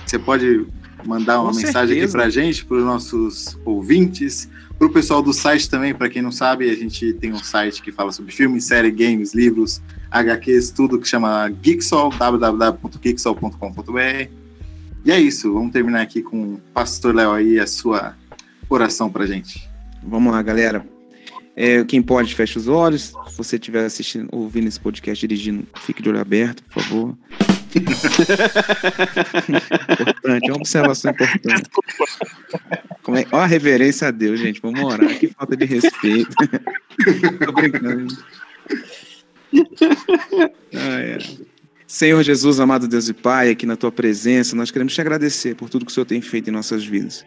Você 0.04 0.18
pode 0.18 0.66
mandar 1.04 1.40
uma 1.40 1.52
com 1.52 1.56
mensagem 1.56 1.96
certeza. 1.96 2.04
aqui 2.04 2.12
pra 2.12 2.30
gente, 2.30 2.64
para 2.64 2.76
os 2.78 2.84
nossos 2.84 3.58
ouvintes, 3.64 4.48
para 4.78 4.86
o 4.86 4.92
pessoal 4.92 5.22
do 5.22 5.32
site 5.32 5.70
também, 5.70 5.94
para 5.94 6.10
quem 6.10 6.20
não 6.20 6.30
sabe, 6.30 6.70
a 6.70 6.74
gente 6.74 7.14
tem 7.14 7.32
um 7.32 7.38
site 7.38 7.80
que 7.82 7.90
fala 7.90 8.12
sobre 8.12 8.30
filmes, 8.32 8.64
séries, 8.64 8.94
games, 8.94 9.34
livros, 9.34 9.80
HQs, 10.10 10.70
tudo 10.70 10.98
que 10.98 11.08
chama 11.08 11.50
Geeksol, 11.62 12.10
www.geeksol.com.br. 12.10 14.30
E 15.04 15.10
é 15.10 15.18
isso, 15.18 15.52
vamos 15.52 15.72
terminar 15.72 16.02
aqui 16.02 16.22
com 16.22 16.54
o 16.54 16.60
Pastor 16.74 17.14
Léo 17.14 17.32
aí, 17.32 17.58
a 17.58 17.66
sua 17.66 18.14
oração 18.68 19.10
pra 19.10 19.24
gente. 19.24 19.66
Vamos 20.02 20.30
lá, 20.32 20.42
galera. 20.42 20.86
É, 21.54 21.82
quem 21.84 22.02
pode, 22.02 22.34
fecha 22.34 22.58
os 22.58 22.68
olhos. 22.68 23.14
Se 23.28 23.36
você 23.36 23.56
estiver 23.56 23.86
assistindo, 23.86 24.28
ouvindo 24.30 24.68
esse 24.68 24.78
podcast 24.78 25.26
dirigindo, 25.26 25.66
fique 25.80 26.02
de 26.02 26.10
olho 26.10 26.20
aberto, 26.20 26.62
por 26.64 26.82
favor 26.82 27.16
importante, 27.74 30.48
é 30.48 30.52
uma 30.52 30.56
observação 30.56 31.10
importante. 31.10 31.70
Como 33.02 33.16
é? 33.16 33.24
Ó, 33.32 33.38
a 33.38 33.46
reverência 33.46 34.08
a 34.08 34.10
Deus, 34.10 34.38
gente. 34.38 34.60
Vamos 34.60 34.82
orar. 34.82 35.18
Que 35.18 35.28
falta 35.28 35.56
de 35.56 35.64
respeito. 35.64 36.34
Tô 37.44 37.52
brincando. 37.52 38.14
Ah, 40.74 41.00
é. 41.00 41.18
Senhor 41.86 42.22
Jesus, 42.22 42.58
amado 42.58 42.88
Deus 42.88 43.08
e 43.08 43.14
Pai, 43.14 43.50
aqui 43.50 43.64
na 43.64 43.76
tua 43.76 43.92
presença, 43.92 44.56
nós 44.56 44.72
queremos 44.72 44.92
te 44.92 45.00
agradecer 45.00 45.54
por 45.54 45.70
tudo 45.70 45.86
que 45.86 45.92
o 45.92 45.94
Senhor 45.94 46.04
tem 46.04 46.20
feito 46.20 46.50
em 46.50 46.52
nossas 46.52 46.84
vidas. 46.84 47.24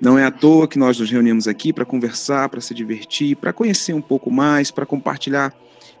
Não 0.00 0.18
é 0.18 0.24
à 0.24 0.30
toa 0.30 0.66
que 0.66 0.78
nós 0.78 0.98
nos 0.98 1.10
reunimos 1.10 1.46
aqui 1.46 1.72
para 1.72 1.84
conversar, 1.84 2.48
para 2.48 2.60
se 2.60 2.74
divertir, 2.74 3.36
para 3.36 3.52
conhecer 3.52 3.92
um 3.92 4.00
pouco 4.00 4.30
mais, 4.30 4.70
para 4.70 4.86
compartilhar 4.86 5.54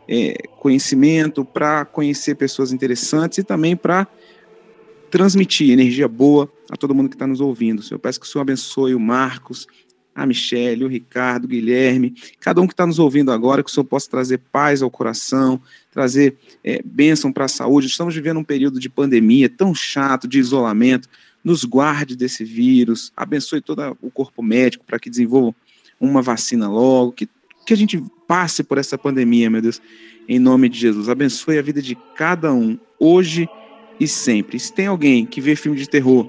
é, 0.08 0.34
conhecimento, 0.58 1.44
para 1.44 1.84
conhecer 1.84 2.34
pessoas 2.34 2.72
interessantes 2.72 3.38
e 3.38 3.42
também 3.42 3.76
para 3.76 4.06
transmitir 5.10 5.70
energia 5.70 6.08
boa 6.08 6.50
a 6.70 6.76
todo 6.76 6.94
mundo 6.94 7.08
que 7.08 7.14
está 7.14 7.26
nos 7.26 7.40
ouvindo. 7.40 7.82
Senhor, 7.82 8.00
peço 8.00 8.18
que 8.18 8.26
o 8.26 8.28
Senhor 8.28 8.42
abençoe 8.42 8.94
o 8.94 9.00
Marcos, 9.00 9.66
a 10.14 10.26
Michelle, 10.26 10.84
o 10.84 10.88
Ricardo, 10.88 11.44
o 11.44 11.48
Guilherme, 11.48 12.14
cada 12.40 12.60
um 12.60 12.66
que 12.66 12.72
está 12.72 12.86
nos 12.86 12.98
ouvindo 12.98 13.32
agora, 13.32 13.62
que 13.62 13.70
o 13.70 13.72
Senhor 13.72 13.84
possa 13.84 14.08
trazer 14.08 14.38
paz 14.52 14.82
ao 14.82 14.90
coração, 14.90 15.60
trazer 15.90 16.36
é, 16.62 16.80
bênção 16.84 17.32
para 17.32 17.44
a 17.44 17.48
saúde. 17.48 17.86
Estamos 17.86 18.14
vivendo 18.14 18.38
um 18.38 18.44
período 18.44 18.78
de 18.78 18.88
pandemia 18.88 19.48
tão 19.48 19.74
chato, 19.74 20.28
de 20.28 20.38
isolamento. 20.38 21.08
Nos 21.42 21.64
guarde 21.64 22.16
desse 22.16 22.44
vírus, 22.44 23.12
abençoe 23.16 23.60
todo 23.60 23.96
o 24.00 24.10
corpo 24.10 24.42
médico 24.42 24.84
para 24.84 24.98
que 24.98 25.10
desenvolva 25.10 25.54
uma 26.00 26.22
vacina 26.22 26.68
logo, 26.68 27.12
que 27.12 27.28
que 27.64 27.72
a 27.72 27.76
gente 27.76 28.02
passe 28.26 28.62
por 28.62 28.78
essa 28.78 28.96
pandemia, 28.96 29.50
meu 29.50 29.62
Deus, 29.62 29.80
em 30.28 30.38
nome 30.38 30.68
de 30.68 30.78
Jesus. 30.78 31.08
Abençoe 31.08 31.58
a 31.58 31.62
vida 31.62 31.80
de 31.80 31.94
cada 32.16 32.52
um, 32.52 32.78
hoje 32.98 33.48
e 33.98 34.08
sempre. 34.08 34.58
Se 34.58 34.72
tem 34.72 34.86
alguém 34.86 35.26
que 35.26 35.40
vê 35.40 35.54
filme 35.56 35.78
de 35.78 35.88
terror 35.88 36.28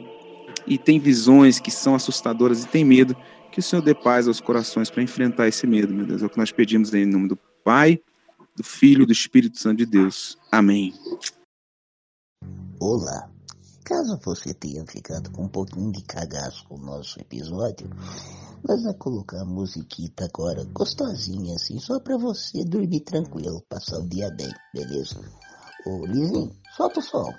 e 0.67 0.77
tem 0.77 0.99
visões 0.99 1.59
que 1.59 1.71
são 1.71 1.95
assustadoras 1.95 2.63
e 2.63 2.67
tem 2.67 2.83
medo, 2.83 3.15
que 3.51 3.59
o 3.59 3.63
Senhor 3.63 3.81
dê 3.81 3.93
paz 3.93 4.27
aos 4.27 4.41
corações 4.41 4.89
para 4.89 5.01
enfrentar 5.01 5.47
esse 5.47 5.65
medo, 5.65 5.93
meu 5.93 6.05
Deus. 6.05 6.21
É 6.21 6.25
o 6.25 6.29
que 6.29 6.37
nós 6.37 6.51
pedimos 6.51 6.93
em 6.93 7.05
nome 7.05 7.29
do 7.29 7.37
Pai, 7.63 7.99
do 8.55 8.63
Filho 8.63 9.03
e 9.03 9.05
do 9.05 9.13
Espírito 9.13 9.59
Santo 9.59 9.77
de 9.77 9.85
Deus. 9.85 10.37
Amém. 10.51 10.93
Olá. 12.79 13.34
Caso 13.85 14.17
você 14.25 14.51
tenha 14.51 14.83
ficado 14.87 15.29
com 15.29 15.43
um 15.43 15.47
pouquinho 15.47 15.91
de 15.91 16.01
cagaço 16.01 16.65
com 16.67 16.73
o 16.73 16.83
nosso 16.83 17.21
episódio, 17.21 17.87
nós 18.67 18.81
vamos 18.81 18.97
colocar 18.97 19.41
a 19.41 19.45
musiquita 19.45 20.25
agora, 20.25 20.65
gostosinha 20.73 21.53
assim, 21.53 21.79
só 21.79 21.99
pra 21.99 22.17
você 22.17 22.65
dormir 22.65 23.01
tranquilo, 23.01 23.63
passar 23.69 23.99
o 23.99 24.09
dia 24.09 24.31
bem, 24.31 24.51
beleza? 24.73 25.21
Ô 25.85 26.03
Lizinho, 26.07 26.51
solta 26.75 26.99
o 26.99 27.03
som. 27.03 27.31